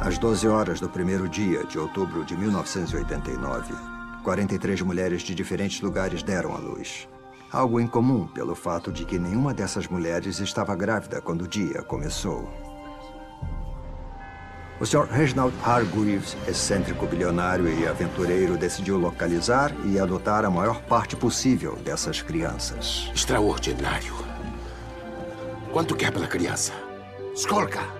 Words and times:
Às 0.00 0.16
12 0.16 0.46
horas 0.46 0.78
do 0.78 0.88
primeiro 0.88 1.28
dia 1.28 1.64
de 1.64 1.76
outubro 1.76 2.24
de 2.24 2.36
1989, 2.36 3.74
43 4.22 4.80
mulheres 4.82 5.22
de 5.22 5.34
diferentes 5.34 5.80
lugares 5.80 6.22
deram 6.22 6.54
à 6.54 6.58
luz. 6.58 7.08
Algo 7.50 7.80
incomum 7.80 8.28
pelo 8.28 8.54
fato 8.54 8.92
de 8.92 9.04
que 9.04 9.18
nenhuma 9.18 9.52
dessas 9.52 9.88
mulheres 9.88 10.38
estava 10.38 10.76
grávida 10.76 11.20
quando 11.20 11.42
o 11.42 11.48
dia 11.48 11.82
começou. 11.82 12.48
O 14.80 14.86
Sr. 14.86 15.08
Reginald 15.10 15.52
Hargreaves, 15.64 16.36
excêntrico 16.46 17.04
bilionário 17.04 17.68
e 17.68 17.84
aventureiro, 17.84 18.56
decidiu 18.56 18.96
localizar 18.96 19.74
e 19.84 19.98
adotar 19.98 20.44
a 20.44 20.50
maior 20.50 20.80
parte 20.82 21.16
possível 21.16 21.74
dessas 21.74 22.22
crianças. 22.22 23.10
Extraordinário. 23.12 24.14
Quanto 25.72 25.96
quer 25.96 26.12
pela 26.12 26.28
criança? 26.28 26.72
Skolka! 27.34 27.97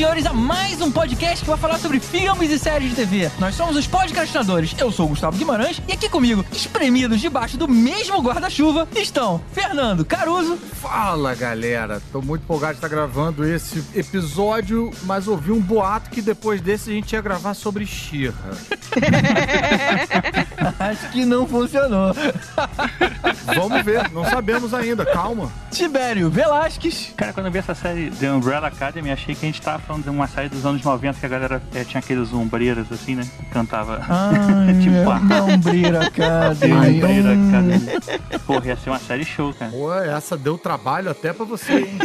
Senhores, 0.00 0.24
a 0.24 0.32
mais 0.32 0.80
um 0.80 0.90
podcast 0.90 1.44
que 1.44 1.50
vai 1.50 1.58
falar 1.58 1.78
sobre 1.78 2.00
filmes 2.00 2.50
e 2.50 2.58
séries 2.58 2.88
de 2.88 2.96
TV. 2.96 3.30
Nós 3.38 3.54
somos 3.54 3.76
os 3.76 3.86
podcastinadores. 3.86 4.74
Eu 4.78 4.90
sou 4.90 5.04
o 5.04 5.08
Gustavo 5.10 5.36
Guimarães 5.36 5.82
e 5.86 5.92
aqui 5.92 6.08
comigo, 6.08 6.42
espremidos 6.52 7.20
debaixo 7.20 7.58
do 7.58 7.68
mesmo 7.68 8.18
guarda-chuva, 8.22 8.88
estão 8.96 9.42
Fernando 9.52 10.02
Caruso. 10.02 10.56
Fala 10.56 11.34
galera, 11.34 12.00
tô 12.10 12.22
muito 12.22 12.44
empolgado 12.44 12.72
de 12.72 12.78
estar 12.78 12.88
gravando 12.88 13.44
esse 13.44 13.84
episódio, 13.94 14.90
mas 15.02 15.28
ouvi 15.28 15.52
um 15.52 15.60
boato 15.60 16.08
que 16.08 16.22
depois 16.22 16.62
desse 16.62 16.88
a 16.88 16.94
gente 16.94 17.12
ia 17.12 17.20
gravar 17.20 17.52
sobre 17.52 17.84
Xirra. 17.84 18.52
Acho 20.80 21.10
que 21.10 21.26
não 21.26 21.46
funcionou. 21.46 22.14
Vamos 23.54 23.82
ver, 23.84 24.10
não 24.12 24.24
sabemos 24.24 24.72
ainda, 24.74 25.04
calma. 25.04 25.50
Tibério 25.70 26.28
Velasquez. 26.30 27.12
Cara, 27.16 27.32
quando 27.32 27.46
eu 27.46 27.52
vi 27.52 27.58
essa 27.58 27.74
série 27.74 28.10
The 28.10 28.30
Umbrella 28.30 28.68
Academy, 28.68 29.10
achei 29.10 29.34
que 29.34 29.44
a 29.44 29.48
gente 29.48 29.60
tava 29.62 29.78
falando 29.78 30.04
de 30.04 30.10
uma 30.10 30.26
série 30.28 30.48
dos 30.48 30.64
anos 30.66 30.82
90 30.82 31.18
que 31.20 31.26
a 31.26 31.28
galera 31.28 31.62
é, 31.74 31.84
tinha 31.84 32.00
aqueles 32.00 32.32
ombreiras 32.32 32.90
assim, 32.92 33.14
né? 33.14 33.26
Que 33.38 33.46
cantava. 33.46 34.00
Ai, 34.08 34.74
tipo, 34.82 35.10
a 35.10 35.18
não 35.20 35.58
brira, 35.58 36.06
Academy. 36.06 36.96
Umbrella 36.96 37.30
Academy. 37.32 38.40
Porra, 38.46 38.66
ia 38.66 38.76
ser 38.76 38.90
uma 38.90 38.98
série 38.98 39.24
show, 39.24 39.52
cara. 39.54 39.70
Pô, 39.70 39.92
essa 39.94 40.36
deu 40.36 40.58
trabalho 40.58 41.10
até 41.10 41.32
pra 41.32 41.44
você, 41.44 41.72
hein? 41.78 41.98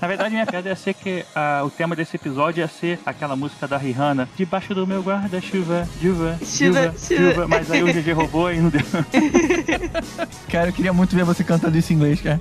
Na 0.00 0.08
verdade, 0.08 0.30
minha 0.30 0.46
piada 0.46 0.68
ia 0.68 0.76
ser 0.76 0.94
que 0.94 1.24
ah, 1.34 1.62
o 1.64 1.70
tema 1.70 1.94
desse 1.94 2.16
episódio 2.16 2.60
ia 2.60 2.68
ser 2.68 2.98
aquela 3.04 3.36
música 3.36 3.68
da 3.68 3.76
Rihanna, 3.76 4.28
Debaixo 4.36 4.74
do 4.74 4.86
meu 4.86 5.02
guarda-chuva, 5.02 5.86
chuva, 6.00 6.38
chuva, 6.44 6.46
Chuva, 6.46 6.94
chuva. 6.98 7.32
chuva. 7.34 7.48
Mas 7.48 7.70
aí 7.70 7.82
o 7.82 7.86
GG 7.86 8.12
roubou 8.12 8.50
e 8.52 8.58
não 8.60 8.70
deu. 8.70 8.80
Cara, 10.50 10.68
eu 10.68 10.72
queria 10.72 10.92
muito 10.92 11.14
ver 11.14 11.24
você 11.24 11.44
cantando 11.44 11.76
isso 11.78 11.92
em 11.92 11.96
inglês, 11.96 12.20
cara. 12.20 12.40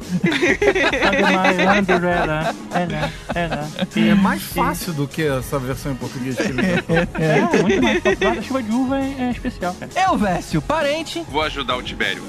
Ela, 2.74 3.10
ela. 3.34 3.68
É 3.96 4.16
mais 4.16 4.42
fácil 4.44 4.94
do 4.94 5.08
que 5.08 5.24
essa 5.24 5.60
versão 5.60 5.92
em 5.92 5.96
português 5.96 6.36
que 6.36 6.44
ele 6.44 6.62
cantou. 6.64 6.98
É, 7.20 7.42
muito 7.62 7.82
mais. 7.82 8.02
fácil. 8.02 8.20
Guarda-chuva 8.20 8.64
de 8.64 8.72
uva 8.72 9.00
é, 9.00 9.16
é 9.20 9.32
especial, 9.32 9.76
cara. 9.80 9.92
Eu, 9.96 10.18
Vécio, 10.18 10.62
parente. 10.62 11.26
Vou 11.30 11.42
ajudar 11.44 11.78
o 11.78 11.84
Tibério. 11.84 12.24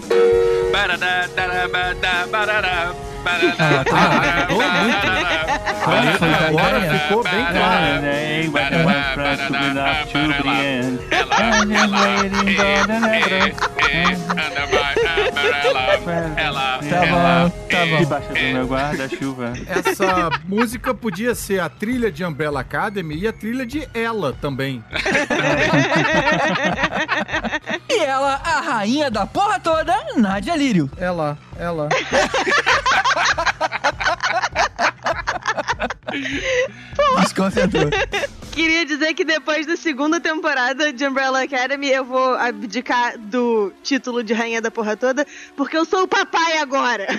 Ah, 3.59 3.85
tá. 3.85 4.47
agora 6.49 6.99
ficou 6.99 7.23
bem 7.23 7.47
claro. 7.47 8.07
end. 10.61 10.99
Ela, 11.11 11.31
I'm 14.91 15.20
ela. 15.21 16.41
Ela, 16.41 16.79
Tá 16.79 17.07
ela, 17.07 17.45
bom, 17.45 17.51
tá 17.69 17.87
bom. 17.87 17.99
Debaixo 17.99 18.29
do 18.29 18.35
meu 18.35 18.67
guarda-chuva. 18.67 19.53
Essa 19.67 20.31
música 20.47 20.95
podia 20.95 21.35
ser 21.35 21.61
a 21.61 21.69
trilha 21.69 22.11
de 22.11 22.25
Umbrella 22.25 22.61
Academy 22.61 23.17
e 23.19 23.29
a 23.29 23.33
trilha 23.33 23.67
de 23.67 23.89
Ela 23.95 24.33
também. 24.33 24.83
E 27.89 27.99
ela, 28.05 28.41
a 28.45 28.61
rainha 28.61 29.11
da 29.11 29.27
porra 29.27 29.59
toda, 29.59 29.95
Nadia 30.17 30.57
Lírio. 30.57 30.89
Ela, 30.97 31.37
ela. 31.59 31.89
Desconcentrou. 37.21 37.91
Queria 38.61 38.85
dizer 38.85 39.15
que 39.15 39.25
depois 39.25 39.67
da 39.67 39.75
segunda 39.75 40.21
temporada 40.21 40.93
de 40.93 41.07
Umbrella 41.07 41.43
Academy 41.43 41.89
eu 41.89 42.05
vou 42.05 42.35
abdicar 42.35 43.17
do 43.17 43.73
título 43.83 44.23
de 44.23 44.35
Rainha 44.35 44.61
da 44.61 44.71
Porra 44.71 44.99
Toda, 44.99 45.27
porque 45.57 45.79
eu 45.79 45.87
sou 45.87 46.03
o 46.03 46.07
papai 46.07 46.59
agora. 46.59 47.07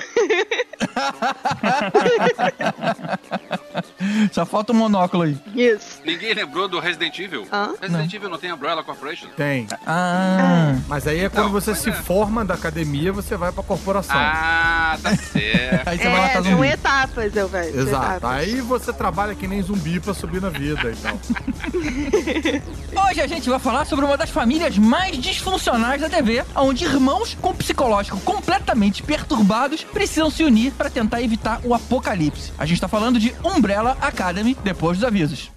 Só 4.31 4.45
falta 4.45 4.71
um 4.73 4.75
monóculo 4.75 5.23
aí. 5.23 5.37
Isso. 5.55 5.99
Ninguém 6.05 6.33
lembrou 6.33 6.67
do 6.67 6.79
Resident 6.79 7.17
Evil? 7.19 7.47
Hã? 7.51 7.73
Resident 7.81 8.13
Evil 8.13 8.29
não 8.29 8.37
tem 8.37 8.51
Umbrella 8.51 8.83
Corporation? 8.83 9.27
Tem. 9.35 9.67
Ah. 9.85 10.75
Mas 10.87 11.07
aí 11.07 11.21
é 11.25 11.29
quando 11.29 11.45
Não, 11.45 11.51
você 11.51 11.73
se 11.75 11.89
é. 11.89 11.93
forma 11.93 12.43
da 12.45 12.53
academia, 12.53 13.11
você 13.11 13.35
vai 13.37 13.51
pra 13.51 13.63
corporação. 13.63 14.15
Ah, 14.17 14.97
tá 15.01 15.15
certo. 15.17 15.87
Aí 15.87 15.97
você 15.97 16.03
vai 16.09 16.17
matar 16.21 16.29
É, 16.29 16.33
são 16.33 16.43
zumbi. 16.43 16.67
etapas, 16.67 17.35
eu 17.35 17.47
velho. 17.47 17.79
Exato. 17.81 18.05
etapas. 18.17 18.31
Aí 18.37 18.61
você 18.61 18.93
trabalha 18.93 19.35
que 19.35 19.47
nem 19.47 19.61
zumbi 19.61 19.99
pra 19.99 20.13
subir 20.13 20.41
na 20.41 20.49
vida 20.49 20.91
e 20.91 20.95
tal. 20.95 21.17
Hoje 23.09 23.21
a 23.21 23.27
gente 23.27 23.49
vai 23.49 23.59
falar 23.59 23.85
sobre 23.85 24.05
uma 24.05 24.17
das 24.17 24.29
famílias 24.29 24.77
mais 24.77 25.17
disfuncionais 25.17 26.01
da 26.01 26.09
TV, 26.09 26.43
onde 26.55 26.85
irmãos 26.85 27.37
com 27.41 27.53
psicológico 27.53 28.19
completamente 28.21 29.03
perturbados 29.03 29.83
precisam 29.83 30.29
se 30.29 30.43
unir 30.43 30.71
para 30.73 30.89
tentar 30.89 31.21
evitar 31.21 31.59
o 31.63 31.73
apocalipse. 31.73 32.51
A 32.57 32.65
gente 32.65 32.79
tá 32.81 32.87
falando 32.87 33.19
de 33.19 33.33
Umbrella 33.43 33.97
Academy 34.01 34.57
depois 34.63 34.97
dos 34.97 35.05
avisos. 35.05 35.51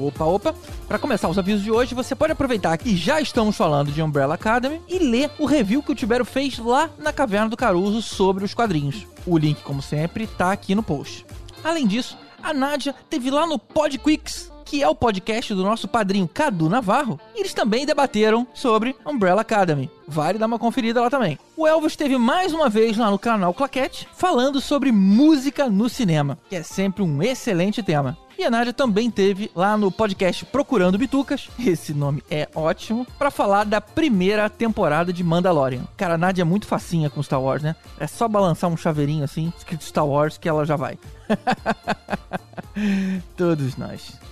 Opa, 0.00 0.24
opa. 0.24 0.54
Para 0.88 0.98
começar 0.98 1.28
os 1.28 1.38
avisos 1.38 1.62
de 1.62 1.70
hoje, 1.70 1.94
você 1.94 2.14
pode 2.14 2.32
aproveitar 2.32 2.78
que 2.78 2.96
já 2.96 3.20
estamos 3.20 3.54
falando 3.54 3.92
de 3.92 4.00
Umbrella 4.00 4.36
Academy 4.36 4.80
e 4.88 4.98
ler 4.98 5.30
o 5.38 5.44
review 5.44 5.82
que 5.82 5.92
o 5.92 5.94
Tibério 5.94 6.24
fez 6.24 6.58
lá 6.58 6.88
na 6.98 7.12
Caverna 7.12 7.50
do 7.50 7.56
Caruso 7.58 8.00
sobre 8.00 8.42
os 8.42 8.54
quadrinhos. 8.54 9.06
O 9.26 9.36
link, 9.36 9.62
como 9.62 9.82
sempre, 9.82 10.26
tá 10.26 10.50
aqui 10.50 10.74
no 10.74 10.82
post. 10.82 11.26
Além 11.62 11.86
disso, 11.86 12.16
a 12.42 12.54
Nádia 12.54 12.94
teve 13.10 13.30
lá 13.30 13.46
no 13.46 13.58
Podquicks, 13.58 14.50
que 14.68 14.82
é 14.82 14.88
o 14.88 14.94
podcast 14.94 15.54
do 15.54 15.62
nosso 15.62 15.88
padrinho 15.88 16.28
Cadu 16.28 16.68
Navarro, 16.68 17.18
e 17.34 17.40
eles 17.40 17.54
também 17.54 17.86
debateram 17.86 18.46
sobre 18.52 18.94
Umbrella 19.04 19.40
Academy. 19.40 19.90
Vale 20.06 20.38
dar 20.38 20.44
uma 20.44 20.58
conferida 20.58 21.00
lá 21.00 21.08
também. 21.08 21.38
O 21.56 21.66
Elvis 21.66 21.92
esteve 21.92 22.18
mais 22.18 22.52
uma 22.52 22.68
vez 22.68 22.98
lá 22.98 23.10
no 23.10 23.18
canal 23.18 23.54
Claquete, 23.54 24.06
falando 24.14 24.60
sobre 24.60 24.92
música 24.92 25.70
no 25.70 25.88
cinema, 25.88 26.38
que 26.50 26.56
é 26.56 26.62
sempre 26.62 27.02
um 27.02 27.22
excelente 27.22 27.82
tema. 27.82 28.18
E 28.38 28.44
a 28.44 28.50
Nádia 28.50 28.74
também 28.74 29.10
teve 29.10 29.50
lá 29.56 29.76
no 29.76 29.90
podcast 29.90 30.44
Procurando 30.44 30.98
Bitucas, 30.98 31.48
esse 31.58 31.94
nome 31.94 32.22
é 32.30 32.46
ótimo, 32.54 33.06
pra 33.18 33.30
falar 33.30 33.64
da 33.64 33.80
primeira 33.80 34.50
temporada 34.50 35.14
de 35.14 35.24
Mandalorian. 35.24 35.84
Cara, 35.96 36.14
a 36.14 36.18
Nádia 36.18 36.42
é 36.42 36.44
muito 36.44 36.66
facinha 36.66 37.08
com 37.08 37.22
Star 37.22 37.40
Wars, 37.40 37.62
né? 37.62 37.74
É 37.98 38.06
só 38.06 38.28
balançar 38.28 38.68
um 38.68 38.76
chaveirinho 38.76 39.24
assim, 39.24 39.50
escrito 39.56 39.82
Star 39.82 40.06
Wars, 40.06 40.36
que 40.36 40.48
ela 40.48 40.66
já 40.66 40.76
vai. 40.76 40.98
Todos 43.34 43.76
nós. 43.76 44.27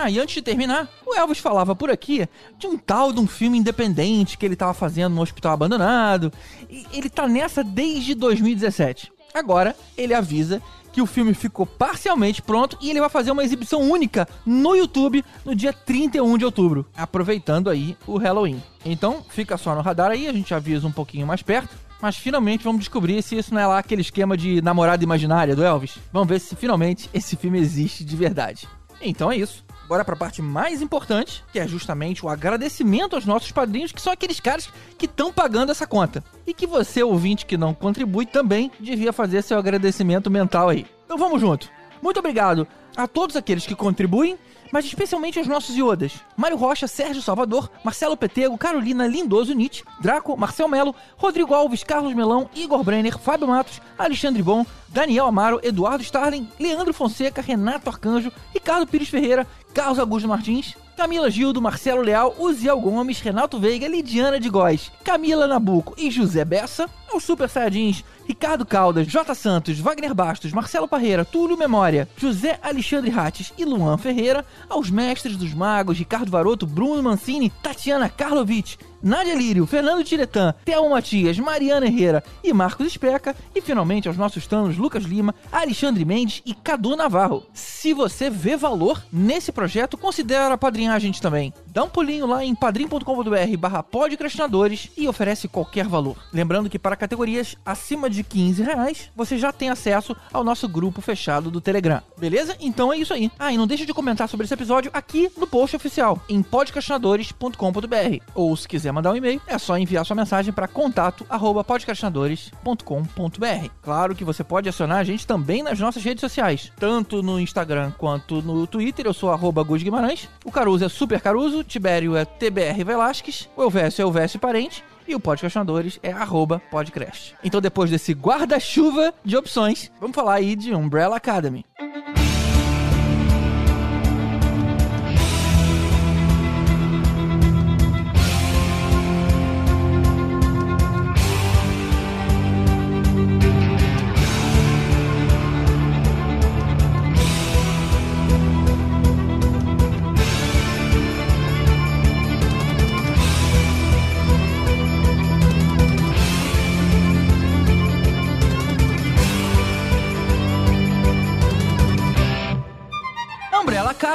Ah, 0.00 0.08
e 0.08 0.20
antes 0.20 0.36
de 0.36 0.42
terminar, 0.42 0.88
o 1.04 1.12
Elvis 1.12 1.40
falava 1.40 1.74
por 1.74 1.90
aqui 1.90 2.24
de 2.56 2.68
um 2.68 2.78
tal 2.78 3.12
de 3.12 3.18
um 3.18 3.26
filme 3.26 3.58
independente 3.58 4.38
que 4.38 4.46
ele 4.46 4.54
tava 4.54 4.72
fazendo 4.72 5.12
no 5.12 5.20
hospital 5.20 5.52
abandonado. 5.52 6.32
E 6.70 6.86
ele 6.92 7.10
tá 7.10 7.26
nessa 7.26 7.64
desde 7.64 8.14
2017. 8.14 9.10
Agora, 9.34 9.74
ele 9.96 10.14
avisa 10.14 10.62
que 10.92 11.02
o 11.02 11.06
filme 11.06 11.34
ficou 11.34 11.66
parcialmente 11.66 12.40
pronto 12.40 12.78
e 12.80 12.90
ele 12.90 13.00
vai 13.00 13.08
fazer 13.08 13.32
uma 13.32 13.42
exibição 13.42 13.80
única 13.80 14.28
no 14.46 14.76
YouTube 14.76 15.24
no 15.44 15.52
dia 15.52 15.72
31 15.72 16.38
de 16.38 16.44
outubro, 16.44 16.86
aproveitando 16.96 17.68
aí 17.68 17.96
o 18.06 18.18
Halloween. 18.18 18.62
Então, 18.84 19.24
fica 19.28 19.56
só 19.56 19.74
no 19.74 19.80
radar 19.80 20.12
aí, 20.12 20.28
a 20.28 20.32
gente 20.32 20.54
avisa 20.54 20.86
um 20.86 20.92
pouquinho 20.92 21.26
mais 21.26 21.42
perto. 21.42 21.76
Mas 22.00 22.16
finalmente 22.16 22.62
vamos 22.62 22.78
descobrir 22.78 23.20
se 23.20 23.36
isso 23.36 23.52
não 23.52 23.60
é 23.60 23.66
lá 23.66 23.78
aquele 23.80 24.02
esquema 24.02 24.36
de 24.36 24.62
namorada 24.62 25.02
imaginária 25.02 25.56
do 25.56 25.64
Elvis. 25.64 25.98
Vamos 26.12 26.28
ver 26.28 26.38
se 26.38 26.54
finalmente 26.54 27.10
esse 27.12 27.34
filme 27.34 27.58
existe 27.58 28.04
de 28.04 28.14
verdade. 28.14 28.68
Então 29.02 29.32
é 29.32 29.36
isso. 29.36 29.66
Bora 29.88 30.04
pra 30.04 30.14
parte 30.14 30.42
mais 30.42 30.82
importante, 30.82 31.42
que 31.50 31.58
é 31.58 31.66
justamente 31.66 32.24
o 32.24 32.28
agradecimento 32.28 33.16
aos 33.16 33.24
nossos 33.24 33.50
padrinhos, 33.50 33.90
que 33.90 34.02
são 34.02 34.12
aqueles 34.12 34.38
caras 34.38 34.68
que 34.98 35.06
estão 35.06 35.32
pagando 35.32 35.72
essa 35.72 35.86
conta. 35.86 36.22
E 36.46 36.52
que 36.52 36.66
você, 36.66 37.02
ouvinte 37.02 37.46
que 37.46 37.56
não 37.56 37.72
contribui, 37.72 38.26
também 38.26 38.70
devia 38.78 39.14
fazer 39.14 39.40
seu 39.40 39.58
agradecimento 39.58 40.30
mental 40.30 40.68
aí. 40.68 40.84
Então 41.06 41.16
vamos 41.16 41.40
junto. 41.40 41.70
Muito 42.02 42.18
obrigado 42.18 42.68
a 42.94 43.08
todos 43.08 43.34
aqueles 43.34 43.64
que 43.64 43.74
contribuem, 43.74 44.38
mas 44.72 44.84
especialmente 44.84 45.38
aos 45.38 45.48
nossos 45.48 45.76
iodas. 45.76 46.14
Mário 46.36 46.56
Rocha, 46.56 46.86
Sérgio 46.86 47.22
Salvador, 47.22 47.70
Marcelo 47.84 48.16
Petego, 48.16 48.58
Carolina 48.58 49.06
Lindoso 49.06 49.54
Nietzsche, 49.54 49.84
Draco, 50.00 50.36
Marcel 50.36 50.68
Melo, 50.68 50.94
Rodrigo 51.16 51.54
Alves, 51.54 51.84
Carlos 51.84 52.14
Melão, 52.14 52.48
Igor 52.54 52.82
Brenner, 52.82 53.18
Fábio 53.18 53.48
Matos, 53.48 53.80
Alexandre 53.98 54.42
Bom, 54.42 54.64
Daniel 54.88 55.26
Amaro, 55.26 55.60
Eduardo 55.62 56.02
Starling, 56.02 56.48
Leandro 56.58 56.92
Fonseca, 56.92 57.42
Renato 57.42 57.90
Arcanjo, 57.90 58.32
Ricardo 58.52 58.86
Pires 58.86 59.08
Ferreira, 59.08 59.46
Carlos 59.74 59.98
Augusto 59.98 60.28
Martins, 60.28 60.74
Camila 60.96 61.30
Gildo, 61.30 61.62
Marcelo 61.62 62.02
Leal, 62.02 62.34
Uziel 62.38 62.80
Gomes, 62.80 63.20
Renato 63.20 63.60
Veiga, 63.60 63.86
Lidiana 63.86 64.40
de 64.40 64.48
Góes, 64.48 64.90
Camila 65.04 65.46
Nabuco 65.46 65.94
e 65.96 66.10
José 66.10 66.44
Bessa, 66.44 66.90
aos 67.12 67.22
Super 67.22 67.48
Saiyajins, 67.48 68.04
Ricardo 68.28 68.66
Caldas, 68.66 69.06
J. 69.06 69.34
Santos, 69.34 69.80
Wagner 69.80 70.12
Bastos, 70.12 70.52
Marcelo 70.52 70.86
Parreira, 70.86 71.24
Túlio 71.24 71.56
Memória, 71.56 72.06
José 72.14 72.58
Alexandre 72.62 73.10
Rates 73.10 73.54
e 73.56 73.64
Luan 73.64 73.96
Ferreira, 73.96 74.44
aos 74.68 74.90
mestres 74.90 75.34
dos 75.34 75.54
magos, 75.54 75.96
Ricardo 75.96 76.30
Varoto, 76.30 76.66
Bruno 76.66 77.02
Mancini, 77.02 77.48
Tatiana 77.48 78.06
Karlovic, 78.10 78.76
Nádia 79.02 79.34
Lírio, 79.34 79.66
Fernando 79.66 80.04
Tiretan, 80.04 80.54
Thelma 80.62 80.90
Matias, 80.90 81.38
Mariana 81.38 81.86
Herrera 81.86 82.22
e 82.44 82.52
Marcos 82.52 82.86
Especa, 82.86 83.34
e 83.54 83.62
finalmente 83.62 84.08
aos 84.08 84.16
nossos 84.18 84.46
tanos 84.46 84.76
Lucas 84.76 85.04
Lima, 85.04 85.34
Alexandre 85.50 86.04
Mendes 86.04 86.42
e 86.44 86.52
Cadu 86.52 86.96
Navarro. 86.96 87.46
Se 87.54 87.94
você 87.94 88.28
vê 88.28 88.56
valor 88.56 89.02
nesse 89.10 89.52
projeto, 89.52 89.96
considere 89.96 90.52
apadrinhar 90.52 90.94
a 90.94 90.98
gente 90.98 91.22
também. 91.22 91.54
Dá 91.78 91.84
um 91.84 91.88
pulinho 91.88 92.26
lá 92.26 92.44
em 92.44 92.56
padrim.com.br 92.56 93.56
barra 93.56 93.84
podcrastinadores 93.84 94.90
e 94.96 95.06
oferece 95.06 95.46
qualquer 95.46 95.86
valor. 95.86 96.16
Lembrando 96.32 96.68
que 96.68 96.76
para 96.76 96.96
categorias 96.96 97.56
acima 97.64 98.10
de 98.10 98.24
15 98.24 98.64
reais, 98.64 99.12
você 99.14 99.38
já 99.38 99.52
tem 99.52 99.70
acesso 99.70 100.16
ao 100.32 100.42
nosso 100.42 100.68
grupo 100.68 101.00
fechado 101.00 101.52
do 101.52 101.60
Telegram. 101.60 102.02
Beleza? 102.18 102.56
Então 102.58 102.92
é 102.92 102.98
isso 102.98 103.14
aí. 103.14 103.30
Ah, 103.38 103.52
e 103.52 103.56
não 103.56 103.64
deixe 103.64 103.86
de 103.86 103.94
comentar 103.94 104.28
sobre 104.28 104.44
esse 104.44 104.54
episódio 104.54 104.90
aqui 104.92 105.30
no 105.36 105.46
post 105.46 105.76
oficial, 105.76 106.20
em 106.28 106.42
podcastinadores.com.br. 106.42 108.24
Ou 108.34 108.56
se 108.56 108.66
quiser 108.66 108.90
mandar 108.90 109.12
um 109.12 109.16
e-mail, 109.16 109.40
é 109.46 109.56
só 109.56 109.78
enviar 109.78 110.04
sua 110.04 110.16
mensagem 110.16 110.52
para 110.52 110.66
contato 110.66 111.24
arroba 111.30 111.62
podcastinadores.com.br. 111.62 113.70
Claro 113.82 114.16
que 114.16 114.24
você 114.24 114.42
pode 114.42 114.68
acionar 114.68 114.98
a 114.98 115.04
gente 115.04 115.24
também 115.24 115.62
nas 115.62 115.78
nossas 115.78 116.02
redes 116.02 116.22
sociais, 116.22 116.72
tanto 116.76 117.22
no 117.22 117.38
Instagram 117.38 117.92
quanto 117.96 118.42
no 118.42 118.66
Twitter. 118.66 119.06
Eu 119.06 119.14
sou 119.14 119.30
arroba 119.30 119.62
Guimarães, 119.62 120.28
o 120.44 120.50
Caruso 120.50 120.84
é 120.84 120.88
Super 120.88 121.20
Caruso, 121.20 121.67
Tibério 121.68 122.16
é 122.16 122.24
TBR 122.24 122.84
Velasquez, 122.84 123.48
o 123.56 123.62
Elvésio 123.62 124.02
é 124.02 124.04
Elvésio 124.04 124.40
Parente 124.40 124.82
e 125.06 125.14
o 125.14 125.20
Podcastinadores 125.20 126.00
é 126.02 126.10
arroba 126.10 126.60
podcast. 126.70 127.34
Então 127.44 127.60
depois 127.60 127.90
desse 127.90 128.12
guarda-chuva 128.12 129.14
de 129.24 129.36
opções, 129.36 129.92
vamos 130.00 130.14
falar 130.14 130.34
aí 130.34 130.56
de 130.56 130.74
Umbrella 130.74 131.16
Academy. 131.16 131.64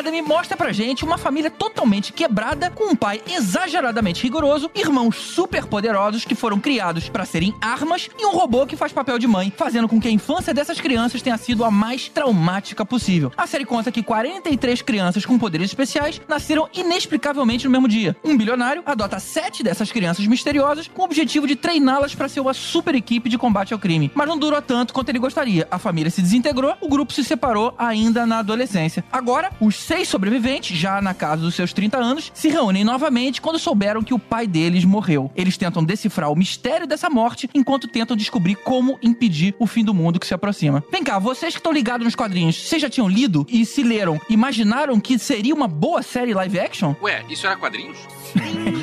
Academy 0.03 0.21
mostra 0.21 0.57
pra 0.57 0.73
gente 0.73 1.05
uma 1.05 1.17
família 1.17 1.49
totalmente 1.49 2.11
quebrada, 2.11 2.69
com 2.69 2.91
um 2.91 2.95
pai 2.95 3.21
exageradamente 3.25 4.21
rigoroso, 4.21 4.69
irmãos 4.75 5.15
super 5.15 5.65
poderosos 5.65 6.25
que 6.25 6.35
foram 6.35 6.59
criados 6.59 7.07
pra 7.07 7.23
serem 7.23 7.55
armas 7.61 8.09
e 8.19 8.25
um 8.25 8.31
robô 8.31 8.65
que 8.65 8.75
faz 8.75 8.91
papel 8.91 9.17
de 9.17 9.25
mãe, 9.27 9.53
fazendo 9.55 9.87
com 9.87 10.01
que 10.01 10.09
a 10.09 10.11
infância 10.11 10.53
dessas 10.53 10.81
crianças 10.81 11.21
tenha 11.21 11.37
sido 11.37 11.63
a 11.63 11.71
mais 11.71 12.09
traumática 12.09 12.85
possível. 12.85 13.31
A 13.37 13.47
série 13.47 13.63
conta 13.63 13.93
que 13.93 14.03
43 14.03 14.81
crianças 14.81 15.25
com 15.25 15.39
poderes 15.39 15.69
especiais 15.69 16.19
nasceram 16.27 16.67
inexplicavelmente 16.73 17.63
no 17.63 17.71
mesmo 17.71 17.87
dia. 17.87 18.13
Um 18.25 18.35
bilionário 18.35 18.83
adota 18.85 19.19
sete 19.19 19.63
dessas 19.63 19.89
crianças 19.89 20.27
misteriosas 20.27 20.85
com 20.85 21.01
o 21.01 21.05
objetivo 21.05 21.47
de 21.47 21.55
treiná-las 21.55 22.13
pra 22.13 22.27
ser 22.27 22.41
uma 22.41 22.53
super 22.53 22.93
equipe 22.93 23.29
de 23.29 23.37
combate 23.37 23.73
ao 23.73 23.79
crime. 23.79 24.11
Mas 24.13 24.27
não 24.27 24.37
durou 24.37 24.61
tanto 24.61 24.93
quanto 24.93 25.07
ele 25.07 25.19
gostaria. 25.19 25.65
A 25.71 25.79
família 25.79 26.11
se 26.11 26.21
desintegrou, 26.21 26.75
o 26.81 26.89
grupo 26.89 27.13
se 27.13 27.23
separou 27.23 27.73
ainda 27.77 28.25
na 28.25 28.39
adolescência. 28.39 29.05
Agora, 29.09 29.49
os 29.61 29.92
seis 29.93 30.09
sobreviventes, 30.09 30.75
já 30.75 30.99
na 31.03 31.13
casa 31.13 31.43
dos 31.43 31.53
seus 31.53 31.71
30 31.71 31.97
anos, 31.99 32.31
se 32.33 32.49
reúnem 32.49 32.83
novamente 32.83 33.39
quando 33.39 33.59
souberam 33.59 34.01
que 34.01 34.11
o 34.11 34.17
pai 34.17 34.47
deles 34.47 34.83
morreu. 34.83 35.29
Eles 35.35 35.55
tentam 35.55 35.83
decifrar 35.83 36.31
o 36.31 36.35
mistério 36.35 36.87
dessa 36.87 37.11
morte 37.11 37.47
enquanto 37.53 37.87
tentam 37.87 38.17
descobrir 38.17 38.55
como 38.55 38.97
impedir 39.03 39.53
o 39.59 39.67
fim 39.67 39.85
do 39.85 39.93
mundo 39.93 40.19
que 40.19 40.25
se 40.25 40.33
aproxima. 40.33 40.83
Vem 40.91 41.03
cá, 41.03 41.19
vocês 41.19 41.53
que 41.53 41.59
estão 41.59 41.71
ligados 41.71 42.03
nos 42.03 42.15
quadrinhos, 42.15 42.55
vocês 42.55 42.81
já 42.81 42.89
tinham 42.89 43.07
lido 43.07 43.45
e 43.47 43.67
se 43.67 43.83
leram, 43.83 44.19
imaginaram 44.27 44.99
que 44.99 45.19
seria 45.19 45.53
uma 45.53 45.67
boa 45.67 46.01
série 46.01 46.33
live 46.33 46.59
action? 46.59 46.95
Ué, 46.99 47.23
isso 47.29 47.45
era 47.45 47.55
quadrinhos? 47.55 47.99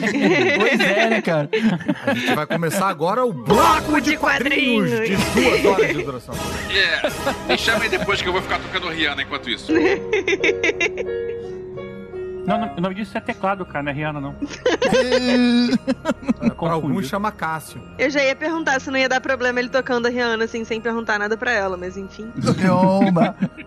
pois 0.58 0.80
é, 0.80 1.10
né, 1.10 1.22
cara? 1.22 1.48
A 2.06 2.14
gente 2.14 2.34
vai 2.34 2.46
começar 2.46 2.88
agora 2.88 3.24
o 3.24 3.32
bloco 3.32 4.00
de 4.00 4.16
quadrinhos 4.16 4.90
de 4.90 5.16
duas 5.16 5.64
horas 5.64 5.88
de 5.88 6.02
duração. 6.02 6.34
É. 6.70 7.52
Me 7.52 7.58
chama 7.58 7.84
aí 7.84 7.88
depois 7.88 8.20
que 8.22 8.28
eu 8.28 8.32
vou 8.32 8.42
ficar 8.42 8.58
tocando 8.58 8.88
Rihanna 8.88 9.22
enquanto 9.22 9.50
isso. 9.50 9.72
Não, 12.46 12.58
não, 12.58 12.74
o 12.76 12.80
nome 12.80 12.94
disso 12.96 13.16
é 13.16 13.20
teclado, 13.20 13.64
cara, 13.64 13.84
não 13.84 13.92
é 13.92 13.94
Rihanna, 13.94 14.20
não. 14.20 14.34
Para 16.58 16.72
alguns 16.72 17.06
chama 17.06 17.30
Cássio. 17.30 17.80
Eu 17.98 18.10
já 18.10 18.22
ia 18.24 18.34
perguntar 18.34 18.80
se 18.80 18.90
não 18.90 18.98
ia 18.98 19.08
dar 19.08 19.20
problema 19.20 19.60
ele 19.60 19.68
tocando 19.68 20.06
a 20.06 20.08
Rihanna, 20.08 20.44
assim, 20.44 20.64
sem 20.64 20.80
perguntar 20.80 21.18
nada 21.18 21.36
pra 21.36 21.52
ela, 21.52 21.76
mas 21.76 21.96
enfim. 21.96 22.30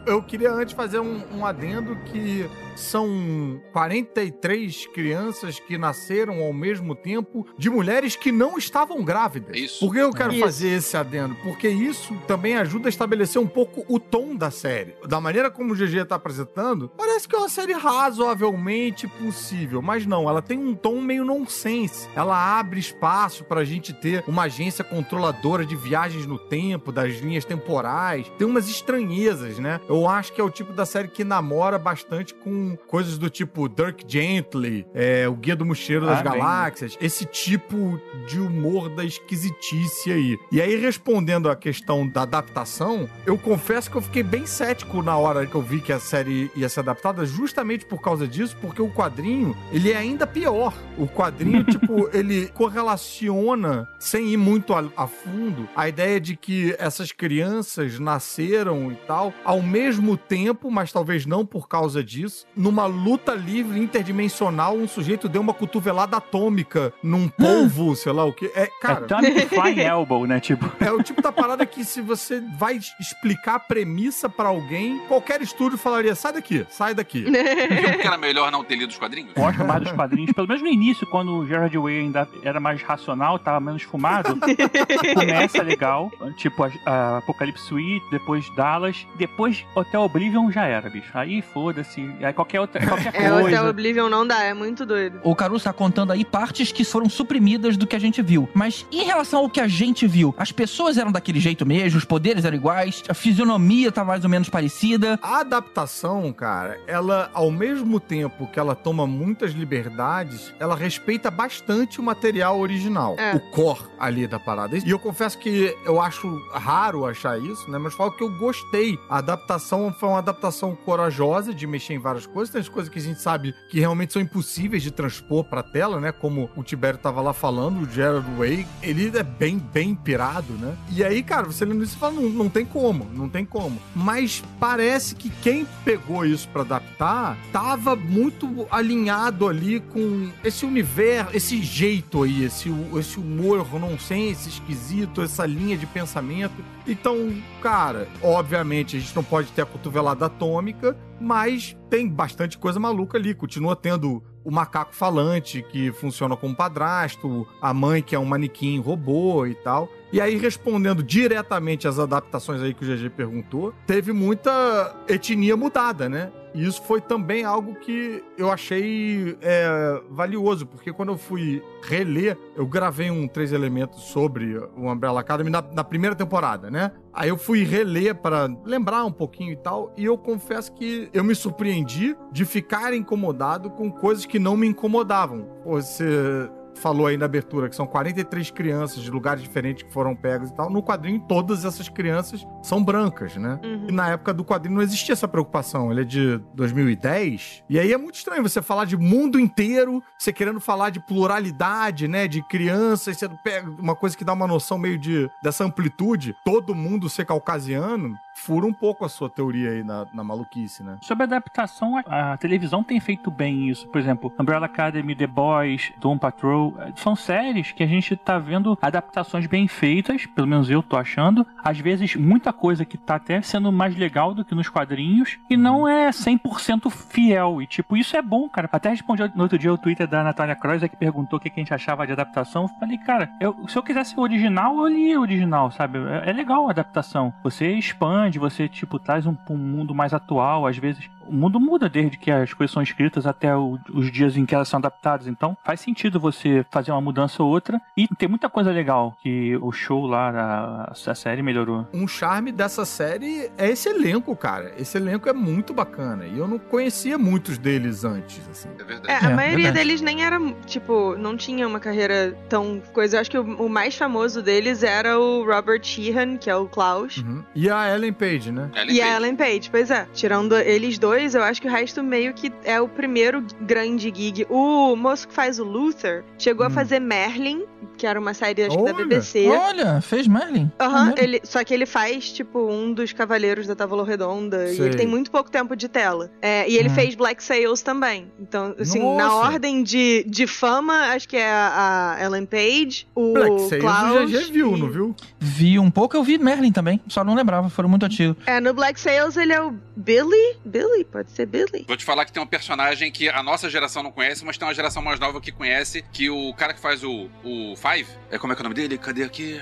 Eu 0.06 0.22
queria 0.22 0.52
antes 0.52 0.74
fazer 0.74 1.00
um, 1.00 1.22
um 1.34 1.46
adendo 1.46 1.96
que 2.12 2.46
são 2.76 3.62
43 3.72 4.88
crianças 4.88 5.60
que 5.60 5.78
nasceram 5.78 6.42
ao 6.42 6.54
mesmo 6.54 6.96
tempo 6.96 7.46
de 7.58 7.70
mulheres 7.70 8.16
que 8.16 8.32
não 8.32 8.58
estavam 8.58 9.04
grávidas. 9.04 9.56
Isso. 9.58 9.80
Por 9.80 9.94
que 9.94 10.00
eu 10.00 10.12
quero 10.12 10.34
Isso. 10.34 10.42
fazer 10.42 10.70
esse 10.70 10.98
adendo? 10.98 11.36
Porque 11.44 11.68
isso 11.68 12.16
também 12.28 12.56
ajuda 12.56 12.88
a 12.88 12.90
estabelecer 12.90 13.42
um 13.42 13.48
pouco 13.48 13.86
o 13.88 14.00
tom 14.00 14.36
da 14.36 14.52
série. 14.52 14.96
Da 15.08 15.20
maneira 15.20 15.50
como 15.50 15.74
o 15.74 15.76
GG 15.76 16.06
tá 16.08 16.16
apresentando, 16.16 16.90
parece 16.98 17.28
que 17.28 17.36
é 17.36 17.40
uma 17.40 17.50
série 17.50 17.74
razoavelmente 17.74 19.08
possível, 19.08 19.82
mas 19.82 20.06
não, 20.06 20.30
ela 20.30 20.42
tem 20.42 20.58
um 20.58 20.76
tom 20.76 21.02
meio 21.02 21.26
nonsense. 21.26 22.08
Ela 22.16 22.60
abre 22.60 22.80
espaço 22.80 23.44
pra 23.44 23.64
gente 23.64 23.94
ter 23.94 24.24
uma 24.28 24.44
agência 24.44 24.84
controladora 24.84 25.66
de 25.66 25.76
viagens 25.76 26.26
no 26.26 26.38
tempo, 26.38 26.92
das 26.92 27.16
linhas 27.16 27.46
temporais. 27.46 28.32
Tem 28.38 28.48
umas 28.48 28.70
estranhezas, 28.70 29.60
né? 29.60 29.80
Eu 29.88 30.08
acho 30.08 30.34
que 30.34 30.42
é 30.42 30.44
o 30.44 30.50
tipo 30.50 30.74
da 30.74 30.86
série 30.86 31.08
que 31.08 31.24
namora 31.24 31.78
bastante 31.78 32.34
com 32.34 32.63
coisas 32.88 33.18
do 33.18 33.30
tipo 33.30 33.68
Dirk 33.70 34.04
Gently, 34.08 34.86
é, 34.94 35.28
o 35.28 35.34
Guia 35.36 35.56
do 35.56 35.66
Mochileiro 35.66 36.06
das 36.06 36.20
Ah, 36.20 36.24
bem. 36.24 36.40
Galáxias, 36.40 36.98
esse 37.02 37.26
tipo 37.26 38.00
de 38.28 38.40
humor 38.40 38.90
da 38.90 39.04
esquisitice 39.04 40.12
aí. 40.12 40.38
E 40.52 40.62
aí, 40.62 40.76
respondendo 40.76 41.50
à 41.50 41.56
questão 41.56 42.08
da 42.08 42.24
adaptação, 42.24 43.10
eu 43.26 43.38
confesso 43.38 43.90
que 43.90 43.98
eu 43.98 44.02
fiquei 44.02 44.24
bem 44.24 44.46
cético 44.46 45.02
na 45.02 45.18
hora 45.18 45.46
que 45.46 45.56
eu 45.56 45.62
vi 45.62 45.80
que 45.82 45.92
a 45.92 46.00
série 46.00 46.52
ia 46.56 46.70
ser 46.70 46.82
adaptada, 46.82 47.26
justamente 47.26 47.86
por 47.86 48.02
causa 48.02 48.28
disso, 48.28 48.56
porque 48.62 48.82
o 48.82 48.90
quadrinho, 48.90 49.56
ele 49.72 49.92
é 49.92 49.98
ainda 49.98 50.26
pior. 50.28 50.74
O 50.98 51.08
quadrinho, 51.08 51.64
tipo, 51.66 52.10
ele 52.14 52.48
correlaciona, 52.50 53.88
sem 54.00 54.30
ir 54.30 54.38
muito 54.38 54.74
a, 54.74 54.84
a 54.96 55.08
fundo, 55.08 55.68
a 55.76 55.88
ideia 55.90 56.20
de 56.20 56.36
que 56.36 56.76
essas 56.80 57.12
crianças 57.12 58.00
nasceram 58.00 58.92
e 58.92 58.96
tal, 59.08 59.34
ao 59.44 59.62
mesmo 59.62 60.16
tempo, 60.18 60.70
mas 60.72 60.92
talvez 60.92 61.26
não 61.26 61.46
por 61.46 61.68
causa 61.68 62.04
disso, 62.04 62.46
numa 62.56 62.86
luta 62.86 63.34
livre 63.34 63.80
interdimensional, 63.80 64.76
um 64.76 64.88
sujeito 64.88 65.28
deu 65.28 65.42
uma 65.42 65.54
cotovelada 65.54 66.18
atômica 66.18 66.94
num 67.02 67.28
polvo, 67.28 67.96
sei 67.96 68.12
lá 68.12 68.26
o 68.26 68.34
que. 68.34 68.46
É, 68.56 68.70
cara. 68.82 69.06
Atomic 69.06 69.48
Flying 69.54 69.80
Elbow, 69.80 70.26
né? 70.26 70.40
Tipo, 70.40 70.72
É 70.84 70.92
o 70.92 71.02
tipo 71.02 71.22
da 71.22 71.32
parada 71.32 71.66
que 71.66 71.84
se 71.84 72.02
você 72.02 72.42
vai 72.58 72.80
explicar 73.00 73.56
a 73.56 73.60
premissa 73.60 74.30
pra 74.30 74.50
alguém, 74.50 75.00
qualquer 75.08 75.42
estúdio 75.42 75.78
falaria: 75.78 76.16
sai 76.16 76.34
daqui, 76.34 76.66
sai 76.70 76.94
daqui. 76.94 77.24
Viu 77.30 78.00
que 78.00 78.08
era 78.08 78.18
melhor 78.18 78.52
não 78.52 78.64
ter 78.64 78.76
lido 78.76 78.90
os 78.90 78.98
quadrinhos? 78.98 79.34
gosto 79.34 79.64
mais 79.66 79.82
dos 79.84 79.92
quadrinhos. 79.92 80.32
Pelo 80.32 80.48
menos 80.48 80.62
no 80.62 80.68
início, 80.70 81.08
quando 81.08 81.32
o 81.34 81.48
Gerard 81.48 81.76
Way 81.78 82.00
ainda 82.00 82.28
era 82.44 82.60
mais 82.60 82.82
racional, 82.82 83.40
tava 83.40 83.60
menos 83.60 83.84
fumado. 83.84 84.38
começa 85.14 85.62
legal, 85.62 86.12
tipo 86.38 86.64
a, 86.64 86.72
a 86.86 87.18
Apocalypse 87.18 87.64
Suite, 87.66 88.06
depois 88.12 88.46
Dallas. 88.56 89.08
Depois 89.16 89.66
Hotel 89.76 90.02
Oblivion 90.02 90.52
já 90.52 90.66
era, 90.66 90.90
bicho. 90.90 91.10
Aí 91.14 91.42
foda-se. 91.42 92.02
Aí 92.20 92.26
qualquer 92.44 92.60
outra. 92.60 92.84
Qualquer 92.86 93.16
É, 93.16 93.30
coisa. 93.30 93.48
Hotel 93.48 93.70
Oblivion 93.70 94.10
não 94.10 94.26
dá, 94.28 94.44
é 94.44 94.54
muito 94.54 94.86
doido. 94.86 95.20
O 95.24 95.36
Caruso 95.36 95.64
tá 95.64 95.74
contando 95.74 96.12
aí 96.12 96.24
partes 96.26 96.72
que 96.72 96.84
foram 96.84 97.10
suprimidas 97.10 97.78
do 97.78 97.88
que 97.88 97.96
a 97.96 98.00
gente 98.00 98.22
viu. 98.22 98.50
Mas 98.54 98.86
em 98.92 99.04
relação 99.04 99.40
ao 99.42 99.50
que 99.50 99.60
a 99.60 99.68
gente 99.68 100.06
viu, 100.08 100.34
as 100.38 100.52
pessoas 100.52 100.98
eram 100.98 101.12
daquele 101.12 101.40
jeito 101.40 101.66
mesmo, 101.66 101.98
os 101.98 102.06
poderes 102.06 102.46
eram 102.46 102.58
iguais, 102.58 103.04
a 103.08 103.14
fisionomia 103.14 103.92
tá 103.92 104.04
mais 104.04 104.24
ou 104.24 104.30
menos 104.30 104.50
parecida. 104.50 105.20
A 105.22 105.40
adaptação, 105.40 106.32
cara, 106.34 106.80
ela, 106.88 107.30
ao 107.34 107.50
mesmo 107.52 108.00
tempo 108.00 108.48
que 108.48 108.60
ela 108.60 108.76
toma 108.76 109.08
muitas 109.08 109.52
liberdades, 109.54 110.54
ela 110.60 110.76
respeita 110.76 111.30
bastante 111.32 112.00
o 112.00 112.04
material 112.04 112.60
original. 112.60 113.16
É. 113.18 113.36
O 113.36 113.40
core 113.52 113.82
ali 114.00 114.28
da 114.28 114.40
parada. 114.40 114.78
E 114.78 114.90
eu 114.90 115.00
confesso 115.00 115.38
que 115.38 115.76
eu 115.86 116.02
acho 116.02 116.28
raro 116.54 117.06
achar 117.06 117.40
isso, 117.40 117.70
né? 117.70 117.78
Mas 117.78 117.94
falo 117.94 118.12
que 118.12 118.24
eu 118.24 118.30
gostei. 118.38 118.98
A 119.10 119.18
adaptação 119.20 119.94
foi 120.00 120.10
uma 120.10 120.18
adaptação 120.20 120.76
corajosa 120.76 121.54
de 121.54 121.66
mexer 121.68 121.94
em 121.94 122.00
várias 122.00 122.26
coisas. 122.34 122.52
Tem 122.52 122.62
as 122.62 122.70
coisas 122.70 122.92
que 122.92 123.00
a 123.00 123.02
gente 123.02 123.22
sabe 123.22 123.54
que 123.70 123.80
realmente 123.80 124.14
são 124.14 124.22
impossíveis 124.22 124.82
de 124.82 124.92
transpor 124.92 125.44
pra 125.44 125.62
tela, 125.62 126.00
né? 126.00 126.12
Como 126.12 126.50
o 126.56 126.64
Tibério 126.64 127.00
tava 127.00 127.22
lá 127.22 127.34
falando, 127.34 127.82
o 127.82 127.90
Gerard 127.90 128.28
Way, 128.38 128.66
ele 128.82 129.16
é 129.18 129.24
bem, 129.24 129.58
bem 129.58 129.96
pirado, 129.96 130.54
né? 130.54 130.76
E 130.92 131.04
aí, 131.04 131.22
cara, 131.22 131.46
você 131.46 131.64
lendo 131.64 131.84
isso 131.84 131.96
e 131.96 132.00
fala, 132.00 132.14
não, 132.14 132.30
não 132.30 132.50
tem 132.50 132.66
como, 132.66 133.08
não 133.14 133.30
tem 133.30 133.46
como. 133.46 133.80
Mas 133.96 134.44
parece 134.60 135.16
que 135.16 135.30
quem 135.30 135.68
pegou 135.86 136.26
isso 136.26 136.50
pra 136.50 136.62
adaptar 136.62 137.38
tava 137.52 137.96
muito 137.96 138.68
alinhado 138.72 139.48
ali 139.48 139.80
com 139.80 140.32
esse 140.44 140.66
universo, 140.66 141.36
esse 141.36 141.62
jeito 141.62 142.24
aí, 142.24 142.44
esse, 142.46 142.74
esse 142.98 143.20
humor 143.20 143.68
nonsense 143.80 144.50
esquisito, 144.50 145.22
essa 145.22 145.46
linha 145.46 145.78
de 145.78 145.86
pensamento. 145.86 146.64
Então, 146.86 147.34
cara, 147.62 148.08
obviamente 148.22 148.98
a 148.98 149.00
gente 149.00 149.16
não 149.16 149.24
pode 149.24 149.52
ter 149.52 149.62
a 149.62 149.66
cotovelada 149.66 150.26
atômica, 150.26 150.98
mas 151.20 151.78
tem 151.90 152.10
bastante 152.10 152.58
coisa 152.58 152.80
maluca 152.80 153.18
ali. 153.18 153.34
Continua 153.34 153.76
tendo 153.76 154.22
o 154.44 154.52
macaco 154.52 154.94
falante 154.94 155.64
que 155.64 155.92
funciona 155.94 156.36
como 156.36 156.56
padrasto, 156.56 157.48
a 157.62 157.74
mãe 157.74 158.02
que 158.02 158.16
é 158.16 158.20
um 158.20 158.26
manequim 158.26 158.80
robô 158.80 159.46
e 159.46 159.56
tal. 159.56 159.90
E 160.14 160.22
aí, 160.22 160.38
respondendo 160.38 161.02
diretamente 161.02 161.88
às 161.88 161.98
adaptações 161.98 162.62
aí 162.62 162.72
que 162.72 162.86
o 162.86 162.88
GG 162.88 163.10
perguntou, 163.10 163.74
teve 163.88 164.14
muita 164.14 164.96
etnia 165.08 165.58
mudada, 165.58 166.08
né? 166.08 166.32
E 166.54 166.64
isso 166.64 166.84
foi 166.84 167.02
também 167.02 167.44
algo 167.44 167.74
que 167.74 168.24
eu 168.38 168.52
achei 168.52 169.36
é, 169.42 170.00
valioso, 170.12 170.68
porque 170.68 170.94
quando 170.94 171.14
eu 171.14 171.18
fui 171.18 171.64
reler, 171.82 172.38
eu 172.56 172.68
gravei 172.68 173.10
um 173.10 173.28
Três 173.28 173.52
Elementos 173.52 174.04
sobre 174.04 174.56
o 174.78 174.88
Umbrella 174.88 175.20
Academy 175.20 175.50
na, 175.50 175.64
na 175.64 175.84
primeira 175.84 176.16
temporada, 176.16 176.70
né? 176.70 176.92
Aí 177.12 177.30
eu 177.30 177.38
fui 177.38 177.64
reler 177.64 178.14
para 178.14 178.48
lembrar 178.64 179.06
um 179.06 179.12
pouquinho 179.12 179.52
e 179.52 179.58
tal, 179.58 179.92
e 179.98 180.06
eu 180.06 180.16
confesso 180.16 180.72
que 180.74 181.10
eu 181.12 181.24
me 181.24 181.34
surpreendi 181.34 182.16
de 182.32 182.46
ficar 182.46 182.94
incomodado 182.94 183.72
com 183.72 183.92
coisas 183.92 184.28
que 184.28 184.38
não 184.38 184.56
me 184.56 184.68
incomodavam. 184.68 185.48
Você 185.66 186.48
falou 186.76 187.08
aí 187.08 187.18
na 187.18 187.26
abertura 187.26 187.70
que 187.70 187.76
são 187.76 187.86
43 187.86 188.52
crianças 188.52 189.02
de 189.02 189.10
lugares 189.10 189.42
diferentes 189.42 189.84
que 189.84 189.92
foram 189.92 190.16
pegas 190.16 190.50
e 190.50 190.54
tal. 190.54 190.70
No 190.70 190.84
quadrinho, 190.84 191.20
todas 191.20 191.66
essas 191.66 191.90
crianças 191.90 192.46
são 192.62 192.84
brancas, 192.84 193.36
né? 193.36 193.60
Uhum. 193.64 193.88
E 193.90 193.92
na 193.92 194.10
época 194.10 194.34
do 194.34 194.44
quadrinho 194.44 194.76
não 194.76 194.82
existia 194.82 195.14
essa 195.14 195.28
preocupação. 195.28 195.92
Ele 195.92 196.02
é 196.02 196.04
de 196.04 196.38
2010. 196.54 197.64
E 197.70 197.80
aí 197.80 197.92
é 197.94 197.98
muito 197.98 198.16
estranho 198.16 198.44
você 198.44 198.62
falar 198.62 198.86
de 198.86 198.98
mundo 198.98 199.40
inteiro, 199.40 200.04
você 200.18 200.34
querendo 200.34 200.60
falar 200.60 200.90
de 200.90 201.00
pluralidade, 201.00 202.08
né? 202.08 202.28
De 202.28 202.42
crianças, 202.48 203.18
você 203.18 203.30
pega 203.44 203.70
uma 203.70 203.96
coisa 203.96 204.18
que 204.18 204.26
dá 204.26 204.34
uma 204.34 204.48
noção 204.48 204.78
meio 204.78 204.98
de 204.98 205.30
dessa 205.42 205.64
amplitude, 205.64 206.36
todo 206.44 206.76
mundo 206.76 207.10
ser 207.10 207.26
caucasiano. 207.26 208.14
Fura 208.36 208.66
um 208.66 208.74
pouco 208.74 209.06
a 209.06 209.10
sua 209.10 209.30
teoria 209.30 209.72
aí 209.72 209.84
na, 209.84 210.06
na 210.14 210.24
maluquice, 210.24 210.84
né? 210.84 210.98
Sobre 211.02 211.24
adaptação, 211.24 211.98
a, 212.06 212.34
a 212.34 212.38
televisão 212.38 212.84
tem 212.84 213.00
feito 213.00 213.30
bem 213.32 213.70
isso. 213.70 213.88
Por 213.88 214.00
exemplo, 214.00 214.34
Umbrella 214.40 214.66
Academy, 214.66 215.16
The 215.16 215.28
Boys, 215.28 215.94
Doom 216.00 216.18
Patrol. 216.18 216.74
eh, 216.80 216.92
São 216.96 217.16
séries 217.16 217.72
que 217.72 217.84
a 217.84 217.88
gente 217.88 218.16
tá 218.16 218.38
vendo 218.38 218.78
adaptações 218.82 219.46
bem 219.48 219.68
feitas, 219.68 220.26
pelo 220.26 220.48
menos 220.48 220.70
eu 220.70 220.82
tô 220.84 220.98
achando. 220.98 221.46
Às 221.64 221.80
vezes, 221.80 222.16
muita 222.16 222.52
coisa 222.52 222.84
que 222.86 222.98
tá 222.98 223.16
até 223.16 223.42
sendo 223.42 223.72
mais 223.72 223.96
legal 223.96 224.34
do 224.34 224.44
que 224.44 224.56
nos 224.56 224.68
quadrinhos. 224.70 225.38
E 225.50 225.56
não 225.56 225.88
é 225.88 226.10
100% 226.10 226.90
fiel. 226.90 227.62
E, 227.62 227.68
tipo, 227.68 227.96
isso 227.96 228.18
é 228.18 228.22
bom, 228.22 228.50
cara. 228.50 228.68
Até 228.72 228.90
respondi 228.90 229.24
no 229.36 229.44
outro 229.44 229.58
dia 229.58 229.72
o 229.74 229.78
Twitter 229.78 230.08
da 230.08 230.24
Natália 230.24 230.56
Croix, 230.56 230.82
que 230.90 230.98
perguntou 230.98 231.38
o 231.38 231.42
que 231.42 231.50
a 231.50 231.54
gente 231.56 231.74
achava 231.74 232.06
de 232.06 232.14
adaptação. 232.14 232.64
Eu 232.64 232.70
falei, 232.80 232.98
cara, 232.98 233.30
eu- 233.40 233.56
se 233.68 233.78
eu 233.78 233.84
quisesse 233.84 234.18
o 234.18 234.22
original, 234.22 234.76
eu 234.80 234.88
lia 234.88 235.20
o 235.20 235.22
original, 235.22 235.72
sabe? 235.72 236.00
É, 236.00 236.30
é 236.30 236.34
legal 236.34 236.68
a 236.68 236.72
adaptação. 236.72 237.34
Você 237.44 237.72
expande, 237.74 238.23
você, 238.40 238.68
tipo, 238.68 239.00
traz 239.00 239.26
um, 239.26 239.36
um 239.50 239.58
mundo 239.58 239.94
mais 239.94 240.14
atual. 240.14 240.68
Às 240.68 240.78
vezes, 240.78 241.10
o 241.28 241.34
mundo 241.34 241.60
muda 241.60 241.88
desde 241.90 242.18
que 242.18 242.32
as 242.32 242.54
coisas 242.54 242.74
são 242.74 242.82
escritas 242.82 243.26
até 243.26 243.56
o- 243.56 243.78
os 243.94 244.12
dias 244.12 244.36
em 244.38 244.46
que 244.46 244.54
elas 244.56 244.68
são 244.68 244.78
adaptadas. 244.80 245.28
Então, 245.28 245.58
faz 245.64 245.80
sentido 245.80 246.20
você 246.20 246.66
fazer 246.72 246.92
uma 246.92 247.02
mudança 247.02 247.42
ou 247.44 247.50
outra. 247.50 247.82
E 247.98 248.08
tem 248.08 248.28
muita 248.30 248.50
coisa 248.50 248.72
legal 248.72 249.18
que 249.22 249.56
o 249.62 249.72
show 249.72 250.06
lá, 250.06 250.30
a, 250.30 250.92
a 251.12 251.16
série 251.16 251.42
melhorou. 251.42 251.88
Um 251.94 252.08
charme 252.08 252.52
dessa 252.52 252.86
série 252.86 253.52
é 253.58 253.70
esse 253.70 253.90
elenco, 253.90 254.36
cara. 254.36 254.74
Esse 254.78 254.98
elenco 254.98 255.28
é 255.30 255.34
muito 255.34 255.74
bacana. 255.74 256.26
E 256.26 256.38
eu 256.38 256.48
não 256.48 256.58
conhecia 256.60 257.18
muitos 257.18 257.58
deles 257.58 258.04
antes, 258.04 258.42
assim. 258.50 258.70
É 258.78 258.82
É, 258.82 258.86
verdade. 258.86 259.26
a 259.26 259.30
É, 259.30 259.34
maioria 259.36 259.66
verdade. 259.66 259.88
deles 259.88 260.02
nem 260.02 260.24
era, 260.24 260.40
tipo, 260.66 261.16
não 261.18 261.36
tinha 261.38 261.68
uma 261.68 261.80
carreira 261.80 262.38
tão 262.50 262.82
coisa. 262.94 263.18
Eu 263.18 263.22
acho 263.22 263.32
que 263.32 263.38
o, 263.38 263.66
o 263.66 263.70
mais 263.70 263.96
famoso 263.96 264.42
deles 264.42 264.84
era 264.84 265.20
o 265.20 265.46
Robert 265.46 265.82
Sheehan, 265.84 266.38
que 266.38 266.50
é 266.50 266.56
o 266.56 266.68
Klaus. 266.68 267.18
Uhum. 267.18 267.44
E 267.56 267.70
a 267.70 267.94
Ellen 267.94 268.14
Page, 268.14 268.52
né? 268.52 268.70
Ellen 268.76 268.96
E 268.96 269.02
a 269.02 269.06
Page. 269.06 269.16
Ellen 269.18 269.36
Page, 269.36 269.70
pois 269.70 269.92
é. 269.92 270.08
Tirando 270.14 270.56
eles 270.58 270.98
dois, 270.98 271.13
eu 271.16 271.44
acho 271.44 271.62
que 271.62 271.68
o 271.68 271.72
resto 271.72 272.04
meio 272.04 272.34
que 272.34 272.52
é 272.64 272.80
o 272.80 272.88
primeiro 272.88 273.44
grande 273.62 274.12
gig. 274.16 274.46
O 274.50 274.96
moço 274.96 275.28
que 275.28 275.34
faz 275.34 275.60
o 275.60 275.64
Luther 275.64 276.24
chegou 276.38 276.66
a 276.66 276.70
Hum. 276.70 276.72
fazer 276.72 277.00
Merlin, 277.00 277.64
que 277.98 278.08
era 278.08 278.20
uma 278.20 278.34
série, 278.34 278.64
acho 278.64 278.78
que 278.78 278.84
da 278.84 278.92
Olha! 278.94 279.06
BBC. 279.06 279.48
Olha, 279.48 280.02
fez 280.02 280.28
Merlin. 280.28 280.72
Aham, 280.80 281.06
Maneiro. 281.06 281.22
ele, 281.22 281.42
só 281.44 281.64
que 281.64 281.74
ele 281.74 281.86
faz, 281.86 282.32
tipo, 282.32 282.60
um 282.70 282.94
dos 282.94 283.14
Cavaleiros 283.14 283.68
da 283.68 283.76
Távola 283.76 284.06
Redonda. 284.06 284.70
E 284.72 284.76
Sei. 284.76 284.86
ele 284.88 284.96
tem 284.96 285.08
muito 285.08 285.30
pouco 285.32 285.50
tempo 285.52 285.76
de 285.76 285.88
tela. 285.88 286.32
É, 286.42 286.68
e 286.70 286.78
ele 286.78 286.90
Hum. 286.90 286.94
fez 286.94 287.16
Black 287.16 287.44
Sails 287.44 287.82
também. 287.82 288.32
Então, 288.40 288.76
assim, 288.80 289.00
Nossa! 289.00 289.16
na 289.16 289.36
ordem 289.36 289.84
de, 289.84 290.24
de 290.28 290.48
fama, 290.48 291.14
acho 291.14 291.28
que 291.30 291.38
é 291.38 291.50
a, 291.52 292.16
a 292.20 292.24
Ellen 292.24 292.46
Page, 292.46 293.08
o 293.16 293.34
Black 293.34 293.62
Sails 293.62 293.82
Klaus. 293.84 294.22
o 294.24 294.26
GG 294.28 294.52
viu, 294.52 294.76
e- 294.76 294.80
não 294.80 294.90
viu? 294.90 295.16
Vi 295.40 295.78
um 295.80 295.92
pouco, 295.92 296.16
eu 296.18 296.24
vi 296.24 296.38
Merlin 296.38 296.72
também. 296.72 297.00
Só 297.08 297.24
não 297.24 297.36
lembrava, 297.36 297.70
foram 297.70 297.90
muito 297.90 298.06
antigos. 298.06 298.36
É, 298.46 298.60
no 298.60 298.74
Black 298.74 299.00
Sails 299.00 299.38
ele 299.38 299.54
é 299.54 299.62
o 299.62 299.74
Billy? 299.96 300.58
Billy? 300.66 301.03
Pode 301.06 301.32
ser 301.32 301.46
Billy? 301.46 301.86
Vou 301.88 301.98
te 301.98 302.06
falar 302.06 302.26
que 302.26 302.32
tem 302.32 302.42
um 302.42 302.48
personagem 302.48 303.12
que 303.12 303.30
a 303.30 303.42
nossa 303.44 303.70
geração 303.70 304.04
não 304.04 304.12
conhece, 304.12 304.44
mas 304.46 304.58
tem 304.58 304.68
uma 304.68 304.74
geração 304.74 305.02
mais 305.02 305.20
nova 305.20 305.40
que 305.42 305.52
conhece, 305.52 306.04
que 306.12 306.30
o 306.30 306.54
cara 306.54 306.74
que 306.74 306.80
faz 306.80 307.04
o, 307.04 307.30
o 307.44 307.76
Five, 307.76 308.08
é 308.32 308.38
como 308.38 308.54
é 308.54 308.56
que 308.56 308.62
é 308.62 308.64
o 308.64 308.70
nome 308.70 308.76
dele? 308.76 308.98
Cadê 308.98 309.24
aqui? 309.24 309.60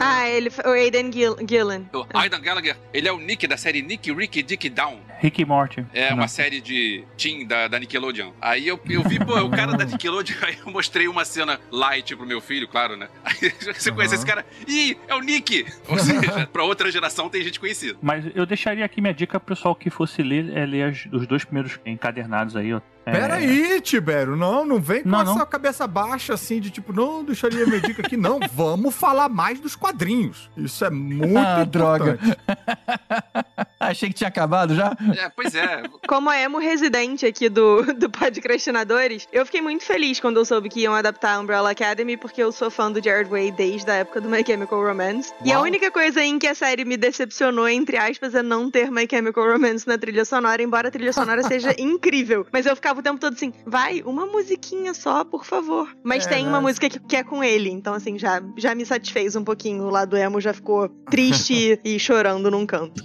Ah, 0.00 0.28
ele, 0.28 0.50
o 0.64 0.70
Aiden 0.70 1.12
Gill, 1.12 1.36
Gillen. 1.48 1.88
O 1.92 2.06
Aidan 2.14 2.40
Gallagher, 2.40 2.76
ele 2.92 3.08
é 3.08 3.12
o 3.12 3.18
Nick 3.18 3.46
da 3.46 3.56
série 3.56 3.82
Nick, 3.82 4.12
Rick, 4.12 4.42
Dick 4.42 4.68
Down. 4.68 5.00
Rick 5.20 5.40
e 5.40 5.44
Morty. 5.44 5.86
É 5.94 6.10
Não. 6.10 6.16
uma 6.16 6.28
série 6.28 6.60
de 6.60 7.04
teen 7.16 7.46
da, 7.46 7.68
da 7.68 7.78
Nickelodeon. 7.78 8.32
Aí 8.40 8.66
eu, 8.66 8.80
eu 8.90 9.02
vi, 9.04 9.24
pô, 9.24 9.38
o 9.40 9.50
cara 9.50 9.72
da 9.72 9.84
Nickelodeon, 9.86 10.36
aí 10.42 10.58
eu 10.64 10.72
mostrei 10.72 11.06
uma 11.06 11.24
cena 11.24 11.60
light 11.70 12.16
pro 12.16 12.26
meu 12.26 12.40
filho, 12.40 12.66
claro, 12.66 12.96
né? 12.96 13.08
Aí 13.24 13.52
você 13.72 13.92
conhece 13.92 14.16
esse 14.16 14.26
cara? 14.26 14.44
Ih, 14.66 14.96
é 15.06 15.14
o 15.14 15.20
Nick! 15.20 15.64
Ou 15.88 15.98
seja, 15.98 16.46
pra 16.52 16.64
outra 16.64 16.90
geração 16.90 17.28
tem 17.28 17.42
gente 17.42 17.60
conhecida. 17.60 17.96
Mas 18.02 18.24
eu 18.34 18.44
deixaria 18.44 18.84
aqui 18.84 19.00
minha 19.00 19.14
dica 19.14 19.38
pro 19.38 19.54
pessoal 19.54 19.74
que 19.74 19.90
fosse 19.90 20.22
ler, 20.22 20.56
é 20.56 20.66
ler 20.66 20.81
as- 20.82 21.06
os 21.12 21.26
dois 21.26 21.44
primeiros 21.44 21.78
encadernados 21.86 22.56
aí, 22.56 22.72
ó. 22.74 22.80
É, 23.04 23.10
Pera 23.12 23.34
aí, 23.34 23.80
Tibério. 23.80 24.36
Não, 24.36 24.64
não 24.64 24.80
vem 24.80 25.02
com 25.02 25.08
Não, 25.08 25.22
essa 25.22 25.34
não. 25.34 25.46
cabeça 25.46 25.86
baixa 25.86 26.34
assim 26.34 26.60
de 26.60 26.70
tipo, 26.70 26.92
não 26.92 27.24
deixaria 27.24 27.66
minha 27.66 27.80
dica 27.80 28.00
aqui. 28.02 28.16
Não, 28.16 28.38
vamos 28.54 28.94
falar 28.94 29.28
mais 29.28 29.58
dos 29.58 29.74
quadrinhos. 29.74 30.48
Isso 30.56 30.84
é 30.84 30.90
muito 30.90 31.36
Ah, 31.38 31.64
droga. 31.64 32.18
Achei 33.80 34.08
que 34.08 34.14
tinha 34.14 34.28
acabado 34.28 34.74
já. 34.76 34.96
É, 35.18 35.28
pois 35.30 35.54
é. 35.54 35.82
Como 36.06 36.30
a 36.30 36.40
emo 36.40 36.58
residente 36.58 37.26
aqui 37.26 37.48
do, 37.48 37.82
do 37.94 38.08
Podcrastinadores, 38.08 39.26
eu 39.32 39.44
fiquei 39.44 39.60
muito 39.60 39.84
feliz 39.84 40.20
quando 40.20 40.36
eu 40.36 40.44
soube 40.44 40.68
que 40.68 40.80
iam 40.82 40.94
adaptar 40.94 41.34
a 41.34 41.40
Umbrella 41.40 41.70
Academy, 41.72 42.16
porque 42.16 42.40
eu 42.42 42.52
sou 42.52 42.70
fã 42.70 42.90
do 42.92 43.02
Jared 43.02 43.28
Way 43.28 43.50
desde 43.52 43.90
a 43.90 43.94
época 43.94 44.20
do 44.20 44.28
My 44.28 44.44
Chemical 44.46 44.80
Romance. 44.80 45.32
E 45.44 45.50
a 45.52 45.56
Uau. 45.56 45.64
única 45.64 45.90
coisa 45.90 46.22
em 46.22 46.38
que 46.38 46.46
a 46.46 46.54
série 46.54 46.84
me 46.84 46.96
decepcionou, 46.96 47.68
entre 47.68 47.96
aspas, 47.96 48.34
é 48.36 48.42
não 48.42 48.70
ter 48.70 48.90
My 48.90 49.06
Chemical 49.10 49.44
Romance 49.52 49.86
na 49.88 49.98
trilha 49.98 50.24
sonora, 50.24 50.62
embora 50.62 50.86
a 50.86 50.90
trilha 50.90 51.12
sonora 51.12 51.42
seja 51.42 51.74
incrível. 51.80 52.46
Mas 52.52 52.66
eu 52.66 52.76
ficava 52.76 52.91
o 53.00 53.02
tempo 53.02 53.18
todo 53.20 53.34
assim, 53.34 53.52
vai, 53.66 54.02
uma 54.02 54.26
musiquinha 54.26 54.94
só, 54.94 55.24
por 55.24 55.44
favor. 55.44 55.88
Mas 56.02 56.26
É, 56.26 56.30
tem 56.30 56.46
uma 56.46 56.58
né? 56.58 56.62
música 56.66 56.88
que, 56.88 56.98
que 57.00 57.16
é 57.16 57.24
com 57.24 57.42
ele, 57.42 57.70
então 57.70 57.94
assim, 57.94 58.18
já, 58.18 58.42
já 58.56 58.74
me 58.74 58.84
satisfez 58.86 59.34
um 59.36 59.44
pouquinho. 59.44 59.84
O 59.84 59.90
lado 59.90 60.16
emo 60.16 60.40
já 60.40 60.52
ficou 60.52 60.88
triste 61.10 61.78
e 61.84 61.98
chorando 61.98 62.50
num 62.50 62.66
canto. 62.66 63.02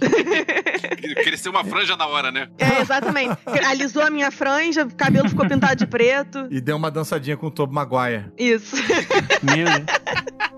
Cresceu 1.24 1.52
uma 1.52 1.64
franja 1.64 1.96
na 1.96 2.06
hora, 2.06 2.30
né? 2.30 2.48
É, 2.58 2.80
exatamente. 2.80 3.36
Alisou 3.66 4.02
a 4.02 4.10
minha 4.10 4.30
franja, 4.30 4.84
o 4.84 4.94
cabelo 4.94 5.28
ficou 5.28 5.46
pintado 5.48 5.76
de 5.76 5.86
preto. 5.86 6.46
E 6.50 6.60
deu 6.60 6.76
uma 6.76 6.90
dançadinha 6.90 7.36
com 7.36 7.46
o 7.46 7.50
Tobo 7.50 7.72
Maguire. 7.74 8.26
Isso. 8.38 8.76
Meu, 9.42 9.66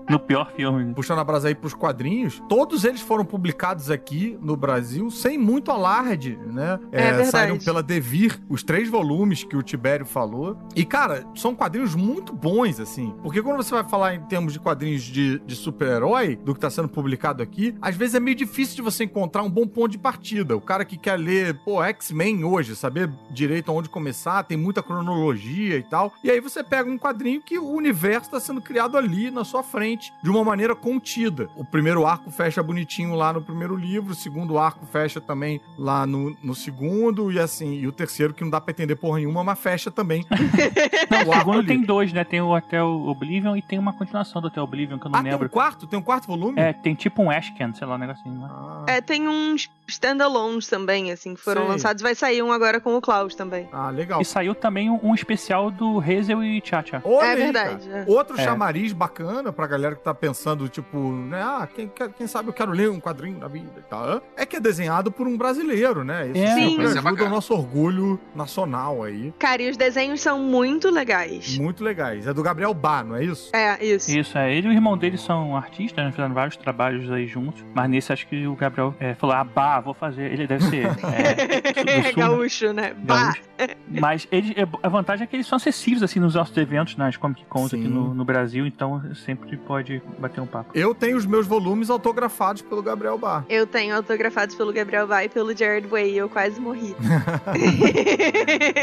No 0.09 0.19
pior 0.19 0.51
filme. 0.55 0.93
puxando 0.93 1.19
a 1.19 1.23
brasa 1.23 1.47
aí 1.47 1.55
pros 1.55 1.73
quadrinhos, 1.73 2.41
todos 2.49 2.83
eles 2.83 2.99
foram 3.01 3.23
publicados 3.23 3.89
aqui 3.89 4.37
no 4.41 4.57
Brasil 4.57 5.09
sem 5.09 5.37
muito 5.37 5.71
alarde, 5.71 6.37
né? 6.47 6.79
É 6.91 7.03
verdade. 7.03 7.31
Saíram 7.31 7.57
pela 7.57 7.81
Devir, 7.81 8.39
os 8.49 8.61
três 8.63 8.89
volumes 8.89 9.20
que 9.29 9.55
o 9.55 9.63
Tibério 9.63 10.05
falou. 10.05 10.57
E, 10.75 10.83
cara, 10.83 11.25
são 11.35 11.55
quadrinhos 11.55 11.95
muito 11.95 12.33
bons, 12.33 12.79
assim. 12.79 13.13
Porque 13.21 13.41
quando 13.41 13.57
você 13.57 13.73
vai 13.73 13.83
falar 13.83 14.15
em 14.15 14.21
termos 14.21 14.53
de 14.53 14.59
quadrinhos 14.59 15.03
de, 15.03 15.39
de 15.39 15.55
super-herói, 15.55 16.35
do 16.35 16.53
que 16.53 16.59
tá 16.59 16.69
sendo 16.69 16.89
publicado 16.89 17.41
aqui, 17.43 17.75
às 17.81 17.95
vezes 17.95 18.15
é 18.15 18.19
meio 18.19 18.35
difícil 18.35 18.75
de 18.75 18.81
você 18.81 19.03
encontrar 19.03 19.43
um 19.43 19.49
bom 19.49 19.67
ponto 19.67 19.89
de 19.89 19.97
partida. 19.97 20.55
O 20.55 20.61
cara 20.61 20.83
que 20.83 20.97
quer 20.97 21.17
ler, 21.17 21.59
pô, 21.63 21.83
X-Men 21.83 22.43
hoje, 22.43 22.75
saber 22.75 23.09
direito 23.29 23.71
aonde 23.71 23.89
começar, 23.89 24.43
tem 24.43 24.57
muita 24.57 24.83
cronologia 24.83 25.77
e 25.77 25.83
tal. 25.83 26.13
E 26.23 26.31
aí 26.31 26.39
você 26.39 26.63
pega 26.63 26.89
um 26.89 26.97
quadrinho 26.97 27.41
que 27.41 27.57
o 27.57 27.69
universo 27.69 28.27
está 28.27 28.39
sendo 28.39 28.61
criado 28.61 28.97
ali 28.97 29.29
na 29.29 29.43
sua 29.43 29.63
frente, 29.63 30.11
de 30.23 30.29
uma 30.29 30.43
maneira 30.43 30.75
contida. 30.75 31.49
O 31.55 31.63
primeiro 31.63 32.05
arco 32.05 32.31
fecha 32.31 32.63
bonitinho 32.63 33.15
lá 33.15 33.33
no 33.33 33.41
primeiro 33.41 33.75
livro, 33.75 34.11
o 34.11 34.15
segundo 34.15 34.57
arco 34.57 34.85
fecha 34.85 35.21
também 35.21 35.61
lá 35.77 36.05
no, 36.05 36.35
no 36.43 36.55
segundo, 36.55 37.31
e 37.31 37.39
assim, 37.39 37.73
e 37.73 37.87
o 37.87 37.91
terceiro, 37.91 38.33
que 38.33 38.43
não 38.43 38.49
dá 38.49 38.59
pra 38.59 38.71
entender 38.71 38.95
porra 39.11 39.19
nenhuma, 39.19 39.43
mas 39.43 39.59
fecha 39.59 39.91
também. 39.91 40.25
Não, 41.09 41.29
O 41.31 41.37
segundo 41.37 41.65
tem 41.65 41.81
dois, 41.81 42.13
né? 42.13 42.23
Tem 42.23 42.39
o 42.41 42.49
Hotel 42.55 42.87
Oblivion 42.87 43.55
e 43.55 43.61
tem 43.61 43.77
uma 43.77 43.93
continuação 43.93 44.41
do 44.41 44.47
Hotel 44.47 44.63
Oblivion, 44.63 44.97
que 44.97 45.07
eu 45.07 45.11
não 45.11 45.19
Ah, 45.19 45.23
tem 45.23 45.31
um 45.31 45.35
lembro. 45.35 45.49
quarto? 45.49 45.85
Tem 45.87 45.99
um 45.99 46.01
quarto 46.01 46.27
volume? 46.27 46.59
É, 46.59 46.71
tem 46.73 46.95
tipo 46.95 47.21
um 47.21 47.29
Ashcan, 47.29 47.73
sei 47.73 47.85
lá, 47.87 47.95
um 47.95 47.97
negocinho. 47.97 48.35
Né? 48.39 48.47
Ah, 48.49 48.83
É, 48.87 49.01
tem 49.01 49.27
uns 49.27 49.69
standalones 49.87 50.67
também, 50.67 51.11
assim, 51.11 51.35
que 51.35 51.41
foram 51.41 51.63
Sei. 51.63 51.71
lançados. 51.71 52.01
Vai 52.01 52.15
sair 52.15 52.41
um 52.41 52.51
agora 52.51 52.79
com 52.79 52.95
o 52.95 53.01
Klaus 53.01 53.35
também. 53.35 53.67
ah, 53.71 53.89
legal. 53.89 54.21
E 54.21 54.25
saiu 54.25 54.55
também 54.55 54.89
um, 54.89 55.13
especial 55.13 55.69
do 55.69 55.99
Hazel 55.99 56.43
e 56.43 56.61
Chacha. 56.63 57.01
Olha 57.03 57.25
É 57.25 57.29
aí, 57.31 57.35
verdade, 57.37 57.87
cara. 57.89 58.01
é. 58.01 58.05
Outro 58.07 58.39
É. 58.39 58.43
chamariz 58.43 58.93
bacana 58.93 59.51
pra 59.51 59.67
galera 59.67 59.95
que 59.95 60.03
tá 60.03 60.13
pensando, 60.13 60.69
tipo, 60.69 60.97
né? 61.11 61.41
Ah, 61.41 61.67
quem, 61.73 61.91
quem 62.17 62.27
sabe 62.27 62.49
eu 62.49 62.53
quero 62.53 62.71
ler 62.71 62.89
um 62.89 62.99
quadrinho 62.99 63.39
da 63.39 63.47
vida 63.47 63.71
e 63.77 63.81
tal. 63.83 64.21
É 64.37 64.45
que 64.45 64.55
é 64.55 64.59
desenhado 64.59 65.11
por 65.11 65.27
um 65.27 65.37
brasileiro, 65.37 66.03
né? 66.03 66.27
Isso 66.29 66.37
É. 66.41 66.47
Sim. 66.55 66.69
sempre 66.69 66.71
Isso 66.71 66.81
é 66.81 66.85
ajuda 66.99 67.01
bacana. 67.11 67.29
o 67.29 67.33
nosso 67.33 67.53
orgulho 67.53 68.19
nacional 68.35 69.00
aí. 69.03 69.33
Cara, 69.39 69.61
e 69.61 69.69
os 69.69 69.77
desenhos 69.77 70.21
são 70.21 70.39
muito 70.39 70.89
legais. 70.89 71.57
Muito 71.57 71.83
legais. 71.83 72.27
É 72.27 72.33
do 72.33 72.43
Gabriel 72.43 72.73
Bá, 72.73 73.03
não 73.03 73.15
é 73.15 73.23
isso? 73.23 73.55
É, 73.55 73.83
isso. 73.83 74.11
Isso, 74.11 74.37
é. 74.37 74.53
Ele 74.53 74.67
e 74.67 74.69
o 74.69 74.73
irmão 74.73 74.97
dele 74.97 75.17
são 75.17 75.55
artistas, 75.55 76.03
né? 76.03 76.11
Fizeram 76.11 76.33
vários 76.33 76.57
trabalhos 76.57 77.11
aí 77.11 77.27
juntos. 77.27 77.63
Mas 77.73 77.89
nesse 77.89 78.11
acho 78.11 78.27
que 78.27 78.47
o 78.47 78.55
Gabriel 78.55 78.93
é, 78.99 79.13
falou: 79.15 79.35
ah, 79.35 79.43
bah, 79.43 79.79
vou 79.79 79.93
fazer. 79.93 80.31
Ele 80.31 80.47
deve 80.47 80.63
ser. 80.65 80.87
É, 81.11 81.73
sul, 81.73 81.83
né? 81.85 82.11
Gaúcho, 82.13 82.73
né? 82.73 82.93
Bah. 82.93 83.33
Gaúcho. 83.33 83.41
Mas 83.87 84.27
eles, 84.31 84.51
é, 84.57 84.67
a 84.81 84.89
vantagem 84.89 85.23
é 85.23 85.27
que 85.27 85.35
eles 85.35 85.45
são 85.47 85.57
acessíveis 85.57 86.01
assim 86.01 86.19
nos 86.19 86.35
nossos 86.35 86.55
eventos, 86.57 86.95
nas 86.95 87.17
Comic 87.17 87.45
Cons 87.45 87.73
aqui 87.73 87.87
no, 87.87 88.13
no 88.13 88.25
Brasil, 88.25 88.65
então 88.65 89.01
sempre 89.25 89.57
pode 89.57 90.01
bater 90.17 90.41
um 90.41 90.47
papo. 90.47 90.71
Eu 90.73 90.95
tenho 90.95 91.17
os 91.17 91.25
meus 91.25 91.45
volumes 91.45 91.89
autografados 91.89 92.61
pelo 92.61 92.81
Gabriel 92.81 93.17
Bá. 93.17 93.43
Eu 93.49 93.67
tenho 93.67 93.95
autografados 93.95 94.55
pelo 94.55 94.71
Gabriel 94.73 95.05
Vai 95.05 95.25
e 95.25 95.29
pelo 95.29 95.55
Jared 95.55 95.87
Way 95.87 96.13
e 96.13 96.17
eu 96.17 96.29
quase 96.29 96.59
morri. 96.59 96.95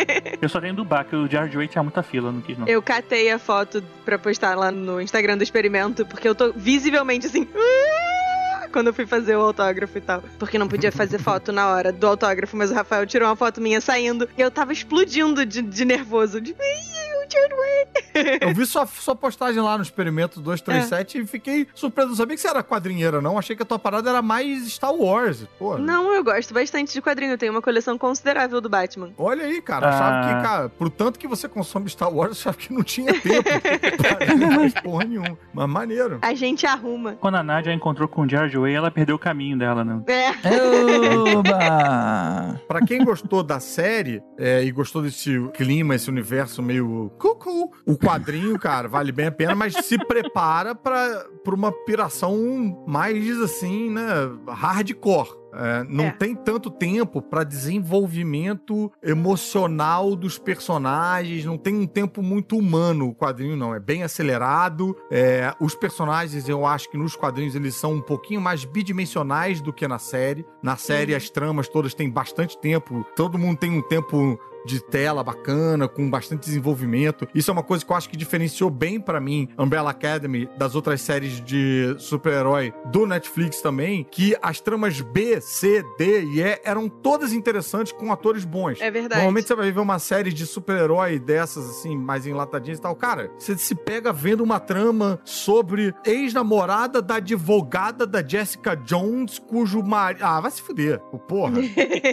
Eu 0.41 0.49
só 0.49 0.61
tenho 0.61 0.75
do 0.75 0.87
que 1.05 1.17
o 1.17 1.29
Jared 1.31 1.57
Way 1.57 1.69
tinha 1.69 1.83
muita 1.83 2.03
fila, 2.03 2.31
não 2.33 2.41
quis 2.41 2.57
não. 2.59 2.67
eu 2.67 2.81
catei 2.83 3.31
a 3.31 3.39
foto 3.39 3.83
pra 4.05 4.19
postar 4.19 4.55
lá 4.57 4.71
no 4.71 5.01
Instagram 5.01 5.37
do 5.37 5.43
experimento, 5.43 6.05
porque 6.07 6.29
eu 6.29 6.35
tô 6.35 6.53
visivelmente 6.53 7.27
assim. 7.27 7.47
"Ah", 7.55 8.69
Quando 8.73 8.89
eu 8.89 8.95
fui 8.95 9.07
fazer 9.07 9.35
o 9.37 9.41
autógrafo 9.41 9.97
e 9.97 10.01
tal. 10.01 10.23
Porque 10.39 10.59
não 10.59 10.69
podia 10.69 10.93
fazer 10.93 11.19
foto 11.19 11.51
na 11.53 11.69
hora 11.69 11.91
do 11.91 12.07
autógrafo, 12.07 12.57
mas 12.57 12.71
o 12.71 12.75
Rafael 12.75 13.07
tirou 13.07 13.29
uma 13.29 13.37
foto 13.37 13.61
minha 13.61 13.81
saindo. 13.81 14.29
E 14.37 14.41
eu 14.43 14.51
tava 14.51 14.73
explodindo 14.73 15.45
de, 15.47 15.63
de 15.63 15.85
nervoso. 15.87 16.39
De, 16.41 16.55
"Ih, 17.29 17.37
o 17.37 17.41
Jared 17.41 17.55
Way. 17.55 18.39
Eu 18.41 18.55
vi 18.55 18.67
sua, 18.67 18.87
sua 18.87 19.15
postagem 19.15 19.61
lá 19.63 19.77
no 19.77 19.83
Experimento 19.83 20.41
237 20.41 21.19
e 21.19 21.27
fiquei 21.27 21.67
surpreso. 21.75 22.09
Não 22.11 22.17
sabia 22.17 22.35
que 22.35 22.41
você 22.43 22.49
era 22.49 22.63
quadrinheira, 22.63 23.21
não. 23.21 23.39
Achei 23.39 23.55
que 23.55 23.63
a 23.63 23.67
tua 23.67 23.79
parada 23.79 24.11
era 24.11 24.21
mais 24.23 24.67
Star 24.73 24.93
Wars. 24.95 25.45
Pô. 25.59 25.79
Não, 25.79 26.13
eu 26.13 26.25
gosto 26.25 26.53
bastante 26.55 26.93
de 26.93 27.01
quadrinho. 27.03 27.33
Eu 27.33 27.39
tenho 27.39 27.53
uma 27.53 27.63
coleção 27.63 27.97
considerável 27.99 28.61
do 28.61 28.69
Batman. 28.69 29.11
Olha 29.19 29.45
aí, 29.45 29.61
cara. 29.63 29.89
Achava 29.89 30.09
Ah. 30.09 30.35
que, 30.37 30.43
cara, 30.49 30.69
pro 30.69 30.91
tanto 30.91 31.19
que 31.19 31.29
você 31.29 31.49
consome 31.49 31.89
Star 31.89 32.13
Wars, 32.13 32.33
achava 32.39 32.57
que 32.57 32.73
não 32.73 32.83
tinha 32.83 33.13
tempo 33.21 33.43
pra 33.97 34.19
ler 34.35 34.57
mais 34.57 34.75
porra 34.75 35.05
nenhuma. 35.05 35.39
Mas 35.53 35.69
maneiro. 35.69 36.19
A 36.23 36.35
gente 36.35 36.67
arruma. 36.67 37.15
Quando 37.21 37.37
a 37.37 37.43
Nadia 37.43 37.73
encontrou 37.73 38.09
com 38.09 38.23
o 38.23 38.29
Jared 38.29 38.57
Way, 38.57 38.75
ela 38.75 38.91
perdeu 38.91 39.17
o 39.17 39.19
caminho 39.19 39.59
dela, 39.59 39.85
né? 39.85 40.03
É. 40.07 40.29
Oba! 41.37 42.61
Pra 42.67 42.81
quem 42.85 43.05
gostou 43.05 43.43
da 43.43 43.61
série 43.61 44.23
é, 44.39 44.63
e 44.63 44.71
gostou 44.71 45.03
desse 45.03 45.39
clima, 45.55 45.95
esse 45.95 46.09
universo 46.09 46.63
meio 46.63 47.11
cucu, 47.19 47.71
o 47.87 47.97
quadrinho, 47.99 48.59
cara, 48.59 48.89
vale 48.89 49.13
bem 49.13 49.27
a 49.27 49.33
pena, 49.33 49.55
mas 49.55 49.75
se 49.75 49.99
prepara 49.99 50.75
pra 50.75 51.27
uma 51.53 51.73
piração 51.73 52.85
mais, 52.87 53.41
assim, 53.41 53.91
né, 53.91 54.03
hardcore. 54.49 55.37
É, 55.51 55.83
não 55.89 56.05
É. 56.05 56.11
tem 56.11 56.35
tanto 56.35 56.71
tempo 56.71 57.23
pra 57.23 57.43
desenvolvimento 57.43 58.93
emocional 59.03 60.15
dos 60.15 60.39
personagens, 60.39 61.45
não 61.45 61.57
tem 61.57 61.75
um 61.75 61.87
tempo 61.87 62.23
muito 62.23 62.57
humano 62.57 63.09
o 63.09 63.15
quadrinho, 63.15 63.57
não. 63.57 63.75
É 63.75 63.81
bem 63.81 64.03
acelerado. 64.03 64.95
é, 65.11 65.55
os 65.61 65.75
personagens, 65.75 66.49
eu 66.49 66.67
acho 66.67 66.91
que 66.91 66.99
nos 66.99 67.17
quadrinhos 67.17 67.55
eles 67.55 67.75
são 67.75 67.95
um 67.95 68.01
pouquinho 68.03 68.41
mais 68.43 68.65
bidimensionais 68.65 69.61
do 69.61 69.73
que 69.73 69.89
na 69.89 69.99
série. 69.99 70.45
Na 70.63 70.77
série, 70.77 71.15
as 71.15 71.31
tramas 71.31 71.67
todas 71.69 71.95
têm 71.95 72.11
bastante 72.11 72.59
tempo, 72.59 73.05
todo 73.17 73.39
mundo 73.39 73.57
tem 73.59 73.71
um 73.71 73.83
tempo 73.83 74.39
de 74.69 74.81
tela 74.81 75.25
bacana, 75.25 75.89
com 75.89 76.09
bastante 76.11 76.45
desenvolvimento. 76.45 77.27
Isso 77.35 77.51
é 77.51 77.53
uma 77.53 77.63
coisa 77.63 77.85
que 77.85 77.91
eu 77.91 77.97
acho 77.97 78.09
que 78.09 78.17
diferenciou 78.17 78.69
bem 78.71 79.01
pra 79.01 79.21
mim 79.21 79.49
Umbrella 79.59 79.91
Academy 79.91 80.49
das 80.59 80.75
outras 80.75 81.01
séries 81.01 81.43
de 81.45 81.97
super-herói 81.99 82.73
do 82.87 83.07
Netflix 83.07 83.63
também, 83.63 84.07
que 84.11 84.37
as 84.43 84.61
tramas 84.61 85.01
B, 85.01 85.41
C, 85.41 85.83
D 85.97 86.23
e 86.25 86.43
E 86.43 86.61
eram 86.65 86.89
todas 86.89 87.33
interessantes 87.33 87.93
com 87.93 88.13
atores 88.13 88.45
bons. 88.45 88.81
É 88.81 88.91
verdade. 88.91 89.23
Normalmente 89.23 89.49
você 89.49 89.55
vai 89.55 89.73
ver 89.73 89.81
uma 89.81 89.99
série 89.99 90.33
de 90.33 90.47
super-herói 90.47 91.19
dessas, 91.19 91.69
assim, 91.71 91.97
mais 91.97 92.27
enlatadinhas 92.27 92.79
e 92.79 92.83
tal. 92.83 92.95
Cara, 92.95 93.31
você 93.39 93.57
se 93.57 93.75
pega 93.75 94.13
vendo 94.13 94.43
uma 94.43 94.61
trama 94.61 95.19
sobre 95.25 95.95
ex-namorada 96.05 97.01
da 97.01 97.17
advogada 97.17 98.07
da 98.07 98.23
Jessica 98.27 98.75
Jones, 98.75 99.39
cujo 99.39 99.83
marido. 99.83 100.23
Ah, 100.23 100.41
vai 100.41 100.51
se 100.51 100.61
fuder. 100.61 101.01
Porra. 101.27 101.59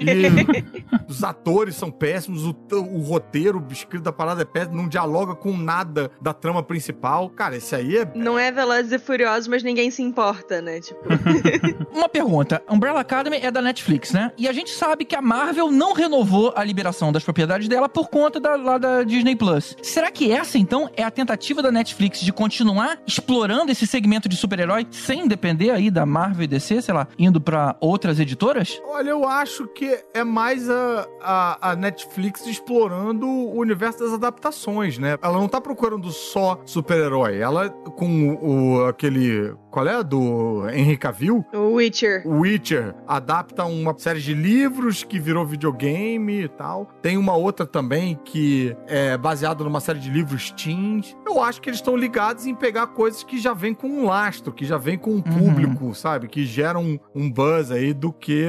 E 0.06 1.10
os 1.10 1.24
atores 1.24 1.76
são 1.76 1.90
péssimos, 1.90 2.45
o, 2.46 2.56
o 2.72 3.02
roteiro, 3.02 3.60
o 3.60 3.74
escrito 3.74 4.04
da 4.04 4.12
parada 4.12 4.42
é 4.42 4.46
péssimo, 4.46 4.76
não 4.76 4.88
dialoga 4.88 5.36
com 5.36 5.56
nada 5.56 6.12
da 6.22 6.34
trama 6.34 6.64
principal. 6.64 7.30
Cara, 7.30 7.58
esse 7.58 7.76
aí 7.76 7.98
é. 7.98 8.12
Não 8.16 8.38
é 8.38 8.52
Velozes 8.52 8.92
e 8.92 9.00
Furiosos, 9.00 9.48
mas 9.48 9.64
ninguém 9.64 9.92
se 9.92 10.02
importa, 10.02 10.62
né? 10.62 10.80
Tipo, 10.80 11.02
Uma 11.92 12.10
pergunta. 12.10 12.62
Umbrella 12.70 13.02
Academy 13.02 13.38
é 13.38 13.52
da 13.52 13.62
Netflix, 13.62 14.12
né? 14.12 14.32
E 14.38 14.48
a 14.48 14.54
gente 14.54 14.72
sabe 14.72 15.06
que 15.06 15.16
a 15.16 15.22
Marvel 15.22 15.72
não 15.72 15.94
renovou 15.94 16.54
a 16.56 16.64
liberação 16.64 17.12
das 17.12 17.24
propriedades 17.24 17.68
dela 17.68 17.90
por 17.90 18.10
conta 18.10 18.40
da, 18.40 18.56
lá 18.56 18.78
da 18.78 19.04
Disney 19.04 19.36
Plus. 19.36 19.76
Será 19.82 20.12
que 20.12 20.32
essa, 20.32 20.58
então, 20.58 20.90
é 20.96 21.04
a 21.04 21.12
tentativa 21.12 21.62
da 21.62 21.72
Netflix 21.72 22.20
de 22.20 22.32
continuar 22.32 23.00
explorando 23.08 23.72
esse 23.72 23.88
segmento 23.88 24.28
de 24.28 24.36
super-herói 24.36 24.88
sem 24.92 25.28
depender 25.28 25.72
aí 25.72 25.90
da 25.90 26.06
Marvel 26.06 26.44
e 26.44 26.48
DC, 26.48 26.82
sei 26.82 26.94
lá, 26.94 27.08
indo 27.18 27.40
pra 27.40 27.76
outras 27.80 28.20
editoras? 28.20 28.80
Olha, 28.86 29.10
eu 29.10 29.28
acho 29.28 29.68
que 29.68 29.98
é 30.14 30.24
mais 30.24 30.70
a, 30.70 31.08
a, 31.22 31.72
a 31.72 31.76
Netflix 31.76 32.35
explorando 32.46 33.26
o 33.28 33.58
universo 33.60 34.00
das 34.00 34.14
adaptações, 34.14 34.98
né? 34.98 35.18
Ela 35.22 35.38
não 35.38 35.48
tá 35.48 35.60
procurando 35.62 36.10
só 36.12 36.60
super-herói. 36.66 37.38
Ela, 37.38 37.70
com 37.70 38.30
o, 38.36 38.80
o- 38.80 38.86
aquele. 38.86 39.54
Qual 39.72 39.86
é? 39.88 40.02
Do 40.04 40.70
Henry 40.70 40.98
Cavill? 40.98 41.46
o 41.54 41.74
Witcher. 41.74 42.24
Witcher 42.26 42.96
adapta 43.06 43.66
uma 43.66 43.94
série 43.98 44.22
de 44.22 44.34
livros 44.34 45.04
que 45.04 45.20
virou 45.20 45.46
videogame 45.46 46.44
e 46.44 46.48
tal. 46.48 46.86
Tem 47.02 47.18
uma 47.18 47.36
outra 47.36 47.66
também 47.66 48.18
que 48.24 48.76
é 48.88 49.18
baseada 49.18 49.64
numa 49.66 49.82
série 49.82 50.00
de 50.00 50.10
livros 50.10 50.52
teens. 50.52 51.16
Eu 51.26 51.42
acho 51.42 51.62
que 51.62 51.70
eles 51.70 51.80
estão 51.80 51.98
ligados 51.98 52.46
em 52.46 52.56
pegar 52.56 52.88
coisas 52.88 53.22
que 53.24 53.38
já 53.38 53.54
vêm 53.54 53.74
com 53.74 53.88
um 53.88 54.06
lastro, 54.06 54.54
que 54.54 54.64
já 54.66 54.78
vêm 54.78 54.98
com 54.98 55.12
um 55.12 55.22
público, 55.22 55.94
sabe? 55.94 56.28
Que 56.30 56.46
geram 56.46 56.82
um, 56.82 57.00
um 57.14 57.30
buzz 57.30 57.70
aí 57.70 57.94
do 57.94 58.14
que 58.14 58.48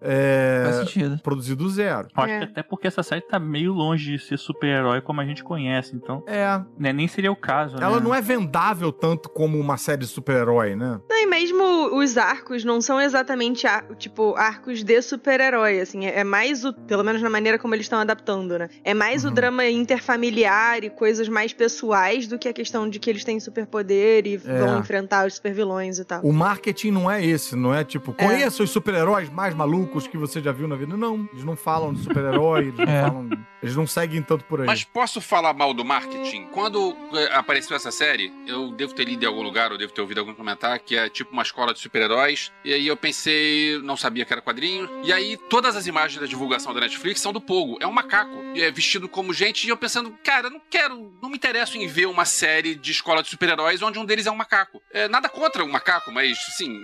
é, 0.00 0.62
Faz 0.64 0.76
sentido. 0.76 1.18
produzir 1.22 1.56
do 1.56 1.68
zero. 1.68 2.06
Eu 2.16 2.22
acho 2.22 2.32
É. 2.32 2.38
que 2.38 2.44
até 2.44 2.62
porque 2.62 2.86
essa 2.86 3.02
série 3.02 3.17
tá 3.20 3.38
meio 3.38 3.72
longe 3.72 4.12
de 4.12 4.18
ser 4.18 4.38
super-herói 4.38 5.00
como 5.00 5.20
a 5.20 5.24
gente 5.24 5.42
conhece, 5.42 5.94
então 5.96 6.22
É, 6.26 6.60
né, 6.78 6.92
nem 6.92 7.08
seria 7.08 7.32
o 7.32 7.36
caso, 7.36 7.76
ela 7.80 7.96
né? 7.98 8.04
não 8.04 8.14
é 8.14 8.20
vendável 8.20 8.92
tanto 8.92 9.28
como 9.28 9.58
uma 9.58 9.76
série 9.76 10.00
de 10.00 10.06
super-herói, 10.06 10.74
né? 10.76 11.00
Não, 11.08 11.16
e 11.16 11.26
mesmo 11.26 11.64
os 11.96 12.16
arcos 12.18 12.64
não 12.64 12.80
são 12.80 13.00
exatamente, 13.00 13.66
ar- 13.66 13.84
tipo, 13.96 14.34
arcos 14.36 14.82
de 14.84 15.00
super-herói, 15.02 15.80
assim. 15.80 16.06
É 16.06 16.18
é 16.18 16.24
mais 16.24 16.64
o, 16.64 16.72
pelo 16.72 17.04
menos 17.04 17.22
na 17.22 17.30
maneira 17.30 17.58
como 17.58 17.74
eles 17.74 17.84
estão 17.86 18.00
adaptando, 18.00 18.58
né? 18.58 18.68
É 18.82 18.92
mais 18.92 19.24
o 19.24 19.28
Uhum. 19.28 19.34
drama 19.34 19.64
interfamiliar 19.68 20.82
e 20.82 20.90
coisas 20.90 21.28
mais 21.28 21.52
pessoais 21.52 22.26
do 22.26 22.38
que 22.38 22.48
a 22.48 22.52
questão 22.52 22.88
de 22.88 22.98
que 22.98 23.08
eles 23.10 23.24
têm 23.24 23.38
superpoder 23.38 24.26
e 24.26 24.34
É. 24.34 24.58
vão 24.58 24.78
enfrentar 24.80 25.26
os 25.26 25.34
supervilões 25.34 25.98
e 25.98 26.04
tal. 26.04 26.22
O 26.22 26.32
marketing 26.32 26.90
não 26.90 27.10
é 27.10 27.24
esse, 27.24 27.54
não 27.54 27.74
é 27.74 27.84
tipo, 27.84 28.12
conheça 28.12 28.62
os 28.62 28.70
super-heróis 28.70 29.28
mais 29.30 29.54
malucos 29.54 30.06
que 30.06 30.16
você 30.16 30.40
já 30.40 30.50
viu 30.50 30.66
na 30.66 30.76
vida. 30.76 30.96
Não, 30.96 31.28
eles 31.32 31.44
não 31.44 31.56
falam 31.56 31.92
de 31.92 32.00
super-herói, 32.02 32.68
eles 32.68 32.78
não 32.78 32.84
É. 32.88 33.02
falam. 33.10 33.46
Eles 33.62 33.74
não 33.74 33.86
seguem 33.86 34.22
tanto 34.22 34.44
por 34.44 34.60
aí. 34.60 34.66
Mas 34.66 34.84
posso 34.84 35.20
falar 35.20 35.52
mal 35.52 35.74
do 35.74 35.84
marketing? 35.84 36.46
Quando 36.52 36.96
eh, 37.12 37.30
apareceu 37.34 37.74
essa 37.76 37.90
série, 37.90 38.32
eu 38.46 38.70
devo 38.72 38.94
ter 38.94 39.04
lido 39.04 39.24
em 39.24 39.26
algum 39.26 39.42
lugar, 39.42 39.72
ou 39.72 39.78
devo 39.78 39.92
ter 39.92 40.00
ouvido 40.00 40.18
algum 40.20 40.32
comentário, 40.34 40.80
que 40.84 40.96
é 40.96 41.08
tipo 41.08 41.32
uma 41.32 41.42
escola 41.42 41.72
de 41.74 41.80
super-heróis. 41.80 42.52
E 42.64 42.72
aí 42.72 42.86
eu 42.86 42.96
pensei, 42.96 43.78
não 43.82 43.96
sabia 43.96 44.24
que 44.24 44.32
era 44.32 44.40
quadrinho. 44.40 44.88
E 45.02 45.12
aí 45.12 45.36
todas 45.48 45.74
as 45.74 45.86
imagens 45.86 46.20
da 46.20 46.26
divulgação 46.26 46.72
da 46.72 46.80
Netflix 46.80 47.20
são 47.20 47.32
do 47.32 47.40
Pogo. 47.40 47.78
É 47.80 47.86
um 47.86 47.92
macaco, 47.92 48.32
é 48.54 48.70
vestido 48.70 49.08
como 49.08 49.32
gente. 49.32 49.66
E 49.66 49.70
eu 49.70 49.76
pensando, 49.76 50.14
cara, 50.22 50.48
não 50.50 50.60
quero, 50.70 51.12
não 51.20 51.28
me 51.28 51.36
interesso 51.36 51.76
em 51.76 51.86
ver 51.88 52.06
uma 52.06 52.24
série 52.24 52.74
de 52.76 52.92
escola 52.92 53.22
de 53.22 53.28
super-heróis 53.28 53.82
onde 53.82 53.98
um 53.98 54.04
deles 54.04 54.26
é 54.26 54.30
um 54.30 54.36
macaco. 54.36 54.80
É, 54.92 55.08
nada 55.08 55.28
contra 55.28 55.64
o 55.64 55.68
macaco, 55.68 56.12
mas, 56.12 56.38
assim, 56.48 56.80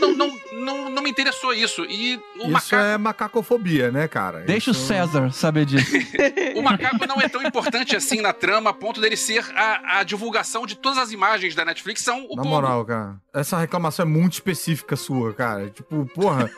não, 0.00 0.12
não, 0.14 0.40
não, 0.52 0.90
não 0.90 1.02
me 1.02 1.10
interessou 1.10 1.52
isso. 1.52 1.84
E 1.86 2.16
o 2.36 2.42
Isso 2.42 2.50
macaco. 2.50 2.74
é 2.76 2.98
macacofobia, 2.98 3.90
né, 3.90 4.06
cara? 4.08 4.40
Deixa 4.40 4.70
o 4.70 4.72
Isso- 4.72 4.86
César 4.86 5.32
saber 5.46 5.64
disso. 5.64 5.92
O 6.56 6.62
macaco 6.62 7.06
não 7.06 7.20
é 7.20 7.28
tão 7.28 7.42
importante 7.42 7.94
assim 7.94 8.20
na 8.22 8.32
trama 8.32 8.70
a 8.70 8.72
ponto 8.72 8.98
dele 9.00 9.16
ser 9.16 9.44
a, 9.54 9.98
a 9.98 10.02
divulgação 10.02 10.66
de 10.66 10.74
todas 10.74 10.96
as 10.98 11.12
imagens 11.12 11.54
da 11.54 11.64
Netflix 11.66 12.00
são 12.02 12.24
o 12.24 12.34
Na 12.34 12.42
povo. 12.42 12.48
moral, 12.48 12.84
cara, 12.84 13.16
essa 13.34 13.58
reclamação 13.58 14.04
é 14.06 14.08
muito 14.08 14.32
específica 14.34 14.96
sua, 14.96 15.34
cara. 15.34 15.68
Tipo, 15.68 16.06
porra. 16.14 16.50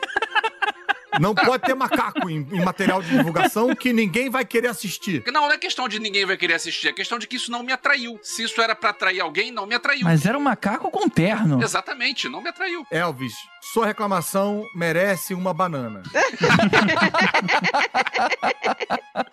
Não 1.19 1.33
pode 1.33 1.63
ter 1.63 1.73
macaco 1.73 2.29
em, 2.29 2.47
em 2.51 2.63
material 2.63 3.01
de 3.01 3.09
divulgação 3.09 3.73
que 3.75 3.91
ninguém 3.93 4.29
vai 4.29 4.45
querer 4.45 4.67
assistir. 4.67 5.23
Não, 5.27 5.41
não 5.47 5.51
é 5.51 5.57
questão 5.57 5.87
de 5.87 5.99
ninguém 5.99 6.25
vai 6.25 6.37
querer 6.37 6.55
assistir, 6.55 6.89
é 6.89 6.93
questão 6.93 7.17
de 7.17 7.27
que 7.27 7.37
isso 7.37 7.49
não 7.51 7.63
me 7.63 7.71
atraiu. 7.71 8.19
Se 8.21 8.43
isso 8.43 8.61
era 8.61 8.75
pra 8.75 8.89
atrair 8.91 9.19
alguém, 9.21 9.51
não 9.51 9.65
me 9.65 9.75
atraiu. 9.75 10.03
Mas 10.03 10.25
era 10.25 10.37
um 10.37 10.41
macaco 10.41 10.91
com 10.91 11.07
terno. 11.09 11.63
Exatamente, 11.63 12.27
não 12.29 12.41
me 12.41 12.49
atraiu. 12.49 12.85
Elvis, 12.91 13.33
sua 13.73 13.85
reclamação 13.85 14.63
merece 14.75 15.33
uma 15.33 15.53
banana. 15.53 16.03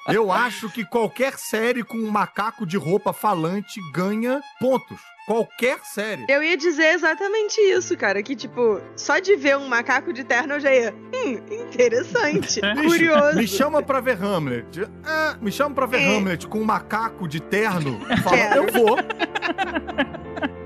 Eu 0.09 0.31
acho 0.31 0.71
que 0.71 0.85
qualquer 0.85 1.37
série 1.37 1.83
com 1.83 1.97
um 1.99 2.11
macaco 2.11 2.67
de 2.67 2.77
roupa 2.77 3.13
falante 3.13 3.81
ganha 3.93 4.41
pontos. 4.61 5.01
Qualquer 5.27 5.79
série. 5.83 6.25
Eu 6.29 6.41
ia 6.43 6.57
dizer 6.57 6.95
exatamente 6.95 7.61
isso, 7.61 7.97
cara. 7.97 8.23
Que, 8.23 8.37
tipo, 8.37 8.81
só 8.95 9.19
de 9.19 9.35
ver 9.35 9.57
um 9.57 9.67
macaco 9.67 10.13
de 10.13 10.23
terno 10.23 10.55
eu 10.55 10.61
já 10.61 10.73
ia. 10.73 10.95
Hum, 11.13 11.41
interessante. 11.51 12.61
Curioso. 12.87 13.37
Me 13.37 13.47
chama 13.49 13.83
pra 13.83 14.01
ver 14.01 14.23
Hamlet. 14.23 14.89
Ah, 15.05 15.37
me 15.41 15.51
chama 15.51 15.75
pra 15.75 15.87
ver 15.87 15.99
É. 16.01 16.17
Hamlet 16.17 16.47
com 16.47 16.61
um 16.61 16.65
macaco 16.65 17.27
de 17.27 17.41
terno. 17.41 17.99
Fala, 18.23 18.57
eu 18.57 18.67
vou. 18.73 18.97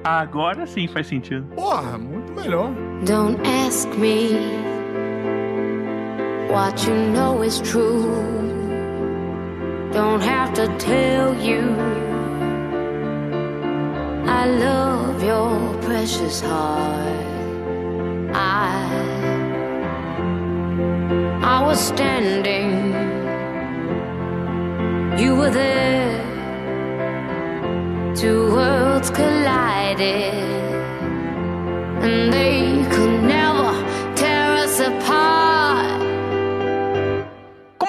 Agora 0.05 0.67
sim 0.67 0.87
faz 0.89 1.07
sentido. 1.07 1.47
Porra, 1.55 1.97
muito 1.97 2.33
melhor. 2.33 2.71
Don't 3.07 3.41
ask 3.67 3.89
me 3.97 4.29
what 6.51 6.87
you 6.87 6.95
know 7.15 7.43
is 7.43 7.61
true. 7.61 8.11
Don't 9.93 10.23
have 10.23 10.53
to 10.55 10.69
tell 10.79 11.35
you. 11.43 12.10
I 14.27 14.47
love 14.47 15.23
your 15.23 15.75
precious 15.83 16.41
heart. 16.41 17.27
I 18.35 19.11
I 21.43 21.65
was 21.67 21.79
standing. 21.79 22.71
You 25.19 25.37
were 25.37 25.51
there. 25.51 26.21
Two 28.15 28.53
worlds 28.55 29.11
collided 29.11 30.35
and 32.03 32.33
they 32.33 32.85
could 32.95 33.23
never 33.23 33.73
tear 34.17 34.57
us 34.65 34.81
apart. 34.81 35.20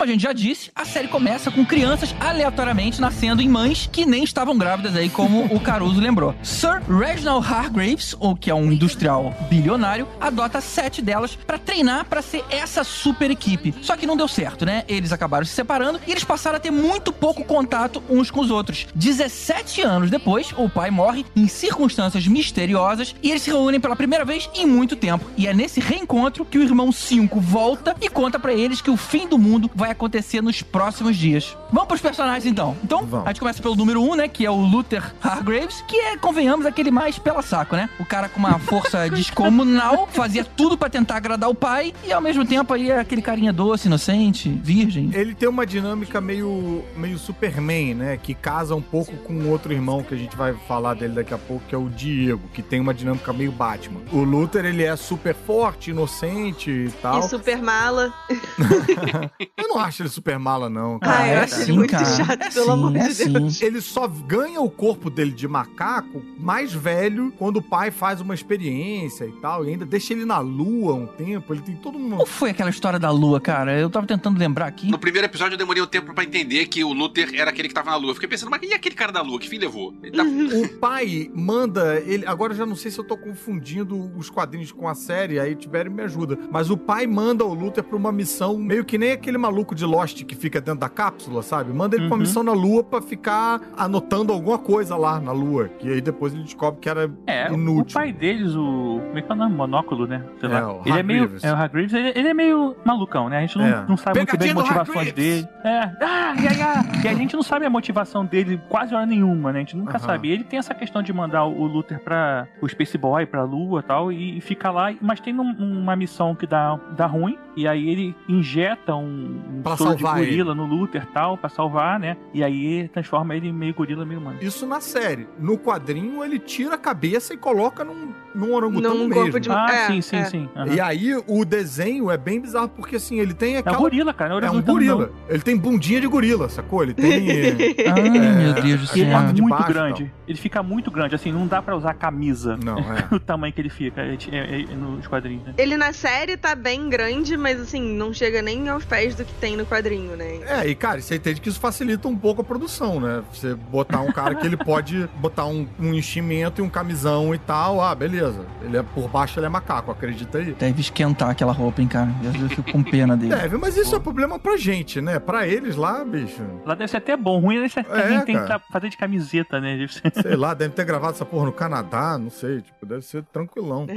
Como 0.02 0.10
a 0.10 0.14
gente 0.16 0.24
já 0.24 0.34
disse, 0.34 0.72
a 0.74 0.84
série 0.84 1.08
começa 1.08 1.52
com 1.52 1.64
crianças 1.64 2.16
aleatoriamente 2.20 3.00
nascendo 3.00 3.40
em 3.40 3.48
mães 3.48 3.88
que 3.92 4.04
nem 4.04 4.24
estavam 4.24 4.58
grávidas 4.58 4.96
aí, 4.96 5.12
como 5.12 5.46
o 5.54 5.60
Caruso 5.60 6.02
lembrou. 6.02 6.34
Sir 6.42 6.82
Reginald 6.90 7.46
Hargraves, 7.46 8.16
ou 8.20 8.36
que 8.36 8.50
é 8.50 8.56
um 8.56 8.72
industrial 8.72 9.32
bilionário, 9.48 10.08
adota 10.20 10.60
sete 10.60 11.04
delas 11.04 11.36
pra 11.36 11.60
treinar 11.60 12.06
pra 12.06 12.24
ser 12.24 12.44
essa 12.50 12.84
super 12.84 13.30
equipe. 13.30 13.76
Só 13.84 13.96
que 13.96 14.08
não 14.08 14.18
deu 14.18 14.28
certo, 14.28 14.66
né? 14.66 14.84
Eles 14.88 15.12
acabaram 15.14 15.46
se 15.46 15.54
separando 15.54 16.00
e 16.08 16.10
eles 16.10 16.24
passaram 16.24 16.58
a 16.58 16.60
ter 16.60 16.72
muito 16.72 17.14
pouco 17.14 17.44
contato 17.44 18.02
uns 18.10 18.32
com 18.32 18.40
os 18.40 18.50
outros. 18.50 18.88
17 18.96 19.84
anos 19.84 20.10
depois, 20.10 20.52
o 20.58 20.68
pai 20.68 20.90
morre 20.90 21.28
em 21.36 21.48
circunstâncias 21.48 22.26
misteriosas 22.26 23.14
e 23.22 23.30
eles 23.30 23.44
se 23.44 23.52
reúnem 23.52 23.80
pela 23.80 23.96
primeira 23.96 24.26
vez 24.26 24.50
em 24.56 24.66
muito 24.66 24.96
tempo. 24.96 25.30
E 25.38 25.46
é 25.46 25.54
nesse 25.54 25.80
reencontro 25.80 26.44
que 26.44 26.58
o 26.58 26.64
irmão 26.64 26.92
5 26.92 27.40
volta 27.40 27.96
e 28.02 28.10
conta 28.10 28.40
pra 28.40 28.52
eles 28.52 28.82
que 28.82 28.90
o 28.90 28.98
fim 28.98 29.28
do 29.28 29.38
mundo 29.38 29.70
vai 29.76 29.91
acontecer 29.92 30.42
nos 30.42 30.62
próximos 30.62 31.18
dias. 31.18 31.56
Vamos 31.72 31.88
pros 31.88 32.02
personagens 32.02 32.46
então. 32.46 32.76
Então, 32.84 33.06
Vamos. 33.06 33.26
a 33.26 33.30
gente 33.30 33.40
começa 33.40 33.62
pelo 33.62 33.76
número 33.76 34.02
1, 34.02 34.12
um, 34.12 34.16
né? 34.16 34.28
Que 34.28 34.46
é 34.46 34.52
o 34.52 34.56
Luther 34.56 35.14
Hargraves, 35.22 35.84
que 35.88 35.96
é, 35.96 36.18
convenhamos, 36.18 36.66
aquele 36.66 36.92
mais 36.92 37.18
pela 37.18 37.42
saco, 37.42 37.76
né? 37.76 37.90
O 38.00 38.06
cara 38.06 38.28
com 38.30 38.40
uma 38.40 38.60
força 38.60 39.08
descomunal, 39.12 40.08
fazia 40.12 40.44
tudo 40.44 40.78
pra 40.78 40.90
tentar 40.90 41.18
agradar 41.18 41.50
o 41.50 41.56
pai 41.56 41.94
e 42.04 42.12
ao 42.12 42.22
mesmo 42.22 42.46
tempo 42.46 42.74
aí 42.74 42.92
é 42.92 43.00
aquele 43.00 43.22
carinha 43.22 43.54
doce, 43.54 43.88
inocente, 43.88 44.50
virgem. 44.50 45.12
Ele 45.14 45.34
tem 45.34 45.48
uma 45.48 45.66
dinâmica 45.66 46.20
meio, 46.20 46.84
meio 46.96 47.18
Superman, 47.18 47.96
né? 47.96 48.18
Que 48.18 48.34
casa 48.34 48.76
um 48.76 48.82
pouco 48.82 49.16
com 49.18 49.50
outro 49.50 49.72
irmão 49.72 50.04
que 50.04 50.14
a 50.14 50.18
gente 50.18 50.36
vai 50.36 50.54
falar 50.68 50.94
dele 50.96 51.14
daqui 51.14 51.34
a 51.34 51.38
pouco, 51.38 51.64
que 51.68 51.76
é 51.76 51.78
o 51.78 51.90
Diego, 51.90 52.42
que 52.54 52.62
tem 52.62 52.80
uma 52.80 52.94
dinâmica 52.94 53.32
meio 53.34 53.52
Batman. 53.52 54.02
O 54.12 54.24
Luther, 54.24 54.66
ele 54.66 54.84
é 54.84 54.96
super 54.96 55.36
forte, 55.36 55.92
inocente 55.92 56.70
e 56.70 56.92
tal. 57.02 57.20
E 57.20 57.24
super 57.30 57.62
mala. 57.62 58.14
Eu 59.58 59.68
não 59.68 59.80
acho 59.82 60.02
ele 60.02 60.10
super 60.10 60.38
mala, 60.40 60.70
não. 60.70 60.96
Ah, 60.96 61.00
cara. 61.00 61.28
eu 61.28 61.34
é 61.34 61.44
acho 61.44 61.56
ele 61.56 61.66
sim, 61.66 61.72
muito 61.74 61.92
cara. 61.92 62.06
chato, 62.06 62.42
É 62.42 62.50
pelo 62.50 62.66
sim, 62.66 62.72
amor 62.72 62.96
é 62.96 63.08
de 63.08 63.14
sim. 63.14 63.32
Deus. 63.32 63.62
Ele 63.62 63.82
só 63.82 64.08
ganha 64.08 64.62
o 64.62 64.70
corpo 64.70 65.10
dele 65.10 65.32
de 65.32 65.48
macaco 65.48 66.22
mais 66.40 66.74
velho 66.74 67.32
quando 67.38 67.58
o 67.58 67.62
pai 67.62 67.92
faz 67.92 68.22
uma 68.22 68.34
experiência 68.34 69.26
e 69.26 69.32
tal. 69.34 69.66
E 69.66 69.70
ainda 69.70 69.86
deixa 69.86 70.14
ele 70.14 70.26
na 70.26 70.40
lua 70.40 70.94
um 70.94 71.06
tempo. 71.08 71.54
Ele 71.54 71.62
tem 71.62 71.76
todo 71.76 71.98
mundo. 72.00 72.18
Qual 72.18 72.26
foi 72.26 72.50
aquela 72.52 72.70
história 72.70 73.00
da 73.00 73.12
lua, 73.12 73.40
cara? 73.40 73.78
Eu 73.80 73.90
tava 73.90 74.06
tentando 74.08 74.38
lembrar 74.40 74.68
aqui. 74.68 74.90
No 74.90 75.00
primeiro 75.00 75.26
episódio 75.28 75.54
eu 75.56 75.58
demorei 75.58 75.82
um 75.82 75.88
tempo 75.88 76.14
pra 76.14 76.24
entender 76.24 76.66
que 76.68 76.84
o 76.84 76.94
Luther 76.94 77.32
era 77.34 77.50
aquele 77.50 77.68
que 77.68 77.74
tava 77.74 77.90
na 77.92 77.96
lua. 77.98 78.14
Fiquei 78.14 78.30
pensando, 78.30 78.50
mas 78.50 78.62
e 78.64 78.74
aquele 78.74 78.96
cara 78.96 79.12
da 79.12 79.22
lua? 79.22 79.40
Que 79.40 79.48
fim 79.50 79.58
levou? 79.58 79.94
Ele 80.04 80.12
tá... 80.12 80.24
O 80.62 80.68
pai 80.80 81.30
manda 81.34 82.00
ele. 82.06 82.26
Agora 82.26 82.54
eu 82.54 82.58
já 82.58 82.66
não 82.66 82.76
sei 82.76 82.92
se 82.92 83.00
eu 83.00 83.04
tô 83.04 83.18
confundindo 83.18 84.12
os 84.18 84.30
quadrinhos 84.30 84.72
com 84.72 84.88
a 84.88 84.94
série, 84.96 85.40
aí 85.40 85.56
Tibério 85.56 85.92
me 85.92 86.02
ajuda. 86.04 86.38
Mas 86.52 86.70
o 86.70 86.78
pai 86.78 87.08
manda 87.08 87.44
o 87.46 87.54
Luther 87.54 87.84
pra 87.84 87.96
uma 87.98 88.12
missão, 88.12 88.58
meio 88.58 88.86
que 88.86 88.98
nem 88.98 89.12
aquele 89.12 89.38
maluco 89.38 89.71
de 89.76 89.86
Lost 89.86 90.24
que 90.26 90.36
fica 90.36 90.60
dentro 90.62 90.80
da 90.82 90.90
cápsula, 90.90 91.42
sabe? 91.42 91.72
Manda 91.74 91.96
ele 91.96 92.06
pra 92.08 92.16
uma 92.16 92.16
Uhum. 92.18 92.22
missão 92.22 92.44
na 92.44 92.52
lua 92.54 92.84
pra 92.84 93.02
ficar 93.02 93.62
anotando 93.78 94.32
alguma 94.34 94.58
coisa 94.58 94.96
lá 94.96 95.20
na 95.20 95.32
lua. 95.32 95.68
Que 95.80 95.90
aí 95.94 96.02
depois 96.02 96.34
ele 96.34 96.44
descobre 96.44 96.80
que 96.80 96.90
era 96.90 97.10
É, 97.28 97.52
inútil. 97.52 97.92
o 97.92 97.94
pai 97.94 98.12
deles, 98.12 98.56
o. 98.56 99.02
Como 99.08 99.18
é 99.18 99.22
que 99.22 99.32
é 99.32 99.36
o 99.36 99.38
nome? 99.38 99.56
Monóculo, 99.56 100.06
né? 100.08 100.24
Sei 100.40 100.50
É, 100.50 100.60
lá. 100.60 100.74
o 100.74 100.82
ele 100.86 101.00
é 101.00 101.04
meio. 101.04 101.32
É, 101.42 101.52
o 101.52 101.56
Hargreaves, 101.56 101.94
ele, 101.94 102.12
ele 102.16 102.28
é 102.28 102.34
meio 102.34 102.76
malucão, 102.86 103.30
né? 103.30 103.38
A 103.38 103.42
gente 103.42 103.58
não, 103.58 103.66
É. 103.66 103.86
não 103.88 103.98
sabe 103.98 104.20
muito 104.20 104.38
bem 104.38 104.54
Pegadinha 104.54 104.54
as 104.54 104.70
motivações 104.70 105.12
dele. 105.14 105.48
É. 105.64 105.80
Ah, 106.02 106.34
ia, 106.40 106.54
ia. 106.54 107.04
E 107.04 107.08
a 107.08 107.14
gente 107.14 107.36
não 107.36 107.44
sabe 107.44 107.66
a 107.66 107.70
motivação 107.70 108.26
dele 108.26 108.60
quase 108.70 108.94
hora 108.96 109.06
nenhuma, 109.06 109.52
né? 109.52 109.60
A 109.60 109.62
gente 109.62 109.76
nunca 109.78 109.98
Aham. 109.98 110.06
sabe. 110.08 110.30
E 110.30 110.32
ele 110.32 110.44
tem 110.44 110.60
essa 110.60 110.74
questão 110.74 111.02
de 111.02 111.12
mandar 111.14 111.46
o 111.46 111.66
Luther 111.66 112.00
pra 112.00 112.48
o 112.62 112.68
Space 112.68 112.98
Boy, 112.98 113.26
pra 113.26 113.44
Lua 113.44 113.80
e 113.80 113.84
tal, 113.84 114.12
e, 114.12 114.38
e 114.38 114.42
fica 114.42 114.70
lá. 114.72 114.94
Mas 115.02 115.20
tem 115.20 115.38
um- 115.40 115.82
uma 115.82 115.96
missão 115.96 116.36
que 116.36 116.46
dá, 116.48 116.80
dá 116.96 117.06
ruim. 117.06 117.38
E 117.56 117.68
aí 117.68 117.90
ele 117.90 118.16
injeta 118.30 118.96
um, 118.96 119.61
um 119.62 119.64
Pra 119.64 119.78
soro 119.78 119.96
de 119.96 120.02
salvar 120.02 120.20
gorila 120.20 120.56
no 120.56 120.66
Luther 120.66 121.04
e 121.04 121.14
tal, 121.14 121.38
pra 121.38 121.50
salvar, 121.50 122.00
né? 122.00 122.18
E 122.34 122.44
aí 122.44 122.88
transforma 122.90 123.36
ele 123.36 123.48
em 123.48 123.54
meio 123.54 123.74
gorila, 123.74 124.06
meio 124.06 124.20
humano. 124.20 124.38
Isso 124.42 124.66
na 124.66 124.82
série. 124.82 125.28
No 125.40 125.58
quadrinho, 125.58 126.24
ele 126.24 126.40
tira 126.40 126.76
a 126.76 126.78
cabeça 126.78 127.34
e 127.34 127.38
coloca 127.38 127.84
num, 127.84 128.12
num 128.36 128.54
orangotão 128.54 128.94
Num 128.96 129.08
mesmo. 129.08 129.14
corpo 129.24 129.40
de- 129.40 129.50
Ah, 129.52 129.68
É, 129.72 129.88
sim, 129.88 130.02
sim, 130.02 130.16
é. 130.18 130.26
sim. 130.26 130.50
Aham. 130.56 130.74
E 130.74 130.80
aí, 130.80 131.16
o 131.28 131.46
desenho 131.46 132.10
é 132.10 132.18
bem 132.18 132.40
bizarro, 132.42 132.70
porque 132.70 132.96
assim, 132.96 133.20
ele 133.20 133.34
tem 133.34 133.56
É 133.56 133.60
aquela... 133.60 133.78
um 133.78 133.82
gorila, 133.82 134.14
cara. 134.14 134.40
não 134.40 134.48
É 134.48 134.52
um 134.52 134.62
gorila. 134.62 135.12
Ele 135.30 135.42
tem 135.42 135.56
bundinha 135.58 136.02
de 136.02 136.08
gorila, 136.08 136.50
sacou? 136.50 136.84
Ele 136.84 136.94
tem... 136.94 137.12
Ai, 137.92 138.10
meu 138.10 138.54
Deus 138.54 138.90
do 138.90 138.98
ele 138.98 139.06
céu. 139.06 139.12
parte 139.12 139.30
é 139.38 139.42
muito 139.42 139.50
baixo, 139.50 139.68
grande. 139.74 140.14
Ele 140.28 140.38
fica 140.38 140.64
muito 140.64 140.90
grande, 140.92 141.16
assim, 141.16 141.32
não 141.32 141.46
dá 141.48 141.62
pra 141.62 141.76
usar 141.76 141.94
camisa. 141.94 142.58
Não, 142.64 142.78
é. 143.12 143.14
O 143.16 143.20
tamanho 143.20 143.54
que 143.54 143.62
ele 143.62 143.70
fica 143.70 144.02
é, 144.02 144.18
é- 144.32 144.62
é 144.62 144.76
nos 144.76 145.08
quadrinhos, 145.08 145.44
né? 145.46 145.54
Ele 145.58 145.76
na 145.78 145.94
série 145.94 146.38
tá 146.38 146.56
bem 146.56 146.90
grande, 146.90 147.36
mas 147.38 147.60
assim, 147.60 147.82
não 147.96 148.14
chega 148.14 148.42
nem 148.42 148.70
aos 148.70 148.86
pés 148.86 149.16
do 149.16 149.26
que 149.26 149.34
tem 149.42 149.58
no 149.58 149.66
quadrinho, 149.66 150.16
né? 150.16 150.40
É, 150.48 150.68
e 150.68 150.76
cara, 150.76 151.02
você 151.02 151.16
entende 151.16 151.42
que 151.42 151.50
isso 151.50 151.60
facilita 151.60 152.08
um 152.08 152.16
pouco 152.16 152.42
a 152.42 152.44
produção, 152.44 153.00
né? 153.00 153.24
Você 153.34 153.56
botar 153.56 154.00
um 154.02 154.12
cara 154.12 154.36
que 154.36 154.46
ele 154.46 154.56
pode 154.64 155.10
botar 155.18 155.46
um, 155.48 155.68
um 155.80 155.94
enchimento 155.96 156.62
e 156.62 156.64
um 156.64 156.70
camisão 156.70 157.34
e 157.34 157.40
tal. 157.40 157.82
Ah, 157.82 157.96
beleza. 157.96 158.46
Ele 158.62 158.78
é 158.78 158.84
por 158.84 159.10
baixo, 159.10 159.40
ele 159.40 159.48
é 159.48 159.50
macaco, 159.50 159.90
acredita 159.92 160.38
aí. 160.38 160.54
Deve 160.54 160.80
esquentar 160.80 161.30
aquela 161.32 161.52
roupa, 161.52 161.82
hein, 161.82 161.88
cara. 161.88 162.10
Às 162.22 162.28
vezes 162.28 162.42
eu 162.42 162.50
fico 162.50 162.72
com 162.72 162.84
pena 162.84 163.18
dele. 163.18 163.36
Deve, 163.36 163.58
mas 163.58 163.76
isso 163.76 163.96
é 163.96 164.00
problema 164.00 164.38
pra 164.38 164.56
gente, 164.58 165.02
né? 165.02 165.18
Pra 165.20 165.48
eles 165.48 165.76
lá, 165.76 166.06
bicho. 166.06 166.42
Lá 166.66 166.76
deve 166.76 166.92
ser 166.92 166.98
até 166.98 167.18
bom. 167.18 167.40
Ruim 167.40 167.64
é 167.64 167.68
ser 167.68 167.80
É, 167.90 168.08
quem 168.08 168.22
tem 168.26 168.38
que 168.38 168.46
tra- 168.46 168.60
fazer 168.72 168.90
de 168.90 168.98
camiseta, 168.98 169.60
né? 169.60 169.88
Ser- 169.90 170.22
Sei 170.22 170.36
lá, 170.36 170.54
deve 170.56 170.74
ter 170.76 170.86
gravado 170.86 171.14
essa 171.14 171.26
porra 171.26 171.46
no 171.46 171.52
Canadá, 171.52 172.18
não 172.18 172.30
sei. 172.30 172.62
Tipo, 172.62 172.86
deve 172.86 173.02
ser 173.02 173.24
tranquilão. 173.34 173.88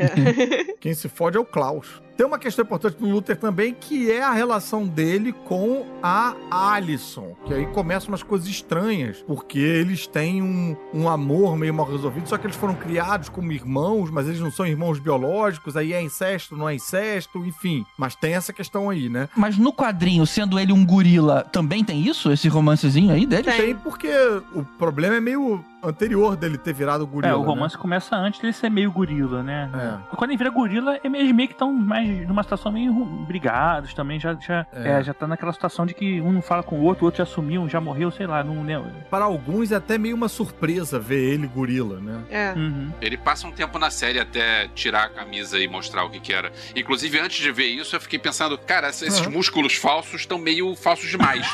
Quem 0.80 0.94
se 0.94 1.08
fode 1.08 1.36
é 1.36 1.40
o 1.40 1.44
Klaus. 1.44 2.02
Tem 2.16 2.24
uma 2.26 2.38
questão 2.38 2.64
importante 2.64 2.96
do 2.96 3.08
Luther 3.08 3.36
também, 3.36 3.74
que 3.74 4.10
é 4.10 4.22
a 4.22 4.32
relação 4.32 4.86
dele 4.86 5.32
com 5.32 5.84
a 6.02 6.34
Alison. 6.50 7.34
Que 7.44 7.54
aí 7.54 7.66
começam 7.66 8.10
umas 8.10 8.22
coisas 8.22 8.46
estranhas, 8.46 9.22
porque 9.26 9.58
eles 9.58 10.06
têm 10.06 10.40
um, 10.40 10.76
um 10.92 11.08
amor 11.08 11.56
meio 11.56 11.74
mal 11.74 11.90
resolvido, 11.90 12.28
só 12.28 12.38
que 12.38 12.46
eles 12.46 12.56
foram 12.56 12.74
criados 12.74 13.28
como 13.28 13.50
irmãos, 13.50 14.10
mas 14.10 14.28
eles 14.28 14.40
não 14.40 14.50
são 14.50 14.66
irmãos 14.66 14.98
biológicos, 14.98 15.76
aí 15.76 15.92
é 15.92 16.00
incesto, 16.00 16.56
não 16.56 16.68
é 16.68 16.74
incesto, 16.74 17.44
enfim. 17.44 17.84
Mas 17.98 18.14
tem 18.14 18.34
essa 18.34 18.52
questão 18.52 18.88
aí, 18.88 19.08
né? 19.08 19.28
Mas 19.36 19.58
no 19.58 19.72
quadrinho, 19.72 20.26
sendo 20.26 20.58
ele 20.58 20.72
um 20.72 20.86
gorila, 20.86 21.42
também 21.42 21.82
tem 21.84 22.06
isso? 22.06 22.30
Esse 22.30 22.48
romancezinho 22.48 23.12
aí 23.12 23.26
dele? 23.26 23.44
Tem. 23.44 23.60
Tem 23.64 23.76
porque 23.76 24.10
o 24.54 24.64
problema 24.78 25.16
é 25.16 25.20
meio 25.20 25.64
anterior 25.88 26.36
dele 26.36 26.58
ter 26.58 26.72
virado 26.72 27.06
gorila. 27.06 27.32
É, 27.32 27.36
o 27.36 27.40
né? 27.40 27.46
romance 27.46 27.76
começa 27.76 28.16
antes 28.16 28.40
dele 28.40 28.52
ser 28.52 28.70
meio 28.70 28.90
gorila, 28.90 29.42
né? 29.42 29.70
É. 29.74 30.16
Quando 30.16 30.30
ele 30.30 30.38
vira 30.38 30.50
gorila, 30.50 30.98
eles 31.02 31.32
meio 31.32 31.48
que 31.48 31.54
estão 31.54 31.72
mais 31.72 32.26
numa 32.26 32.42
situação 32.42 32.70
meio 32.72 32.92
brigados 33.26 33.92
também. 33.94 34.18
Já, 34.20 34.34
já, 34.34 34.66
É. 34.72 35.00
é, 35.00 35.02
já 35.02 35.12
tá 35.14 35.26
naquela 35.26 35.52
situação 35.52 35.84
de 35.86 35.94
que 35.94 36.20
um 36.20 36.32
não 36.32 36.42
fala 36.42 36.62
com 36.62 36.78
o 36.78 36.82
outro, 36.82 37.04
o 37.04 37.06
outro 37.06 37.18
já 37.18 37.26
sumiu, 37.26 37.68
já 37.68 37.80
morreu, 37.80 38.10
sei 38.10 38.26
lá, 38.26 38.42
não 38.42 38.62
lembro. 38.64 38.90
Para 39.10 39.24
alguns 39.24 39.72
é 39.72 39.76
até 39.76 39.98
meio 39.98 40.16
uma 40.16 40.28
surpresa 40.28 40.98
ver 40.98 41.22
ele 41.32 41.46
gorila, 41.46 42.00
né? 42.00 42.20
É. 42.30 42.52
Uhum. 42.52 42.90
Ele 43.00 43.16
passa 43.16 43.46
um 43.46 43.52
tempo 43.52 43.78
na 43.78 43.90
série 43.90 44.18
até 44.20 44.68
tirar 44.74 45.04
a 45.04 45.08
camisa 45.08 45.58
e 45.58 45.68
mostrar 45.68 46.04
o 46.04 46.10
que 46.10 46.20
que 46.20 46.32
era. 46.32 46.52
Inclusive, 46.74 47.18
antes 47.20 47.38
de 47.42 47.50
ver 47.52 47.66
isso, 47.66 47.94
eu 47.94 48.00
fiquei 48.00 48.18
pensando, 48.18 48.56
cara, 48.58 48.88
esses 48.88 49.20
Aham. 49.20 49.30
músculos 49.30 49.74
falsos 49.74 50.20
estão 50.20 50.38
meio 50.38 50.74
falsos 50.76 51.10
demais. 51.10 51.46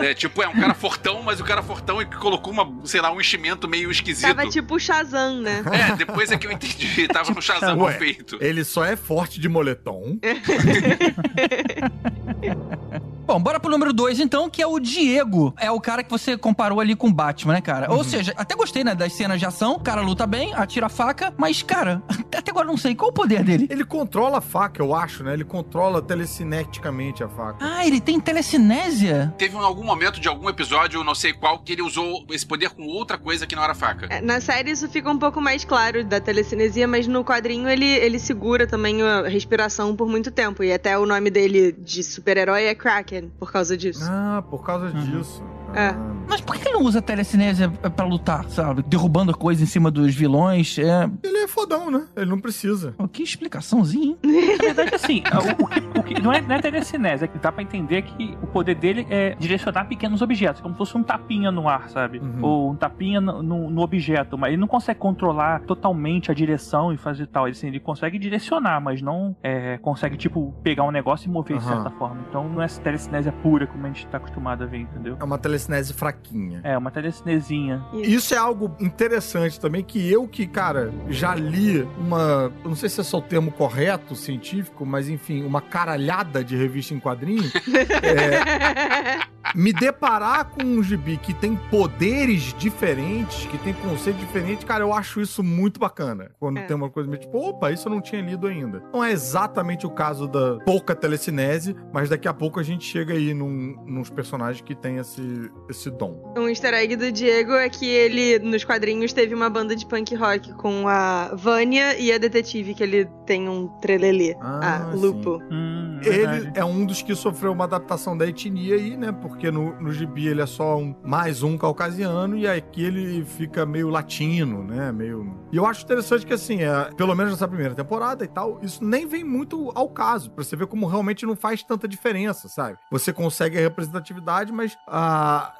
é, 0.04 0.13
tipo, 0.13 0.42
é 0.42 0.48
um 0.48 0.54
cara 0.60 0.74
fortão, 0.74 1.22
mas 1.24 1.39
o 1.39 1.44
cara 1.44 1.62
fortão 1.62 2.02
e 2.02 2.06
que 2.06 2.18
colocou 2.18 2.52
uma, 2.54 2.63
sei 2.86 3.01
lá, 3.01 3.12
um 3.12 3.19
enchimento 3.19 3.67
meio 3.67 3.91
esquisito. 3.91 4.27
Tava 4.27 4.49
tipo 4.49 4.75
o 4.75 4.79
Shazam, 4.79 5.41
né? 5.41 5.63
É, 5.71 5.95
depois 5.95 6.32
é 6.32 6.38
que 6.38 6.47
eu 6.47 6.51
entendi. 6.51 7.08
Tava 7.08 7.32
no 7.32 7.41
Shazam 7.41 7.79
Ué. 7.79 7.97
feito. 7.97 8.38
Ele 8.41 8.63
só 8.63 8.84
é 8.84 8.95
forte 8.95 9.39
de 9.39 9.47
moletom. 9.47 10.17
Bom, 13.30 13.39
bora 13.39 13.60
pro 13.60 13.70
número 13.70 13.94
2, 13.94 14.20
então, 14.22 14.50
que 14.50 14.60
é 14.60 14.65
o 14.65 14.80
Diego. 14.80 15.54
É 15.60 15.70
o 15.70 15.80
cara 15.80 16.04
que 16.04 16.10
você 16.10 16.36
comparou 16.36 16.80
ali 16.80 16.96
com 16.96 17.10
o 17.10 17.13
Batman, 17.13 17.54
né, 17.54 17.62
cara? 17.62 17.94
Ou 17.94 18.04
seja, 18.04 18.34
até 18.36 18.56
gostei, 18.56 18.84
né, 18.84 18.96
das 18.96 19.13
cenas 19.13 19.39
de 19.39 19.46
ação. 19.46 19.74
O 19.74 19.80
cara 19.80 20.02
luta 20.02 20.26
bem, 20.26 20.52
atira 20.56 20.88
a 20.88 20.89
faca, 20.89 21.32
mas, 21.38 21.62
cara, 21.62 22.02
até 22.36 22.50
agora 22.50 22.65
eu 22.65 22.72
não 22.72 22.76
sei 22.78 22.96
qual 22.96 23.12
o 23.12 23.13
poder 23.13 23.44
dele. 23.44 23.68
Ele 23.70 23.86
controla 23.86 24.39
a 24.39 24.42
faca, 24.42 24.82
eu 24.82 24.96
acho, 24.96 25.24
né? 25.24 25.34
Ele 25.34 25.44
controla 25.44 26.02
telecineticamente 26.02 27.24
a 27.24 27.30
faca. 27.30 27.58
Ah, 27.62 27.86
ele 27.86 28.02
tem 28.02 28.20
telecinésia? 28.20 29.32
Teve 29.38 29.56
em 29.56 29.60
algum 29.60 29.84
momento 29.84 30.20
de 30.20 30.28
algum 30.28 30.50
episódio, 30.50 31.04
não 31.04 31.13
sei 31.13 31.32
qual, 31.32 31.60
que 31.60 31.74
ele 31.74 31.84
usou 31.84 32.26
esse 32.32 32.48
poder 32.48 32.72
com 32.72 32.82
outra 32.88 33.20
coisa 33.20 33.46
que 33.46 33.56
não 33.56 33.63
era 33.63 33.76
faca. 33.76 34.08
É, 34.10 34.22
Na 34.22 34.42
série 34.42 34.72
isso 34.72 34.89
fica 34.89 35.08
um 35.08 35.20
pouco 35.20 35.39
mais 35.39 35.63
claro 35.63 36.04
da 36.04 36.20
telecinesia, 36.20 36.88
mas 36.88 37.06
no 37.06 37.24
quadrinho 37.24 37.70
ele, 37.70 37.86
ele 37.86 38.18
segura 38.18 38.65
também 38.65 39.04
a 39.04 39.28
respiração 39.28 39.96
por 39.96 40.08
muito 40.10 40.32
tempo. 40.32 40.63
E 40.63 40.74
até 40.74 40.98
o 40.98 41.06
nome 41.06 41.30
dele 41.30 41.74
de 41.74 42.02
super-herói 42.02 42.63
é 42.63 42.74
Kraken, 43.19 43.29
por 43.39 43.51
causa 43.51 43.75
disso. 43.77 44.01
Ah, 44.03 44.43
por 44.49 44.63
causa 44.63 44.86
Uhum. 44.88 45.17
disso. 45.19 45.43
É. 45.75 46.10
Mas 46.27 46.41
por 46.41 46.55
que 46.55 46.67
ele 46.67 46.75
não 46.77 46.84
usa 46.84 47.01
telecinésia 47.01 47.69
pra 47.71 48.05
lutar, 48.05 48.47
sabe? 48.49 48.84
Derrubando 48.84 49.36
coisa 49.36 49.63
em 49.63 49.65
cima 49.65 49.89
dos 49.89 50.13
vilões? 50.13 50.77
É... 50.77 51.10
Ele 51.23 51.38
é 51.39 51.47
fodão, 51.47 51.89
né? 51.89 52.05
Ele 52.15 52.29
não 52.29 52.39
precisa. 52.39 52.93
Pô, 52.95 53.08
que 53.08 53.23
explicaçãozinha, 53.23 54.05
hein? 54.05 54.17
Na 54.60 54.63
verdade, 54.63 54.93
assim, 54.93 55.23
o, 55.60 55.63
o 55.63 55.67
que, 55.67 55.99
o 55.99 56.03
que- 56.03 56.21
não, 56.21 56.32
é, 56.32 56.39
não 56.39 56.53
é 56.53 56.62
telecinese, 56.62 57.23
é 57.23 57.27
que 57.27 57.39
dá 57.39 57.51
pra 57.51 57.63
entender 57.63 58.03
que 58.03 58.38
o 58.43 58.45
poder 58.47 58.75
dele 58.75 59.08
é 59.10 59.34
direcionar 59.39 59.86
pequenos 59.86 60.21
objetos, 60.21 60.62
como 60.62 60.75
se 60.75 60.77
fosse 60.77 60.95
um 60.95 61.01
tapinha 61.01 61.51
no 61.51 61.67
ar, 61.67 61.89
sabe? 61.89 62.19
Uhum. 62.19 62.43
Ou 62.45 62.71
um 62.73 62.75
tapinha 62.75 63.19
no, 63.19 63.41
no- 63.41 63.69
no 63.71 63.82
objeto, 63.82 64.38
mas 64.38 64.49
ele 64.49 64.62
não 64.62 64.67
consegue 64.67 64.99
controlar 64.99 65.62
totalmente 65.62 66.29
a 66.29 66.34
direção 66.36 66.93
e 66.93 66.97
fazer 66.97 67.25
tal. 67.25 67.47
Ele, 67.47 67.53
assim, 67.58 67.67
ele 67.69 67.79
consegue 67.79 68.19
direcionar, 68.19 68.79
mas 68.79 69.01
não 69.01 69.36
é, 69.41 69.79
consegue, 69.79 70.15
tipo, 70.15 70.53
pegar 70.62 70.84
um 70.84 70.91
negócio 70.91 71.27
e 71.27 71.32
mover 71.32 71.58
de 71.58 71.65
Aham. 71.65 71.73
certa 71.84 71.89
forma. 71.97 72.17
Então 72.29 72.47
não 72.47 72.62
é 72.62 72.67
telecinésia 72.67 73.32
pura 73.32 73.65
como 73.65 73.84
a 73.84 73.88
gente 73.88 74.05
tá 74.05 74.17
acostumado 74.17 74.63
a 74.63 74.67
ver, 74.67 74.77
entendeu? 74.82 75.17
É 75.19 75.23
uma 75.23 75.38
telecinese 75.39 75.59
fraquinha. 75.93 76.62
É, 76.63 76.78
uma 76.78 76.91
telecinesinha. 76.91 77.84
Isso 77.93 78.34
é 78.34 78.38
algo 78.38 78.76
interessante 78.80 79.60
também, 79.60 79.84
que 79.84 80.12
eu 80.12 80.28
que, 80.28 80.45
cara, 80.48 80.91
já 81.10 81.36
li 81.36 81.82
uma. 81.98 82.52
Não 82.63 82.76
sei 82.76 82.89
se 82.89 83.02
é 83.02 83.04
só 83.04 83.17
o 83.17 83.22
termo 83.22 83.52
correto, 83.52 84.15
científico, 84.15 84.86
mas 84.86 85.10
enfim, 85.10 85.43
uma 85.43 85.62
caralhada 85.62 86.43
de 86.43 86.56
revista 86.56 86.93
em 86.93 87.00
quadrinho. 87.00 87.43
é, 88.04 89.19
me 89.56 89.74
deparar 89.74 90.45
com 90.45 90.63
um 90.63 90.84
gibi 90.84 91.17
que 91.17 91.34
tem 91.34 91.56
poderes 91.56 92.54
diferentes, 92.58 93.45
que 93.48 93.58
tem 93.58 93.74
conceito 93.74 94.17
diferente, 94.17 94.65
cara, 94.65 94.84
eu 94.84 94.93
acho 94.93 95.22
isso 95.22 95.41
muito 95.43 95.80
bacana. 95.80 96.32
Quando 96.39 96.60
É. 96.60 96.63
tem 96.63 96.76
uma 96.76 96.89
coisa 96.89 97.10
meio 97.10 97.22
tipo, 97.22 97.38
opa, 97.38 97.72
isso 97.72 97.88
eu 97.88 97.91
não 97.91 98.02
tinha 98.02 98.22
lido 98.22 98.48
ainda. 98.48 98.82
Não 98.93 99.04
é 99.04 99.12
exatamente 99.12 99.86
o 99.86 99.89
caso 99.89 100.28
da 100.28 100.58
pouca 100.65 100.95
telecinese, 100.95 101.76
mas 101.93 102.10
daqui 102.10 102.28
a 102.28 102.34
pouco 102.34 102.60
a 102.60 102.63
gente 102.63 102.84
chega 102.86 103.13
aí 103.13 103.34
num, 103.34 103.76
nos 103.86 104.10
personagens 104.10 104.62
que 104.62 104.76
tem 104.76 104.98
esse, 104.98 105.48
esse 105.69 105.89
dom. 105.91 106.33
Um 106.35 106.49
easter 106.49 106.73
egg 106.73 106.95
do 106.95 107.12
Diego 107.12 107.53
é 107.53 107.69
que 107.69 107.85
ele, 107.88 108.39
nos 108.39 108.63
quadrinhos, 108.63 109.13
teve 109.13 109.35
uma 109.35 109.49
banda 109.49 109.75
de 109.75 109.85
punk 109.85 110.15
rock 110.15 110.51
com 110.53 110.88
a 110.88 111.35
Vânia 111.35 111.97
e 111.97 112.12
a 112.12 112.17
detetive, 112.17 112.73
que 112.73 112.83
ele 112.83 113.05
tem 113.25 113.47
um 113.47 113.67
trelelê. 113.79 114.35
Ah, 114.41 114.89
a 114.89 114.95
Lupo. 114.95 115.39
Hum, 115.51 115.99
Ele 116.03 116.25
verdade. 116.25 116.51
é 116.55 116.65
um 116.65 116.85
dos 116.85 117.01
que 117.01 117.13
sofreu 117.13 117.51
uma 117.51 117.65
adaptação 117.65 118.17
da 118.17 118.25
etnia 118.25 118.75
aí, 118.75 118.97
né? 118.97 119.12
Porque 119.12 119.51
no, 119.51 119.79
no 119.79 119.91
gibi 119.91 120.27
ele 120.27 120.41
é 120.41 120.45
só 120.47 120.77
um, 120.77 120.95
mais 121.03 121.43
um 121.43 121.57
caucasiano 121.57 122.35
e 122.35 122.47
aqui 122.47 122.83
ele 122.83 123.23
fica 123.23 123.65
meio 123.65 123.89
latino, 123.89 124.63
né? 124.63 124.91
Meio. 124.91 125.38
E 125.51 125.57
eu 125.57 125.65
acho 125.65 125.83
interessante 125.83 126.25
que, 126.25 126.33
assim, 126.33 126.63
é, 126.63 126.89
pelo 126.97 127.13
menos 127.13 127.33
nessa 127.33 127.47
primeira 127.47 127.75
temporada 127.75 128.23
e 128.23 128.27
tal, 128.27 128.59
isso 128.63 128.83
nem 128.83 129.05
vem 129.05 129.23
muito 129.23 129.71
ao 129.75 129.89
caso, 129.89 130.31
pra 130.31 130.43
você 130.43 130.55
ver 130.55 130.65
como 130.65 130.88
realmente 130.88 131.25
não 131.25 131.35
faz 131.35 131.62
tanta 131.62 131.88
diferença, 131.88 132.47
sabe? 132.47 132.77
Você 132.89 133.13
consegue 133.13 133.57
a 133.57 133.62
representatividade, 133.62 134.51
mas 134.51 134.75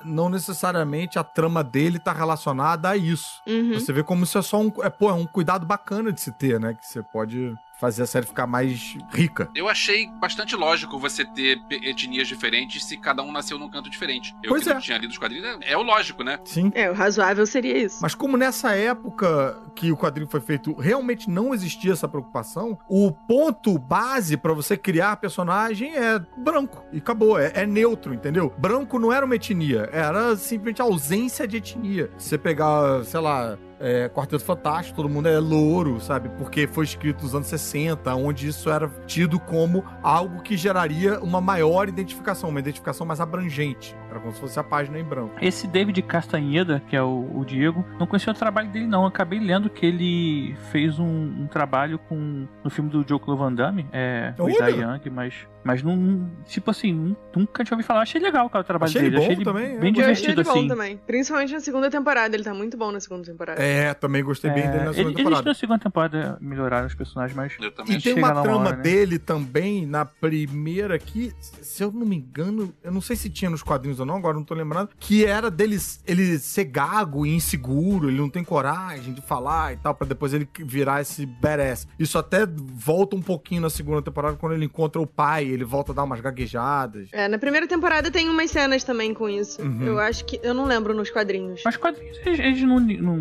não 0.04 0.30
necessariamente 0.30 1.20
a 1.20 1.24
trama 1.24 1.64
dele 1.64 2.00
tá 2.00 2.12
relacionada 2.12 2.90
a 2.90 2.98
isso. 2.98 3.42
Uhum. 3.48 3.74
Você 3.74 3.94
vê 3.94 4.04
como 4.04 4.24
isso 4.24 4.38
é 4.38 4.42
só 4.42 4.60
um, 4.60 4.72
é, 4.82 4.90
pô, 4.90 5.10
é 5.10 5.14
um 5.14 5.26
cuidado 5.26 5.66
bacana 5.66 6.12
de 6.12 6.22
se 6.22 6.32
ter, 6.32 6.60
né? 6.60 6.74
Que 6.74 6.86
você 6.86 7.02
pode 7.02 7.54
fazer 7.80 8.04
a 8.04 8.06
série 8.06 8.26
ficar 8.26 8.46
mais 8.46 8.98
rica. 9.12 9.50
Eu 9.56 9.70
achei 9.70 10.08
bastante 10.20 10.56
lógico 10.56 11.00
você 11.00 11.24
ter 11.24 11.62
etnias 11.72 12.28
diferentes 12.28 12.84
se 12.84 12.98
cada 12.98 13.24
um 13.24 13.32
nasceu 13.32 13.58
num 13.58 13.70
canto 13.70 13.90
diferente. 13.90 14.36
Eu 14.44 14.50
Pois 14.50 14.64
que 14.64 14.70
é. 14.70 14.74
não 14.74 14.82
tinha 14.82 14.98
lido 14.98 15.12
os 15.12 15.18
quadrinhos, 15.18 15.46
é, 15.62 15.72
é 15.72 15.78
o 15.78 15.82
lógico, 15.82 16.22
né? 16.22 16.40
Sim. 16.44 16.72
É, 16.76 16.92
o 16.92 16.94
razoável 16.94 17.46
seria 17.48 17.78
isso. 17.78 18.00
Mas 18.02 18.14
como 18.14 18.36
nessa 18.36 18.76
época 18.76 19.64
que 19.76 19.92
o 19.92 19.98
quadrinho 19.98 20.30
foi 20.30 20.42
feito, 20.42 20.74
realmente 20.74 21.30
não 21.30 21.54
existia 21.54 21.94
essa 21.94 22.08
preocupação, 22.08 22.78
o 22.90 23.12
ponto 23.12 23.78
base 23.80 24.36
pra 24.36 24.52
você 24.54 24.76
criar 24.76 25.16
personagem 25.18 25.96
é 25.96 26.20
branco. 26.38 26.84
E 26.92 26.98
acabou, 26.98 27.40
é, 27.40 27.52
é 27.56 27.66
neutro, 27.66 28.14
entendeu? 28.14 28.54
Branco 28.58 29.00
não 29.00 29.14
era 29.14 29.26
uma 29.26 29.36
etnia, 29.36 29.90
era 29.94 30.36
simplesmente 30.36 30.82
a 30.82 30.86
ausência 30.86 31.48
de 31.48 31.58
etnia. 31.58 32.12
Se 32.18 32.30
você 32.30 32.38
pegar, 32.38 33.06
sei 33.06 33.22
lá, 33.22 33.58
é, 33.80 34.10
Quarteto 34.10 34.44
Fantástico, 34.44 34.96
todo 34.98 35.10
mundo 35.10 35.28
é 35.28 35.40
louro, 35.40 36.00
sabe? 36.00 36.30
Porque 36.38 36.68
foi 36.68 36.86
escrito 36.86 37.24
nos 37.24 37.34
anos 37.34 37.48
60, 37.48 38.14
onde 38.16 38.48
isso 38.48 38.70
era 38.70 38.90
tido 39.06 39.40
como 39.40 39.84
algo 40.04 40.42
que 40.42 40.58
geraria 40.58 41.20
uma 41.20 41.40
maior 41.42 41.88
identificação, 41.90 42.50
uma 42.50 42.60
identificação 42.60 43.06
mais 43.06 43.20
abrangente. 43.22 43.96
Era 44.10 44.20
como 44.20 44.34
se 44.34 44.40
fosse 44.40 44.60
a 44.60 44.64
página 44.64 45.00
em 45.00 45.04
branco. 45.04 45.36
Esse 45.42 45.68
David 45.68 46.02
Castanheda, 46.02 46.82
que 46.88 46.96
é 46.96 47.02
o, 47.02 47.30
o 47.36 47.46
Diego, 47.46 47.86
não 48.00 48.08
conhecia 48.08 48.32
o 48.34 48.36
trabalho 48.36 48.70
dele, 48.70 48.88
não. 48.88 49.02
Eu 49.04 49.08
acabei 49.08 49.40
lendo 49.40 49.70
que 49.70 49.86
ele 49.86 50.56
fez 50.72 50.98
um, 51.00 51.06
um 51.06 51.48
trabalho 51.48 52.00
com 52.00 52.48
no 52.64 52.70
filme 52.70 52.90
do 52.90 53.06
Joe 53.08 53.20
Van 53.38 53.54
Damme, 53.54 53.86
é, 53.92 54.34
o! 54.38 54.48
Die 54.48 54.82
Young, 54.82 55.10
mas, 55.12 55.48
mas 55.64 55.84
não, 55.84 56.30
tipo 56.46 56.72
assim, 56.72 56.92
nu- 56.94 57.16
nunca 57.36 57.64
tinha 57.64 57.76
ouvido 57.76 57.86
falar. 57.88 58.02
Achei 58.02 58.20
legal 58.20 58.50
cara, 58.50 58.62
o 58.62 58.66
trabalho 58.66 58.90
Achei 58.90 59.02
ele 59.02 59.10
dele. 59.12 59.20
bom 59.20 59.26
achei 59.26 59.36
ele 59.38 59.46
também, 59.46 59.76
é. 59.76 59.80
bem 59.80 59.94
Eu 59.96 60.02
achei 60.12 60.16
divertido, 60.16 60.32
ele 60.42 60.44
bom 60.44 60.52
assim. 60.52 60.68
também. 60.68 60.98
Principalmente 61.06 61.54
na 61.54 61.60
segunda 61.60 61.90
temporada. 61.90 62.36
Ele 62.36 62.44
tá 62.44 62.54
muito 62.54 62.76
bom 62.78 62.92
na 62.92 63.00
segunda 63.00 63.24
temporada. 63.26 63.62
É, 63.62 63.69
também 64.00 64.24
gostei 64.24 64.52
bem 64.52 64.64
É, 64.64 64.68
dele 64.72 64.84
na 64.86 64.94
segunda 64.94 65.00
ele- 65.00 65.08
eles 65.10 65.16
temporada. 65.18 65.50
na 65.50 65.54
segunda 65.56 65.80
temporada 65.80 66.38
melhoraram 66.42 66.88
os 66.88 66.96
personagens, 66.96 67.36
mas 67.36 67.54
Eu 67.60 67.72
também 67.72 67.98
E 67.98 68.02
tem 68.02 68.14
uma 68.14 68.42
trama 68.42 68.68
hora, 68.68 68.76
né? 68.78 68.82
dele 68.84 69.20
também 69.20 69.86
na 69.86 70.06
primeira 70.06 70.96
aqui, 70.96 71.34
se 71.40 71.84
eu 71.84 71.92
não 71.92 72.06
me 72.06 72.16
engano, 72.18 72.74
eu 72.84 72.92
não 72.92 73.02
sei 73.02 73.16
se 73.16 73.30
tinha 73.30 73.50
nos 73.50 73.64
quadrinhos 73.64 74.00
ou 74.00 74.06
não, 74.06 74.16
agora 74.18 74.36
não 74.36 74.44
tô 74.44 74.54
lembrando, 74.54 74.90
que 75.00 75.26
era 75.26 75.50
dele 75.52 75.78
ele 76.06 76.38
ser 76.40 76.66
gago 76.66 77.26
e 77.26 77.34
inseguro, 77.36 78.10
ele 78.10 78.18
não 78.20 78.30
tem 78.30 78.44
coragem 78.44 79.14
de 79.14 79.22
falar 79.22 79.74
e 79.74 79.78
tal, 79.78 79.94
pra 79.96 80.08
depois 80.08 80.34
ele 80.34 80.48
virar 80.60 81.02
esse 81.02 81.26
badass. 81.26 81.88
Isso 81.98 82.18
até 82.18 82.46
volta 82.46 83.16
um 83.16 83.22
pouquinho 83.22 83.62
na 83.62 83.70
segunda 83.70 84.02
temporada 84.02 84.36
quando 84.38 84.54
ele 84.54 84.66
encontra 84.66 85.02
o 85.02 85.08
pai, 85.08 85.46
ele 85.46 85.64
volta 85.64 85.92
a 85.92 85.96
dar 85.96 86.04
umas 86.04 86.22
gaguejadas. 86.22 87.10
É, 87.12 87.28
na 87.28 87.38
primeira 87.38 87.68
temporada 87.68 88.10
tem 88.12 88.30
umas 88.30 88.52
cenas 88.52 88.84
também 88.84 89.14
com 89.14 89.28
isso. 89.30 89.62
Uhum. 89.62 89.84
Eu 89.84 90.00
acho 90.00 90.26
que. 90.26 90.40
Eu 90.44 90.54
não 90.54 90.66
lembro 90.66 90.94
nos 90.94 91.10
quadrinhos. 91.10 91.62
Mas 91.66 91.78
quadrinhos 91.78 92.18
eles, 92.26 92.40
eles 92.40 92.62
não- 92.64 92.80
não 92.80 93.18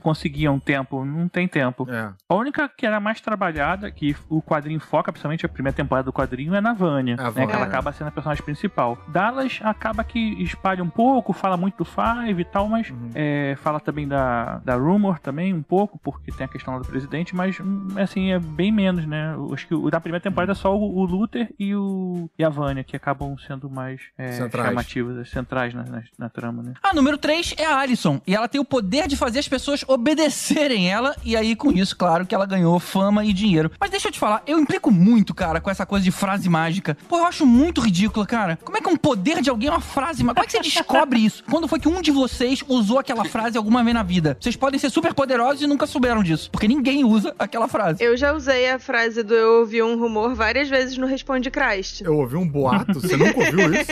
conseguiam 0.00 0.58
tempo, 0.58 1.04
não 1.04 1.28
tem 1.28 1.46
tempo. 1.48 1.86
É. 1.90 2.10
A 2.28 2.34
única 2.34 2.68
que 2.68 2.86
era 2.86 3.00
mais 3.00 3.20
trabalhada, 3.20 3.90
que 3.90 4.14
o 4.28 4.40
quadrinho 4.42 4.80
foca, 4.80 5.12
principalmente 5.12 5.44
a 5.46 5.48
primeira 5.48 5.74
temporada 5.76 6.06
do 6.06 6.12
quadrinho, 6.12 6.54
é 6.54 6.60
na 6.60 6.72
Vânia. 6.72 7.14
A 7.18 7.24
né, 7.24 7.30
Vânia. 7.30 7.48
que 7.48 7.54
ela 7.54 7.64
acaba 7.66 7.92
sendo 7.92 8.08
a 8.08 8.10
personagem 8.10 8.44
principal. 8.44 8.98
Dallas 9.08 9.60
acaba 9.62 10.04
que 10.04 10.18
espalha 10.42 10.82
um 10.82 10.90
pouco, 10.90 11.32
fala 11.32 11.56
muito 11.56 11.78
do 11.78 11.84
Five 11.84 12.40
e 12.40 12.44
tal, 12.44 12.68
mas 12.68 12.90
Uhum. 12.90 13.10
é, 13.14 13.56
fala 13.60 13.78
também 13.78 14.06
da, 14.08 14.58
da 14.64 14.74
Rumor 14.74 15.18
também 15.18 15.52
um 15.54 15.62
pouco, 15.62 15.98
porque 15.98 16.32
tem 16.32 16.44
a 16.44 16.48
questão 16.48 16.74
lá 16.74 16.80
do 16.80 16.86
presidente, 16.86 17.34
mas 17.34 17.58
hum, 17.60 17.88
assim, 17.96 18.32
é 18.32 18.38
bem 18.38 18.72
menos, 18.72 19.06
né? 19.06 19.34
Eu 19.34 19.52
Acho 19.54 19.66
que 19.66 19.74
o 19.74 19.90
da 19.90 20.00
primeira 20.00 20.22
temporada 20.22 20.52
é 20.52 20.54
só 20.54 20.76
o, 20.76 20.98
o 20.98 21.04
Luther 21.04 21.52
e, 21.58 21.74
o, 21.74 22.28
e 22.38 22.44
a 22.44 22.48
Vânia, 22.48 22.82
que 22.84 22.96
acabam 22.96 23.36
sendo 23.38 23.68
mais 23.70 24.00
é, 24.16 24.32
Centrais. 24.32 24.68
chamativas, 24.68 25.18
as 25.18 25.28
centrais 25.30 25.74
na, 25.74 25.82
na, 25.84 26.02
na 26.18 26.28
trama, 26.28 26.62
né? 26.62 26.74
A 26.82 26.94
número 26.94 27.18
3 27.18 27.54
é 27.58 27.66
a 27.66 27.78
Alison. 27.78 28.20
E 28.26 28.34
ela 28.34 28.48
tem 28.48 28.60
o 28.60 28.64
poder 28.64 29.06
de 29.06 29.16
fazer 29.16 29.38
as 29.40 29.48
pessoas 29.50 29.84
obedecerem 29.86 30.90
ela. 30.90 31.14
E 31.24 31.36
aí, 31.36 31.54
com 31.54 31.70
isso, 31.72 31.96
claro 31.96 32.24
que 32.24 32.34
ela 32.34 32.46
ganhou 32.46 32.78
fama 32.78 33.24
e 33.24 33.32
dinheiro. 33.32 33.70
Mas 33.78 33.90
deixa 33.90 34.08
eu 34.08 34.12
te 34.12 34.18
falar, 34.18 34.42
eu 34.46 34.58
implico 34.58 34.90
muito, 34.90 35.34
cara, 35.34 35.60
com 35.60 35.70
essa 35.70 35.84
coisa 35.84 36.04
de 36.04 36.10
frase 36.10 36.48
mágica. 36.48 36.96
Pô, 37.08 37.18
eu 37.18 37.26
acho 37.26 37.44
muito 37.44 37.80
ridícula, 37.80 38.24
cara. 38.24 38.58
Como 38.64 38.78
é 38.78 38.80
que 38.80 38.88
um 38.88 38.96
poder 38.96 39.42
de 39.42 39.50
alguém 39.50 39.68
é 39.68 39.72
uma 39.72 39.80
frase 39.80 40.22
mágica? 40.22 40.34
Como 40.34 40.44
é 40.44 40.46
que 40.46 40.52
você 40.52 40.62
descobre 40.62 41.18
isso? 41.26 41.44
Quando 41.50 41.68
foi 41.68 41.80
que 41.80 41.88
um 41.88 42.00
de 42.00 42.10
vocês 42.10 42.62
usou 42.68 42.98
aquela 42.98 43.24
frase 43.24 43.58
alguma 43.58 43.82
vez 43.82 43.94
na 43.94 44.02
vida? 44.02 44.36
Vocês 44.40 44.56
podem 44.56 44.78
ser 44.78 44.90
super 44.90 45.12
poderosos 45.12 45.62
e 45.62 45.66
nunca 45.66 45.86
souberam 45.86 46.22
disso. 46.22 46.50
Porque 46.50 46.68
ninguém 46.68 47.04
usa 47.04 47.34
aquela 47.38 47.66
frase. 47.66 48.02
Eu 48.02 48.16
já 48.16 48.32
usei 48.32 48.70
a 48.70 48.78
frase 48.78 49.22
do 49.22 49.34
eu 49.34 49.60
ouvi 49.60 49.82
um 49.82 49.98
rumor 49.98 50.34
várias 50.34 50.68
vezes 50.68 50.96
no 50.96 51.06
Responde 51.06 51.50
Christ. 51.50 52.02
Eu 52.02 52.16
ouvi 52.16 52.36
um 52.36 52.46
boato, 52.46 53.00
você 53.00 53.16
nunca 53.16 53.38
ouviu 53.38 53.74
isso? 53.74 53.90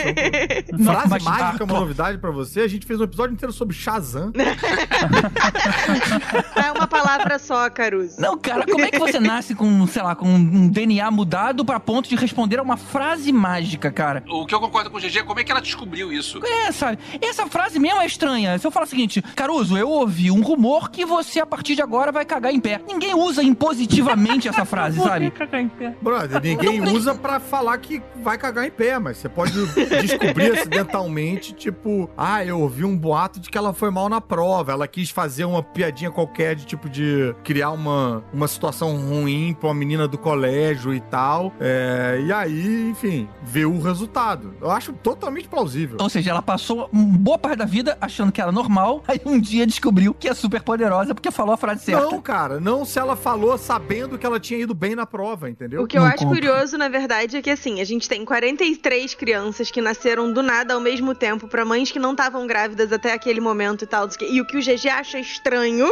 Não, 0.77 0.93
Frase 0.99 1.23
mágica 1.23 1.63
é 1.63 1.65
uma 1.65 1.75
ah, 1.75 1.79
novidade 1.79 2.17
pra 2.17 2.31
você. 2.31 2.61
A 2.61 2.67
gente 2.67 2.85
fez 2.85 2.99
um 2.99 3.03
episódio 3.03 3.33
inteiro 3.33 3.51
sobre 3.51 3.75
Shazam. 3.75 4.31
É 6.55 6.71
uma 6.71 6.87
palavra 6.87 7.39
só, 7.39 7.69
Caruso. 7.69 8.19
Não, 8.19 8.37
cara, 8.37 8.65
como 8.65 8.83
é 8.83 8.91
que 8.91 8.99
você 8.99 9.19
nasce 9.19 9.55
com, 9.55 9.85
sei 9.87 10.01
lá, 10.01 10.15
com 10.15 10.27
um 10.27 10.67
DNA 10.67 11.09
mudado 11.11 11.63
pra 11.65 11.79
ponto 11.79 12.07
de 12.09 12.15
responder 12.15 12.59
a 12.59 12.61
uma 12.63 12.77
frase 12.77 13.31
mágica, 13.31 13.91
cara? 13.91 14.23
O 14.29 14.45
que 14.45 14.53
eu 14.53 14.59
concordo 14.59 14.89
com 14.89 14.97
o 14.97 14.99
GG 15.01 15.19
é 15.19 15.23
como 15.23 15.39
é 15.39 15.43
que 15.43 15.51
ela 15.51 15.61
descobriu 15.61 16.11
isso. 16.11 16.39
É, 16.45 16.71
sabe? 16.71 16.99
Essa 17.21 17.47
frase 17.47 17.79
mesmo 17.79 18.01
é 18.01 18.05
estranha. 18.05 18.57
Se 18.57 18.65
eu 18.67 18.71
falar 18.71 18.85
o 18.85 18.89
seguinte, 18.89 19.21
Caruso, 19.21 19.77
eu 19.77 19.89
ouvi 19.89 20.31
um 20.31 20.41
rumor 20.41 20.89
que 20.91 21.05
você 21.05 21.39
a 21.39 21.45
partir 21.45 21.75
de 21.75 21.81
agora 21.81 22.11
vai 22.11 22.25
cagar 22.25 22.53
em 22.53 22.59
pé. 22.59 22.81
Ninguém 22.87 23.13
usa 23.15 23.41
impositivamente 23.43 24.47
essa 24.47 24.65
frase, 24.65 24.97
Por 24.97 25.03
que 25.03 25.09
sabe? 25.09 25.31
cagar 25.31 25.61
em 25.61 25.69
pé? 25.69 25.95
Brother, 26.01 26.41
ninguém 26.41 26.81
usa 26.89 27.15
pra 27.15 27.39
falar 27.39 27.77
que 27.77 28.01
vai 28.21 28.37
cagar 28.37 28.65
em 28.65 28.71
pé, 28.71 28.99
mas 28.99 29.17
você 29.17 29.29
pode 29.29 29.53
descobrir 30.01 30.51
acidentalmente, 30.53 31.53
tipo, 31.53 32.09
ah, 32.17 32.43
eu 32.43 32.59
ouvi 32.59 32.83
um 32.83 32.97
boato 32.97 33.39
de 33.39 33.49
que 33.49 33.57
ela 33.57 33.73
foi 33.73 33.89
mal 33.91 34.09
na 34.09 34.21
prova, 34.21 34.71
ela 34.71 34.87
quis 34.87 35.09
fazer 35.09 35.38
uma 35.45 35.61
piadinha 35.63 36.11
qualquer 36.11 36.55
de 36.55 36.65
tipo 36.65 36.89
de 36.89 37.33
criar 37.43 37.71
uma, 37.71 38.23
uma 38.33 38.47
situação 38.47 38.95
ruim 38.97 39.55
pra 39.59 39.69
uma 39.69 39.75
menina 39.75 40.07
do 40.07 40.17
colégio 40.17 40.93
e 40.93 40.99
tal, 40.99 41.53
é, 41.59 42.21
e 42.25 42.31
aí, 42.31 42.89
enfim, 42.89 43.27
ver 43.43 43.65
o 43.65 43.79
resultado. 43.81 44.53
Eu 44.61 44.71
acho 44.71 44.93
totalmente 44.93 45.47
plausível. 45.47 45.97
Ou 45.99 46.09
seja, 46.09 46.31
ela 46.31 46.41
passou 46.41 46.89
uma 46.91 47.17
boa 47.17 47.37
parte 47.37 47.57
da 47.57 47.65
vida 47.65 47.97
achando 48.01 48.31
que 48.31 48.41
era 48.41 48.51
normal, 48.51 49.03
aí 49.07 49.19
um 49.25 49.39
dia 49.39 49.65
descobriu 49.65 50.13
que 50.13 50.27
é 50.27 50.33
super 50.33 50.61
poderosa 50.61 51.13
porque 51.13 51.31
falou 51.31 51.53
a 51.53 51.57
frase 51.57 51.85
certa. 51.85 52.03
Não, 52.03 52.21
cara, 52.21 52.59
não 52.59 52.85
se 52.85 52.99
ela 52.99 53.15
falou 53.15 53.57
sabendo 53.57 54.17
que 54.17 54.25
ela 54.25 54.39
tinha 54.39 54.59
ido 54.59 54.73
bem 54.73 54.95
na 54.95 55.05
prova, 55.05 55.49
entendeu? 55.49 55.83
O 55.83 55.87
que 55.87 55.97
eu 55.97 56.01
Não 56.01 56.09
acho 56.09 56.19
conta. 56.23 56.35
curioso, 56.35 56.77
na 56.77 56.89
verdade, 56.89 57.37
é 57.37 57.41
que 57.41 57.49
assim, 57.49 57.81
a 57.81 57.83
gente 57.83 58.07
tem 58.07 58.23
43 58.25 59.13
crianças 59.15 59.71
que 59.71 59.81
nasceram 59.81 60.31
do 60.31 60.41
nada 60.41 60.73
ao 60.73 60.79
mesmo 60.79 61.13
tempo 61.15 61.47
pra 61.47 61.65
mães 61.65 61.91
que 61.91 61.99
não 61.99 62.11
estavam 62.11 62.45
grávidas 62.47 62.91
até 62.91 63.13
aquele 63.13 63.39
momento 63.39 63.83
e 63.83 63.87
tal. 63.87 64.07
E 64.21 64.41
o 64.41 64.45
que 64.45 64.57
o 64.57 64.61
GG 64.61 64.89
acha 64.89 65.19
estranho 65.31 65.91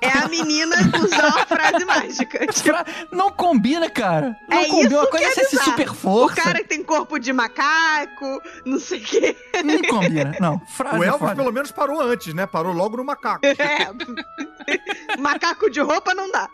é 0.00 0.08
a 0.08 0.28
menina 0.28 0.76
usar 1.02 1.26
uma 1.28 1.46
frase 1.46 1.84
mágica. 1.84 2.46
Tipo, 2.46 2.70
Não 3.14 3.30
combina, 3.30 3.88
cara. 3.90 4.36
Não 4.48 4.58
É 4.58 4.64
combina. 4.66 4.88
isso 4.88 4.96
Uma 4.98 5.06
coisa 5.06 5.32
que 5.34 5.40
é 5.40 5.42
esse 5.42 5.50
bizarro. 5.56 5.70
super 5.70 5.90
o 5.90 5.94
força. 5.94 6.36
cara 6.42 6.58
que 6.58 6.64
tem 6.68 6.82
corpo 6.82 7.18
de 7.18 7.32
macaco, 7.32 8.40
não 8.64 8.78
sei 8.78 8.98
o 9.00 9.02
quê. 9.04 9.36
Não 9.64 9.82
combina. 9.82 10.36
Não, 10.40 10.58
frase 10.66 10.98
O 10.98 11.04
Elvis 11.04 11.32
pelo 11.34 11.52
menos 11.52 11.70
parou 11.70 12.00
antes, 12.00 12.32
né? 12.34 12.46
Parou 12.46 12.72
logo 12.72 12.96
no 12.96 13.04
macaco. 13.04 13.40
É. 13.60 13.88
macaco 15.18 15.70
de 15.70 15.80
roupa 15.80 16.14
não 16.14 16.30
dá. 16.30 16.48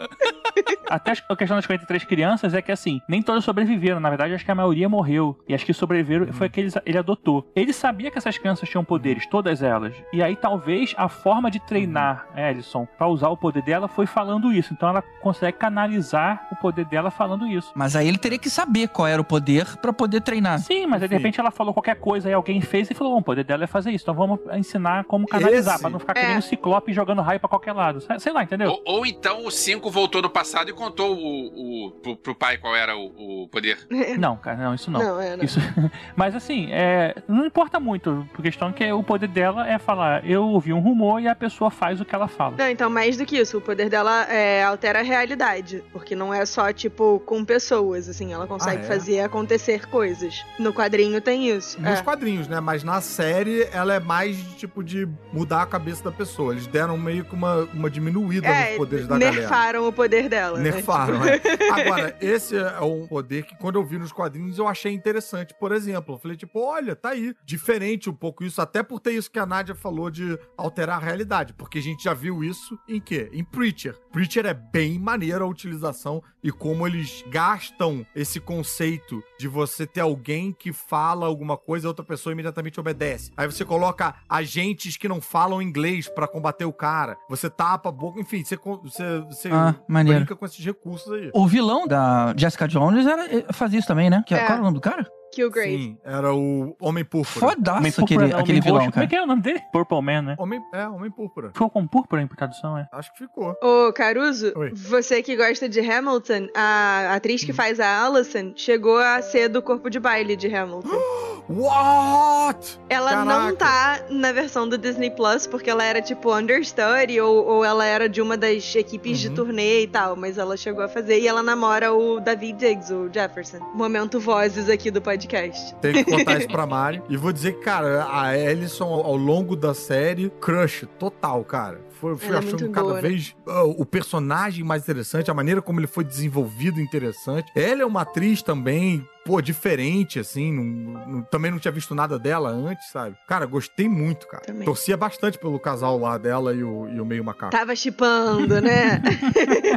Até 0.89 1.13
a 1.29 1.37
questão 1.37 1.57
das 1.57 1.67
43 1.67 2.05
crianças 2.05 2.55
é 2.55 2.63
que, 2.63 2.73
assim, 2.73 3.01
nem 3.09 3.23
todas 3.23 3.45
sobreviveram. 3.45 4.01
Na 4.01 4.09
verdade, 4.09 4.35
acho 4.35 4.45
que 4.45 4.51
a 4.51 4.55
maioria 4.55 4.89
morreu. 4.89 5.39
E 5.49 5.55
as 5.55 5.63
que 5.63 5.73
sobreviveram 5.73 6.33
foi 6.33 6.47
aqueles 6.47 6.75
ele 6.85 6.99
adotou. 6.99 7.51
Ele 7.55 7.73
sabia 7.73 8.11
que 8.11 8.19
essas 8.19 8.39
crianças 8.39 8.69
tinham 8.69 8.85
poderes, 8.85 9.27
todas 9.27 9.63
elas. 9.63 9.95
E 10.13 10.23
aí, 10.23 10.37
talvez, 10.37 10.95
a 10.97 11.09
forma 11.09 11.51
de 11.51 11.59
treinar 11.61 12.27
a 12.35 12.51
Ellison 12.51 12.87
pra 12.99 13.07
usar 13.09 13.29
o 13.29 13.37
poder 13.37 13.63
dela 13.63 13.89
foi 13.89 14.07
falando 14.07 14.53
isso. 14.53 14.73
Então, 14.73 14.89
ela 14.89 15.03
consegue 15.21 15.59
canalizar 15.59 16.47
o 16.53 16.57
poder 16.57 16.85
dela 16.87 17.11
falando 17.11 17.47
isso. 17.47 17.73
Mas 17.75 17.97
aí 17.97 18.07
ele 18.09 18.19
teria 18.19 18.39
que 18.39 18.49
saber 18.51 18.89
qual 18.89 19.07
era 19.07 19.21
o 19.21 19.25
poder 19.25 19.77
pra 19.79 19.93
poder 19.93 20.21
treinar. 20.21 20.59
Sim, 20.61 20.87
mas 20.87 21.03
aí, 21.03 21.09
de 21.09 21.15
repente 21.17 21.41
ela 21.41 21.51
falou 21.51 21.73
qualquer 21.75 21.97
coisa 21.97 22.29
e 22.31 22.33
alguém 22.33 22.61
fez 22.61 22.91
e 22.91 22.95
falou: 22.95 23.15
"Bom, 23.15 23.21
o 23.21 23.23
poder 23.25 23.45
dela 23.45 23.65
é 23.65 23.67
fazer 23.67 23.91
isso. 23.91 24.05
Então 24.05 24.15
vamos 24.15 24.39
ensinar 24.55 25.05
como 25.05 25.27
canalizar, 25.27 25.75
Esse- 25.75 25.83
pra 25.83 25.91
não 25.91 25.99
ficar 25.99 26.17
É. 26.17 26.21
que 26.21 26.27
nem 26.29 26.39
um 26.39 26.43
ciclope 26.43 26.93
jogando 26.93 27.23
raio 27.23 27.41
pra 27.41 27.49
qualquer 27.49 27.73
lado. 27.73 27.96
Sei- 28.01 28.19
Sei 28.19 28.33
lá, 28.33 28.43
entendeu? 28.43 28.71
Ou, 28.71 28.83
ou 28.99 29.07
então 29.07 29.45
o 29.47 29.51
5 29.51 29.91
voltou 29.91 30.21
no 30.23 30.31
passado 30.31 30.69
e 30.71 30.73
contou 30.73 31.15
o, 31.17 31.87
o, 31.87 31.91
pro, 31.91 32.17
pro 32.17 32.35
pai 32.35 32.59
qual 32.59 32.75
era 32.75 32.97
o, 32.97 33.43
o 33.45 33.49
poder. 33.49 33.79
Não, 34.19 34.37
cara, 34.37 34.57
não, 34.57 34.75
isso 34.75 34.91
não. 34.91 35.01
Não, 35.01 35.21
é, 35.21 35.37
não. 35.37 35.45
Isso, 35.45 35.61
mas 36.17 36.35
assim, 36.35 36.69
é, 36.73 37.15
não 37.29 37.45
importa 37.47 37.79
muito, 37.79 38.27
por 38.33 38.43
questão 38.43 38.73
que 38.73 38.91
o 38.93 39.03
poder 39.03 39.29
dela 39.29 39.69
é 39.69 39.79
falar, 39.79 40.29
eu 40.29 40.45
ouvi 40.45 40.73
um 40.73 40.81
rumor 40.81 41.21
e 41.21 41.29
a 41.29 41.35
pessoa 41.35 41.71
faz 41.71 42.01
o 42.01 42.05
que 42.05 42.15
ela 42.15 42.29
fala. 42.29 42.57
Não, 42.57 42.69
então, 42.69 42.89
mais 42.91 43.17
do 43.17 43.25
que 43.27 43.37
isso, 43.39 43.59
o 43.59 43.61
poder 43.61 43.89
dela 43.89 44.25
é, 44.25 44.65
altera 44.65 45.01
a 45.01 45.03
realidade. 45.03 45.85
Porque 45.93 46.15
não 46.15 46.33
é 46.33 46.45
só, 46.47 46.73
tipo, 46.73 47.21
com 47.27 47.45
pessoas, 47.45 48.09
assim, 48.09 48.33
ela 48.33 48.47
consegue 48.47 48.83
Ah, 48.83 48.85
é? 48.85 48.89
fazer 48.89 49.21
acontecer 49.21 49.87
coisas. 49.87 50.45
No 50.59 50.73
quadrinho 50.73 51.21
tem 51.21 51.49
isso. 51.51 51.81
Nos 51.81 52.01
é. 52.01 52.03
quadrinhos, 52.03 52.49
né? 52.49 52.61
Mas 52.61 52.83
na 52.83 53.01
série 53.01 53.69
ela 53.73 53.95
é 53.95 54.01
mais 54.01 54.37
de, 54.37 54.55
tipo 54.57 54.83
de 54.83 55.09
mudar 55.33 55.63
a 55.63 55.67
cabeça 55.67 56.05
da 56.05 56.13
pessoa. 56.13 56.53
Eles 56.53 56.67
deram 56.67 56.97
meio 56.97 57.25
que 57.25 57.35
uma, 57.35 57.69
uma 57.75 57.86
diminuída 57.91 58.47
É, 58.49 58.69
nos 58.71 58.77
poderes 58.79 59.07
da 59.07 59.19
galera. 59.19 59.41
nerfaram 59.41 59.89
o 59.89 59.93
poder 59.93 60.29
dela. 60.29 60.59
né? 60.59 60.71
Nerfaram, 60.71 61.25
é. 61.25 61.41
Agora, 61.73 62.17
esse 62.21 62.57
é 62.57 62.81
um 62.81 63.07
poder 63.07 63.45
que 63.45 63.57
quando 63.57 63.77
eu 63.77 63.85
vi 63.85 63.99
nos 63.99 64.13
quadrinhos 64.13 64.59
eu 64.59 64.67
achei 64.69 64.93
interessante. 64.93 65.55
Por 65.59 65.73
exemplo, 65.73 66.15
eu 66.15 66.19
falei, 66.19 66.37
tipo, 66.37 66.61
olha, 66.61 66.95
tá 66.97 67.11
aí. 67.11 67.35
Diferente 67.45 68.09
um 68.11 68.15
pouco 68.15 68.45
isso, 68.45 68.61
até 68.61 68.83
por 68.83 69.01
ter 69.01 69.13
isso 69.13 69.31
que 69.31 69.39
a 69.39 69.47
Nádia 69.47 69.75
falou 69.75 70.11
de 70.11 70.39
alterar 70.57 70.97
a 71.01 71.05
realidade. 71.05 71.53
Porque 71.55 71.79
a 71.79 71.83
gente 71.83 72.05
já 72.05 72.15
viu 72.15 72.43
isso 72.45 72.79
em 72.89 73.01
quê? 73.01 73.29
Em 73.33 73.45
Preacher. 73.45 73.97
Preacher 74.13 74.47
é 74.47 74.55
bem 74.55 74.99
maneira 74.99 75.45
a 75.45 75.47
utilização 75.47 76.23
e 76.43 76.51
como 76.51 76.87
eles 76.87 77.25
gastam 77.29 78.07
esse 78.15 78.39
conceito 78.41 79.23
de 79.39 79.49
você 79.49 79.87
ter 79.87 80.01
alguém 80.01 80.53
que 80.53 80.73
fala 80.73 81.27
alguma 81.27 81.57
coisa 81.57 81.85
e 81.85 81.89
a 81.89 81.91
outra 81.91 82.05
pessoa 82.05 82.33
imediatamente 82.33 82.79
obedece. 82.81 83.31
Aí 83.37 83.47
você 83.47 83.65
coloca 83.65 84.15
agentes 84.29 84.97
que 84.97 85.09
não 85.09 85.21
falam 85.21 85.61
inglês 85.61 86.09
pra 86.09 86.27
combater 86.29 86.65
o 86.65 86.73
cara. 86.73 87.17
Você 87.29 87.51
tapa 87.77 87.89
a 87.91 87.93
boca, 87.93 88.21
enfim, 88.21 88.43
você, 88.45 88.57
você, 88.57 89.21
você 89.29 89.49
Ah, 89.53 89.75
maneiro. 89.89 90.21
brinca 90.21 90.35
com 90.37 90.45
esses 90.47 90.65
recursos 90.65 91.13
aí. 91.13 91.31
O 91.35 91.47
vilão 91.47 91.87
da 91.87 92.35
Jessica 92.37 92.67
Jones 92.67 93.07
era, 93.07 93.53
fazia 93.53 93.79
isso 93.79 93.89
também, 93.89 94.09
né? 94.11 94.23
Que, 94.27 94.35
É. 94.35 94.39
Qual 94.39 94.53
era 94.53 94.61
o 94.61 94.65
nome 94.65 94.75
do 94.75 94.81
cara? 94.81 95.07
Killgrave. 95.33 95.77
Sim, 95.77 95.99
era 96.03 96.33
o 96.35 96.75
Homem 96.81 97.05
Púrpura. 97.05 97.51
Fodaço 97.51 97.79
Homem 97.79 97.91
aquele, 97.93 98.07
púrpura, 98.31 98.43
vilão, 98.63 98.79
roxo. 98.79 98.93
Como 98.93 99.05
é 99.05 99.07
cara. 99.07 99.07
que 99.07 99.17
é 99.17 99.23
o 99.23 99.27
nome 99.27 99.43
dele? 99.43 99.61
Purple 99.71 100.01
Man, 100.01 100.23
né? 100.23 100.37
Homem, 100.39 100.63
é, 100.73 100.89
Homem 100.89 101.11
Púrpura. 101.11 101.49
Ficou 101.53 101.69
com 101.69 101.87
púrpura 101.87 102.23
em 102.23 102.27
tradução, 102.27 102.79
é? 102.79 102.89
Acho 102.91 103.13
que 103.13 103.19
ficou. 103.19 103.55
Ô, 103.63 103.93
Caruso, 103.93 104.53
Oi. 104.57 104.73
você 104.75 105.23
que 105.23 105.37
gosta 105.37 105.69
de 105.69 105.81
Hamilton, 105.81 106.49
a 106.57 107.15
atriz 107.15 107.45
que 107.45 107.53
faz 107.53 107.79
a 107.81 108.03
Allison 108.05 108.55
chegou 108.57 108.97
a 108.99 109.21
ser 109.21 109.49
do 109.49 109.61
corpo 109.61 109.91
de 109.91 110.01
baile 110.01 110.37
de 110.37 110.55
Hamilton. 110.55 110.89
What? 111.49 112.79
Ela 112.89 113.25
não 113.25 113.55
Caraca. 113.55 113.57
tá 113.57 114.01
na 114.11 114.33
versão 114.33 114.69
do 114.69 114.77
Disney 114.77 115.11
Plus, 115.11 115.47
porque 115.47 115.71
ela 115.71 115.85
era 115.85 116.03
tipo 116.03 116.35
understudy, 116.35 117.21
ou, 117.21 117.45
ou 117.47 117.65
ela 117.65 117.85
era 117.85 118.09
de 118.09 118.21
uma 118.21 118.37
das 118.37 118.75
equipes 118.75 119.19
de 119.19 119.29
Uhum. 119.29 119.35
turnê 119.35 119.83
e 119.83 119.87
tal, 119.87 120.17
mas 120.17 120.39
ela 120.39 120.57
chegou 120.57 120.83
a 120.83 120.89
fazer 120.89 121.21
e 121.21 121.29
ela 121.29 121.43
namora 121.43 121.93
o 121.93 122.21
David 122.21 122.59
Diggs, 122.59 122.93
o 122.93 123.09
Jefferson. 123.13 123.59
Momento 123.75 124.19
vozes 124.19 124.69
aqui 124.69 124.91
do 124.91 125.01
podcast. 125.01 125.75
Tem 125.77 125.93
que 125.93 126.05
contar 126.05 126.39
isso 126.39 126.49
pra 126.49 126.65
Mari. 126.67 127.03
E 127.09 127.17
vou 127.17 127.33
dizer 127.33 127.53
que, 127.55 127.63
cara, 127.65 128.07
a 128.11 128.37
Ellison, 128.37 128.85
ao 128.87 129.17
longo 129.17 129.55
da 129.57 129.75
série, 129.75 130.31
crush 130.41 130.87
total, 130.99 131.45
cara. 131.45 131.81
Foi, 132.01 132.17
fui 132.17 132.29
Ela 132.29 132.37
é 132.37 132.39
achando 132.41 132.71
cada 132.71 132.87
boa, 132.89 132.95
né? 132.97 133.09
vez 133.09 133.35
ah, 133.47 133.65
o 133.65 133.87
personagem 133.87 134.63
mais 134.65 134.83
interessante, 134.83 135.31
a 135.31 135.35
maneira 135.35 135.63
como 135.63 135.81
ele 135.81 135.87
foi 135.87 136.05
desenvolvido 136.05 136.81
interessante. 136.81 137.51
Ela 137.55 137.83
é 137.83 137.87
uma 137.87 138.03
atriz 138.03 138.43
também, 138.43 139.07
pô, 139.27 139.41
diferente, 139.43 140.19
assim. 140.21 140.53
não- 140.53 141.07
não- 141.07 141.23
também 141.23 141.51
não 141.51 141.59
tinha 141.59 141.73
visto 141.73 141.95
nada 141.95 142.19
dela 142.19 142.49
antes, 142.51 142.89
sabe? 142.91 143.17
Cara, 143.27 143.45
gostei 143.45 143.89
muito, 143.89 144.27
cara. 144.29 144.45
Também. 144.45 144.65
Torcia 144.65 144.97
bastante 144.97 145.37
pelo 145.39 145.59
casal 145.59 145.99
lá 145.99 146.17
dela 146.17 146.55
e 146.55 146.63
o, 146.63 146.89
e 146.89 147.01
o 147.01 147.05
meio 147.05 147.25
macaco. 147.25 147.51
Tava 147.51 147.75
chipando, 147.75 148.61
né? 148.61 149.03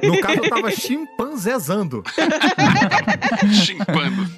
No 0.03 0.21
caso, 0.21 0.37
eu 0.43 0.49
tava 0.49 0.69
chimpanzezando. 0.71 2.03
Chimpando. 3.65 4.29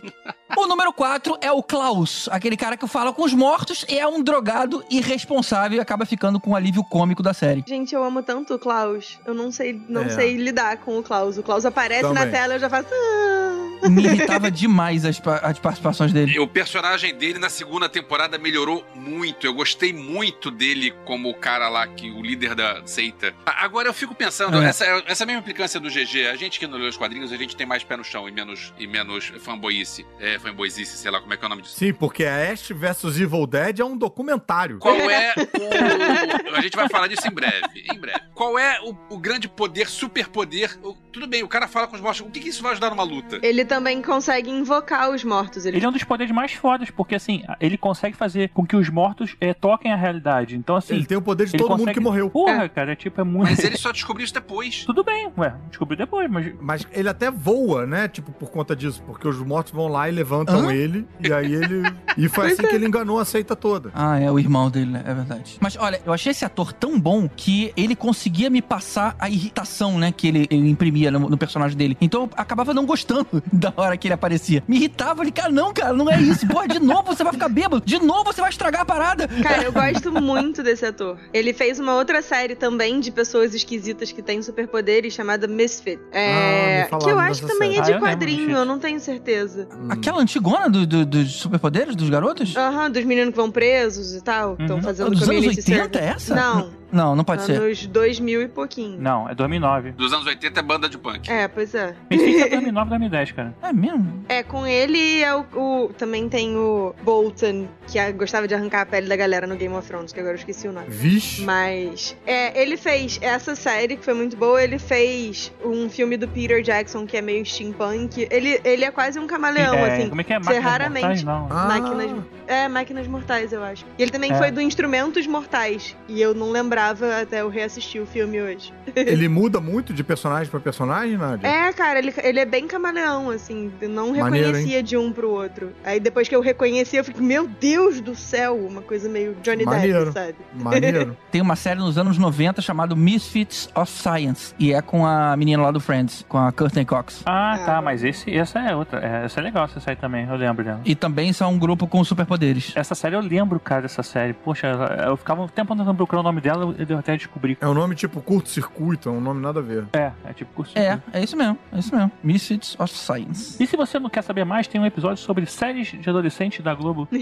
O 0.57 0.67
número 0.67 0.91
4 0.93 1.37
é 1.41 1.51
o 1.51 1.63
Klaus, 1.63 2.27
aquele 2.31 2.57
cara 2.57 2.75
que 2.77 2.87
fala 2.87 3.13
com 3.13 3.23
os 3.23 3.33
mortos 3.33 3.85
e 3.89 3.97
é 3.97 4.05
um 4.07 4.21
drogado 4.21 4.83
irresponsável 4.89 5.77
e 5.77 5.81
acaba 5.81 6.05
ficando 6.05 6.39
com 6.39 6.51
o 6.51 6.55
alívio 6.55 6.83
cômico 6.83 7.23
da 7.23 7.33
série. 7.33 7.63
Gente, 7.67 7.95
eu 7.95 8.03
amo 8.03 8.21
tanto 8.21 8.55
o 8.55 8.59
Klaus. 8.59 9.19
Eu 9.25 9.33
não 9.33 9.51
sei, 9.51 9.81
não 9.87 10.03
É. 10.03 10.09
sei 10.09 10.35
lidar 10.37 10.77
com 10.77 10.97
o 10.97 11.03
Klaus. 11.03 11.37
O 11.37 11.43
Klaus 11.43 11.65
aparece 11.65 12.03
na 12.09 12.21
Também. 12.21 12.31
tela 12.31 12.53
e 12.53 12.55
eu 12.57 12.59
já 12.59 12.69
faço. 12.69 12.89
"Ah". 12.91 13.89
Me 13.89 14.03
irritava 14.03 14.51
demais 14.51 15.05
as, 15.05 15.19
as 15.41 15.57
participações 15.57 16.13
dele. 16.13 16.33
E 16.33 16.39
o 16.39 16.47
personagem 16.47 17.15
dele 17.15 17.39
na 17.39 17.49
segunda 17.49 17.89
temporada 17.89 18.37
melhorou 18.37 18.85
muito. 18.93 19.47
Eu 19.47 19.55
gostei 19.55 19.91
muito 19.91 20.51
dele 20.51 20.91
como 21.03 21.29
o 21.29 21.33
cara 21.33 21.67
lá, 21.67 21.87
que 21.87 22.11
o 22.11 22.21
líder 22.21 22.53
da 22.53 22.85
seita. 22.85 23.33
Agora 23.43 23.87
eu 23.87 23.93
fico 23.93 24.13
pensando, 24.13 24.61
É. 24.61 24.65
essa, 24.69 24.85
essa 25.07 25.25
mesma 25.25 25.39
implicância 25.41 25.79
do 25.79 25.89
GG, 25.89 26.27
a 26.31 26.35
gente 26.35 26.59
que 26.59 26.67
não 26.67 26.77
lê 26.77 26.87
os 26.87 26.95
quadrinhos, 26.97 27.31
a 27.31 27.37
gente 27.37 27.55
tem 27.55 27.65
mais 27.65 27.83
pé 27.83 27.97
no 27.97 28.03
chão 28.03 28.29
e 28.29 28.31
menos, 28.31 28.71
e 28.77 28.85
menos 28.85 29.31
fanboyice. 29.39 30.05
É, 30.19 30.37
fanboyzice, 30.41 30.97
sei 30.97 31.11
lá 31.11 31.19
como 31.21 31.33
é 31.33 31.37
que 31.37 31.43
é 31.43 31.45
o 31.45 31.49
nome 31.49 31.61
disso. 31.61 31.75
Sim, 31.77 31.93
porque 31.93 32.25
a 32.25 32.51
Ash 32.51 32.69
vs 32.69 33.19
Evil 33.19 33.45
Dead 33.47 33.79
é 33.79 33.85
um 33.85 33.97
documentário. 33.97 34.79
Qual 34.79 34.95
é 34.95 35.33
o. 36.51 36.55
A 36.55 36.61
gente 36.61 36.75
vai 36.75 36.89
falar 36.89 37.07
disso 37.07 37.27
em 37.27 37.31
breve. 37.31 37.85
Em 37.93 37.99
breve. 37.99 38.19
Qual 38.33 38.57
é 38.57 38.79
o, 38.81 38.95
o 39.13 39.17
grande 39.17 39.47
poder, 39.47 39.87
superpoder? 39.87 40.77
O- 40.83 40.97
Tudo 41.11 41.27
bem, 41.27 41.43
o 41.43 41.47
cara 41.47 41.67
fala 41.67 41.87
com 41.87 41.95
os 41.95 42.01
mortos. 42.01 42.21
O 42.21 42.25
que, 42.25 42.39
que 42.39 42.49
isso 42.49 42.63
vai 42.63 42.71
ajudar 42.71 42.89
numa 42.89 43.03
luta? 43.03 43.39
Ele 43.43 43.65
também 43.65 44.01
consegue 44.01 44.49
invocar 44.49 45.09
os 45.09 45.23
mortos. 45.23 45.65
Ele... 45.65 45.77
Ele 45.77 45.85
é 45.85 45.89
um 45.89 45.91
dos 45.91 46.03
poderes 46.03 46.33
mais 46.33 46.53
fodas, 46.53 46.89
porque 46.89 47.15
assim, 47.15 47.43
ele 47.59 47.77
consegue 47.77 48.15
fazer 48.15 48.49
com 48.49 48.65
que 48.65 48.75
os 48.75 48.89
mortos 48.89 49.35
eh, 49.41 49.53
toquem 49.53 49.91
a 49.91 49.95
realidade. 49.95 50.55
Então, 50.55 50.75
assim. 50.75 50.95
Ele 50.95 51.05
tem 51.05 51.17
o 51.17 51.21
poder 51.21 51.47
de 51.47 51.57
todo 51.57 51.69
mundo 51.69 51.79
consegue- 51.79 51.93
que 51.93 51.99
morreu. 51.99 52.29
Porra, 52.29 52.69
cara, 52.69 52.93
é 52.93 52.95
tipo, 52.95 53.19
é 53.19 53.23
muito. 53.23 53.49
Mas 53.49 53.63
ele 53.63 53.77
só 53.77 53.91
descobriu 53.91 54.23
isso 54.23 54.33
depois. 54.33 54.85
Tudo 54.85 55.03
bem, 55.03 55.31
ué, 55.37 55.53
descobri 55.69 55.97
depois, 55.97 56.29
mas. 56.29 56.53
Mas 56.59 56.87
ele 56.91 57.09
até 57.09 57.29
voa, 57.29 57.85
né? 57.85 58.07
Tipo, 58.07 58.31
por 58.31 58.49
conta 58.49 58.75
disso. 58.75 59.03
Porque 59.05 59.27
os 59.27 59.37
mortos 59.39 59.73
vão 59.73 59.87
lá 59.87 60.07
e 60.07 60.11
levantam 60.11 60.69
Hã? 60.69 60.73
ele. 60.73 61.05
E 61.19 61.33
aí 61.33 61.53
ele. 61.53 61.83
E 62.17 62.29
foi 62.29 62.51
assim 62.51 62.65
é. 62.65 62.67
que 62.67 62.75
ele 62.75 62.85
enganou 62.85 63.19
a 63.19 63.25
seita 63.25 63.55
toda. 63.55 63.91
Ah, 63.93 64.19
é 64.19 64.31
o 64.31 64.39
irmão 64.39 64.69
dele, 64.69 64.91
né? 64.91 65.03
É 65.05 65.13
verdade. 65.13 65.57
Mas 65.59 65.75
olha, 65.77 66.01
eu 66.05 66.13
achei 66.13 66.31
esse 66.31 66.45
ator 66.45 66.71
tão 66.71 66.99
bom 66.99 67.27
que 67.27 67.73
ele 67.75 67.95
conseguia 67.95 68.49
me 68.49 68.61
passar 68.61 69.15
a 69.19 69.29
irritação, 69.29 69.97
né? 69.97 70.11
Que 70.11 70.27
ele, 70.27 70.47
ele 70.49 70.69
imprimia 70.69 71.00
no, 71.09 71.29
no 71.29 71.37
personagem 71.37 71.77
dele. 71.77 71.97
Então 72.01 72.23
eu 72.23 72.29
acabava 72.35 72.73
não 72.73 72.85
gostando 72.85 73.25
da 73.51 73.73
hora 73.75 73.95
que 73.97 74.07
ele 74.07 74.13
aparecia. 74.13 74.63
Me 74.67 74.75
irritava, 74.75 75.23
ele, 75.23 75.31
cara, 75.31 75.49
não, 75.49 75.73
cara, 75.73 75.93
não 75.93 76.09
é 76.09 76.19
isso. 76.19 76.45
Porra, 76.47 76.67
de 76.67 76.79
novo 76.79 77.03
você 77.15 77.23
vai 77.23 77.33
ficar 77.33 77.47
bêbado. 77.49 77.81
De 77.85 77.97
novo 77.99 78.25
você 78.25 78.41
vai 78.41 78.49
estragar 78.49 78.81
a 78.81 78.85
parada. 78.85 79.27
Cara, 79.41 79.63
eu 79.63 79.71
gosto 79.73 80.11
muito 80.21 80.61
desse 80.61 80.85
ator. 80.85 81.17
Ele 81.33 81.53
fez 81.53 81.79
uma 81.79 81.95
outra 81.95 82.21
série 82.21 82.55
também 82.55 82.99
de 82.99 83.11
pessoas 83.11 83.53
esquisitas 83.55 84.11
que 84.11 84.21
têm 84.21 84.41
superpoderes 84.41 85.13
chamada 85.13 85.47
Misfit. 85.47 85.99
É, 86.11 86.81
Ah, 86.81 86.83
me 86.83 86.89
falaram 86.89 87.05
que 87.07 87.13
eu 87.13 87.19
acho 87.19 87.41
que 87.41 87.47
também 87.47 87.71
série. 87.75 87.81
é 87.81 87.85
de 87.85 87.91
Ah, 87.93 87.95
eu 87.95 87.99
quadrinho, 88.01 88.51
eu 88.57 88.65
não 88.65 88.77
tenho 88.77 88.99
certeza. 88.99 89.67
Aquela 89.89 90.19
antigona 90.21 90.69
do, 90.69 90.85
do- 90.85 91.05
dos 91.05 91.31
superpoderes 91.33 91.95
dos 91.95 92.09
garotos? 92.09 92.55
Aham, 92.57 92.89
dos 92.91 93.03
meninos 93.05 93.31
que 93.31 93.37
vão 93.37 93.49
presos 93.51 94.13
e 94.13 94.21
tal. 94.21 94.55
Estão 94.59 94.77
Uhum. 94.77 94.81
fazendo 94.81 95.09
Dos 95.11 95.21
anos 95.23 95.35
community 95.35 95.71
80 95.71 95.99
é 95.99 96.05
essa? 96.07 96.35
Não, 96.35 96.69
Não, 96.91 97.15
não 97.15 97.23
pode 97.23 97.43
ser. 97.43 97.53
anos 97.53 97.85
2000 97.87 98.41
e 98.41 98.47
pouquinho. 98.47 98.99
Não, 98.99 99.29
é 99.29 99.33
2009. 99.35 99.91
Dos 99.93 100.11
anos 100.13 100.25
80 100.25 100.59
é 100.59 100.63
banda 100.63 100.89
de 100.89 100.97
punk. 100.97 101.31
É, 101.31 101.47
pois 101.47 101.73
é. 101.73 101.95
Esse 102.09 102.41
é 102.41 102.49
2009, 102.49 102.89
2010, 102.89 103.31
cara. 103.31 103.53
É 103.61 103.71
mesmo? 103.73 104.25
É, 104.27 104.43
com 104.43 104.65
ele 104.67 105.21
é 105.21 105.33
o, 105.35 105.45
o- 105.55 105.93
Também 105.97 106.27
tem 106.29 106.55
o 106.57 106.93
Bolton, 107.03 107.67
que 107.87 108.11
gostava 108.13 108.47
de 108.47 108.53
arrancar 108.55 108.81
a 108.81 108.85
pele 108.85 109.07
da 109.07 109.15
galera 109.15 109.47
no 109.47 109.55
Game 109.55 109.73
of 109.75 109.87
Thrones, 109.87 110.11
que 110.11 110.19
agora 110.19 110.33
eu 110.35 110.39
esqueci 110.39 110.67
o 110.67 110.71
nome. 110.73 110.87
Vixe. 110.89 111.41
Mas. 111.43 112.15
É, 112.25 112.59
ele 112.61 112.75
fez 112.77 113.17
essa 113.21 113.55
série, 113.55 113.95
que 113.95 114.03
foi 114.03 114.13
muito 114.13 114.35
boa. 114.35 114.61
Ele 114.61 114.77
fez 114.79 115.51
um 115.63 115.89
filme 115.89 116.17
do 116.17 116.27
Peter 116.27 116.61
Jackson, 116.61 117.05
que 117.05 117.15
é 117.15 117.21
meio 117.21 117.45
steampunk. 117.45 118.27
Ele, 118.29 118.59
ele 118.63 118.83
é 118.83 118.91
quase 118.91 119.17
um 119.19 119.27
camaleão, 119.27 119.75
é, 119.75 119.93
assim. 119.93 120.09
Como 120.09 120.21
é 120.21 120.23
que 120.23 120.33
é? 120.33 120.39
você 120.39 120.45
Máquinas 120.59 120.63
raramente- 120.71 121.01
Mortais? 121.05 121.23
Não. 121.23 121.47
Ah, 121.49 121.67
Máquinas. 121.67 122.23
É, 122.47 122.67
Máquinas 122.67 123.07
Mortais, 123.07 123.53
eu 123.53 123.63
acho. 123.63 123.85
E 123.97 124.01
ele 124.01 124.11
também 124.11 124.31
É. 124.33 124.35
foi 124.37 124.51
do 124.51 124.59
Instrumentos 124.59 125.25
Mortais. 125.27 125.95
E 126.09 126.21
eu 126.21 126.33
não 126.33 126.51
lembrava 126.51 126.80
até 127.21 127.41
eu 127.41 127.49
reassistir 127.49 128.01
o 128.01 128.05
filme 128.05 128.41
hoje. 128.41 128.73
Ele 128.95 129.27
muda 129.27 129.59
muito 129.59 129.93
de 129.93 130.03
personagem 130.03 130.49
pra 130.49 130.59
personagem, 130.59 131.17
Nádia? 131.17 131.47
É, 131.47 131.71
cara, 131.73 131.99
ele, 131.99 132.13
ele 132.23 132.39
é 132.39 132.45
bem 132.45 132.67
camaleão, 132.67 133.29
assim. 133.29 133.71
Eu 133.81 133.89
não 133.89 134.13
Maneiro, 134.15 134.47
reconhecia 134.47 134.83
de 134.83 134.97
um 134.97 135.11
pro 135.11 135.29
outro. 135.29 135.71
Aí 135.83 135.99
depois 135.99 136.27
que 136.27 136.35
eu 136.35 136.41
reconheci, 136.41 136.97
eu 136.97 137.03
fiquei, 137.03 137.21
meu 137.21 137.47
Deus 137.47 138.01
do 138.01 138.15
céu! 138.15 138.57
Uma 138.57 138.81
coisa 138.81 139.09
meio 139.09 139.35
Johnny 139.41 139.63
Maneiro. 139.63 140.11
Depp, 140.11 140.13
sabe? 140.13 140.35
Maneiro. 140.53 141.17
Tem 141.31 141.41
uma 141.41 141.55
série 141.55 141.79
nos 141.79 141.97
anos 141.97 142.17
90 142.17 142.61
chamada 142.61 142.95
Misfits 142.95 143.69
of 143.75 143.91
Science. 143.91 144.53
E 144.59 144.73
é 144.73 144.81
com 144.81 145.05
a 145.05 145.35
menina 145.37 145.63
lá 145.63 145.71
do 145.71 145.79
Friends, 145.79 146.25
com 146.27 146.37
a 146.37 146.51
Courtney 146.51 146.85
Cox. 146.85 147.23
Ah, 147.25 147.53
Ah, 147.53 147.57
tá, 147.65 147.81
mas 147.81 148.03
esse, 148.03 148.35
essa 148.35 148.59
é 148.59 148.75
outra. 148.75 148.99
É, 148.99 149.25
essa 149.25 149.39
é 149.39 149.43
legal, 149.43 149.65
essa 149.65 149.79
série 149.79 149.97
também, 149.97 150.27
eu 150.27 150.35
lembro 150.35 150.63
dela. 150.63 150.81
E 150.85 150.95
também 150.95 151.33
são 151.33 151.51
um 151.51 151.59
grupo 151.59 151.87
com 151.87 152.03
superpoderes. 152.03 152.71
Essa 152.75 152.95
série 152.95 153.15
eu 153.15 153.21
lembro, 153.21 153.59
cara, 153.59 153.83
dessa 153.83 154.03
série. 154.03 154.33
Poxa, 154.33 154.67
eu 155.07 155.17
ficava 155.17 155.41
um 155.41 155.47
tempo 155.47 155.75
procurar 155.93 156.21
o 156.21 156.23
nome 156.23 156.41
dela, 156.41 156.70
eu 156.77 156.97
até 156.97 157.15
descobri. 157.15 157.57
É 157.59 157.67
um 157.67 157.73
nome 157.73 157.95
tipo 157.95 158.21
curto-circuito, 158.21 159.09
é 159.09 159.11
um 159.11 159.21
nome 159.21 159.41
nada 159.41 159.59
a 159.59 159.63
ver. 159.63 159.85
É, 159.93 160.11
é 160.25 160.33
tipo 160.33 160.53
curso. 160.53 160.77
É, 160.77 161.01
é 161.13 161.23
isso 161.23 161.35
mesmo, 161.35 161.57
é 161.71 161.79
isso 161.79 161.95
mesmo. 161.95 162.11
Misfits 162.23 162.75
of 162.79 162.93
Science. 162.93 163.61
E 163.61 163.67
se 163.67 163.75
você 163.77 163.99
não 163.99 164.09
quer 164.09 164.21
saber 164.21 164.45
mais, 164.45 164.67
tem 164.67 164.79
um 164.79 164.85
episódio 164.85 165.17
sobre 165.17 165.45
séries 165.45 165.87
de 165.87 166.09
adolescente 166.09 166.61
da 166.61 166.73
Globo. 166.73 167.07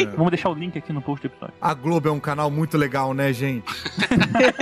É. 0.00 0.06
Vamos 0.16 0.30
deixar 0.30 0.48
o 0.50 0.54
link 0.54 0.76
aqui 0.78 0.92
no 0.92 1.02
post 1.02 1.26
do 1.26 1.30
episódio. 1.30 1.54
A 1.60 1.74
Globo 1.74 2.08
é 2.08 2.12
um 2.12 2.20
canal 2.20 2.50
muito 2.50 2.78
legal, 2.78 3.12
né, 3.12 3.32
gente? 3.32 3.64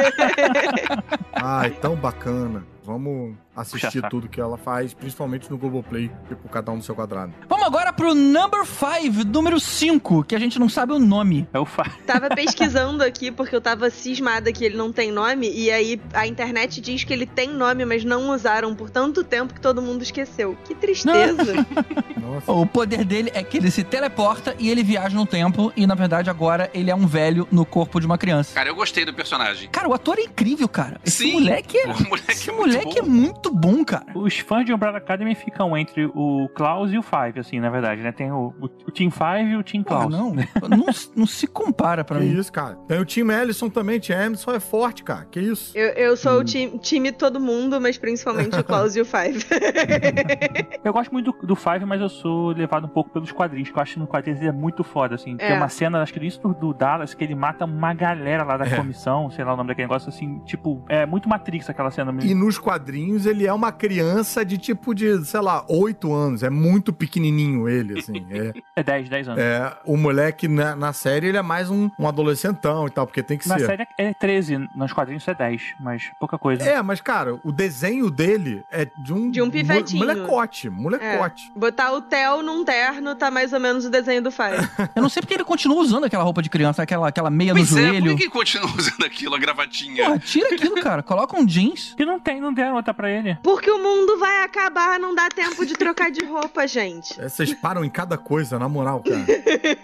Ai, 1.33 1.71
tão 1.71 1.95
bacana. 1.95 2.65
Vamos 2.89 3.37
assistir 3.55 4.01
Puxa 4.01 4.09
tudo 4.09 4.29
que 4.31 4.41
ela 4.41 4.57
faz, 4.57 4.95
principalmente 4.95 5.51
no 5.51 5.59
Globoplay, 5.59 6.11
tipo, 6.27 6.49
cada 6.49 6.73
um 6.73 6.77
no 6.77 6.83
seu 6.83 6.95
quadrado. 6.95 7.35
Vamos 7.47 7.67
agora 7.67 7.93
pro 7.93 8.15
number 8.15 8.65
5, 8.65 9.27
número 9.27 9.61
5, 9.61 10.25
que 10.25 10.35
a 10.35 10.39
gente 10.39 10.59
não 10.59 10.71
sabe 10.71 10.95
o 10.95 10.99
nome. 10.99 11.47
É 11.53 11.59
o 11.59 11.67
Fa. 11.67 11.85
Tava 12.07 12.31
pesquisando 12.31 13.05
aqui 13.05 13.31
porque 13.31 13.55
eu 13.55 13.61
tava 13.61 13.91
cismada 13.91 14.51
que 14.51 14.65
ele 14.65 14.75
não 14.75 14.91
tem 14.91 15.13
nome. 15.13 15.53
E 15.53 15.71
aí 15.71 16.01
a 16.15 16.27
internet 16.27 16.81
diz 16.81 17.05
que 17.05 17.13
ele 17.13 17.27
tem 17.27 17.51
nome, 17.51 17.85
mas 17.85 18.05
não 18.05 18.31
usaram 18.31 18.75
por 18.75 18.89
tanto 18.89 19.23
tempo 19.23 19.53
que 19.53 19.61
todo 19.61 19.83
mundo 19.83 20.03
esqueceu. 20.03 20.57
Que 20.65 20.75
tristeza. 20.75 21.67
Nossa. 22.17 22.51
O 22.51 22.67
poder 22.67 23.05
dele 23.05 23.31
é 23.35 23.43
que 23.43 23.59
ele 23.59 23.71
se 23.71 23.85
teleporta 23.85 24.55
e 24.59 24.71
ele 24.71 24.83
viaja 24.83 25.15
no 25.15 25.27
tempo. 25.27 25.71
E 25.77 25.87
na 25.87 25.95
verdade 25.95 26.31
agora 26.31 26.71
ele 26.73 26.91
é 26.91 26.95
um 26.95 27.07
velho 27.07 27.47
no 27.53 27.67
corpo 27.67 28.01
de 28.01 28.07
uma 28.07 28.17
criança. 28.17 28.55
Cara, 28.55 28.71
eu 28.71 28.75
gostei 28.75 29.05
do 29.05 29.13
personagem. 29.13 29.69
Cara, 29.71 29.89
o 29.89 29.93
ator 29.93 30.19
é 30.19 30.23
incrível, 30.23 30.69
cara. 30.69 30.99
Esse 31.05 31.25
Sim. 31.25 31.33
moleque 31.33 31.77
é. 31.77 31.87
O 31.87 32.09
moleque 32.09 32.33
Esse 32.33 32.49
é 32.49 32.53
muito 32.53 32.78
moleque 32.79 32.99
é 32.99 33.03
bom. 33.03 33.09
muito 33.09 33.51
bom, 33.55 33.85
cara. 33.85 34.07
Os 34.15 34.39
fãs 34.39 34.65
de 34.65 34.73
Umbrella 34.73 34.99
Academy 34.99 35.35
ficam 35.35 35.77
entre 35.77 36.07
o 36.15 36.49
Klaus 36.55 36.93
e 36.93 36.99
o 36.99 37.03
Five, 37.03 37.39
assim, 37.41 37.61
na 37.61 37.71
verdade, 37.71 38.03
né? 38.03 38.13
Tem 38.13 38.31
o, 38.31 38.55
o, 38.61 38.65
o 38.65 38.91
Team 38.91 39.11
Five 39.11 39.51
e 39.51 39.57
o 39.57 39.63
Team 39.63 39.83
Klaus. 39.85 40.13
não, 40.13 40.35
não, 40.69 40.87
não 41.17 41.27
se 41.27 41.47
compara 41.47 42.05
pra 42.05 42.19
Que 42.19 42.25
mim. 42.25 42.39
isso, 42.39 42.53
cara. 42.53 42.77
Tem 42.87 42.99
o 43.01 43.05
Tim 43.05 43.29
Ellison 43.31 43.69
também. 43.69 43.99
Tim 43.99 44.13
Ellison 44.13 44.53
é 44.53 44.61
forte, 44.61 45.03
cara. 45.03 45.27
Que 45.31 45.41
isso? 45.41 45.77
eu, 45.77 45.89
eu 45.91 46.17
sou 46.17 46.41
o 46.41 46.45
time, 46.45 46.79
time 46.79 47.13
todo 47.13 47.39
mundo, 47.41 47.81
mas 47.81 47.99
principalmente 47.99 48.59
o 48.59 48.65
Klaus 48.65 48.97
e 48.97 49.01
o 49.01 49.05
Five. 49.05 49.45
Eu 50.85 50.93
gosto 50.93 51.11
muito 51.13 51.33
do, 51.33 51.47
do 51.49 51.57
Five, 51.57 51.85
mas 51.85 52.01
eu 52.01 52.09
sou 52.09 52.49
levado 52.51 52.85
um 52.87 52.89
pouco 52.89 53.11
pelos 53.11 53.31
quadrinhos, 53.33 53.71
que 53.71 53.77
eu 53.79 53.83
acho 53.83 53.95
que 53.95 53.99
no 54.01 54.07
quadrinhos 54.07 54.41
ele 54.41 54.49
é 54.49 54.53
muito 54.53 54.83
foda, 54.85 55.15
assim. 55.15 55.35
É. 55.39 55.49
Tem 55.49 55.57
uma 55.57 55.69
cena, 55.69 56.01
acho 56.03 56.13
que 56.13 56.25
isso 56.25 56.41
do, 56.41 56.55
do 56.55 56.73
Dallas, 56.75 57.15
que 57.15 57.23
ele 57.25 57.35
mata 57.35 57.65
uma 57.65 57.93
galera 57.95 58.45
lá 58.45 58.57
da 58.57 58.67
É. 58.67 58.77
comissão, 58.77 59.31
sei 59.31 59.45
lá 59.45 59.55
o 59.55 59.57
nome 59.57 59.69
daquele 59.69 59.87
negócio, 59.89 60.09
assim, 60.09 60.39
tipo, 60.45 60.85
é 60.89 61.05
muito 61.07 61.29
Matrix 61.29 61.69
aquela 61.69 61.91
cena 61.91 62.11
E 62.11 62.15
mesmo. 62.15 62.45
nos 62.45 62.59
quadrinhos 62.69 63.25
ele 63.25 63.47
é 63.47 63.53
uma 63.53 63.73
criança 63.73 64.45
de 64.45 64.59
tipo 64.59 64.95
de, 64.95 65.25
sei 65.25 65.41
lá, 65.41 65.65
8 65.69 66.13
anos. 66.13 66.43
É 66.43 66.51
muito 66.51 66.93
pequenininho 66.93 67.67
ele, 67.67 67.99
assim. 67.99 68.27
É, 68.31 68.53
É 68.77 68.83
10, 68.83 69.09
10 69.09 69.29
anos. 69.29 69.41
é, 69.43 69.75
o 69.87 69.97
moleque 69.97 70.47
na, 70.47 70.77
na 70.77 70.93
série 70.93 71.29
ele 71.29 71.39
é 71.39 71.43
mais 71.43 71.71
um, 71.71 71.91
um 71.99 72.07
adolescentão 72.07 72.87
e 72.87 72.91
tal, 72.91 73.07
porque 73.07 73.23
tem 73.23 73.39
que 73.39 73.49
Na 73.49 73.59
ser. 73.59 73.65
série 73.67 73.87
é 73.99 74.13
13, 74.13 74.69
nos 74.77 74.93
quadrinhos 74.93 75.27
é 75.27 75.35
10, 75.35 75.63
mas 75.81 76.11
pouca 76.21 76.37
coisa. 76.39 76.63
É, 76.63 76.83
mas 76.83 77.01
cara, 77.01 77.41
o 77.43 77.51
desenho 77.51 78.11
dele 78.11 78.63
é 78.71 78.85
de 79.03 79.13
um, 79.15 79.31
De 79.31 79.41
um 79.41 79.51
pivetinho. 79.51 80.05
molecote, 80.07 80.69
molecote. 80.69 81.51
Botar 81.57 81.93
o 81.93 82.03
Theo 82.03 82.43
num 82.43 82.65
terno 82.65 83.15
tá 83.15 83.31
mais 83.31 83.53
ou 83.55 83.61
menos 83.61 83.87
o 83.87 83.91
desenho 83.91 84.23
do 84.23 84.31
Five. 84.31 84.69
Eu 84.95 85.01
não 85.03 85.09
sei 85.09 85.23
porque 85.23 85.35
ele 85.35 85.45
continua 85.45 85.79
usando 85.79 86.05
aquela 86.05 86.23
roupa 86.23 86.43
de 86.43 86.51
criança, 86.51 86.83
aquela, 86.83 87.09
aquela 87.09 87.31
meia 87.31 87.55
no 87.55 87.61
Pois 87.61 87.73
é, 87.77 87.81
por 87.81 87.89
joelho. 87.89 88.17
que 88.17 88.25
que 88.25 88.31
continua 88.31 88.71
usando 88.77 89.05
aquilo, 89.05 89.35
a 89.35 89.39
gravatinha? 89.39 90.05
Porra, 90.05 90.19
tira 90.19 90.55
aquilo, 90.55 90.75
cara. 90.83 91.03
Coloca 91.03 91.37
um 91.37 91.47
jeans. 91.47 91.95
E 91.99 92.05
não 92.05 92.21
tem, 92.21 92.41
não 92.41 92.48
deram 92.53 92.77
outra 92.77 92.93
pra 92.95 93.11
ele? 93.11 93.37
Porque 93.43 93.71
o 93.71 93.79
mundo 93.83 94.19
vai 94.19 94.43
acabar, 94.45 94.99
não 94.99 95.15
dá 95.15 95.29
tempo 95.29 95.65
de 95.67 95.75
trocar 95.75 96.11
de 96.11 96.25
roupa, 96.25 96.67
gente. 96.69 97.19
É, 97.21 97.29
Vocês 97.29 97.53
param 97.55 97.85
em 97.85 97.91
cada 97.91 98.17
coisa, 98.19 98.59
na 98.59 98.69
moral, 98.69 99.03
cara. 99.03 99.19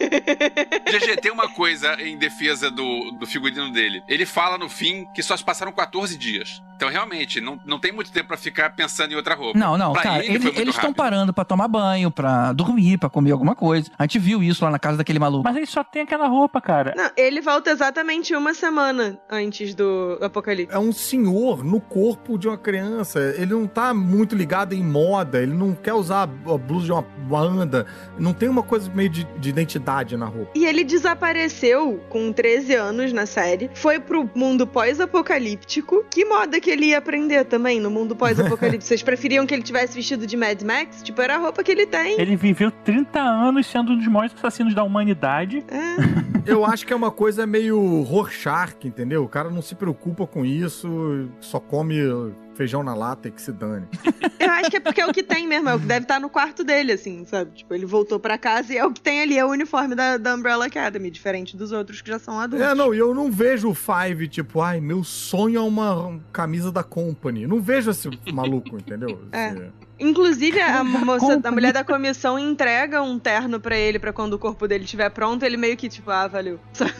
GG, 0.90 1.20
tem 1.20 1.32
uma 1.32 1.48
coisa 1.48 2.00
em 2.00 2.16
defesa 2.18 2.70
do, 2.70 3.10
do 3.18 3.26
figurino 3.26 3.70
dele. 3.72 4.02
Ele 4.08 4.26
fala 4.26 4.58
no 4.58 4.68
fim 4.68 5.06
que 5.14 5.22
só 5.22 5.36
se 5.36 5.44
passaram 5.44 5.72
14 5.72 6.16
dias. 6.16 6.62
Então, 6.76 6.88
realmente, 6.88 7.40
não, 7.40 7.58
não 7.64 7.78
tem 7.78 7.92
muito 7.92 8.10
tempo 8.12 8.28
pra 8.28 8.36
ficar 8.36 8.70
pensando 8.74 9.12
em 9.12 9.14
outra 9.16 9.34
roupa. 9.34 9.58
Não, 9.58 9.78
não, 9.78 9.92
Pra 9.92 10.02
cara, 10.02 10.24
ele 10.24 10.34
ele- 10.48 10.60
eles 10.60 10.74
estão 10.74 10.92
parando 10.92 11.32
pra 11.32 11.44
tomar 11.44 11.68
banho, 11.68 12.10
pra 12.10 12.52
dormir, 12.52 12.98
pra 12.98 13.08
comer 13.08 13.30
alguma 13.30 13.54
coisa. 13.54 13.90
A 13.98 14.02
gente 14.04 14.18
viu 14.18 14.42
isso 14.42 14.64
lá 14.64 14.70
na 14.70 14.78
casa 14.78 14.98
daquele 14.98 15.18
maluco. 15.18 15.44
Mas 15.44 15.56
ele 15.56 15.66
só 15.66 15.84
tem 15.84 16.02
aquela 16.02 16.26
roupa, 16.26 16.60
cara. 16.60 16.92
Não, 16.96 17.10
ele 17.16 17.40
volta 17.40 17.70
exatamente 17.70 18.34
uma 18.34 18.52
semana 18.54 19.18
antes 19.30 19.74
do 19.74 20.18
apocalipse. 20.20 20.74
É 20.74 20.78
um 20.78 20.92
senhor 20.92 21.62
no 21.64 21.80
corpo 21.80 22.36
de 22.36 22.48
uma 22.48 22.53
criança. 22.56 23.34
Ele 23.36 23.52
não 23.52 23.66
tá 23.66 23.92
muito 23.94 24.34
ligado 24.34 24.74
em 24.74 24.82
moda. 24.82 25.40
Ele 25.42 25.54
não 25.54 25.74
quer 25.74 25.94
usar 25.94 26.22
a 26.22 26.26
blusa 26.26 26.86
de 26.86 26.92
uma 26.92 27.02
banda. 27.02 27.86
Não 28.18 28.32
tem 28.32 28.48
uma 28.48 28.62
coisa 28.62 28.90
meio 28.94 29.08
de, 29.08 29.24
de 29.38 29.48
identidade 29.48 30.16
na 30.16 30.26
roupa. 30.26 30.52
E 30.54 30.64
ele 30.64 30.84
desapareceu 30.84 32.00
com 32.08 32.32
13 32.32 32.74
anos 32.74 33.12
na 33.12 33.26
série, 33.26 33.70
foi 33.74 33.98
pro 33.98 34.28
mundo 34.34 34.66
pós-apocalíptico. 34.66 36.04
Que 36.10 36.24
moda 36.24 36.60
que 36.60 36.70
ele 36.70 36.86
ia 36.86 36.98
aprender 36.98 37.44
também 37.44 37.80
no 37.80 37.90
mundo 37.90 38.14
pós-apocalíptico? 38.16 38.84
Vocês 38.84 39.02
preferiam 39.02 39.46
que 39.46 39.54
ele 39.54 39.62
tivesse 39.62 39.94
vestido 39.94 40.26
de 40.26 40.36
Mad 40.36 40.60
Max? 40.62 41.02
Tipo, 41.02 41.22
era 41.22 41.36
a 41.36 41.38
roupa 41.38 41.62
que 41.62 41.72
ele 41.72 41.86
tem. 41.86 42.20
Ele 42.20 42.36
viveu 42.36 42.70
30 42.70 43.20
anos 43.20 43.66
sendo 43.66 43.92
um 43.92 43.96
dos 43.96 44.06
maiores 44.06 44.34
assassinos 44.36 44.74
da 44.74 44.82
humanidade. 44.82 45.64
É. 45.68 46.24
Eu 46.46 46.64
acho 46.64 46.86
que 46.86 46.92
é 46.92 46.96
uma 46.96 47.10
coisa 47.10 47.46
meio 47.46 48.02
Rorschach, 48.02 48.76
entendeu? 48.84 49.24
O 49.24 49.28
cara 49.28 49.50
não 49.50 49.62
se 49.62 49.74
preocupa 49.74 50.26
com 50.26 50.44
isso, 50.44 51.28
só 51.40 51.58
come 51.58 51.96
feijão 52.54 52.82
na 52.82 52.94
lata 52.94 53.28
e 53.28 53.30
que 53.30 53.40
se 53.42 53.52
dane. 53.52 53.86
Eu 54.38 54.50
acho 54.50 54.70
que 54.70 54.76
é 54.76 54.80
porque 54.80 55.00
é 55.00 55.06
o 55.06 55.12
que 55.12 55.22
tem 55.22 55.46
mesmo, 55.46 55.68
é 55.68 55.74
o 55.74 55.80
que 55.80 55.86
deve 55.86 56.04
estar 56.04 56.20
no 56.20 56.28
quarto 56.28 56.62
dele, 56.64 56.92
assim, 56.92 57.24
sabe? 57.24 57.52
Tipo, 57.52 57.74
ele 57.74 57.86
voltou 57.86 58.18
pra 58.20 58.36
casa 58.36 58.72
e 58.72 58.76
é 58.78 58.84
o 58.84 58.92
que 58.92 59.00
tem 59.00 59.22
ali, 59.22 59.38
é 59.38 59.44
o 59.44 59.48
uniforme 59.50 59.94
da, 59.94 60.16
da 60.16 60.34
Umbrella 60.34 60.66
Academy, 60.66 61.10
diferente 61.10 61.56
dos 61.56 61.72
outros 61.72 62.00
que 62.02 62.08
já 62.10 62.18
são 62.18 62.38
adultos. 62.38 62.66
É, 62.66 62.74
não, 62.74 62.94
e 62.94 62.98
eu 62.98 63.14
não 63.14 63.30
vejo 63.30 63.70
o 63.70 63.74
Five, 63.74 64.28
tipo, 64.28 64.60
ai, 64.60 64.80
meu 64.80 65.02
sonho 65.04 65.58
é 65.58 65.62
uma 65.62 66.20
camisa 66.32 66.70
da 66.70 66.82
Company. 66.82 67.46
Não 67.46 67.60
vejo 67.60 67.90
esse 67.90 68.08
maluco, 68.32 68.76
entendeu? 68.76 69.20
É. 69.32 69.48
Esse- 69.50 69.72
Inclusive, 69.98 70.60
a 70.60 70.82
moça, 70.84 71.40
a 71.42 71.50
mulher 71.50 71.72
da 71.72 71.84
comissão 71.84 72.38
entrega 72.38 73.02
um 73.02 73.18
terno 73.18 73.60
pra 73.60 73.76
ele 73.76 73.98
pra 73.98 74.12
quando 74.12 74.34
o 74.34 74.38
corpo 74.38 74.66
dele 74.66 74.84
estiver 74.84 75.08
pronto, 75.10 75.44
ele 75.44 75.56
meio 75.56 75.76
que 75.76 75.88
tipo, 75.88 76.10
ah, 76.10 76.26
valeu. 76.26 76.58
Sabe? 76.72 76.92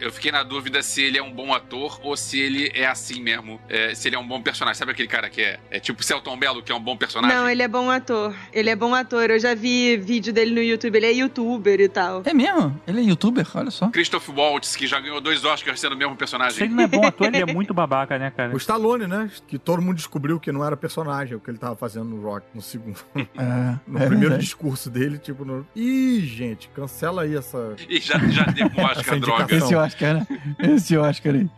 Eu 0.00 0.12
fiquei 0.12 0.30
na 0.30 0.42
dúvida 0.42 0.82
se 0.82 1.02
ele 1.02 1.18
é 1.18 1.22
um 1.22 1.32
bom 1.32 1.52
ator 1.52 2.00
ou 2.02 2.16
se 2.16 2.40
ele 2.40 2.70
é 2.74 2.86
assim 2.86 3.20
mesmo. 3.20 3.60
É, 3.68 3.94
se 3.94 4.08
ele 4.08 4.16
é 4.16 4.18
um 4.18 4.26
bom 4.26 4.40
personagem. 4.40 4.78
Sabe 4.78 4.92
aquele 4.92 5.08
cara 5.08 5.28
que 5.28 5.42
é, 5.42 5.58
é 5.70 5.80
tipo 5.80 6.02
Celton 6.02 6.36
Mello, 6.36 6.62
que 6.62 6.70
é 6.70 6.74
um 6.74 6.80
bom 6.80 6.96
personagem? 6.96 7.36
Não, 7.36 7.48
ele 7.48 7.62
é 7.62 7.68
bom 7.68 7.90
ator. 7.90 8.34
Ele 8.52 8.70
é 8.70 8.76
bom 8.76 8.94
ator. 8.94 9.30
Eu 9.30 9.38
já 9.38 9.54
vi 9.54 9.96
vídeo 9.96 10.32
dele 10.32 10.54
no 10.54 10.62
YouTube, 10.62 10.96
ele 10.96 11.06
é 11.06 11.12
youtuber 11.12 11.80
e 11.80 11.88
tal. 11.88 12.22
É 12.24 12.32
mesmo? 12.32 12.80
Ele 12.86 13.00
é 13.00 13.02
youtuber? 13.02 13.46
Olha 13.54 13.70
só. 13.70 13.88
Christoph 13.88 14.28
Waltz, 14.28 14.76
que 14.76 14.86
já 14.86 15.00
ganhou 15.00 15.20
dois 15.20 15.44
Oscars 15.44 15.80
sendo 15.80 15.94
o 15.94 15.98
mesmo 15.98 16.10
Se 16.10 16.14
ele 16.14 16.18
personagem. 16.18 16.68
não 16.68 16.84
é 16.84 16.86
bom 16.86 17.04
ator, 17.04 17.26
ele 17.26 17.38
é 17.38 17.46
muito 17.52 17.74
babaca, 17.74 18.18
né, 18.18 18.30
cara? 18.30 18.54
O 18.54 18.56
Stallone, 18.56 19.06
né? 19.06 19.30
Que 19.48 19.58
todo 19.58 19.82
mundo 19.82 19.96
descobriu 19.96 20.38
que 20.38 20.52
não 20.52 20.64
era 20.64 20.76
personagem, 20.76 21.36
o 21.36 21.40
que 21.40 21.50
ele 21.50 21.58
tava 21.58 21.74
fazendo 21.74 21.87
no 21.96 22.20
Rock, 22.22 22.46
no 22.54 22.62
segundo. 22.62 22.98
É, 23.36 23.78
No 23.86 23.98
é 23.98 24.06
primeiro 24.06 24.20
verdade. 24.20 24.42
discurso 24.44 24.90
dele, 24.90 25.18
tipo, 25.18 25.44
no... 25.44 25.66
Ih, 25.74 26.20
gente, 26.20 26.68
cancela 26.74 27.22
aí 27.22 27.36
essa. 27.36 27.74
E 27.88 28.00
já, 28.00 28.18
já 28.28 28.44
deu 28.44 28.66
um 28.66 28.80
Oscar, 28.84 29.20
droga. 29.20 29.54
Esse 29.54 29.74
Oscar, 29.74 30.14
né? 30.14 30.26
Esse 30.60 30.96
Oscar 30.96 31.34
aí. 31.34 31.50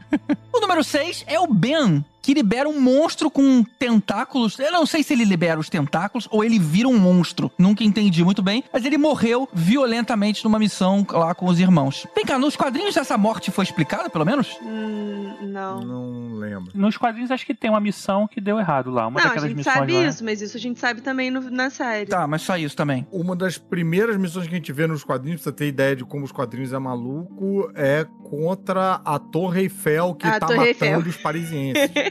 o 0.53 0.61
número 0.61 0.83
6 0.85 1.25
é 1.27 1.39
o 1.41 1.47
Ben, 1.47 2.05
que 2.23 2.35
libera 2.35 2.69
um 2.69 2.81
monstro 2.81 3.31
com 3.31 3.65
tentáculos. 3.79 4.59
Eu 4.59 4.73
não 4.73 4.85
sei 4.87 5.03
se 5.03 5.13
ele 5.13 5.25
libera 5.25 5.59
os 5.59 5.69
tentáculos 5.69 6.29
ou 6.31 6.45
ele 6.45 6.59
vira 6.59 6.89
um 6.89 6.99
monstro. 6.99 7.51
Nunca 7.59 7.83
entendi 7.85 8.23
muito 8.25 8.43
bem. 8.43 8.63
Mas 8.73 8.85
ele 8.85 8.99
morreu 8.99 9.49
violentamente 9.53 10.45
numa 10.45 10.59
missão 10.59 11.07
lá 11.11 11.35
com 11.35 11.47
os 11.47 11.59
irmãos. 11.59 12.07
Vem 12.15 12.25
cá, 12.25 12.39
nos 12.39 12.57
quadrinhos 12.57 12.97
essa 12.97 13.17
morte 13.17 13.51
foi 13.51 13.65
explicada, 13.65 14.11
pelo 14.11 14.25
menos? 14.25 14.57
Hum, 14.63 15.35
não. 15.43 15.81
Não 15.81 16.35
lembro. 16.39 16.71
Nos 16.75 16.97
quadrinhos, 16.97 17.31
acho 17.31 17.47
que 17.47 17.55
tem 17.55 17.71
uma 17.71 17.81
missão 17.81 18.27
que 18.29 18.41
deu 18.41 18.59
errado 18.59 18.91
lá. 18.91 19.07
Uma 19.07 19.19
Não, 19.21 19.27
a 19.27 19.29
daquelas 19.29 19.49
gente 19.49 19.57
missões 19.59 19.75
sabe 19.77 19.93
lá. 19.95 20.03
isso, 20.09 20.25
mas 20.25 20.43
isso 20.43 20.57
a 20.57 20.61
gente 20.61 20.79
sabe 20.79 21.01
também 21.01 21.31
no- 21.31 21.51
na 21.51 21.71
série. 21.71 22.07
Tá, 22.07 22.27
mas 22.27 22.43
só 22.43 22.57
isso 22.57 22.77
também. 22.77 23.07
Uma 23.11 23.35
das 23.35 23.57
primeiras 23.59 24.17
missões 24.17 24.47
que 24.47 24.55
a 24.55 24.57
gente 24.57 24.73
vê 24.73 24.87
nos 24.87 25.03
quadrinhos, 25.05 25.41
pra 25.43 25.51
você 25.51 25.57
ter 25.57 25.67
ideia 25.69 25.97
de 25.97 26.05
como 26.05 26.25
os 26.25 26.33
quadrinhos 26.33 26.73
é 26.73 26.79
maluco, 26.79 27.71
é 27.75 28.07
contra 28.29 29.01
a 29.05 29.19
Torre 29.19 29.63
Eiffel 29.63 30.15
que 30.15 30.27
A 30.27 30.39
tá 30.39 30.47
Torre 30.47 30.57
matando 30.59 30.69
Eiffel. 30.69 30.99
os 31.01 31.17
parisienses. 31.17 31.91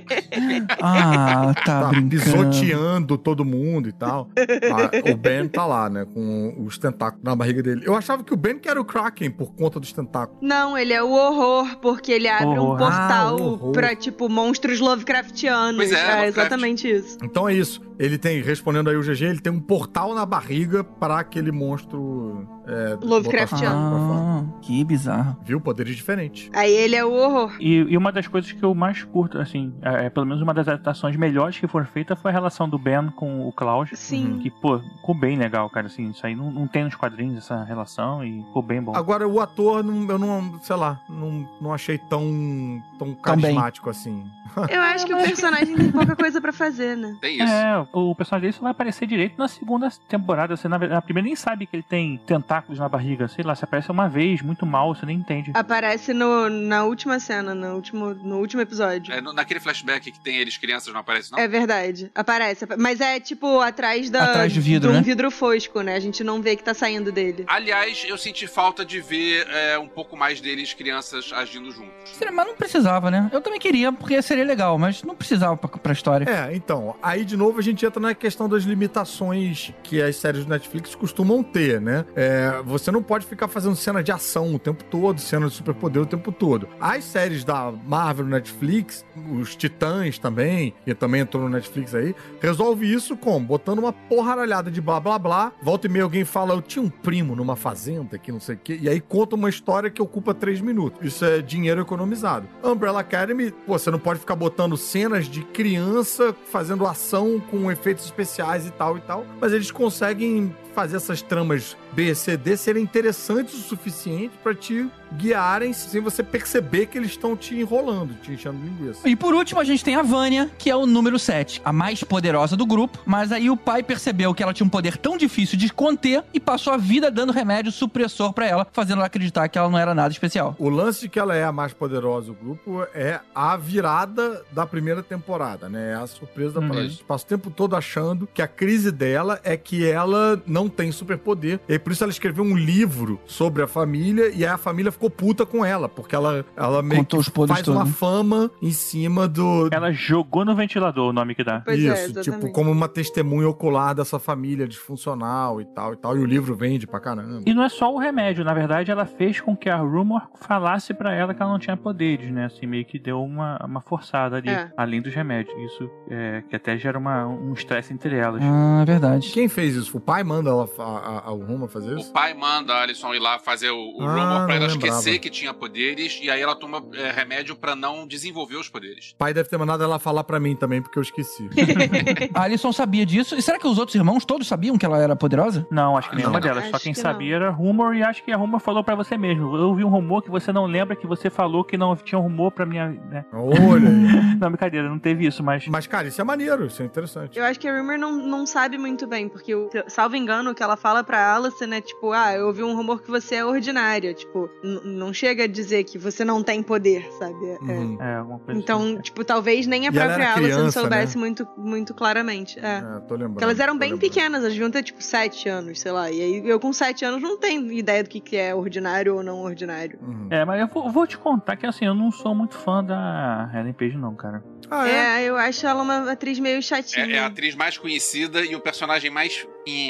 Ah, 0.81 1.53
tá, 1.65 1.81
tá 1.81 1.87
brincando. 1.89 2.09
pisoteando 2.09 3.17
todo 3.17 3.43
mundo 3.45 3.89
e 3.89 3.91
tal. 3.91 4.29
Ah, 4.37 5.11
o 5.11 5.15
Ben 5.15 5.47
tá 5.47 5.65
lá, 5.65 5.89
né? 5.89 6.05
Com 6.05 6.55
os 6.65 6.77
tentáculos 6.77 7.23
na 7.23 7.35
barriga 7.35 7.61
dele. 7.61 7.81
Eu 7.85 7.95
achava 7.95 8.23
que 8.23 8.33
o 8.33 8.37
Ben 8.37 8.57
que 8.57 8.69
era 8.69 8.79
o 8.79 8.85
Kraken 8.85 9.31
por 9.31 9.53
conta 9.55 9.79
dos 9.79 9.91
tentáculos. 9.93 10.39
Não, 10.41 10.77
ele 10.77 10.93
é 10.93 11.01
o 11.03 11.11
horror, 11.11 11.77
porque 11.81 12.11
ele 12.11 12.27
abre 12.27 12.47
um 12.59 12.63
Horror. 12.63 12.77
portal 12.77 13.27
Ah, 13.29 13.35
o 13.35 13.43
horror. 13.53 13.71
pra, 13.71 13.95
tipo, 13.95 14.29
monstros 14.29 14.79
Lovecraftianos. 14.79 15.75
Pois 15.77 15.91
é, 15.91 15.95
é 15.95 16.01
Lovecraft. 16.01 16.37
exatamente 16.37 16.89
isso. 16.89 17.17
Então 17.23 17.47
é 17.47 17.53
isso. 17.53 17.81
Ele 17.97 18.17
tem, 18.17 18.41
respondendo 18.41 18.89
aí 18.89 18.95
o 18.95 19.01
GG, 19.01 19.23
ele 19.25 19.39
tem 19.41 19.51
um 19.51 19.59
portal 19.59 20.15
na 20.15 20.25
barriga 20.25 20.83
pra 20.83 21.19
aquele 21.19 21.51
monstro. 21.51 22.47
É, 22.69 22.97
Lovecraftiano. 23.01 23.75
Ah, 23.75 24.43
que 24.61 24.83
bizarro. 24.83 25.37
Viu? 25.43 25.59
Poderes 25.59 25.95
diferentes. 25.95 26.49
Aí 26.53 26.71
ele 26.71 26.95
é 26.95 27.03
o 27.03 27.11
horror. 27.11 27.55
E, 27.59 27.77
e 27.89 27.97
uma 27.97 28.11
das 28.11 28.27
coisas 28.27 28.51
que 28.51 28.63
eu 28.63 28.73
mais 28.75 29.03
curto, 29.03 29.39
assim, 29.39 29.73
é, 29.81 30.05
é, 30.05 30.09
pelo 30.09 30.25
menos 30.25 30.41
uma 30.41 30.53
das 30.53 30.67
adaptações 30.67 31.15
melhores 31.15 31.57
que 31.57 31.67
foram 31.67 31.85
feitas 31.85 32.19
foi 32.19 32.31
a 32.31 32.33
relação 32.33 32.67
do 32.69 32.77
Ben 32.77 33.09
com 33.15 33.47
o 33.47 33.51
Klaus. 33.51 33.89
Sim. 33.93 34.39
Que, 34.41 34.49
pô, 34.49 34.79
ficou 34.79 35.15
bem 35.15 35.37
legal, 35.37 35.69
cara, 35.69 35.87
assim, 35.87 36.09
isso 36.09 36.25
aí 36.25 36.35
não, 36.35 36.51
não 36.51 36.67
tem 36.67 36.83
nos 36.83 36.95
quadrinhos 36.95 37.37
essa 37.37 37.63
relação 37.63 38.23
e 38.23 38.43
ficou 38.43 38.61
bem 38.61 38.81
bom. 38.81 38.95
Agora, 38.95 39.27
o 39.27 39.39
ator, 39.39 39.83
não- 39.83 40.07
eu 40.09 40.19
não, 40.19 40.59
sei 40.61 40.75
lá, 40.75 40.99
não, 41.09 41.47
não 41.61 41.73
achei 41.73 41.97
tão, 41.97 42.81
tão 42.97 43.13
carismático 43.15 43.89
assim. 43.89 44.25
Eu 44.69 44.81
acho 44.81 45.05
que 45.05 45.13
o 45.13 45.17
personagem 45.17 45.75
tem 45.75 45.91
pouca 45.91 46.15
coisa 46.15 46.41
pra 46.41 46.51
fazer, 46.51 46.97
né? 46.97 47.15
Tem 47.21 47.35
isso. 47.35 47.43
É, 47.53 47.85
o 47.93 48.15
personagem 48.15 48.41
dele 48.47 48.53
só 48.53 48.63
vai 48.63 48.71
aparecer 48.71 49.05
direito 49.05 49.37
na 49.37 49.47
segunda 49.47 49.87
temporada. 50.07 50.57
Você, 50.57 50.67
na, 50.67 50.77
verdade, 50.77 50.97
na 50.97 51.01
primeira 51.03 51.27
nem 51.27 51.35
sabe 51.35 51.67
que 51.67 51.75
ele 51.75 51.83
tem 51.83 52.19
tentáculos 52.59 52.79
na 52.79 52.89
barriga. 52.89 53.27
Sei 53.27 53.43
lá, 53.43 53.55
se 53.55 53.63
aparece 53.63 53.89
uma 53.91 54.07
vez, 54.07 54.41
muito 54.41 54.65
mal, 54.65 54.93
você 54.93 55.05
nem 55.05 55.17
entende. 55.17 55.51
Aparece 55.53 56.13
no, 56.13 56.49
na 56.49 56.83
última 56.83 57.19
cena, 57.19 57.55
no 57.55 57.75
último, 57.75 58.13
no 58.13 58.37
último 58.37 58.61
episódio. 58.61 59.13
É, 59.13 59.21
no- 59.21 59.33
naquele 59.33 59.59
flashback 59.59 60.11
que 60.11 60.19
tem 60.19 60.37
eles 60.37 60.57
crianças, 60.57 60.93
não 60.93 60.99
aparece, 61.01 61.31
não? 61.31 61.39
É 61.39 61.47
verdade. 61.47 62.11
Aparece. 62.13 62.65
Mas 62.77 62.99
é 63.01 63.19
tipo 63.19 63.59
atrás 63.59 64.09
da. 64.09 64.23
Atrás 64.23 64.53
do 64.53 64.61
vidro, 64.61 64.89
de 64.91 64.95
um 64.95 64.99
né? 64.99 65.03
vidro 65.03 65.31
fosco, 65.31 65.81
né? 65.81 65.95
A 65.95 65.99
gente 65.99 66.23
não 66.23 66.41
vê 66.41 66.55
que 66.55 66.63
tá 66.63 66.73
saindo 66.73 67.11
dele. 67.11 67.45
Aliás, 67.47 68.05
eu 68.07 68.17
senti 68.17 68.47
falta 68.47 68.85
de 68.85 68.99
ver 68.99 69.47
é, 69.49 69.77
um 69.77 69.87
pouco 69.87 70.17
mais 70.17 70.41
deles, 70.41 70.73
crianças, 70.73 71.31
agindo 71.33 71.71
juntos. 71.71 72.19
Mas 72.31 72.47
não 72.47 72.55
precisava, 72.55 73.09
né? 73.09 73.29
Eu 73.31 73.41
também 73.41 73.59
queria, 73.59 73.91
porque 73.91 74.21
seria 74.21 74.43
legal, 74.43 74.77
mas 74.77 75.03
não 75.03 75.15
precisava 75.15 75.55
pra, 75.57 75.69
pra 75.69 75.93
história. 75.93 76.25
É, 76.29 76.55
então, 76.55 76.95
aí 77.01 77.23
de 77.23 77.35
novo 77.37 77.59
a 77.59 77.61
gente 77.61 77.85
entra 77.85 77.99
na 77.99 78.13
questão 78.13 78.47
das 78.49 78.63
limitações 78.63 79.73
que 79.83 80.01
as 80.01 80.15
séries 80.15 80.43
do 80.45 80.49
Netflix 80.49 80.95
costumam 80.95 81.41
ter, 81.43 81.79
né? 81.81 82.05
É, 82.15 82.48
você 82.63 82.91
não 82.91 83.01
pode 83.01 83.25
ficar 83.25 83.47
fazendo 83.47 83.75
cena 83.75 84.03
de 84.03 84.11
ação 84.11 84.53
o 84.53 84.59
tempo 84.59 84.83
todo, 84.83 85.19
cena 85.19 85.47
de 85.47 85.53
superpoder 85.53 86.01
o 86.01 86.05
tempo 86.05 86.31
todo. 86.31 86.67
As 86.79 87.03
séries 87.03 87.43
da 87.43 87.71
Marvel 87.71 88.25
Netflix, 88.25 89.05
os 89.33 89.55
Titãs 89.55 90.17
também, 90.17 90.73
que 90.85 90.93
também 90.93 91.21
entrou 91.21 91.43
no 91.43 91.49
Netflix 91.49 91.93
aí, 91.95 92.15
resolve 92.41 92.91
isso 92.91 93.15
como? 93.17 93.45
Botando 93.45 93.79
uma 93.79 93.93
porralhada 93.93 94.69
de 94.71 94.81
blá 94.81 94.99
blá 94.99 95.19
blá, 95.19 95.51
volta 95.61 95.87
e 95.87 95.89
meia 95.89 96.03
alguém 96.03 96.25
fala, 96.25 96.53
eu 96.53 96.61
tinha 96.61 96.83
um 96.83 96.89
primo 96.89 97.35
numa 97.35 97.55
fazenda 97.55 98.17
que 98.17 98.31
não 98.31 98.39
sei 98.39 98.55
o 98.55 98.59
quê, 98.59 98.79
e 98.81 98.89
aí 98.89 98.99
conta 98.99 99.35
uma 99.35 99.49
história 99.49 99.89
que 99.89 100.01
ocupa 100.01 100.33
três 100.33 100.61
minutos. 100.61 100.99
Isso 101.05 101.25
é 101.25 101.41
dinheiro 101.41 101.81
economizado. 101.81 102.47
Umbrella 102.63 102.99
Academy, 103.01 103.51
pô, 103.51 103.77
você 103.77 103.91
não 103.91 103.99
pode 103.99 104.19
ficar 104.19 104.35
botando 104.35 104.77
cenas 104.77 105.27
de 105.27 105.43
criança 105.43 106.35
fazendo 106.51 106.85
ação 106.85 107.39
com 107.39 107.71
efeitos 107.71 108.05
especiais 108.05 108.65
e 108.65 108.71
tal 108.71 108.97
e 108.97 109.01
tal, 109.01 109.25
mas 109.39 109.53
eles 109.53 109.71
conseguem 109.71 110.55
fazer 110.73 110.97
essas 110.97 111.21
tramas 111.21 111.75
B, 111.93 112.13
C, 112.15 112.37
D 112.37 112.55
serem 112.55 112.83
interessantes 112.83 113.53
o 113.55 113.61
suficiente 113.61 114.33
pra 114.43 114.53
te 114.53 114.87
guiarem 115.13 115.73
sem 115.73 115.99
você 116.01 116.21
perceber 116.21 116.85
que 116.85 116.97
eles 116.97 117.09
estão 117.11 117.35
te 117.35 117.55
enrolando, 117.55 118.13
te 118.21 118.31
enchendo 118.31 118.57
linguiça. 118.63 119.07
E 119.09 119.15
por 119.15 119.33
último, 119.33 119.59
a 119.59 119.63
gente 119.63 119.83
tem 119.83 119.95
a 119.95 120.03
Vânia, 120.03 120.49
que 120.57 120.69
é 120.69 120.75
o 120.75 120.85
número 120.85 121.17
7, 121.17 121.61
a 121.65 121.73
mais 121.73 122.03
poderosa 122.03 122.55
do 122.55 122.65
grupo. 122.65 122.99
Mas 123.05 123.31
aí 123.31 123.49
o 123.49 123.57
pai 123.57 123.81
percebeu 123.81 124.33
que 124.35 124.43
ela 124.43 124.53
tinha 124.53 124.65
um 124.67 124.69
poder 124.69 124.97
tão 124.97 125.17
difícil 125.17 125.57
de 125.57 125.73
conter 125.73 126.23
e 126.33 126.39
passou 126.39 126.71
a 126.73 126.77
vida 126.77 127.09
dando 127.09 127.33
remédio 127.33 127.71
supressor 127.71 128.31
pra 128.33 128.45
ela, 128.47 128.67
fazendo 128.71 128.97
ela 128.99 129.07
acreditar 129.07 129.47
que 129.49 129.57
ela 129.57 129.69
não 129.69 129.79
era 129.79 129.95
nada 129.95 130.11
especial. 130.11 130.55
O 130.59 130.69
lance 130.69 131.01
de 131.01 131.09
que 131.09 131.17
ela 131.19 131.35
é 131.35 131.43
a 131.43 131.51
mais 131.51 131.73
poderosa 131.73 132.27
do 132.27 132.33
grupo 132.35 132.83
é 132.93 133.19
a 133.33 133.57
virada 133.57 134.43
da 134.51 134.65
primeira 134.67 135.01
temporada, 135.01 135.67
né? 135.67 135.91
É 135.91 135.95
a 135.95 136.05
surpresa 136.07 136.53
da 136.53 136.59
Uhum. 136.59 136.67
parada. 136.67 136.85
A 136.85 136.89
gente 136.89 137.03
passa 137.03 137.25
o 137.25 137.27
tempo 137.27 137.49
todo 137.49 137.75
achando 137.75 138.27
que 138.31 138.41
a 138.43 138.47
crise 138.47 138.91
dela 138.91 139.39
é 139.43 139.57
que 139.57 139.85
ela 139.89 140.39
não 140.45 140.58
tem 140.67 140.91
superpoder. 140.91 141.59
E 141.69 141.77
por 141.79 141.91
isso 141.93 142.03
ela 142.03 142.11
escreveu 142.11 142.43
um 142.43 142.55
livro 142.57 143.19
sobre 143.25 143.61
a 143.63 143.67
família 143.67 144.29
e 144.29 144.43
aí 144.43 144.51
a 144.51 144.57
família 144.57 144.91
ficou 144.91 145.09
puta 145.09 145.45
com 145.45 145.63
ela, 145.63 145.87
porque 145.87 146.15
ela, 146.15 146.45
ela 146.57 146.81
meio 146.81 147.01
Contou 147.01 147.19
que 147.23 147.31
faz 147.53 147.67
uma 147.67 147.81
todos. 147.81 147.95
fama 147.97 148.51
em 148.61 148.71
cima 148.71 149.27
do. 149.27 149.69
Ela 149.71 149.91
jogou 149.91 150.43
no 150.43 150.55
ventilador 150.55 151.09
o 151.09 151.13
nome 151.13 151.35
que 151.35 151.43
dá. 151.43 151.61
Pois 151.61 151.77
é, 151.83 151.93
Isso, 151.93 152.07
tipo, 152.07 152.19
exatamente. 152.19 152.53
como 152.53 152.71
uma 152.71 152.87
testemunha 152.87 153.47
ocular 153.47 153.93
dessa 153.93 154.17
família 154.19 154.67
disfuncional 154.67 155.61
e 155.61 155.65
tal 155.65 155.93
e 155.93 155.97
tal. 155.97 156.17
E 156.17 156.19
o 156.19 156.25
livro 156.25 156.55
vende 156.55 156.87
pra 156.87 156.99
caramba. 156.99 157.41
E 157.45 157.53
não 157.53 157.63
é 157.63 157.69
só 157.69 157.93
o 157.93 157.97
remédio, 157.99 158.43
na 158.43 158.53
verdade, 158.53 158.91
ela 158.91 159.05
fez 159.05 159.39
com 159.39 159.55
que 159.55 159.69
a 159.69 159.77
Rumor 159.77 160.21
falasse 160.41 160.93
pra 160.93 161.13
ela 161.13 161.33
que 161.33 161.41
ela 161.41 161.51
não 161.51 161.59
tinha 161.59 161.77
poderes, 161.77 162.31
né? 162.31 162.45
Assim, 162.45 162.65
meio 162.65 162.85
que 162.85 162.97
deu 162.97 163.21
uma, 163.23 163.57
uma 163.65 163.81
forçada 163.81 164.37
ali, 164.37 164.49
É. 164.49 164.71
além 164.75 165.01
dos 165.01 165.13
remédios. 165.13 165.55
Isso 165.71 165.89
é, 166.09 166.43
que 166.49 166.55
até 166.55 166.77
gera 166.77 166.97
uma, 166.97 167.27
um 167.27 167.53
estresse 167.53 167.93
entre 167.93 168.15
elas. 168.15 168.41
Ah, 168.43 168.83
verdade. 168.85 169.29
Quem 169.31 169.47
fez 169.47 169.75
isso? 169.75 169.97
O 169.97 169.99
pai 170.01 170.23
manda 170.23 170.48
ela, 170.49 170.69
a, 170.77 170.83
a, 170.83 171.17
a 171.27 171.29
Ruma 171.29 171.67
fazer 171.67 171.93
O 171.95 171.99
isso? 171.99 172.11
pai 172.11 172.33
manda 172.33 172.73
a 172.73 172.81
Alison 172.81 173.13
ir 173.13 173.19
lá 173.19 173.39
fazer 173.39 173.69
o, 173.71 173.77
o 173.97 174.01
Ah, 174.03 174.13
rumor 174.13 174.45
pra 174.45 174.55
ela 174.55 174.65
esquecer 174.67 175.19
que 175.19 175.29
tinha 175.29 175.53
poderes 175.53 176.19
e 176.21 176.29
aí 176.29 176.41
ela 176.41 176.55
toma 176.55 176.83
é, 176.93 177.11
remédio 177.11 177.55
pra 177.55 177.75
não 177.75 178.07
desenvolver 178.07 178.55
os 178.57 178.69
poderes. 178.69 179.11
O 179.11 179.15
pai 179.17 179.33
deve 179.33 179.49
ter 179.49 179.57
mandado 179.57 179.83
ela 179.83 179.99
falar 179.99 180.23
pra 180.23 180.39
mim 180.39 180.55
também, 180.55 180.81
porque 180.81 180.97
eu 180.97 181.03
esqueci. 181.03 181.49
A 182.33 182.43
Alison 182.43 182.71
sabia 182.71 183.05
disso. 183.05 183.35
E 183.35 183.41
será 183.41 183.57
que 183.59 183.67
os 183.67 183.77
outros 183.77 183.95
irmãos 183.95 184.25
todos 184.25 184.47
sabiam 184.47 184.77
que 184.77 184.85
ela 184.85 184.97
era 184.97 185.15
poderosa? 185.15 185.65
Não, 185.71 185.97
acho 185.97 186.09
que 186.09 186.15
nenhuma 186.15 186.39
Não. 186.39 186.47
delas. 186.47 186.69
Só 186.69 186.79
quem 186.79 186.93
que 186.93 186.99
sabia 186.99 187.35
era 187.35 187.49
rumor 187.49 187.95
e 187.95 188.03
acho 188.03 188.23
que 188.23 188.31
a 188.31 188.37
rumor 188.37 188.59
falou 188.59 188.83
pra 188.83 188.95
você 188.95 189.17
mesmo. 189.17 189.55
Eu 189.55 189.67
ouvi 189.69 189.83
um 189.83 189.89
rumor 189.89 190.21
que 190.21 190.29
você 190.29 190.51
não 190.51 190.65
lembra 190.65 190.95
que 190.95 191.07
você 191.07 191.29
falou 191.29 191.63
que 191.63 191.77
não 191.77 191.95
tinha 191.95 192.17
um 192.19 192.23
rumor 192.23 192.51
pra 192.51 192.65
minha. 192.65 192.89
Né? 192.89 193.25
Olha 193.33 193.87
aí. 193.89 194.29
Não, 194.39 194.47
brincadeira, 194.49 194.87
não 194.87 194.97
teve 194.99 195.25
isso, 195.27 195.43
mas. 195.43 195.67
Mas, 195.67 195.85
cara, 195.85 196.07
isso 196.07 196.21
é 196.21 196.23
maneiro, 196.23 196.65
isso 196.65 196.81
é 196.81 196.85
interessante. 196.85 197.37
Eu 197.37 197.43
acho 197.43 197.59
que 197.59 197.67
a 197.67 197.77
Rumor 197.77 197.97
não, 197.97 198.13
não 198.25 198.45
sabe 198.45 198.77
muito 198.77 199.05
bem, 199.05 199.27
porque, 199.27 199.53
o- 199.53 199.69
salvo 199.87 200.15
engano, 200.15 200.38
que 200.55 200.63
ela 200.63 200.75
fala 200.77 201.03
pra 201.03 201.35
Alison 201.35 201.65
é 201.73 201.81
tipo, 201.81 202.11
ah, 202.11 202.33
eu 202.33 202.47
ouvi 202.47 202.63
um 202.63 202.75
rumor 202.75 203.01
que 203.01 203.09
você 203.09 203.35
é 203.35 203.45
ordinária. 203.45 204.13
Tipo, 204.13 204.49
não 204.83 205.13
chega 205.13 205.43
a 205.43 205.47
dizer 205.47 205.83
que 205.83 205.97
você 205.97 206.23
não 206.25 206.41
tem 206.43 206.61
poder, 206.63 207.07
sabe? 207.19 207.33
É- 207.45 207.53
é. 207.53 207.57
Uhum. 207.59 207.97
É, 208.01 208.15
alguma 208.15 208.39
coisa 208.39 208.59
Então, 208.59 208.81
assim. 208.81 209.01
tipo, 209.01 209.23
talvez 209.23 209.67
nem 209.67 209.87
a 209.87 209.91
E 209.91 209.97
ela 209.97 210.05
própria 210.07 210.33
Alison 210.33 210.55
criança, 210.57 210.79
soubesse 210.79 211.15
né? 211.15 211.19
muito, 211.19 211.47
muito 211.57 211.93
claramente. 211.93 212.57
É. 212.59 212.77
É, 212.77 212.81
tô 213.07 213.13
lembrando. 213.15 213.31
Porque 213.33 213.43
elas 213.43 213.59
eram 213.59 213.77
bem 213.77 213.91
lembrando. 213.91 214.09
pequenas, 214.13 214.41
elas 214.41 214.53
deviam 214.53 214.71
ter, 214.71 214.83
tipo, 214.83 215.01
sete 215.03 215.47
anos, 215.49 215.79
sei 215.79 215.91
lá. 215.91 216.09
E 216.11 216.21
aí 216.21 216.47
eu 216.47 216.59
com 216.59 216.71
sete 216.73 217.03
anos 217.05 217.21
não 217.21 217.37
tenho 217.37 217.71
ideia 217.71 218.03
do 218.03 218.09
que, 218.09 218.19
que 218.19 218.35
é 218.37 218.53
ordinário 218.55 219.15
ou 219.15 219.23
não 219.23 219.41
ordinário. 219.41 219.99
Uhum. 220.01 220.27
É, 220.29 220.43
mas 220.45 220.59
eu 220.61 220.67
vou, 220.67 220.89
vou 220.91 221.05
te 221.07 221.17
contar 221.17 221.55
que 221.55 221.65
assim, 221.65 221.85
eu 221.85 221.93
não 221.95 222.11
sou 222.11 222.33
muito 222.35 222.55
fã 222.57 222.83
da 222.83 223.49
Ellen 223.53 223.73
Page, 223.73 223.97
não, 223.97 224.15
cara. 224.15 224.43
Ah, 224.71 224.87
é? 224.87 225.23
É, 225.23 225.29
eu 225.29 225.35
acho 225.35 225.65
ela 225.65 225.81
uma 225.81 226.11
atriz 226.11 226.37
meio 226.39 226.61
chatinha. 226.61 227.05
É, 227.05 227.13
é 227.13 227.19
a 227.19 227.25
atriz 227.25 227.55
mais 227.55 227.77
conhecida 227.77 228.41
e 228.45 228.55
o 228.55 228.59
personagem 228.59 229.09
mais. 229.09 229.47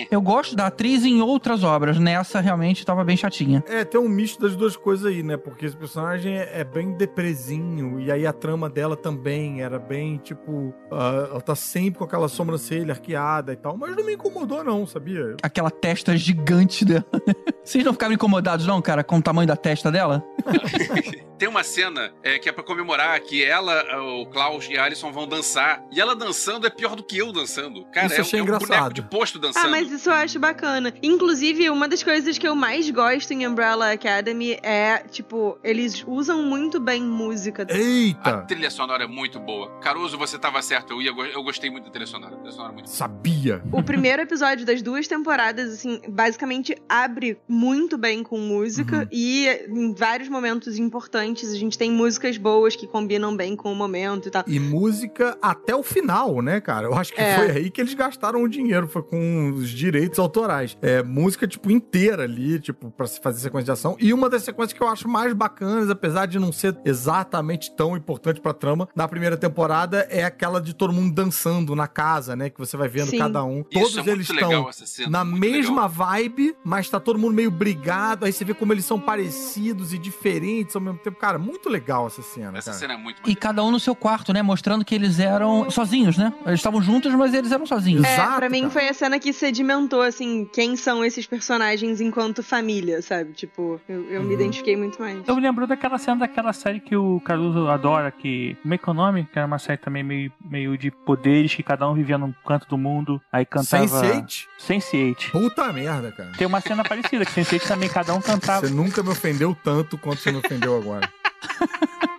Eu 0.09 0.21
gosto 0.21 0.55
da 0.55 0.67
atriz 0.67 1.05
em 1.05 1.21
outras 1.21 1.63
obras. 1.63 1.99
Nessa, 1.99 2.39
realmente, 2.39 2.85
tava 2.85 3.03
bem 3.03 3.17
chatinha. 3.17 3.63
É, 3.67 3.83
tem 3.83 3.99
um 3.99 4.09
misto 4.09 4.41
das 4.41 4.55
duas 4.55 4.75
coisas 4.75 5.05
aí, 5.05 5.23
né? 5.23 5.37
Porque 5.37 5.65
esse 5.65 5.75
personagem 5.75 6.37
é, 6.37 6.59
é 6.59 6.63
bem 6.63 6.91
depresinho, 6.93 7.99
e 7.99 8.11
aí 8.11 8.25
a 8.25 8.33
trama 8.33 8.69
dela 8.69 8.95
também 8.95 9.61
era 9.61 9.79
bem, 9.79 10.17
tipo, 10.17 10.73
ah, 10.91 11.27
ela 11.31 11.41
tá 11.41 11.55
sempre 11.55 11.99
com 11.99 12.05
aquela 12.05 12.27
sobrancelha 12.27 12.93
arqueada 12.93 13.53
e 13.53 13.55
tal, 13.55 13.77
mas 13.77 13.95
não 13.95 14.05
me 14.05 14.13
incomodou 14.13 14.63
não, 14.63 14.85
sabia? 14.85 15.35
Aquela 15.41 15.71
testa 15.71 16.15
gigante 16.17 16.85
dela. 16.85 17.05
Vocês 17.63 17.83
não 17.83 17.93
ficaram 17.93 18.13
incomodados, 18.13 18.65
não, 18.65 18.81
cara, 18.81 19.03
com 19.03 19.17
o 19.17 19.21
tamanho 19.21 19.47
da 19.47 19.55
testa 19.55 19.91
dela? 19.91 20.23
Tem 21.39 21.47
uma 21.47 21.63
cena 21.63 22.11
é, 22.21 22.37
que 22.37 22.49
é 22.49 22.51
pra 22.51 22.61
comemorar 22.61 23.17
que 23.21 23.41
ela, 23.45 23.81
o 24.01 24.25
Klaus 24.25 24.67
e 24.69 24.77
a 24.77 24.83
Alison 24.83 25.09
vão 25.09 25.25
dançar. 25.25 25.81
E 25.89 26.01
ela 26.01 26.13
dançando 26.13 26.67
é 26.67 26.69
pior 26.69 26.97
do 26.97 27.03
que 27.03 27.17
eu 27.17 27.31
dançando. 27.31 27.85
Cara, 27.93 28.07
Isso 28.07 28.15
é, 28.15 28.19
achei 28.19 28.39
é 28.39 28.43
um 28.43 28.45
boneco 28.45 28.65
engraçado. 28.65 28.93
de 28.93 29.01
posto 29.03 29.39
dançando. 29.39 29.67
Ah, 29.67 29.68
mas 29.69 29.91
isso 29.91 30.09
eu 30.09 30.13
acho 30.13 30.39
bacana. 30.39 30.93
Inclusive, 31.01 31.69
uma 31.69 31.87
das 31.87 32.03
coisas 32.03 32.37
que 32.37 32.47
eu 32.47 32.55
mais 32.55 32.89
gosto 32.89 33.31
em 33.31 33.47
Umbrella 33.47 33.91
Academy 33.91 34.57
é, 34.63 34.97
tipo, 35.09 35.57
eles 35.63 36.03
usam 36.07 36.43
muito 36.43 36.79
bem 36.79 37.01
música. 37.03 37.65
A 37.69 37.77
Eita! 37.77 38.41
trilha 38.47 38.69
sonora 38.69 39.03
é 39.03 39.07
muito 39.07 39.39
boa. 39.39 39.69
Caruso, 39.79 40.17
você 40.17 40.37
tava 40.37 40.61
certo. 40.61 40.93
Eu, 40.93 41.01
ia, 41.01 41.11
eu 41.33 41.43
gostei 41.43 41.69
muito 41.69 41.85
da 41.85 41.91
trilha 41.91 42.07
sonora. 42.07 42.33
A 42.35 42.37
trilha 42.37 42.51
sonora 42.51 42.71
é 42.71 42.75
muito 42.75 42.85
boa. 42.87 42.95
Sabia! 42.95 43.61
O 43.71 43.83
primeiro 43.83 44.21
episódio 44.21 44.65
das 44.65 44.81
duas 44.81 45.07
temporadas, 45.07 45.73
assim, 45.73 46.01
basicamente 46.09 46.75
abre 46.87 47.37
muito 47.47 47.97
bem 47.97 48.23
com 48.23 48.37
música 48.39 48.99
Uhum. 48.99 49.07
e 49.11 49.47
em 49.69 49.93
vários 49.93 50.29
momentos 50.29 50.77
importantes 50.77 51.51
a 51.51 51.55
gente 51.57 51.77
tem 51.77 51.91
músicas 51.91 52.37
boas 52.37 52.75
que 52.75 52.87
combinam 52.87 53.35
bem 53.35 53.55
com 53.55 53.71
o 53.71 53.75
momento 53.75 54.27
e 54.27 54.31
tal. 54.31 54.43
E 54.47 54.59
música 54.59 55.37
até 55.41 55.75
o 55.75 55.83
final, 55.83 56.41
né, 56.41 56.59
cara? 56.61 56.87
Eu 56.87 56.93
acho 56.95 57.13
que 57.13 57.21
É. 57.21 57.35
foi 57.35 57.51
aí 57.51 57.69
que 57.69 57.81
eles 57.81 57.93
gastaram 57.93 58.43
o 58.43 58.47
dinheiro, 58.47 58.87
foi 58.87 59.03
com 59.03 59.48
os 59.53 59.69
direitos 59.69 60.19
autorais. 60.19 60.77
É, 60.81 61.01
música, 61.03 61.47
tipo, 61.47 61.69
inteira 61.71 62.23
ali, 62.23 62.59
tipo, 62.59 62.91
pra 62.91 63.07
se 63.07 63.19
fazer 63.21 63.39
sequência 63.39 63.65
de 63.65 63.71
ação. 63.71 63.95
E 63.99 64.13
uma 64.13 64.29
das 64.29 64.43
sequências 64.43 64.73
que 64.77 64.81
eu 64.83 64.87
acho 64.87 65.07
mais 65.07 65.33
bacanas, 65.33 65.89
apesar 65.89 66.25
de 66.25 66.39
não 66.39 66.51
ser 66.51 66.77
exatamente 66.85 67.71
tão 67.75 67.95
importante 67.97 68.39
pra 68.41 68.53
trama, 68.53 68.87
na 68.95 69.07
primeira 69.07 69.37
temporada 69.37 70.07
é 70.09 70.23
aquela 70.23 70.59
de 70.61 70.73
todo 70.73 70.93
mundo 70.93 71.13
dançando 71.13 71.75
na 71.75 71.87
casa, 71.87 72.35
né? 72.35 72.49
Que 72.49 72.59
você 72.59 72.75
vai 72.77 72.87
vendo 72.87 73.09
Sim. 73.09 73.17
cada 73.17 73.43
um. 73.43 73.63
Isso 73.71 73.93
Todos 73.93 74.07
é 74.07 74.11
eles 74.11 74.29
estão 74.29 74.69
essa 74.69 74.85
cena. 74.85 75.09
na 75.09 75.25
mesma 75.25 75.87
legal. 75.87 75.89
vibe, 75.89 76.55
mas 76.63 76.89
tá 76.89 76.99
todo 76.99 77.17
mundo 77.19 77.33
meio 77.33 77.51
brigado. 77.51 78.25
Aí 78.25 78.31
você 78.33 78.43
vê 78.45 78.53
como 78.53 78.73
eles 78.73 78.85
são 78.85 78.99
parecidos 78.99 79.93
e 79.93 79.97
diferentes 79.97 80.75
ao 80.75 80.81
mesmo 80.81 80.99
tempo. 80.99 81.17
Cara, 81.19 81.37
muito 81.39 81.69
legal 81.69 82.07
essa 82.07 82.21
cena, 82.21 82.57
Essa 82.57 82.71
cara. 82.71 82.79
cena 82.79 82.93
é 82.93 82.97
muito 82.97 83.21
E 83.27 83.35
cada 83.35 83.63
um 83.63 83.71
no 83.71 83.79
seu 83.79 83.95
quarto, 83.95 84.31
né? 84.33 84.41
Mostrando 84.41 84.83
que 84.85 84.93
eles 84.95 85.19
eram 85.19 85.69
sozinhos, 85.69 86.17
né? 86.17 86.33
Eles 86.45 86.59
estavam 86.59 86.81
juntos, 86.81 87.13
mas 87.13 87.33
eles 87.33 87.51
eram 87.51 87.65
sozinhos. 87.65 88.03
É, 88.03 88.13
Exato, 88.13 88.35
pra 88.37 88.49
mim 88.49 88.61
cara. 88.61 88.71
foi 88.71 88.87
a 88.89 88.93
cena 88.93 89.19
que 89.19 89.31
sedimentou, 89.39 90.01
assim, 90.01 90.47
quem 90.51 90.75
são 90.75 91.03
esses 91.03 91.25
personagens 91.25 91.99
enquanto 92.01 92.43
família, 92.43 93.01
sabe? 93.01 93.31
Tipo, 93.33 93.79
eu, 93.87 94.03
eu 94.09 94.21
me 94.21 94.27
Uhum. 94.27 94.33
identifiquei 94.33 94.75
muito 94.75 94.99
mais. 95.01 95.27
Eu 95.27 95.35
me 95.35 95.41
lembro 95.41 95.65
daquela 95.65 95.97
cena 95.97 96.17
daquela 96.17 96.53
série 96.53 96.79
que 96.79 96.95
o 96.95 97.19
Caruso 97.21 97.67
adora, 97.67 98.11
que. 98.11 98.55
Como 98.61 98.73
é 98.73 98.77
que 98.77 98.87
é 98.87 98.91
o 98.91 98.93
nome? 98.93 99.27
Que 99.31 99.39
era 99.39 99.47
uma 99.47 99.57
série 99.59 99.77
também 99.77 100.03
meio, 100.03 100.31
meio 100.43 100.77
de 100.77 100.91
poderes, 100.91 101.55
que 101.55 101.63
cada 101.63 101.89
um 101.89 101.93
vivia 101.93 102.17
num 102.17 102.33
canto 102.45 102.67
do 102.67 102.77
mundo, 102.77 103.21
aí 103.31 103.45
cantava. 103.45 103.85
Sense8? 103.85 104.45
Sense8. 104.59 105.31
Puta 105.31 105.71
merda, 105.73 106.11
cara. 106.11 106.31
Tem 106.37 106.45
uma 106.45 106.61
cena 106.61 106.83
parecida, 106.83 107.25
que 107.25 107.31
Sense8 107.31 107.67
também 107.67 107.89
cada 107.89 108.13
um 108.13 108.21
cantava. 108.21 108.67
Você 108.67 108.73
nunca 108.73 109.01
me 109.01 109.09
ofendeu 109.09 109.55
tanto 109.63 109.97
quanto 109.97 110.19
você 110.21 110.31
me 110.31 110.37
ofendeu 110.39 110.77
agora. 110.77 111.09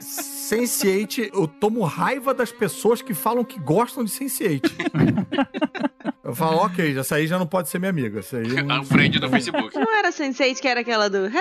Sense8, 0.00 1.30
eu 1.32 1.46
tomo 1.48 1.82
raiva 1.84 2.34
das 2.34 2.50
pessoas 2.52 3.00
que 3.02 3.14
falam 3.14 3.44
que 3.44 3.58
gostam 3.58 4.04
de 4.04 4.10
Sense8. 4.10 4.60
Eu 6.24 6.34
falo, 6.34 6.56
ok, 6.56 6.98
essa 6.98 7.16
aí 7.16 7.26
já 7.26 7.38
não 7.38 7.46
pode 7.46 7.68
ser 7.68 7.78
minha 7.78 7.90
amiga. 7.90 8.20
Essa 8.20 8.38
aí 8.38 8.48
eu 8.48 8.64
não- 8.64 8.80
Unfriend 8.80 9.20
no 9.20 9.28
Facebook. 9.28 9.78
Não 9.78 9.94
era 9.98 10.08
Sense8 10.08 10.58
que 10.58 10.66
era 10.66 10.80
aquela 10.80 11.10
do 11.10 11.26
Hey, 11.26 11.32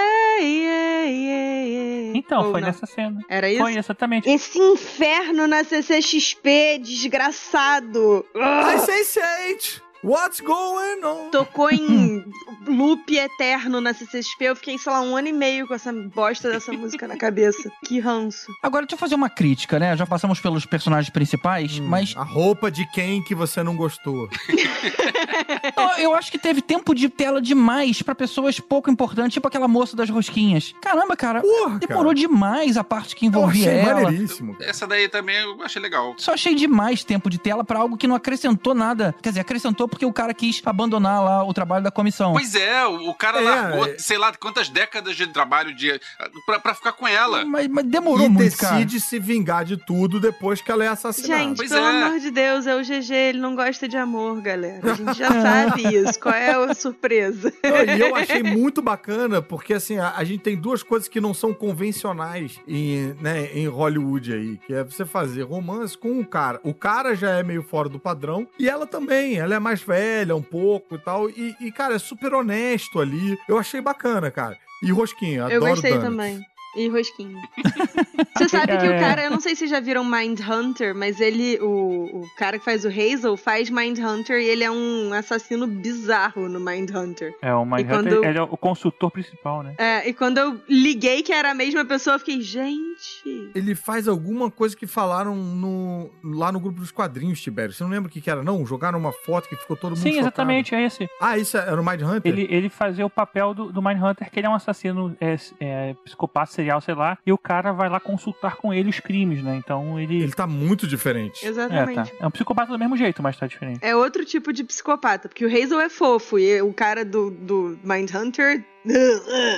yeah, 0.43 1.05
yeah, 1.05 1.65
yeah. 1.65 2.17
Então, 2.19 2.43
Ou 2.47 2.51
foi 2.51 2.59
não? 2.59 2.67
nessa 2.67 2.85
cena. 2.85 3.21
Era 3.29 3.49
isso? 3.49 3.61
Foi 3.61 3.77
exatamente. 3.77 4.29
Esse 4.29 4.59
inferno 4.59 5.47
na 5.47 5.63
CCXP, 5.63 6.79
desgraçado! 6.83 8.25
Ai, 8.35 8.75
Ah, 8.75 8.85
Sense8! 8.85 9.81
What's 10.03 10.41
going 10.41 11.01
on? 11.03 11.29
Tocou 11.31 11.69
em 11.71 12.25
loop 12.67 13.15
eterno 13.17 13.79
na 13.79 13.93
CCXP. 13.93 14.43
Eu 14.45 14.55
fiquei, 14.55 14.77
sei 14.77 14.91
lá, 14.91 14.99
um 15.01 15.15
ano 15.15 15.29
e 15.29 15.33
meio 15.33 15.65
com 15.67 15.73
essa 15.73 15.93
bosta 15.93 16.49
dessa 16.51 16.73
música 16.73 17.07
na 17.07 17.15
cabeça. 17.17 17.71
Que 17.85 17.99
ranço. 17.99 18.47
Agora, 18.61 18.85
deixa 18.85 18.95
eu 18.95 18.99
fazer 18.99 19.15
uma 19.15 19.29
crítica, 19.29 19.77
né? 19.77 19.95
Já 19.95 20.05
passamos 20.05 20.39
pelos 20.39 20.65
personagens 20.65 21.09
principais, 21.11 21.79
Hum, 21.79 21.87
mas 21.87 22.13
A 22.17 22.23
roupa 22.23 22.69
de 22.71 22.85
quem 22.91 23.21
que 23.23 23.35
você 23.35 23.61
não 23.63 23.75
gostou? 23.75 24.27
Eu 25.97 26.13
acho 26.15 26.31
que 26.31 26.37
teve 26.37 26.61
tempo 26.61 26.93
de 26.95 27.07
tela 27.09 27.41
demais 27.41 28.01
pra 28.01 28.15
pessoas 28.15 28.59
pouco 28.59 28.89
importantes, 28.89 29.33
tipo 29.33 29.47
aquela 29.47 29.67
moça 29.67 29.95
das 29.95 30.09
rosquinhas. 30.09 30.73
Caramba, 30.81 31.15
cara, 31.15 31.41
Porra, 31.41 31.79
demorou 31.79 32.05
cara. 32.13 32.15
demais 32.15 32.77
a 32.77 32.83
parte 32.83 33.15
que 33.15 33.25
Eu 33.25 33.29
envolvia 33.29 33.69
achei 33.69 33.79
ela. 33.81 34.01
maneiríssimo. 34.01 34.55
Essa 34.59 34.87
daí 34.87 35.07
também 35.09 35.35
eu 35.37 35.61
achei 35.61 35.81
legal. 35.81 36.13
Só 36.17 36.33
achei 36.33 36.55
demais 36.55 37.03
tempo 37.03 37.29
de 37.29 37.37
tela 37.37 37.63
pra 37.63 37.79
algo 37.79 37.97
que 37.97 38.07
não 38.07 38.15
acrescentou 38.15 38.73
nada. 38.73 39.13
Quer 39.21 39.29
dizer, 39.29 39.41
acrescentou 39.41 39.87
porque 39.93 40.05
o 40.05 40.13
cara 40.13 40.33
quis 40.33 40.61
abandonar 40.65 41.23
lá 41.23 41.43
o 41.43 41.53
trabalho 41.53 41.83
da 41.83 41.91
comissão. 41.91 42.33
Pois 42.33 42.55
é, 42.55 42.85
o 42.85 43.03
o 43.09 43.13
cara 43.15 43.39
É, 43.41 43.43
largou, 43.43 43.85
é. 43.85 43.97
sei 43.97 44.17
lá, 44.17 44.31
quantas 44.33 44.69
décadas 44.69 45.15
de 45.15 45.27
trabalho 45.27 45.73
de, 45.75 45.99
pra, 46.45 46.59
pra 46.59 46.73
ficar 46.73 46.93
com 46.93 47.07
ela. 47.07 47.43
Mas, 47.45 47.67
mas 47.67 47.85
demorou 47.85 48.25
E 48.25 48.29
muito, 48.29 48.57
cara. 48.57 48.75
decide 48.75 48.99
se 48.99 49.19
vingar 49.19 49.63
de 49.65 49.77
tudo 49.77 50.19
depois 50.19 50.61
que 50.61 50.71
ela 50.71 50.83
é 50.83 50.87
assassinada. 50.87 51.41
Gente, 51.43 51.57
Pois 51.57 51.69
pelo 51.69 51.85
é. 51.85 52.03
amor 52.03 52.19
de 52.19 52.31
Deus, 52.31 52.65
é 52.67 52.75
o 52.75 52.81
GG, 52.81 53.13
ele 53.13 53.39
não 53.39 53.55
gosta 53.55 53.87
de 53.87 53.97
amor, 53.97 54.41
galera. 54.41 54.91
A 54.91 54.93
gente 54.95 55.17
já 55.17 55.29
sabe 55.41 55.95
isso. 55.95 56.19
Qual 56.19 56.33
é 56.33 56.51
a 56.53 56.73
surpresa? 56.73 57.53
Não, 57.63 57.95
e 57.95 57.99
eu 57.99 58.15
achei 58.15 58.41
muito 58.43 58.81
bacana, 58.81 59.41
porque 59.41 59.73
assim, 59.73 59.97
a, 59.99 60.13
a 60.15 60.23
gente 60.23 60.41
tem 60.41 60.55
duas 60.55 60.81
coisas 60.81 61.07
que 61.07 61.21
não 61.21 61.33
são 61.33 61.53
convencionais 61.53 62.59
em, 62.67 63.13
né, 63.21 63.49
em 63.53 63.67
Hollywood 63.67 64.33
aí, 64.33 64.57
que 64.65 64.73
é 64.73 64.83
você 64.83 65.05
fazer 65.05 65.43
romance 65.43 65.97
com 65.97 66.09
um 66.11 66.23
cara. 66.23 66.59
O 66.63 66.73
cara 66.73 67.15
já 67.15 67.31
é 67.31 67.43
meio 67.43 67.61
fora 67.63 67.89
do 67.89 67.99
padrão, 67.99 68.47
e 68.57 68.67
ela 68.69 68.87
também, 68.87 69.35
ela 69.35 69.53
é 69.55 69.59
mais 69.59 69.81
velha 69.85 70.35
um 70.35 70.41
pouco 70.41 70.95
e 70.95 70.99
tal, 70.99 71.29
e, 71.29 71.55
e, 71.59 71.71
cara, 71.71 71.95
é 71.95 71.99
super 71.99 72.33
honesto 72.33 72.99
ali. 72.99 73.37
Eu 73.47 73.57
achei 73.57 73.81
bacana, 73.81 74.31
cara. 74.31 74.57
E 74.81 74.91
Rosquinha, 74.91 75.41
Eu 75.41 75.57
adoro 75.57 75.71
gostei 75.71 75.91
Dunnett. 75.91 76.09
também. 76.09 76.45
E 76.75 76.87
rosquinha. 76.89 77.39
Você 78.35 78.49
sabe 78.49 78.77
que 78.77 78.85
É. 78.85 78.97
o 78.97 78.99
cara, 78.99 79.23
eu 79.25 79.31
não 79.31 79.39
sei 79.39 79.55
se 79.55 79.67
já 79.67 79.79
viram 79.79 80.03
Mindhunter, 80.03 80.95
mas 80.95 81.19
ele, 81.21 81.59
o, 81.61 82.21
o 82.21 82.29
cara 82.35 82.57
que 82.57 82.65
faz 82.65 82.83
o 82.83 82.87
Hazel, 82.87 83.37
faz 83.37 83.69
Mindhunter 83.69 84.37
e 84.39 84.45
ele 84.45 84.63
é 84.63 84.71
um 84.71 85.13
assassino 85.13 85.67
bizarro 85.67 86.49
no 86.49 86.59
Mindhunter. 86.59 87.35
É, 87.41 87.53
o 87.53 87.63
Mindhunter, 87.65 88.15
quando- 88.15 88.25
ele 88.25 88.37
é 88.37 88.41
o 88.41 88.57
consultor 88.57 89.11
principal, 89.11 89.61
né? 89.63 89.75
É, 89.77 90.07
e 90.09 90.13
quando 90.13 90.37
eu 90.39 90.59
liguei 90.67 91.21
que 91.21 91.31
era 91.31 91.51
a 91.51 91.53
mesma 91.53 91.85
pessoa, 91.85 92.15
eu 92.15 92.19
fiquei, 92.19 92.41
gente. 92.41 93.51
Ele 93.53 93.75
faz 93.75 94.07
alguma 94.07 94.49
coisa 94.49 94.75
que 94.75 94.87
falaram 94.87 95.35
no, 95.35 96.09
lá 96.23 96.51
no 96.51 96.59
grupo 96.59 96.79
dos 96.79 96.91
quadrinhos, 96.91 97.39
Tibério. 97.41 97.73
Você 97.73 97.83
não 97.83 97.91
lembra 97.91 98.09
o 98.09 98.11
que, 98.11 98.19
que 98.21 98.29
era, 98.29 98.43
não? 98.43 98.65
Jogaram 98.65 98.97
uma 98.97 99.11
foto 99.11 99.47
que 99.47 99.55
ficou 99.55 99.75
todo 99.77 99.91
mundo 99.91 99.99
Sim, 99.99 100.09
chocado. 100.13 100.25
exatamente, 100.27 100.73
é 100.75 100.85
esse. 100.85 101.07
Ah, 101.21 101.37
isso 101.37 101.55
era 101.57 101.79
o 101.79 101.85
Mind 101.85 102.01
Hunter? 102.01 102.31
Ele, 102.31 102.47
ele 102.49 102.69
fazia 102.69 103.05
o 103.05 103.09
papel 103.09 103.53
do, 103.53 103.71
do 103.71 103.81
Mindhunter, 103.81 104.29
que 104.31 104.39
ele 104.39 104.47
é 104.47 104.49
um 104.49 104.55
assassino 104.55 105.15
é, 105.21 105.35
é, 105.59 105.93
psicopata 106.03 106.62
serial, 106.63 106.79
sei 106.81 106.95
lá, 106.95 107.17
e 107.25 107.31
o 107.33 107.37
cara 107.37 107.71
vai 107.73 107.89
lá 107.89 107.99
consultar 107.99 108.55
com 108.55 108.73
ele 108.73 108.89
os 108.89 108.99
crimes, 108.99 109.43
né? 109.43 109.55
Então 109.57 109.99
ele. 109.99 110.23
Ele 110.23 110.31
tá 110.31 110.47
muito 110.47 110.87
diferente. 110.87 111.45
É, 111.45 111.49
Exatamente. 111.49 112.11
tá. 112.11 112.17
É 112.19 112.27
um 112.27 112.31
psicopata 112.31 112.71
do 112.71 112.79
mesmo 112.79 112.95
jeito, 112.95 113.21
mas 113.21 113.37
tá 113.37 113.45
diferente. 113.45 113.79
É 113.81 113.95
outro 113.95 114.23
tipo 114.25 114.53
de 114.53 114.63
psicopata, 114.63 115.27
porque 115.27 115.45
o 115.45 115.47
Hazel 115.49 115.79
é 115.81 115.89
fofo 115.89 116.39
e 116.39 116.61
o 116.61 116.73
cara 116.73 117.03
do, 117.03 117.29
do 117.31 117.77
Mindhunter. 117.83 118.63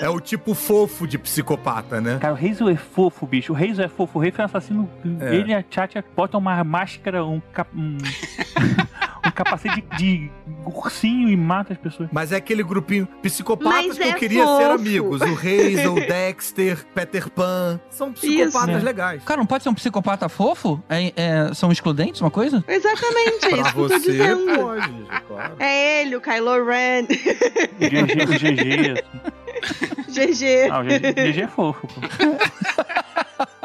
É 0.02 0.08
o 0.10 0.20
tipo 0.20 0.54
fofo 0.54 1.08
de 1.08 1.18
psicopata, 1.18 2.00
né? 2.00 2.20
Cara, 2.22 2.34
o 2.34 2.38
Hazel 2.38 2.70
é 2.70 2.76
fofo, 2.76 3.26
bicho. 3.26 3.54
O 3.54 3.56
Hazel 3.56 3.86
é 3.86 3.88
fofo. 3.88 4.20
O 4.20 4.22
Hazel 4.22 4.36
é 4.38 4.42
um 4.42 4.46
assassino. 4.46 4.90
É. 5.20 5.36
Ele 5.36 5.52
e 5.52 5.56
a 5.56 5.64
Tchatcha 5.64 6.04
botam 6.16 6.40
uma 6.40 6.64
máscara, 6.64 7.26
um, 7.26 7.42
cap- 7.52 7.76
um, 7.76 7.98
um 9.28 9.32
capacete 9.32 9.84
de, 9.98 9.98
de 9.98 10.32
ursinho 10.66 11.30
e 11.30 11.36
mata 11.38 11.74
as 11.74 11.80
pessoas. 11.80 12.10
Mas 12.12 12.32
é 12.32 12.36
aquele 12.38 12.64
grupinho 12.64 13.08
psicopatas 13.22 13.88
Mas 13.88 13.98
que 13.98 14.04
eu 14.04 14.08
é 14.10 14.14
queria 14.14 14.44
fofo. 14.46 14.58
ser 14.58 14.70
amigos. 14.72 15.22
O 15.22 15.34
Hazel, 15.36 15.96
Dexter, 16.08 16.86
Peter 16.94 17.30
Pan. 17.30 17.80
São 17.90 18.12
psicopatas 18.14 18.76
Isso. 18.78 18.86
legais. 18.86 19.24
Cara, 19.24 19.38
não 19.40 19.46
pode 19.46 19.64
ser 19.64 19.70
um 19.70 19.74
psicopata 19.74 20.28
fofo? 20.30 20.82
É- 20.90 21.14
é- 21.16 21.54
são 21.54 21.72
excludentes, 21.72 22.22
uma 22.22 22.32
coisa? 22.32 22.64
Exatamente, 22.68 23.46
é 23.46 23.50
Pra 23.50 23.58
isso 23.60 23.74
que 23.74 23.80
eu 23.80 23.88
tô 23.90 24.00
você, 24.00 24.12
dizendo. 24.12 24.56
pode, 24.60 25.06
claro. 25.28 25.56
É 25.60 26.02
ele, 26.02 26.16
o 26.16 26.22
Kylo 26.22 26.66
Ren. 26.66 27.04
O 27.04 27.90
GG, 27.90 28.24
o 28.24 28.28
GG. 28.40 28.94
assim. 28.94 30.34
GG. 30.34 30.70
Ah, 30.72 30.80
o 30.80 30.84
GG, 30.84 31.14
GG 31.14 31.42
é 31.42 31.48
fofo. 31.48 31.88
Pô. 31.88 32.02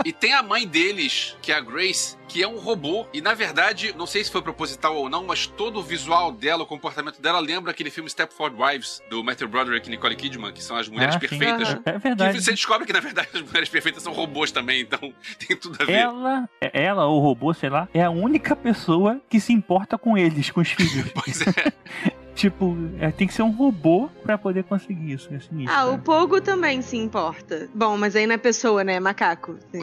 E 0.04 0.12
tem 0.12 0.32
a 0.32 0.42
mãe 0.42 0.66
deles, 0.66 1.36
que 1.42 1.52
é 1.52 1.56
a 1.56 1.60
Grace, 1.60 2.16
que 2.28 2.42
é 2.42 2.48
um 2.48 2.58
robô. 2.58 3.06
E 3.12 3.20
na 3.20 3.34
verdade, 3.34 3.94
não 3.96 4.06
sei 4.06 4.24
se 4.24 4.30
foi 4.30 4.40
proposital 4.42 4.96
ou 4.96 5.08
não, 5.08 5.24
mas 5.24 5.46
todo 5.46 5.78
o 5.78 5.82
visual 5.82 6.32
dela, 6.32 6.62
o 6.62 6.66
comportamento 6.66 7.20
dela 7.20 7.38
lembra 7.40 7.70
aquele 7.70 7.90
filme 7.90 8.08
Stepford 8.08 8.56
Wives, 8.60 9.02
do 9.10 9.22
Matthew 9.22 9.48
Broderick 9.48 9.86
e 9.86 9.90
Nicole 9.90 10.16
Kidman, 10.16 10.52
que 10.52 10.62
são 10.62 10.76
as 10.76 10.88
mulheres 10.88 11.16
Ah, 11.16 11.20
sim. 11.20 11.28
perfeitas. 11.28 11.68
Aham. 11.68 11.82
É 11.84 11.92
Que 11.92 11.98
verdade. 11.98 12.42
você 12.42 12.50
descobre 12.52 12.86
que, 12.86 12.92
na 12.92 13.00
verdade, 13.00 13.28
as 13.34 13.42
mulheres 13.42 13.68
perfeitas 13.68 14.02
são 14.02 14.12
robôs 14.12 14.50
também, 14.52 14.80
então 14.82 14.98
tem 15.46 15.56
tudo 15.56 15.76
a 15.82 15.84
ver. 15.84 15.92
Ela, 15.92 16.48
é- 16.60 16.82
ela 16.84 17.06
ou 17.06 17.18
o 17.18 17.20
robô, 17.24 17.52
sei 17.52 17.68
lá, 17.70 17.88
é 17.92 18.02
a 18.02 18.10
única 18.10 18.54
pessoa 18.56 19.20
que 19.28 19.38
se 19.40 19.52
importa 19.52 19.96
com 19.98 20.16
eles, 20.16 20.50
com 20.50 20.60
os 20.60 20.68
filhos. 20.70 21.10
Pois 21.12 21.40
é. 21.42 21.72
tipo, 22.40 22.74
é, 22.98 23.10
tem 23.10 23.28
que 23.28 23.34
ser 23.34 23.42
um 23.42 23.50
robô 23.50 24.08
pra 24.22 24.38
poder 24.38 24.64
conseguir 24.64 25.12
isso. 25.12 25.28
É 25.34 25.38
sinistro, 25.40 25.76
Ah, 25.76 25.86
o 25.88 25.92
né? 25.92 26.00
Pogo 26.02 26.40
também 26.40 26.80
se 26.80 26.96
importa. 26.96 27.68
Bom, 27.74 27.98
mas 27.98 28.16
aí 28.16 28.26
não 28.26 28.34
é 28.34 28.38
pessoa, 28.38 28.82
né? 28.82 28.94
É 28.94 29.00
macaco. 29.00 29.56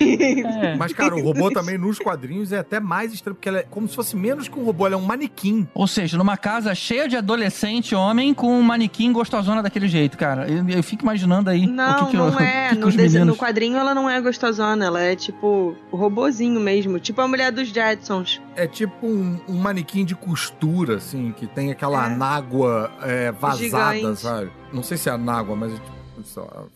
É. 0.00 0.76
Mas, 0.76 0.92
cara, 0.92 1.14
o 1.14 1.22
robô 1.22 1.50
também 1.50 1.78
nos 1.78 1.98
quadrinhos 1.98 2.52
é 2.52 2.58
até 2.58 2.78
mais 2.80 3.12
estranho, 3.12 3.34
porque 3.34 3.48
ela 3.48 3.58
é 3.58 3.62
como 3.62 3.88
se 3.88 3.94
fosse 3.94 4.16
menos 4.16 4.48
que 4.48 4.58
um 4.58 4.64
robô, 4.64 4.86
ela 4.86 4.94
é 4.94 4.98
um 4.98 5.02
manequim. 5.02 5.66
Ou 5.74 5.86
seja, 5.86 6.16
numa 6.16 6.36
casa 6.36 6.74
cheia 6.74 7.08
de 7.08 7.16
adolescente 7.16 7.94
homem 7.94 8.34
com 8.34 8.58
um 8.58 8.62
manequim 8.62 9.12
gostosona 9.12 9.62
daquele 9.62 9.88
jeito, 9.88 10.16
cara. 10.18 10.48
Eu, 10.48 10.68
eu 10.68 10.82
fico 10.82 11.02
imaginando 11.02 11.50
aí 11.50 11.66
Não, 11.66 12.02
o 12.02 12.04
que 12.06 12.10
que, 12.10 12.16
não 12.16 12.30
o, 12.30 12.40
é. 12.40 12.72
o 12.74 12.90
que 12.90 13.08
que 13.08 13.18
No, 13.18 13.24
no 13.26 13.36
quadrinho 13.36 13.76
ela 13.76 13.94
não 13.94 14.08
é 14.08 14.20
gostosona, 14.20 14.84
ela 14.84 15.00
é 15.00 15.16
tipo 15.16 15.74
o 15.90 15.96
robozinho 15.96 16.60
mesmo. 16.60 16.98
Tipo 16.98 17.20
a 17.20 17.28
mulher 17.28 17.50
dos 17.50 17.68
Jetsons. 17.68 18.40
É 18.56 18.66
tipo 18.66 19.06
um, 19.06 19.38
um 19.48 19.56
manequim 19.56 20.04
de 20.04 20.14
costura, 20.14 20.96
assim, 20.96 21.32
que 21.36 21.46
tem 21.46 21.70
aquela 21.78 22.02
É. 22.02 22.06
anágua 22.06 22.90
é, 23.02 23.30
vazada, 23.32 23.94
Gigante. 23.94 24.20
sabe? 24.20 24.50
Não 24.72 24.82
sei 24.82 24.98
se 24.98 25.08
é 25.08 25.12
anágua, 25.12 25.54
mas 25.56 25.72
é 25.72 25.76
tipo. 25.76 25.98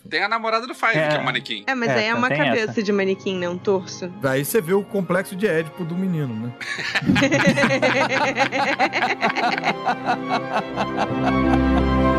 Tem 0.08 0.22
a 0.22 0.28
namorada 0.28 0.68
do 0.68 0.74
Five, 0.74 0.96
É. 0.96 1.08
que 1.08 1.16
é 1.16 1.18
um 1.18 1.24
manequim. 1.24 1.64
É, 1.66 1.74
mas 1.74 1.88
É, 1.90 1.94
aí 1.94 2.04
é 2.06 2.14
uma 2.14 2.28
cabeça 2.28 2.70
essa. 2.70 2.80
de 2.82 2.92
manequim, 2.92 3.36
né? 3.36 3.48
Um 3.48 3.58
torso. 3.58 4.06
Daí 4.22 4.44
você 4.44 4.60
vê 4.60 4.72
o 4.72 4.84
complexo 4.84 5.34
de 5.34 5.48
Édipo 5.48 5.84
do 5.84 5.96
menino, 5.96 6.32
né? 6.32 6.52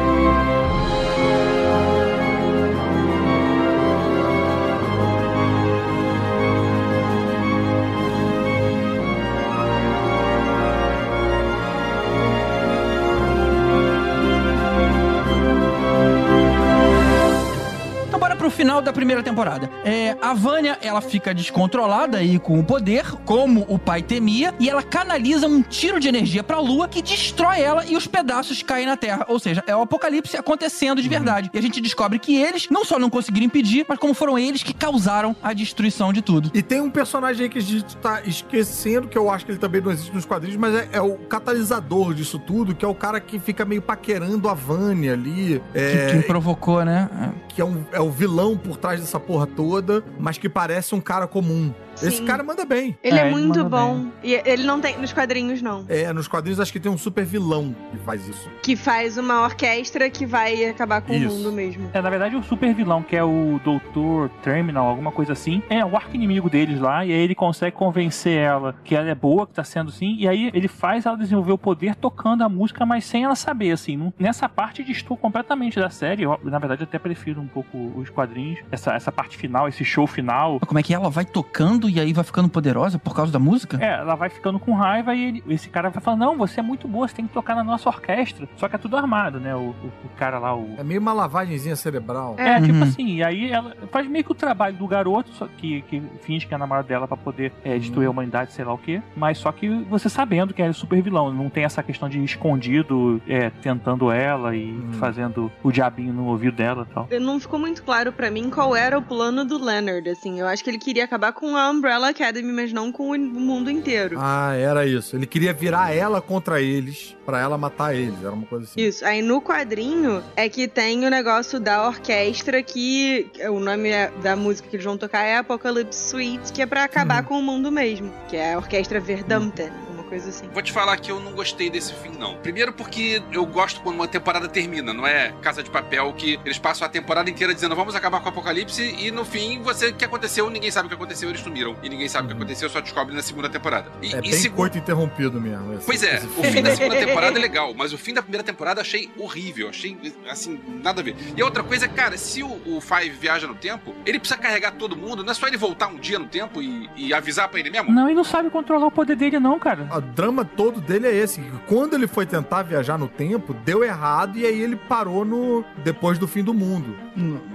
final 18.53 18.81
da 18.81 18.93
primeira 18.93 19.21
temporada. 19.21 19.69
É, 19.83 20.15
a 20.21 20.33
Vânia, 20.33 20.77
ela 20.81 21.01
fica 21.01 21.33
descontrolada 21.33 22.19
aí 22.19 22.39
com 22.39 22.59
o 22.59 22.63
poder, 22.63 23.11
como 23.25 23.65
o 23.67 23.77
pai 23.77 24.01
temia, 24.01 24.53
e 24.59 24.69
ela 24.69 24.83
canaliza 24.83 25.47
um 25.47 25.61
tiro 25.61 25.99
de 25.99 26.07
energia 26.07 26.43
pra 26.43 26.59
lua 26.59 26.87
que 26.87 27.01
destrói 27.01 27.59
ela 27.59 27.85
e 27.85 27.97
os 27.97 28.07
pedaços 28.07 28.61
caem 28.63 28.85
na 28.85 28.95
Terra. 28.95 29.25
Ou 29.27 29.39
seja, 29.39 29.63
é 29.67 29.75
o 29.75 29.81
apocalipse 29.81 30.37
acontecendo 30.37 31.01
de 31.01 31.09
verdade. 31.09 31.49
E 31.53 31.57
a 31.57 31.61
gente 31.61 31.81
descobre 31.81 32.19
que 32.19 32.35
eles 32.35 32.67
não 32.69 32.85
só 32.85 32.97
não 32.99 33.09
conseguiram 33.09 33.47
impedir, 33.47 33.85
mas 33.89 33.97
como 33.97 34.13
foram 34.13 34.37
eles 34.37 34.63
que 34.63 34.73
causaram 34.73 35.35
a 35.41 35.51
destruição 35.51 36.13
de 36.13 36.21
tudo. 36.21 36.51
E 36.53 36.61
tem 36.61 36.79
um 36.79 36.89
personagem 36.89 37.43
aí 37.43 37.49
que 37.49 37.57
a 37.57 37.61
gente 37.61 37.97
tá 37.97 38.21
esquecendo, 38.23 39.07
que 39.07 39.17
eu 39.17 39.29
acho 39.29 39.45
que 39.45 39.51
ele 39.51 39.59
também 39.59 39.81
não 39.81 39.91
existe 39.91 40.13
nos 40.13 40.25
quadrinhos, 40.25 40.57
mas 40.57 40.75
é, 40.75 40.89
é 40.93 41.01
o 41.01 41.15
catalisador 41.15 42.13
disso 42.13 42.37
tudo, 42.39 42.75
que 42.75 42.85
é 42.85 42.87
o 42.87 42.95
cara 42.95 43.19
que 43.19 43.39
fica 43.39 43.65
meio 43.65 43.81
paquerando 43.81 44.47
a 44.47 44.53
Vânia 44.53 45.13
ali. 45.13 45.61
Que, 45.71 45.79
É, 45.79 46.21
que 46.21 46.27
provocou, 46.27 46.85
né? 46.85 47.09
que 47.53 47.61
é, 47.61 47.65
um, 47.65 47.83
é 47.91 48.01
o 48.01 48.09
vilão 48.09 48.42
por 48.57 48.77
trás 48.77 48.99
dessa 48.99 49.19
porra 49.19 49.47
toda, 49.47 50.03
mas 50.19 50.37
que 50.37 50.49
parece 50.49 50.93
um 50.93 51.01
cara 51.01 51.25
comum. 51.27 51.73
Esse 51.95 52.17
Sim. 52.17 52.25
cara 52.25 52.43
manda 52.43 52.65
bem. 52.65 52.97
Ele 53.03 53.17
é, 53.17 53.21
É, 53.23 53.25
ele 53.27 53.31
muito 53.35 53.59
manda 53.63 53.69
bom. 53.69 54.07
E 54.23 54.33
ele 54.45 54.63
não 54.63 54.79
tem 54.81 54.97
nos 54.97 55.13
quadrinhos, 55.13 55.61
não. 55.61 55.85
É, 55.87 56.11
nos 56.11 56.27
quadrinhos 56.27 56.59
acho 56.59 56.71
que 56.71 56.79
tem 56.79 56.91
um 56.91 56.97
super 56.97 57.23
vilão 57.25 57.75
que 57.91 57.97
faz 57.99 58.27
isso. 58.27 58.49
Que 58.61 58.75
faz 58.75 59.17
uma 59.17 59.43
orquestra 59.43 60.09
que 60.09 60.25
vai 60.25 60.65
acabar 60.65 61.01
com 61.01 61.13
Isso. 61.13 61.27
o 61.27 61.37
mundo 61.37 61.51
mesmo. 61.51 61.89
É, 61.93 62.01
na 62.01 62.09
verdade, 62.09 62.35
o 62.35 62.43
super 62.43 62.73
vilão, 62.73 63.01
que 63.03 63.15
é 63.15 63.23
o 63.23 63.59
Doutor 63.63 64.29
Terminal, 64.41 64.87
alguma 64.87 65.11
coisa 65.11 65.33
assim, 65.33 65.61
é 65.69 65.83
o 65.85 65.95
arco 65.95 66.15
inimigo 66.15 66.49
deles 66.49 66.79
lá, 66.79 67.05
e 67.05 67.11
aí 67.11 67.19
ele 67.19 67.35
consegue 67.35 67.75
convencer 67.75 68.37
ela 68.37 68.75
que 68.83 68.95
ela 68.95 69.09
é 69.09 69.15
boa, 69.15 69.45
que 69.47 69.53
tá 69.53 69.63
sendo 69.63 69.89
assim, 69.89 70.15
e 70.17 70.27
aí 70.27 70.49
ele 70.53 70.67
faz 70.67 71.05
ela 71.05 71.17
desenvolver 71.17 71.51
o 71.51 71.57
poder 71.57 71.95
tocando 71.95 72.43
a 72.43 72.49
música, 72.49 72.85
mas 72.85 73.05
sem 73.05 73.23
ela 73.23 73.35
saber, 73.35 73.71
assim. 73.71 74.11
Nessa 74.17 74.49
parte 74.49 74.83
distou 74.83 75.15
completamente 75.17 75.79
da 75.79 75.89
série. 75.89 76.23
Eu, 76.23 76.39
na 76.43 76.59
verdade, 76.59 76.83
até 76.83 76.97
prefiro 76.97 77.39
um 77.41 77.47
pouco 77.47 77.77
os 77.95 78.09
quadrinhos, 78.09 78.59
essa, 78.71 78.93
essa 78.93 79.11
parte 79.11 79.37
final, 79.37 79.67
esse 79.67 79.83
show 79.85 80.07
final. 80.07 80.59
Como 80.59 80.79
é 80.79 80.83
que 80.83 80.93
ela 80.93 81.09
vai 81.09 81.25
tocando 81.25 81.82
e 81.89 81.99
aí 81.99 82.13
vai 82.13 82.23
ficando 82.23 82.49
poderosa 82.49 82.97
por 82.99 83.15
causa 83.15 83.31
da 83.31 83.39
música? 83.39 83.77
É, 83.83 83.99
ela 83.99 84.15
vai 84.15 84.29
ficando 84.29 84.59
com 84.59 84.73
raiva 84.73 85.13
e 85.15 85.23
ele- 85.25 85.43
esse 85.49 85.69
cara 85.69 85.89
vai 85.89 86.01
falando: 86.01 86.19
Não, 86.21 86.37
você 86.37 86.59
é 86.59 86.63
muito 86.63 86.87
boa, 86.87 87.07
você 87.07 87.15
tem 87.15 87.27
que 87.27 87.33
tocar 87.33 87.55
na 87.55 87.63
nossa 87.63 87.89
orquestra. 87.89 88.47
Só 88.57 88.67
que 88.69 88.75
é 88.75 88.79
tudo 88.79 88.95
armado, 88.97 89.39
né? 89.39 89.55
O, 89.55 89.59
o- 89.59 89.91
o 90.05 90.09
cara 90.17 90.39
lá, 90.39 90.55
o, 90.55 90.75
É 90.77 90.83
meio 90.83 90.99
uma 91.01 91.13
lavagenzinha 91.13 91.75
cerebral. 91.75 92.35
É, 92.37 92.57
Uhum. 92.57 92.63
tipo 92.65 92.83
assim, 92.83 93.07
e 93.15 93.23
aí 93.23 93.51
ela 93.51 93.75
faz 93.91 94.07
meio 94.07 94.23
que 94.23 94.31
o 94.31 94.35
trabalho 94.35 94.75
do 94.75 94.87
garoto, 94.87 95.31
só 95.33 95.47
que, 95.47 95.81
que 95.83 96.01
finge 96.21 96.45
que 96.47 96.53
é 96.53 96.57
namorado 96.57 96.87
dela 96.87 97.07
pra 97.07 97.17
poder 97.17 97.51
é, 97.63 97.77
destruir 97.77 98.07
a 98.07 98.11
humanidade, 98.11 98.53
sei 98.53 98.63
lá 98.65 98.73
o 98.73 98.77
quê. 98.77 99.01
Mas 99.15 99.37
só 99.37 99.51
que 99.51 99.67
você 99.89 100.09
sabendo 100.09 100.53
que 100.53 100.61
é 100.61 100.71
super 100.73 101.01
vilão, 101.01 101.31
não 101.33 101.49
tem 101.49 101.63
essa 101.63 101.81
questão 101.83 102.07
de 102.09 102.23
escondido, 102.23 103.21
é, 103.27 103.49
tentando 103.49 104.11
ela 104.11 104.55
e 104.55 104.71
Hum. 104.71 104.93
fazendo 104.93 105.51
o 105.63 105.71
diabinho 105.71 106.13
no 106.13 106.25
ouvido 106.27 106.55
dela 106.55 106.87
e 106.89 106.93
tal. 106.93 107.07
Não 107.19 107.39
ficou 107.39 107.59
muito 107.59 107.83
claro 107.83 108.11
pra 108.11 108.29
mim 108.29 108.49
qual 108.49 108.75
era 108.75 108.97
o 108.97 109.01
plano 109.01 109.43
do 109.45 109.57
Leonard, 109.63 110.07
assim. 110.09 110.39
Eu 110.39 110.47
acho 110.47 110.63
que 110.63 110.69
ele 110.69 110.77
queria 110.77 111.03
acabar 111.03 111.33
com 111.33 111.55
a 111.55 111.61
Umbrella 111.73 112.09
Academy, 112.09 112.51
mas 112.51 112.71
não 112.71 112.91
com 112.91 113.11
o 113.11 113.17
mundo 113.19 113.69
inteiro. 113.69 114.15
Ah, 114.19 114.53
era 114.55 114.85
isso. 114.85 115.15
Ele 115.15 115.25
queria 115.25 115.53
virar 115.53 115.93
ela 115.95 116.21
contra 116.21 116.61
eles, 116.61 117.15
pra 117.25 117.39
ela 117.39 117.57
matar 117.57 117.95
eles. 117.95 118.19
Era 118.21 118.31
uma 118.31 118.45
coisa 118.45 118.65
assim. 118.65 118.79
Isso. 118.81 119.05
Aí 119.05 119.21
no 119.21 119.41
quadrinho 119.41 120.23
é 120.35 120.47
que 120.49 120.67
tem 120.67 121.05
o 121.05 121.09
negócio 121.09 121.59
da 121.59 121.87
orquestra 121.87 122.63
que 122.63 123.27
o 123.49 123.59
nome 123.59 123.89
é- 123.89 124.11
da 124.21 124.35
música 124.35 124.67
que 124.69 124.75
eles 124.75 124.85
vão 124.85 124.97
tocar 124.97 125.23
é 125.23 125.37
Apocalypse 125.37 126.09
Suite, 126.09 126.51
que 126.51 126.61
é 126.61 126.65
pra 126.65 126.83
acabar 126.83 127.23
com 127.23 127.37
o 127.37 127.41
mundo 127.43 127.71
mesmo. 127.71 128.11
Que 128.29 128.37
é 128.37 128.53
a 128.53 128.57
orquestra 128.57 128.99
Verdamten, 128.99 129.69
uma 129.91 129.92
coisa 130.13 130.29
assim. 130.29 130.47
Vou 130.53 130.61
te 130.61 130.71
falar 130.71 130.95
que 130.97 131.11
eu 131.11 131.19
não 131.19 131.31
gostei 131.33 131.69
desse 131.69 131.91
fim, 131.93 132.11
não. 132.17 132.35
Primeiro 132.37 132.71
porque 132.71 133.21
eu 133.31 133.45
gosto 133.45 133.81
quando 133.81 133.95
uma 133.95 134.07
temporada 134.07 134.47
termina, 134.47 134.93
não 134.93 135.07
é 135.07 135.33
Casa 135.41 135.63
de 135.63 135.69
Papel 135.71 136.13
que 136.13 136.39
eles 136.45 136.57
passam 136.59 136.85
a 136.85 136.89
temporada 136.89 137.29
inteira 137.29 137.53
dizendo 137.53 137.75
vamos 137.75 137.95
acabar 137.95 138.19
com 138.19 138.27
o 138.27 138.29
apocalipse 138.29 138.95
e 138.99 139.09
no 139.11 139.25
fim 139.25 139.61
você 139.61 139.87
o 139.87 139.95
que 139.95 140.05
aconteceu, 140.05 140.49
ninguém 140.49 140.69
sabe 140.71 140.85
o 140.85 140.89
que 140.89 140.95
aconteceu, 140.95 141.29
eles 141.29 141.41
sumiram. 141.41 141.75
E 141.81 141.89
ninguém 141.89 142.07
sabe 142.07 142.25
o 142.25 142.27
que 142.29 142.35
aconteceu, 142.35 142.69
só 142.69 142.79
descobre 142.79 143.15
na 143.15 143.21
segunda 143.21 143.49
temporada. 143.49 143.91
E, 144.01 144.13
É 144.13 144.17
e 144.19 144.21
bem 144.21 144.33
segu- 144.33 144.55
coito 144.55 144.77
interrompido 144.77 145.41
mesmo. 145.41 145.73
esse- 145.73 145.85
Pois 145.85 146.03
é, 146.03 146.15
esse 146.17 146.27
o 146.27 146.43
fim 146.43 146.61
da 146.61 146.75
segunda 146.75 146.95
temporada 146.95 147.37
é 147.37 147.41
legal, 147.41 147.73
mas 147.73 147.91
o 147.93 147.97
fim 147.97 148.13
da 148.13 148.21
primeira 148.21 148.43
temporada 148.43 148.79
eu 148.79 148.83
achei 148.83 149.09
horrível. 149.17 149.69
Achei, 149.69 149.97
assim, 150.29 150.59
nada 150.83 151.01
a 151.01 151.03
ver. 151.03 151.15
E 151.35 151.41
a 151.41 151.45
outra 151.45 151.63
coisa 151.63 151.85
é, 151.85 151.87
cara, 151.87 152.17
se 152.17 152.43
o, 152.43 152.61
o 152.67 152.79
Five 152.81 153.09
viaja 153.11 153.47
no 153.47 153.55
tempo, 153.55 153.93
ele 154.05 154.19
precisa 154.19 154.39
carregar 154.39 154.71
todo 154.73 154.95
mundo, 154.95 155.23
não 155.23 155.31
é 155.31 155.33
só 155.33 155.47
ele 155.47 155.57
voltar 155.57 155.87
um 155.87 155.95
dia 155.95 156.19
no 156.19 156.27
tempo 156.27 156.61
e, 156.61 156.89
e 156.95 157.13
avisar 157.13 157.47
pra 157.49 157.59
ele 157.59 157.69
mesmo? 157.69 157.91
Não, 157.91 158.05
ele 158.07 158.15
não 158.15 158.23
sabe 158.23 158.49
controlar 158.49 158.85
o 158.87 158.91
poder 158.91 159.15
dele, 159.15 159.39
não, 159.39 159.57
cara. 159.59 159.87
O 159.91 160.01
drama 160.03 160.45
todo 160.45 160.79
dele 160.81 161.07
é 161.07 161.13
esse. 161.15 161.41
que 161.41 161.49
Quando 161.67 161.93
ele 161.95 162.07
foi 162.07 162.25
tentar 162.25 162.63
viajar 162.63 162.97
no 162.97 163.07
tempo, 163.07 163.53
deu 163.65 163.83
errado 163.83 164.37
e 164.37 164.45
aí 164.45 164.61
ele 164.61 164.75
parou 164.75 165.23
no 165.25 165.63
depois 165.83 166.17
do 166.17 166.27
fim 166.27 166.43
do 166.43 166.53
mundo. 166.53 166.95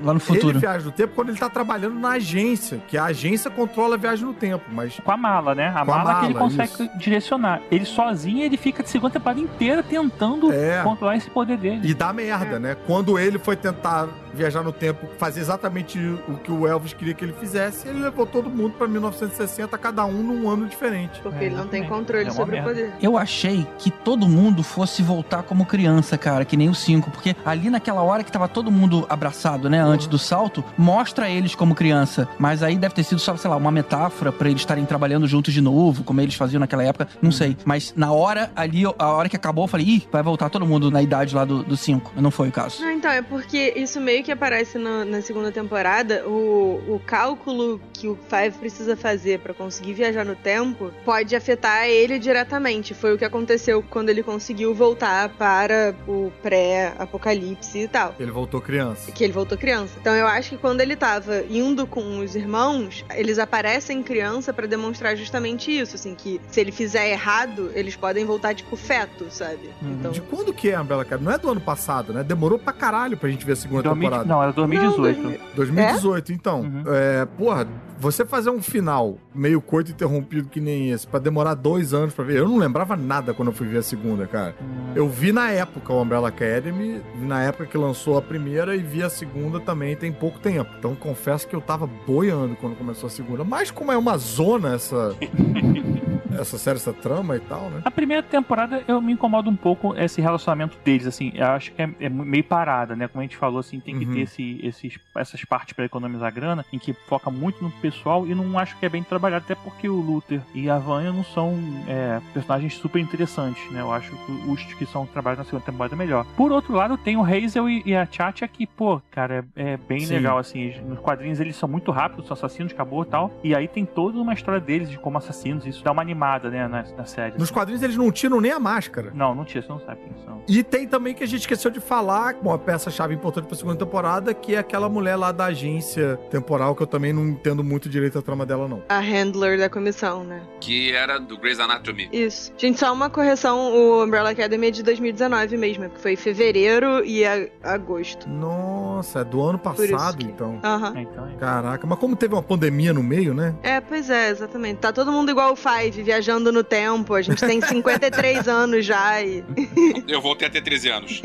Lá 0.02 0.14
no 0.14 0.20
futuro. 0.20 0.50
Ele 0.50 0.58
viaja 0.58 0.84
no 0.84 0.92
tempo 0.92 1.14
quando 1.14 1.30
ele 1.30 1.38
tá 1.38 1.48
trabalhando 1.50 1.98
na 1.98 2.10
agência, 2.12 2.80
que 2.88 2.96
a 2.96 3.04
agência 3.06 3.50
controla 3.50 3.94
a 3.94 3.98
viagem 3.98 4.24
no 4.24 4.32
tempo, 4.34 4.64
mas 4.72 4.98
Com 5.00 5.10
a 5.12 5.16
mala, 5.16 5.54
né? 5.54 5.68
A 5.74 5.84
Com 5.84 5.92
a 5.92 5.98
mala, 5.98 6.20
que 6.20 6.26
ele 6.26 6.34
mala, 6.34 6.46
consegue 6.50 6.72
isso. 6.72 6.98
direcionar. 6.98 7.60
Ele 7.70 7.84
sozinho, 7.84 8.42
ele 8.44 8.56
fica 8.56 8.82
de 8.82 8.88
segunda 8.88 9.12
temporada 9.12 9.40
inteira 9.40 9.82
tentando 9.82 10.52
É. 10.52 10.82
controlar 10.82 11.16
esse 11.16 11.28
poder 11.30 11.56
dele. 11.58 11.80
e 11.88 11.94
dá 11.94 12.12
merda, 12.12 12.58
né? 12.58 12.76
Quando 12.86 13.18
ele 13.18 13.38
foi 13.38 13.56
tentar 13.56 14.08
viajar 14.32 14.62
no 14.62 14.72
tempo, 14.72 15.06
fazer 15.18 15.40
exatamente 15.40 15.98
o 16.28 16.34
que 16.36 16.52
o 16.52 16.66
Elvis 16.66 16.92
queria 16.92 17.14
que 17.14 17.24
ele 17.24 17.32
fizesse, 17.32 17.88
ele 17.88 17.98
levou 17.98 18.24
todo 18.26 18.48
mundo 18.48 18.74
pra 18.78 18.86
1960, 18.86 19.76
cada 19.78 20.04
um 20.04 20.22
num 20.22 20.48
ano 20.48 20.66
diferente. 20.66 21.20
Porque 21.20 21.42
É, 21.44 21.46
ele 21.46 21.56
não 21.56 21.66
tem 21.66 21.80
exatamente. 21.80 21.88
controle 21.88 22.27
É 22.28 22.34
sobre 22.34 22.60
o 22.60 22.62
poder. 22.64 22.92
Eu 23.00 23.16
achei 23.18 23.66
que 23.78 23.90
todo 23.90 24.28
mundo 24.28 24.62
fosse 24.62 25.02
voltar 25.02 25.42
como 25.42 25.64
criança, 25.66 26.16
cara, 26.18 26.44
que 26.44 26.56
nem 26.56 26.68
o 26.68 26.74
5, 26.74 27.10
porque 27.10 27.34
ali 27.44 27.70
naquela 27.70 28.02
hora 28.02 28.22
que 28.24 28.30
tava 28.32 28.48
todo 28.48 28.70
mundo 28.70 29.06
abraçado, 29.08 29.68
né, 29.70 29.80
antes 29.80 30.06
do 30.06 30.18
salto, 30.18 30.64
mostra 30.76 31.28
eles 31.28 31.54
como 31.54 31.74
criança, 31.74 32.28
mas 32.38 32.62
aí 32.62 32.76
deve 32.76 32.94
ter 32.94 33.02
sido 33.02 33.18
só, 33.18 33.36
sei 33.36 33.50
lá, 33.50 33.56
uma 33.56 33.70
metáfora 33.70 34.30
pra 34.32 34.48
eles 34.48 34.62
estarem 34.62 34.84
trabalhando 34.84 35.26
juntos 35.26 35.52
de 35.52 35.60
novo, 35.60 36.04
como 36.04 36.20
eles 36.20 36.34
faziam 36.34 36.60
naquela 36.60 36.84
época, 36.84 37.08
não 37.20 37.30
sei. 37.32 37.56
Mas 37.64 37.92
na 37.96 38.12
hora 38.12 38.50
ali, 38.56 38.84
a 38.98 39.06
hora 39.12 39.28
que 39.28 39.36
acabou, 39.36 39.64
eu 39.64 39.68
falei, 39.68 39.86
ih, 39.86 40.08
vai 40.10 40.22
voltar 40.22 40.48
todo 40.50 40.66
mundo 40.66 40.90
na 40.90 41.02
idade 41.02 41.34
lá 41.34 41.44
do 41.44 41.76
5. 41.76 42.12
Não 42.16 42.30
foi 42.30 42.48
o 42.48 42.52
caso. 42.52 42.82
Não, 42.82 42.90
então, 42.90 43.10
é 43.10 43.22
porque 43.22 43.72
isso 43.76 44.00
meio 44.00 44.22
que 44.22 44.32
aparece 44.32 44.78
no- 44.78 45.04
na 45.04 45.20
segunda 45.22 45.50
temporada. 45.52 46.24
O, 46.26 46.82
o 46.94 47.00
cálculo 47.06 47.80
que 47.92 48.08
o 48.08 48.18
Five 48.28 48.58
precisa 48.58 48.96
fazer 48.96 49.40
pra 49.40 49.52
conseguir 49.54 49.92
viajar 49.94 50.24
no 50.24 50.34
tempo 50.34 50.90
pode 51.04 51.34
afetar 51.36 51.84
ele 51.86 52.17
diretamente. 52.18 52.94
Foi 52.94 53.14
o 53.14 53.18
que 53.18 53.24
aconteceu 53.24 53.82
quando 53.88 54.08
ele 54.08 54.22
conseguiu 54.22 54.74
voltar 54.74 55.28
para 55.30 55.94
o 56.06 56.32
pré-apocalipse 56.42 57.78
e 57.78 57.88
tal. 57.88 58.14
Ele 58.18 58.30
voltou 58.30 58.60
criança. 58.60 59.10
Que 59.12 59.24
ele 59.24 59.32
voltou 59.32 59.56
criança. 59.56 59.96
Então 60.00 60.14
eu 60.14 60.26
acho 60.26 60.50
que 60.50 60.56
quando 60.56 60.80
ele 60.80 60.96
tava 60.96 61.42
indo 61.48 61.86
com 61.86 62.18
os 62.20 62.34
irmãos, 62.34 63.04
eles 63.14 63.38
aparecem 63.38 64.02
criança 64.02 64.52
pra 64.52 64.66
demonstrar 64.66 65.16
justamente 65.16 65.70
isso, 65.76 65.96
assim, 65.96 66.14
que 66.14 66.40
se 66.48 66.60
ele 66.60 66.72
fizer 66.72 67.10
errado, 67.10 67.70
eles 67.74 67.96
podem 67.96 68.24
voltar 68.24 68.54
tipo 68.54 68.76
feto, 68.76 69.26
sabe? 69.30 69.70
Então 69.82 70.10
De 70.10 70.20
quando 70.20 70.52
que 70.52 70.70
é 70.70 70.74
a 70.74 70.82
Umbrella 70.82 71.02
Academy? 71.02 71.26
Não 71.26 71.32
é 71.32 71.38
do 71.38 71.50
ano 71.50 71.60
passado, 71.60 72.12
né? 72.12 72.22
Demorou 72.22 72.58
pra 72.58 72.72
caralho 72.72 73.16
pra 73.16 73.28
gente 73.28 73.44
ver 73.44 73.52
a 73.52 73.56
segunda 73.56 73.82
2000 73.82 74.08
temporada. 74.10 74.28
não, 74.28 74.42
era 74.42 74.52
2018. 74.52 75.20
Não, 75.22 75.34
2018, 75.54 76.32
então. 76.32 76.60
Uhum. 76.60 76.82
É, 76.88 77.24
porra, 77.26 77.66
você 77.98 78.24
fazer 78.24 78.50
um 78.50 78.62
final 78.62 79.18
meio 79.34 79.60
coito 79.60 79.90
interrompido 79.90 80.48
que 80.48 80.60
nem 80.60 80.90
esse, 80.90 81.06
pra 81.06 81.18
demorar 81.18 81.54
dois 81.54 81.92
anos 81.92 82.14
pra 82.14 82.24
ver. 82.24 82.38
Eu 82.38 82.48
não 82.48 82.56
lembrava 82.56 82.96
nada 82.96 83.34
quando 83.34 83.48
eu 83.48 83.54
fui 83.54 83.66
ver 83.66 83.78
a 83.78 83.82
segunda, 83.82 84.26
cara. 84.26 84.54
Eu 84.94 85.08
vi 85.08 85.32
na 85.32 85.50
época 85.50 85.92
o 85.92 86.00
Umbrella 86.00 86.28
Academy, 86.28 87.02
na 87.20 87.42
época 87.42 87.66
que 87.66 87.76
lançou 87.76 88.16
a 88.16 88.22
primeira, 88.22 88.76
e 88.76 88.82
vi 88.82 89.02
a 89.02 89.10
segunda 89.10 89.60
também 89.60 89.96
tem 89.96 90.12
pouco 90.12 90.38
tempo. 90.38 90.70
Então 90.78 90.94
confesso 90.94 91.46
que 91.46 91.54
eu 91.54 91.60
tava 91.60 91.86
boiando 91.86 92.56
quando 92.56 92.76
começou 92.76 93.08
a 93.08 93.10
segunda. 93.10 93.44
Mas 93.44 93.70
como 93.70 93.92
é 93.92 93.96
uma 93.96 94.16
zona 94.16 94.74
essa. 94.74 95.14
essa 96.38 96.58
série, 96.58 96.76
essa 96.76 96.92
trama 96.92 97.36
e 97.36 97.40
tal, 97.40 97.70
né? 97.70 97.80
A 97.84 97.90
primeira 97.90 98.22
temporada 98.22 98.82
eu 98.88 99.00
me 99.00 99.12
incomodo 99.12 99.48
um 99.50 99.56
pouco 99.56 99.94
esse 99.96 100.20
relacionamento 100.20 100.76
deles, 100.84 101.06
assim, 101.06 101.32
eu 101.34 101.46
acho 101.48 101.72
que 101.72 101.82
é, 101.82 101.90
é 102.00 102.08
meio 102.08 102.44
parada, 102.44 102.94
né? 102.96 103.08
Como 103.08 103.20
a 103.20 103.24
gente 103.24 103.36
falou, 103.36 103.58
assim, 103.60 103.80
tem 103.80 103.98
que 103.98 104.04
Uhum. 104.04 104.12
ter 104.14 104.20
esse, 104.20 104.60
esses, 104.62 104.98
essas 105.16 105.44
partes 105.44 105.72
pra 105.74 105.84
economizar 105.84 106.32
grana, 106.32 106.64
em 106.72 106.78
que 106.78 106.92
foca 106.92 107.30
muito 107.30 107.62
no 107.62 107.70
pessoal 107.70 108.26
e 108.26 108.34
não 108.34 108.58
acho 108.58 108.76
que 108.78 108.86
é 108.86 108.88
bem 108.88 109.02
trabalhado, 109.02 109.44
até 109.44 109.54
porque 109.54 109.88
o 109.88 110.00
Luther 110.00 110.40
e 110.54 110.68
a 110.70 110.78
Vanya 110.78 111.12
não 111.12 111.24
são 111.24 111.58
é, 111.86 112.20
personagens 112.32 112.74
super 112.74 112.98
interessantes, 113.00 113.70
né? 113.70 113.80
Eu 113.80 113.92
acho 113.92 114.10
que 114.10 114.32
os 114.50 114.62
que 114.74 114.86
são 114.86 115.06
trabalhados 115.06 115.44
na 115.46 115.50
segunda 115.50 115.64
temporada 115.66 115.94
é 115.94 115.98
melhor. 115.98 116.24
Por 116.36 116.52
outro 116.52 116.72
lado, 116.74 116.96
tem 116.96 117.16
o 117.16 117.24
Hazel 117.24 117.68
e, 117.68 117.82
e 117.84 117.94
a 117.96 118.06
Chacha 118.10 118.46
que, 118.48 118.66
pô, 118.66 119.00
cara, 119.10 119.44
é, 119.56 119.72
é 119.72 119.76
bem 119.76 120.00
Sim. 120.00 120.14
legal, 120.14 120.38
assim, 120.38 120.72
nos 120.86 120.98
quadrinhos 121.00 121.40
eles 121.40 121.56
são 121.56 121.68
muito 121.68 121.90
rápidos, 121.90 122.26
são 122.26 122.34
assassinos, 122.34 122.72
acabou 122.72 123.02
e 123.02 123.06
tal, 123.06 123.30
e 123.42 123.54
aí 123.54 123.66
tem 123.68 123.84
toda 123.84 124.18
uma 124.18 124.32
história 124.34 124.60
deles 124.60 124.88
de 124.90 124.98
como 124.98 125.18
assassinos, 125.18 125.66
isso 125.66 125.82
dá 125.84 125.92
uma 125.92 126.02
animada, 126.02 126.18
né, 126.50 126.68
na, 126.68 126.84
na 126.96 127.04
série. 127.04 127.32
Nos 127.34 127.44
assim. 127.44 127.54
quadrinhos 127.54 127.82
eles 127.82 127.96
não 127.96 128.10
tiram 128.12 128.40
nem 128.40 128.52
a 128.52 128.58
máscara. 128.58 129.10
Não, 129.14 129.34
não 129.34 129.44
tinha, 129.44 129.62
você 129.62 129.68
não 129.68 129.80
sabe 129.80 130.00
quem 130.02 130.24
são. 130.24 130.42
E 130.48 130.62
tem 130.62 130.86
também 130.86 131.14
que 131.14 131.22
a 131.24 131.26
gente 131.26 131.40
esqueceu 131.40 131.70
de 131.70 131.80
falar, 131.80 132.34
uma 132.42 132.58
peça-chave 132.58 133.14
importante 133.14 133.46
pra 133.46 133.56
segunda 133.56 133.76
temporada, 133.76 134.32
que 134.34 134.54
é 134.54 134.58
aquela 134.58 134.88
mulher 134.88 135.16
lá 135.16 135.30
da 135.32 135.46
agência 135.46 136.16
temporal, 136.30 136.74
que 136.74 136.82
eu 136.82 136.86
também 136.86 137.12
não 137.12 137.26
entendo 137.26 137.62
muito 137.64 137.88
direito 137.88 138.18
a 138.18 138.22
trama 138.22 138.44
dela, 138.46 138.66
não. 138.68 138.82
A 138.88 138.98
handler 139.00 139.58
da 139.58 139.68
comissão, 139.70 140.24
né? 140.24 140.42
Que 140.60 140.92
era 140.92 141.18
do 141.18 141.38
Grey's 141.38 141.60
Anatomy. 141.60 142.08
Isso. 142.12 142.52
Gente, 142.56 142.78
só 142.78 142.92
uma 142.92 143.08
correção: 143.10 143.58
o 143.74 144.02
Umbrella 144.04 144.30
Academy 144.30 144.68
é 144.68 144.70
de 144.70 144.82
2019 144.82 145.56
mesmo, 145.56 145.84
porque 145.84 146.00
foi 146.00 146.16
fevereiro 146.16 147.04
e 147.04 147.24
a- 147.24 147.46
agosto. 147.62 148.28
Nossa, 148.28 149.20
é 149.20 149.24
do 149.24 149.40
ano 149.42 149.58
passado, 149.58 150.18
que- 150.18 150.24
então. 150.26 150.58
Aham. 150.64 150.92
É, 150.96 151.02
então, 151.02 151.26
é. 151.28 151.32
Caraca, 151.36 151.86
mas 151.86 151.98
como 151.98 152.16
teve 152.16 152.34
uma 152.34 152.42
pandemia 152.42 152.92
no 152.92 153.02
meio, 153.02 153.34
né? 153.34 153.54
É, 153.62 153.80
pois 153.80 154.08
é, 154.10 154.30
exatamente. 154.30 154.78
Tá 154.78 154.92
todo 154.92 155.12
mundo 155.12 155.30
igual 155.30 155.52
o 155.52 155.56
Five, 155.56 156.02
viajando 156.12 156.50
no 156.50 156.64
tempo. 156.64 157.14
A 157.14 157.20
gente 157.20 157.44
tem 157.44 157.60
53 157.60 158.48
anos 158.48 158.84
já 158.86 159.20
e. 159.22 159.44
Eu 160.08 160.22
voltei 160.22 160.48
a 160.48 160.50
ter 160.50 160.62
13 160.62 160.88
anos. 160.88 161.20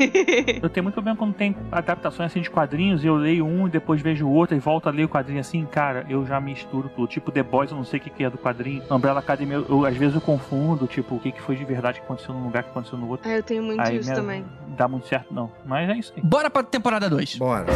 Eu 0.62 0.68
tenho 0.68 0.84
muito 0.84 0.94
problema 0.94 1.16
quando 1.16 1.32
tem 1.32 1.56
adaptações 1.72 2.30
assim 2.30 2.42
de 2.42 2.50
quadrinhos 2.50 3.02
e 3.02 3.06
eu 3.06 3.14
leio 3.16 3.46
um 3.46 3.66
e 3.66 3.70
depois 3.70 4.02
vejo 4.02 4.26
o 4.26 4.30
outro 4.30 4.54
e 4.54 4.58
volto 4.58 4.88
a 4.88 4.92
ler 4.92 5.04
o 5.04 5.08
quadrinho 5.08 5.40
assim, 5.40 5.64
cara, 5.64 6.04
eu 6.08 6.26
já 6.26 6.38
misturo 6.38 6.90
tudo. 6.94 7.08
Tipo, 7.08 7.32
The 7.32 7.42
Boys, 7.42 7.70
eu 7.70 7.76
não 7.78 7.84
sei 7.84 7.98
o 7.98 8.02
que 8.02 8.22
é 8.24 8.28
do 8.28 8.36
quadrinho. 8.36 8.82
Umbrella 8.90 9.20
Academy, 9.20 9.54
eu, 9.54 9.66
eu, 9.68 9.86
às 9.86 9.96
vezes 9.96 10.14
eu 10.14 10.20
confundo, 10.20 10.86
tipo, 10.86 11.14
o 11.14 11.20
que, 11.20 11.32
que 11.32 11.40
foi 11.40 11.56
de 11.56 11.64
verdade 11.64 11.98
que 12.00 12.04
aconteceu 12.04 12.34
num 12.34 12.44
lugar 12.44 12.62
que 12.62 12.70
aconteceu 12.70 12.98
no 12.98 13.08
outro. 13.08 13.28
Ah, 13.28 13.34
eu 13.36 13.42
tenho 13.42 13.62
muito 13.62 13.80
Aí 13.80 13.96
isso 13.96 14.10
me- 14.10 14.16
também. 14.16 14.44
dá 14.76 14.86
muito 14.86 15.08
certo, 15.08 15.32
não. 15.32 15.50
Mas 15.64 15.88
é 15.88 15.94
isso 15.96 16.12
aí. 16.16 16.22
Bora 16.22 16.50
pra 16.50 16.62
temporada 16.62 17.08
2. 17.08 17.36
Bora. 17.36 17.66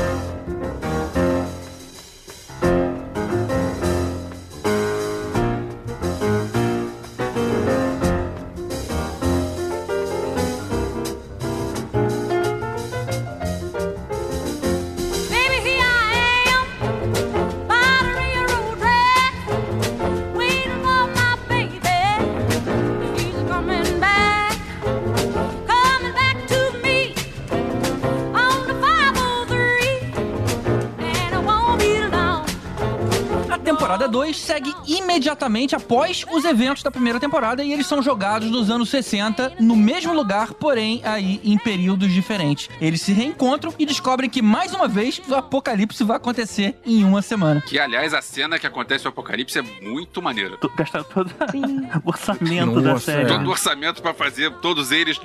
2 34.28 34.34
segue 34.34 34.72
imediatamente 35.18 35.74
após 35.74 36.24
os 36.30 36.44
eventos 36.44 36.82
da 36.82 36.90
primeira 36.92 37.18
temporada 37.18 37.62
e 37.64 37.72
eles 37.72 37.86
são 37.88 38.00
jogados 38.00 38.48
nos 38.50 38.70
anos 38.70 38.88
60 38.88 39.54
no 39.58 39.74
mesmo 39.74 40.14
lugar, 40.14 40.54
porém 40.54 41.00
aí 41.04 41.40
em 41.42 41.58
períodos 41.58 42.12
diferentes. 42.12 42.70
Eles 42.80 43.02
se 43.02 43.12
reencontram 43.12 43.74
e 43.78 43.84
descobrem 43.84 44.30
que 44.30 44.40
mais 44.40 44.72
uma 44.72 44.86
vez 44.86 45.20
o 45.28 45.34
apocalipse 45.34 46.04
vai 46.04 46.16
acontecer 46.16 46.76
em 46.86 47.02
uma 47.04 47.20
semana. 47.20 47.60
Que, 47.62 47.78
aliás, 47.80 48.14
a 48.14 48.22
cena 48.22 48.58
que 48.60 48.66
acontece 48.66 49.04
no 49.04 49.08
Apocalipse 49.10 49.58
é 49.58 49.62
muito 49.62 50.22
maneira. 50.22 50.56
Tô- 50.58 50.68
Gastaram 50.76 51.04
todo 51.12 51.30
o 52.04 52.08
orçamento 52.08 52.80
da 52.80 52.98
série. 53.00 53.22
é. 53.24 53.26
Todo 53.26 53.46
o 53.46 53.50
orçamento 53.50 54.00
pra 54.02 54.14
fazer 54.14 54.52
todos 54.62 54.92
eles 54.92 55.18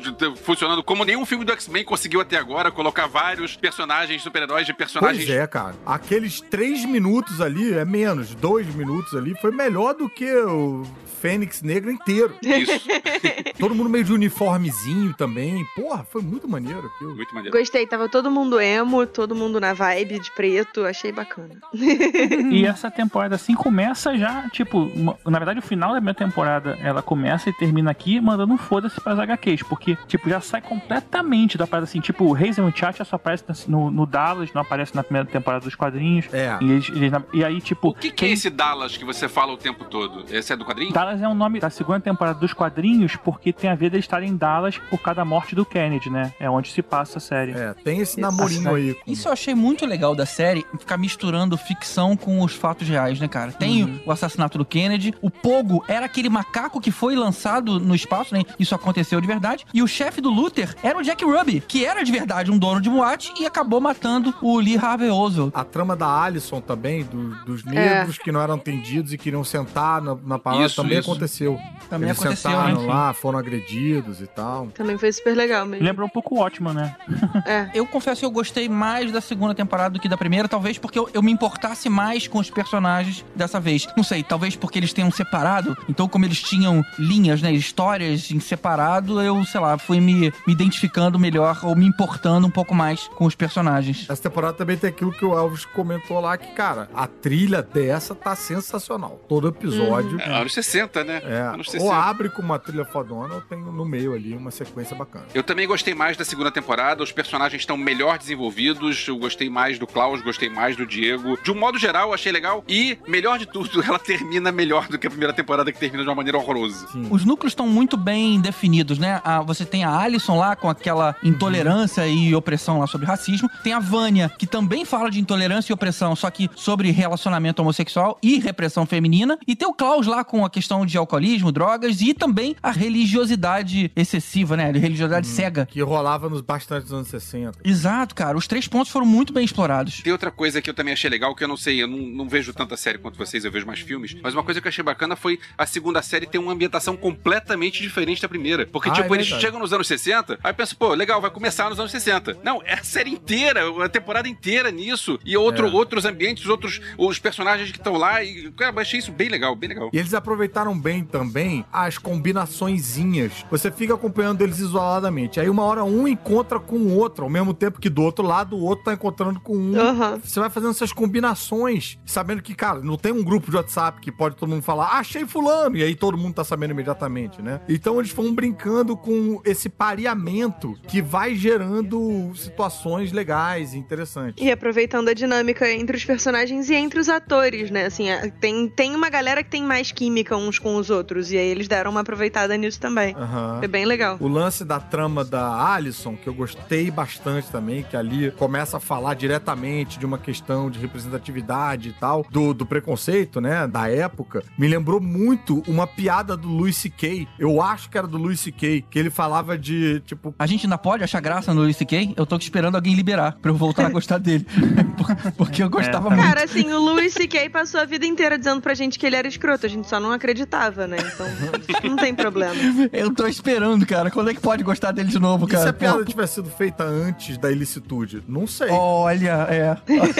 funcionando 0.43 0.81
como 0.83 1.05
nenhum 1.05 1.25
filme 1.25 1.45
do 1.45 1.51
X-Men 1.51 1.83
conseguiu 1.85 2.19
até 2.21 2.37
agora, 2.37 2.71
colocar 2.71 3.05
vários 3.07 3.55
personagens, 3.55 4.23
super-heróis 4.23 4.65
de 4.65 4.73
personagens. 4.73 5.25
Pois 5.25 5.37
é, 5.37 5.45
cara. 5.45 5.75
Aqueles 5.85 6.41
três 6.41 6.83
minutos 6.85 7.39
ali 7.41 7.73
é 7.73 7.85
menos 7.85 8.33
dois 8.33 8.65
minutos 8.73 9.13
ali 9.15 9.35
foi 9.39 9.51
melhor 9.51 9.82
do 9.91 10.07
que 10.07 10.31
o 10.33 10.83
Fênix 11.23 11.61
Negra 11.61 11.89
inteiro. 11.89 12.35
Isso. 12.41 12.85
Todo 13.57 13.73
mundo 13.73 13.89
meio 13.89 14.03
de 14.03 14.11
uniformezinho 14.11 15.13
também. 15.13 15.65
Porra, 15.73 16.03
foi 16.03 16.21
muito 16.21 16.49
maneiro 16.49 16.85
aquilo. 16.93 17.15
Muito 17.15 17.33
maneiro. 17.33 17.57
Gostei, 17.57 17.87
tava 17.87 18.09
todo 18.09 18.29
mundo 18.29 18.59
emo, 18.59 19.07
todo 19.07 19.33
mundo 19.33 19.57
na 19.57 19.73
vibe 19.73 20.19
de 20.19 20.29
preto, 20.31 20.83
achei 20.85 21.13
bacana. 21.13 21.55
E 22.51 22.65
essa 22.65 22.91
temporada 22.91 23.35
assim 23.35 23.55
começa 23.55 24.17
já, 24.17 24.49
tipo, 24.49 24.79
uma- 24.95 25.17
na 25.25 25.39
verdade 25.39 25.59
o 25.59 25.61
final 25.61 25.93
da 25.93 26.01
minha 26.01 26.13
temporada 26.13 26.77
ela 26.81 27.01
começa 27.01 27.49
e 27.49 27.53
termina 27.53 27.89
aqui 27.91 28.19
mandando 28.19 28.53
um 28.53 28.57
foda-se 28.57 28.99
pras 28.99 29.17
HQs, 29.17 29.63
porque, 29.63 29.95
tipo, 30.07 30.29
já 30.29 30.41
sai 30.41 30.61
completamente 30.61 31.57
da 31.57 31.65
parada 31.65 31.85
assim, 31.85 31.99
tipo, 32.01 32.25
o 32.25 32.35
Hazel 32.35 32.69
Chat 32.75 33.03
só 33.05 33.15
aparece 33.15 33.43
no, 33.67 33.89
no 33.89 34.05
Dallas, 34.05 34.51
não 34.53 34.61
aparece 34.61 34.93
na 34.95 35.03
primeira 35.03 35.27
temporada 35.27 35.63
dos 35.63 35.73
quadrinhos. 35.75 36.25
É. 36.33 36.57
E, 36.61 36.71
eles- 36.71 36.89
eles- 36.89 37.11
e 37.33 37.43
aí, 37.45 37.61
tipo. 37.61 37.89
O 37.89 37.93
que, 37.93 38.11
que 38.11 38.25
é 38.25 38.29
esse 38.31 38.49
Dallas 38.49 38.97
que 38.97 39.05
você 39.05 39.27
fala 39.29 39.53
o 39.53 39.57
tempo 39.57 39.85
todo? 39.85 40.25
Esse 40.29 40.51
é 40.53 40.55
do 40.57 40.65
quadrinho? 40.65 40.91
Dallas 40.93 41.12
é 41.21 41.27
o 41.27 41.33
nome 41.33 41.59
da 41.59 41.69
segunda 41.69 41.99
temporada 41.99 42.39
dos 42.39 42.53
quadrinhos 42.53 43.15
porque 43.15 43.51
tem 43.53 43.69
a 43.69 43.75
ver 43.75 43.89
de 43.91 43.97
estar 43.99 44.23
em 44.23 44.35
Dallas 44.35 44.77
por 44.89 44.99
causa 44.99 45.17
da 45.17 45.25
morte 45.25 45.55
do 45.55 45.65
Kennedy, 45.65 46.09
né? 46.09 46.33
É 46.39 46.49
onde 46.49 46.71
se 46.71 46.81
passa 46.81 47.17
a 47.17 47.21
série. 47.21 47.51
É, 47.51 47.73
tem 47.83 47.99
esse 47.99 48.19
namorinho 48.19 48.73
aí. 48.73 48.93
com- 48.93 49.11
Isso 49.11 49.27
eu 49.27 49.31
achei 49.33 49.53
muito 49.55 49.85
legal 49.85 50.15
da 50.15 50.25
série, 50.25 50.65
ficar 50.79 50.97
misturando 50.97 51.57
ficção 51.57 52.15
com 52.17 52.41
os 52.41 52.53
fatos 52.53 52.87
reais, 52.87 53.19
né, 53.19 53.27
cara? 53.27 53.51
Tem 53.51 54.01
o 54.05 54.11
assassinato 54.11 54.57
do 54.57 54.65
Kennedy, 54.65 55.13
o 55.21 55.29
Pogo 55.29 55.83
era 55.87 56.05
aquele 56.05 56.29
macaco 56.29 56.79
que 56.81 56.91
foi 56.91 57.15
lançado 57.15 57.79
no 57.79 57.93
espaço, 57.95 58.33
né? 58.33 58.43
Isso 58.59 58.73
aconteceu 58.75 59.19
de 59.21 59.27
verdade. 59.27 59.65
E 59.73 59.81
o 59.81 59.87
chefe 59.87 60.21
do 60.21 60.29
Luther 60.29 60.75
era 60.83 60.97
o 60.97 61.01
Jack 61.03 61.23
Ruby, 61.23 61.61
que 61.67 61.85
era 61.85 62.03
de 62.03 62.11
verdade 62.11 62.51
um 62.51 62.57
dono 62.57 62.79
de 62.81 62.89
boate 62.89 63.31
e 63.39 63.45
acabou 63.45 63.79
matando 63.81 64.33
o 64.41 64.57
Lee 64.59 64.77
Harvey 64.77 65.09
Oswald. 65.09 65.51
A 65.55 65.63
trama 65.63 65.95
da 65.95 66.07
Alison 66.23 66.61
também, 66.61 67.03
do- 67.03 67.35
dos 67.45 67.63
negros 67.63 68.17
que 68.17 68.31
não 68.31 68.41
eram 68.41 68.55
atendidos 68.55 69.13
e 69.13 69.17
queriam 69.17 69.43
sentar 69.43 70.01
na, 70.01 70.15
na 70.15 70.39
parada, 70.39 70.65
Isso, 70.65 70.75
também. 70.81 70.97
Aconteceu. 71.11 71.59
Também 71.89 72.09
Eles 72.09 72.19
aconteceu, 72.19 72.51
sentaram 72.51 72.81
né? 72.81 72.87
lá, 72.87 73.13
foram 73.13 73.37
agredidos 73.37 74.21
e 74.21 74.27
tal. 74.27 74.67
Também 74.67 74.97
foi 74.97 75.11
super 75.11 75.35
legal 75.35 75.65
mesmo. 75.65 75.85
Lembrou 75.85 76.07
um 76.07 76.09
pouco 76.09 76.35
o 76.35 76.39
Ótimo, 76.39 76.73
né? 76.73 76.95
É. 77.45 77.69
Eu 77.73 77.85
confesso 77.85 78.21
que 78.21 78.25
eu 78.25 78.31
gostei 78.31 78.69
mais 78.69 79.11
da 79.11 79.19
segunda 79.19 79.53
temporada 79.53 79.93
do 79.93 79.99
que 79.99 80.07
da 80.07 80.17
primeira, 80.17 80.47
talvez 80.47 80.77
porque 80.77 80.97
eu, 80.97 81.09
eu 81.13 81.21
me 81.21 81.31
importasse 81.31 81.89
mais 81.89 82.27
com 82.27 82.39
os 82.39 82.49
personagens 82.49 83.25
dessa 83.35 83.59
vez. 83.59 83.87
Não 83.97 84.03
sei, 84.03 84.23
talvez 84.23 84.55
porque 84.55 84.79
eles 84.79 84.93
tenham 84.93 85.11
separado. 85.11 85.77
Então, 85.89 86.07
como 86.07 86.25
eles 86.25 86.41
tinham 86.41 86.83
linhas, 86.97 87.41
né, 87.41 87.51
histórias 87.51 88.31
em 88.31 88.39
separado, 88.39 89.21
eu, 89.21 89.43
sei 89.45 89.59
lá, 89.59 89.77
fui 89.77 89.99
me, 89.99 90.31
me 90.47 90.53
identificando 90.53 91.19
melhor 91.19 91.59
ou 91.63 91.75
me 91.75 91.85
importando 91.85 92.47
um 92.47 92.51
pouco 92.51 92.73
mais 92.73 93.07
com 93.09 93.25
os 93.25 93.35
personagens. 93.35 94.05
Essa 94.09 94.23
temporada 94.23 94.53
também 94.53 94.77
tem 94.77 94.89
aquilo 94.89 95.11
que 95.11 95.25
o 95.25 95.37
Elvis 95.37 95.65
comentou 95.65 96.19
lá, 96.19 96.37
que, 96.37 96.53
cara, 96.53 96.89
a 96.93 97.07
trilha 97.07 97.61
dessa 97.61 98.15
tá 98.15 98.35
sensacional. 98.35 99.21
Todo 99.27 99.47
episódio. 99.47 100.19
É, 100.19 100.29
anos 100.29 100.53
60, 100.53 100.82
né? 101.05 101.21
É, 101.25 101.41
Anos 101.53 101.69
60. 101.69 101.83
ou 101.83 101.91
abre 101.91 102.29
com 102.29 102.41
uma 102.41 102.59
trilha 102.59 102.85
fodona, 102.85 103.35
ou 103.35 103.41
tem 103.41 103.59
no 103.59 103.85
meio 103.85 104.13
ali 104.13 104.35
uma 104.35 104.51
sequência 104.51 104.95
bacana. 104.95 105.25
Eu 105.33 105.43
também 105.43 105.67
gostei 105.67 105.93
mais 105.93 106.17
da 106.17 106.25
segunda 106.25 106.51
temporada, 106.51 107.03
os 107.03 107.11
personagens 107.11 107.61
estão 107.61 107.77
melhor 107.77 108.17
desenvolvidos, 108.17 109.07
eu 109.07 109.17
gostei 109.17 109.49
mais 109.49 109.79
do 109.79 109.87
Klaus, 109.87 110.21
gostei 110.21 110.49
mais 110.49 110.75
do 110.75 110.85
Diego. 110.85 111.37
De 111.43 111.51
um 111.51 111.55
modo 111.55 111.77
geral, 111.77 112.09
eu 112.09 112.13
achei 112.13 112.31
legal. 112.31 112.63
E, 112.67 112.97
melhor 113.07 113.37
de 113.39 113.45
tudo, 113.45 113.81
ela 113.83 113.99
termina 113.99 114.51
melhor 114.51 114.87
do 114.87 114.97
que 114.97 115.07
a 115.07 115.09
primeira 115.09 115.33
temporada, 115.33 115.71
que 115.71 115.79
termina 115.79 116.03
de 116.03 116.09
uma 116.09 116.15
maneira 116.15 116.37
horrorosa. 116.37 116.87
Sim. 116.87 117.07
Os 117.09 117.25
núcleos 117.25 117.51
estão 117.51 117.67
muito 117.67 117.97
bem 117.97 118.39
definidos, 118.39 118.97
né? 118.97 119.21
Ah, 119.23 119.41
você 119.41 119.65
tem 119.65 119.83
a 119.83 119.97
Alison 119.97 120.37
lá 120.37 120.55
com 120.55 120.69
aquela 120.69 121.15
intolerância 121.23 122.07
e 122.07 122.33
opressão 122.35 122.79
lá 122.79 122.87
sobre 122.87 123.05
racismo. 123.07 123.49
Tem 123.63 123.73
a 123.73 123.79
Vânia, 123.79 124.31
que 124.37 124.47
também 124.47 124.85
fala 124.85 125.09
de 125.09 125.19
intolerância 125.19 125.71
e 125.71 125.73
opressão, 125.73 126.15
só 126.15 126.29
que 126.29 126.49
sobre 126.55 126.91
relacionamento 126.91 127.61
homossexual 127.61 128.17
e 128.21 128.39
repressão 128.39 128.85
feminina. 128.85 129.37
E 129.47 129.55
tem 129.55 129.67
o 129.67 129.73
Klaus 129.73 130.07
lá 130.07 130.23
com 130.23 130.45
a 130.45 130.49
questão 130.49 130.72
de 130.85 130.97
alcoolismo, 130.97 131.51
drogas 131.51 132.01
e 132.01 132.13
também 132.13 132.55
a 132.61 132.71
religiosidade 132.71 133.91
excessiva, 133.95 134.57
né? 134.57 134.69
A 134.69 134.71
religiosidade 134.71 135.27
cega. 135.27 135.65
Que 135.65 135.81
rolava 135.81 136.29
nos 136.29 136.41
bastante 136.41 136.83
dos 136.83 136.93
anos 136.93 137.07
60. 137.07 137.59
Exato, 137.63 138.15
cara. 138.15 138.37
Os 138.37 138.47
três 138.47 138.67
pontos 138.67 138.91
foram 138.91 139.05
muito 139.05 139.31
bem 139.33 139.45
explorados. 139.45 140.01
Tem 140.01 140.11
outra 140.11 140.31
coisa 140.31 140.61
que 140.61 140.69
eu 140.69 140.73
também 140.73 140.93
achei 140.93 141.09
legal, 141.09 141.35
que 141.35 141.43
eu 141.43 141.47
não 141.47 141.57
sei, 141.57 141.81
eu 141.83 141.87
não, 141.87 141.97
não 141.97 142.27
vejo 142.29 142.53
tanta 142.53 142.75
série 142.75 142.97
quanto 142.97 143.17
vocês, 143.17 143.45
eu 143.45 143.51
vejo 143.51 143.65
mais 143.67 143.79
filmes, 143.81 144.15
mas 144.23 144.33
uma 144.33 144.43
coisa 144.43 144.59
que 144.61 144.67
eu 144.67 144.69
achei 144.69 144.83
bacana 144.83 145.15
foi 145.15 145.39
a 145.57 145.65
segunda 145.65 146.01
série 146.01 146.25
ter 146.25 146.37
uma 146.37 146.51
ambientação 146.53 146.95
completamente 146.97 147.81
diferente 147.81 148.21
da 148.21 148.29
primeira. 148.29 148.65
Porque, 148.65 148.89
Ah, 148.89 148.93
tipo, 148.93 149.13
é 149.13 149.17
eles 149.17 149.27
chegam 149.27 149.59
nos 149.59 149.73
anos 149.73 149.87
60, 149.87 150.39
aí 150.43 150.53
pensa, 150.53 150.75
pô, 150.75 150.93
legal, 150.93 151.21
vai 151.21 151.29
começar 151.31 151.69
nos 151.69 151.79
anos 151.79 151.91
60. 151.91 152.37
Não, 152.43 152.61
é 152.63 152.73
a 152.75 152.83
série 152.83 153.09
inteira, 153.11 153.61
a 153.83 153.89
temporada 153.89 154.27
inteira 154.27 154.71
nisso, 154.71 155.19
e 155.25 155.35
outro, 155.35 155.67
É. 155.67 155.71
outros 155.71 156.05
ambientes, 156.05 156.45
outros 156.47 156.79
os 156.97 157.19
personagens 157.19 157.71
que 157.71 157.77
estão 157.77 157.93
lá, 157.97 158.23
e, 158.23 158.51
cara, 158.51 158.73
eu 158.75 158.79
achei 158.79 158.99
isso 158.99 159.11
bem 159.11 159.29
legal, 159.29 159.55
bem 159.55 159.69
legal. 159.69 159.89
E 159.91 159.97
eles 159.97 160.13
aproveitaram 160.13 160.62
bem 160.77 161.03
também 161.03 161.65
as 161.73 161.97
combinaçõezinhas. 161.97 163.45
Você 163.49 163.71
fica 163.71 163.93
acompanhando 163.93 164.41
eles 164.41 164.59
isoladamente. 164.59 165.39
Aí 165.39 165.49
uma 165.49 165.63
hora 165.63 165.83
um 165.83 166.07
encontra 166.07 166.59
com 166.59 166.77
o 166.77 166.95
outro, 166.97 167.25
ao 167.25 167.29
mesmo 167.29 167.53
tempo 167.53 167.79
que 167.79 167.89
do 167.89 168.01
outro 168.01 168.25
lado 168.25 168.55
o 168.55 168.63
outro 168.63 168.85
tá 168.85 168.93
encontrando 168.93 169.39
com 169.39 169.55
um. 169.55 169.79
Aham. 169.79 170.19
Você 170.23 170.39
vai 170.39 170.49
fazendo 170.49 170.71
essas 170.71 170.93
combinações, 170.93 171.97
sabendo 172.05 172.41
que, 172.41 172.53
cara, 172.53 172.79
não 172.81 172.97
tem 172.97 173.11
um 173.11 173.23
grupo 173.23 173.49
de 173.49 173.57
WhatsApp 173.57 173.99
que 173.99 174.11
pode 174.11 174.35
todo 174.35 174.49
mundo 174.49 174.61
falar, 174.61 174.85
"Ah, 174.87 174.99
achei 174.99 175.25
fulano, 175.25 175.75
e 175.77 175.83
aí 175.83 175.95
todo 175.95 176.17
mundo 176.17 176.35
tá 176.35 176.43
sabendo 176.43 176.71
imediatamente, 176.71 177.41
né? 177.41 177.59
Então 177.67 177.99
eles 177.99 178.11
vão 178.11 178.33
brincando 178.33 178.95
com 178.95 179.41
esse 179.43 179.69
pareamento 179.69 180.77
que 180.87 181.01
vai 181.01 181.35
gerando 181.35 182.31
situações 182.35 183.11
legais 183.11 183.73
e 183.73 183.77
interessantes. 183.77 184.43
E 184.43 184.51
aproveitando 184.51 185.09
a 185.09 185.13
dinâmica 185.13 185.69
entre 185.71 185.97
os 185.97 186.05
personagens 186.05 186.69
e 186.69 186.75
entre 186.75 186.99
os 186.99 187.09
atores, 187.09 187.71
né? 187.71 187.85
Assim, 187.85 188.05
tem, 188.39 188.67
tem 188.69 188.95
uma 188.95 189.09
galera 189.09 189.43
que 189.43 189.49
tem 189.49 189.63
mais 189.63 189.91
química 189.91 190.35
uns 190.35 190.52
com 190.59 190.75
os 190.75 190.89
outros, 190.89 191.31
e 191.31 191.37
aí 191.37 191.47
eles 191.47 191.67
deram 191.67 191.91
uma 191.91 192.01
aproveitada 192.01 192.55
nisso 192.57 192.79
também. 192.79 193.15
Aham. 193.15 193.57
Foi 193.59 193.67
bem 193.67 193.85
legal. 193.85 194.17
O 194.19 194.27
lance 194.27 194.63
da 194.65 194.79
trama 194.79 195.23
da 195.23 195.73
Alison, 195.73 196.15
que 196.15 196.27
eu 196.27 196.33
gostei 196.33 196.89
bastante 196.91 197.49
também, 197.51 197.83
que 197.83 197.95
ali 197.95 198.31
começa 198.31 198.77
a 198.77 198.79
falar 198.79 199.13
diretamente 199.15 199.97
de 199.99 200.05
uma 200.05 200.17
questão 200.17 200.69
de 200.69 200.79
representatividade 200.79 201.89
e 201.89 201.93
tal, 201.93 202.25
do, 202.29 202.53
do 202.53 202.65
preconceito, 202.65 203.39
né, 203.39 203.67
da 203.67 203.89
época, 203.89 204.43
me 204.57 204.67
lembrou 204.67 204.99
muito 204.99 205.63
uma 205.67 205.85
piada 205.87 206.35
do 206.35 206.47
Louis 206.47 206.75
C.K. 206.75 207.27
Eu 207.39 207.61
acho 207.61 207.89
que 207.89 207.97
era 207.97 208.07
do 208.07 208.17
Louis 208.17 208.39
C.K., 208.39 208.85
que 208.89 208.99
ele 208.99 209.09
falava 209.09 209.57
de, 209.57 210.01
tipo, 210.01 210.33
A 210.37 210.45
gente 210.45 210.65
ainda 210.65 210.77
pode 210.77 211.03
achar 211.03 211.19
graça 211.19 211.53
no 211.53 211.61
Luis 211.61 211.77
C.K.? 211.77 212.13
Eu 212.15 212.25
tô 212.25 212.35
esperando 212.37 212.75
alguém 212.75 212.93
liberar 212.95 213.37
pra 213.41 213.51
eu 213.51 213.55
voltar 213.55 213.85
a 213.85 213.89
gostar 213.93 214.17
dele. 214.17 214.45
Porque 215.37 215.63
eu 215.63 215.69
gostava 215.69 216.07
É, 216.07 216.15
muito. 216.15 216.23
Cara, 216.27 216.43
assim, 216.43 216.71
o 216.71 216.79
Louis 216.79 217.13
C.K. 217.13 217.49
passou 217.49 217.79
a 217.79 217.85
vida 217.85 218.05
inteira 218.05 218.37
dizendo 218.37 218.61
pra 218.61 218.73
gente 218.73 218.97
que 218.99 219.05
ele 219.05 219.15
era 219.15 219.27
escroto, 219.27 219.65
a 219.65 219.69
gente 219.69 219.87
só 219.87 219.99
não 219.99 220.11
acreditava, 220.11 220.42
né? 220.87 220.97
Então, 221.13 221.27
não 221.89 221.95
tem 221.95 222.13
problema. 222.13 222.55
Eu 222.91 223.13
tô 223.13 223.27
esperando, 223.27 223.85
cara. 223.85 224.09
Quando 224.11 224.29
é 224.29 224.33
que 224.33 224.41
pode 224.41 224.63
gostar 224.63 224.91
dele 224.91 225.09
de 225.09 225.19
novo, 225.19 225.45
e 225.45 225.49
cara? 225.49 225.63
se 225.63 225.69
a 225.69 225.73
piada 225.73 225.99
Pô, 225.99 226.05
tivesse 226.05 226.35
sido 226.35 226.49
feita 226.49 226.83
antes 226.83 227.37
da 227.37 227.51
ilicitude? 227.51 228.23
Não 228.27 228.47
sei. 228.47 228.69
Olha, 228.69 229.47
é. 229.49 229.77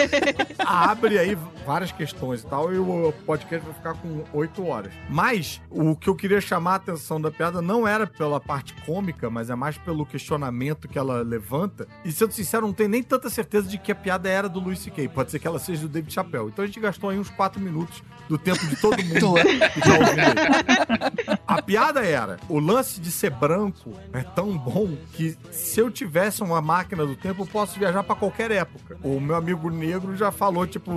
abre 0.64 1.18
aí 1.18 1.36
várias 1.66 1.92
questões 1.92 2.42
e 2.42 2.46
tal, 2.46 2.72
e 2.72 2.78
o 2.78 3.12
podcast 3.26 3.64
vai 3.64 3.74
ficar 3.74 3.94
com 3.94 4.24
oito 4.32 4.66
horas. 4.66 4.92
Mas 5.08 5.60
o 5.70 5.96
que 5.96 6.08
eu 6.08 6.14
queria 6.14 6.40
chamar 6.40 6.72
a 6.72 6.76
atenção 6.76 7.20
da 7.20 7.30
piada 7.30 7.62
não 7.62 7.86
era 7.86 8.06
pela 8.06 8.40
parte 8.40 8.74
cômica, 8.84 9.30
mas 9.30 9.50
é 9.50 9.54
mais 9.54 9.78
pelo 9.78 10.04
questionamento 10.04 10.88
que 10.88 10.98
ela 10.98 11.22
levanta. 11.22 11.86
E 12.04 12.12
sendo 12.12 12.32
sincero, 12.32 12.66
não 12.66 12.72
tenho 12.72 12.90
nem 12.90 13.02
tanta 13.02 13.30
certeza 13.30 13.68
de 13.68 13.78
que 13.78 13.92
a 13.92 13.94
piada 13.94 14.28
era 14.28 14.48
do 14.48 14.60
Luis 14.60 14.78
C.K. 14.80 15.08
Pode 15.08 15.30
ser 15.30 15.38
que 15.38 15.46
ela 15.46 15.58
seja 15.58 15.82
do 15.82 15.88
David 15.88 16.12
Chappelle. 16.12 16.48
Então 16.48 16.62
a 16.62 16.66
gente 16.66 16.80
gastou 16.80 17.10
aí 17.10 17.18
uns 17.18 17.30
quatro 17.30 17.60
minutos 17.60 18.02
do 18.28 18.38
tempo 18.38 18.66
de 18.66 18.76
todo 18.76 18.96
mundo 19.04 19.36
A 21.46 21.62
piada 21.62 22.04
era: 22.04 22.38
o 22.48 22.58
lance 22.58 23.00
de 23.00 23.10
ser 23.10 23.30
branco 23.30 23.92
é 24.12 24.22
tão 24.22 24.56
bom 24.56 24.96
que 25.12 25.36
se 25.50 25.80
eu 25.80 25.90
tivesse 25.90 26.42
uma 26.42 26.60
máquina 26.60 27.04
do 27.06 27.14
tempo, 27.14 27.42
eu 27.42 27.46
posso 27.46 27.78
viajar 27.78 28.02
pra 28.02 28.14
qualquer 28.14 28.50
época. 28.50 28.96
O 29.02 29.20
meu 29.20 29.36
amigo 29.36 29.70
negro 29.70 30.16
já 30.16 30.32
falou, 30.32 30.66
tipo, 30.66 30.90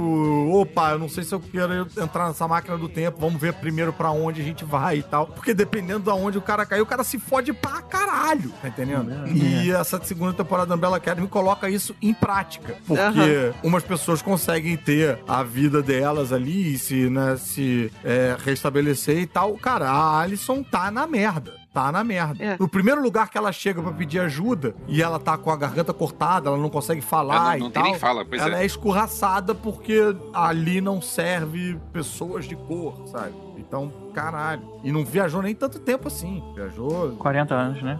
opa, 0.53 0.91
eu 0.91 0.99
não 0.99 1.09
sei 1.09 1.24
se 1.24 1.34
eu 1.34 1.39
quero 1.39 1.88
entrar 1.97 2.28
nessa 2.28 2.47
máquina 2.47 2.78
do 2.78 2.89
tempo, 2.89 3.20
vamos 3.20 3.39
ver 3.39 3.53
primeiro 3.53 3.91
pra 3.93 4.11
onde 4.11 4.41
a 4.41 4.43
gente 4.43 4.63
vai 4.63 4.99
e 4.99 5.03
tal. 5.03 5.28
Porque 5.28 5.53
dependendo 5.53 6.05
de 6.05 6.09
onde 6.09 6.38
o 6.38 6.41
cara 6.41 6.65
caiu, 6.65 6.84
o 6.84 6.88
cara 6.88 7.03
se 7.03 7.20
fode 7.20 7.53
pra 7.53 7.82
caralho, 7.82 8.51
tá 8.61 8.68
entendendo? 8.68 9.11
E 9.28 9.72
essa 9.72 10.01
segunda 10.03 10.34
temporada 10.34 10.68
da 10.70 10.76
Umbrella 10.76 10.97
Academy 10.97 11.28
coloca 11.28 11.70
isso 11.70 11.95
em 12.01 12.13
prática. 12.13 12.76
Porque 12.86 13.01
Aham. 13.01 13.53
umas 13.63 13.84
pessoas 13.84 14.22
conseguem 14.22 14.78
ter 14.78 15.20
a 15.28 15.43
vida 15.43 15.82
delas 15.82 16.32
ali 16.32 16.74
e 16.74 16.78
se, 16.78 17.09
né, 17.09 17.38
se 17.38 17.91
é, 18.03 18.36
restabelecer 18.43 19.07
e 19.14 19.26
tal. 19.28 19.53
Cara, 19.58 19.89
a 19.89 20.20
Alison 20.22 20.64
tá 20.64 20.89
na 20.91 21.05
merda. 21.08 21.53
Tá 21.74 21.91
na 21.91 22.03
merda. 22.03 22.43
É. 22.43 22.58
No 22.60 22.68
primeiro 22.68 23.01
lugar 23.03 23.30
que 23.30 23.38
ela 23.38 23.51
chega 23.51 23.82
pra 23.84 23.91
pedir 23.91 24.20
ajuda 24.20 24.74
e 24.88 25.01
ela 25.03 25.20
tá 25.20 25.38
com 25.38 25.51
a 25.51 25.55
garganta 25.55 25.93
cortada, 25.93 26.49
ela 26.49 26.58
não 26.58 26.70
consegue 26.70 27.01
falar 27.01 27.36
Ela 27.36 27.43
não- 27.49 27.55
e 27.55 27.60
não 27.60 27.70
tem 27.72 27.84
tal. 27.84 27.91
nem 27.91 27.99
fala, 27.99 28.26
pois 28.26 28.41
ela 28.41 28.58
é. 28.58 28.64
é. 28.64 28.66
escorraçada 28.66 29.53
porque 29.53 30.01
ali 30.34 30.82
não 30.82 30.99
serve 31.01 31.80
pessoas 31.93 32.45
de 32.45 32.55
cor, 32.55 33.03
sabe? 33.08 33.34
Então, 33.58 33.91
caralho. 34.14 34.64
E 34.84 34.91
não 34.91 35.05
viajou 35.05 35.41
nem 35.41 35.53
tanto 35.53 35.78
tempo 35.80 36.08
assim. 36.08 36.41
Viajou 36.55 37.12
40 37.18 37.53
anos, 37.53 37.84
né? 37.84 37.99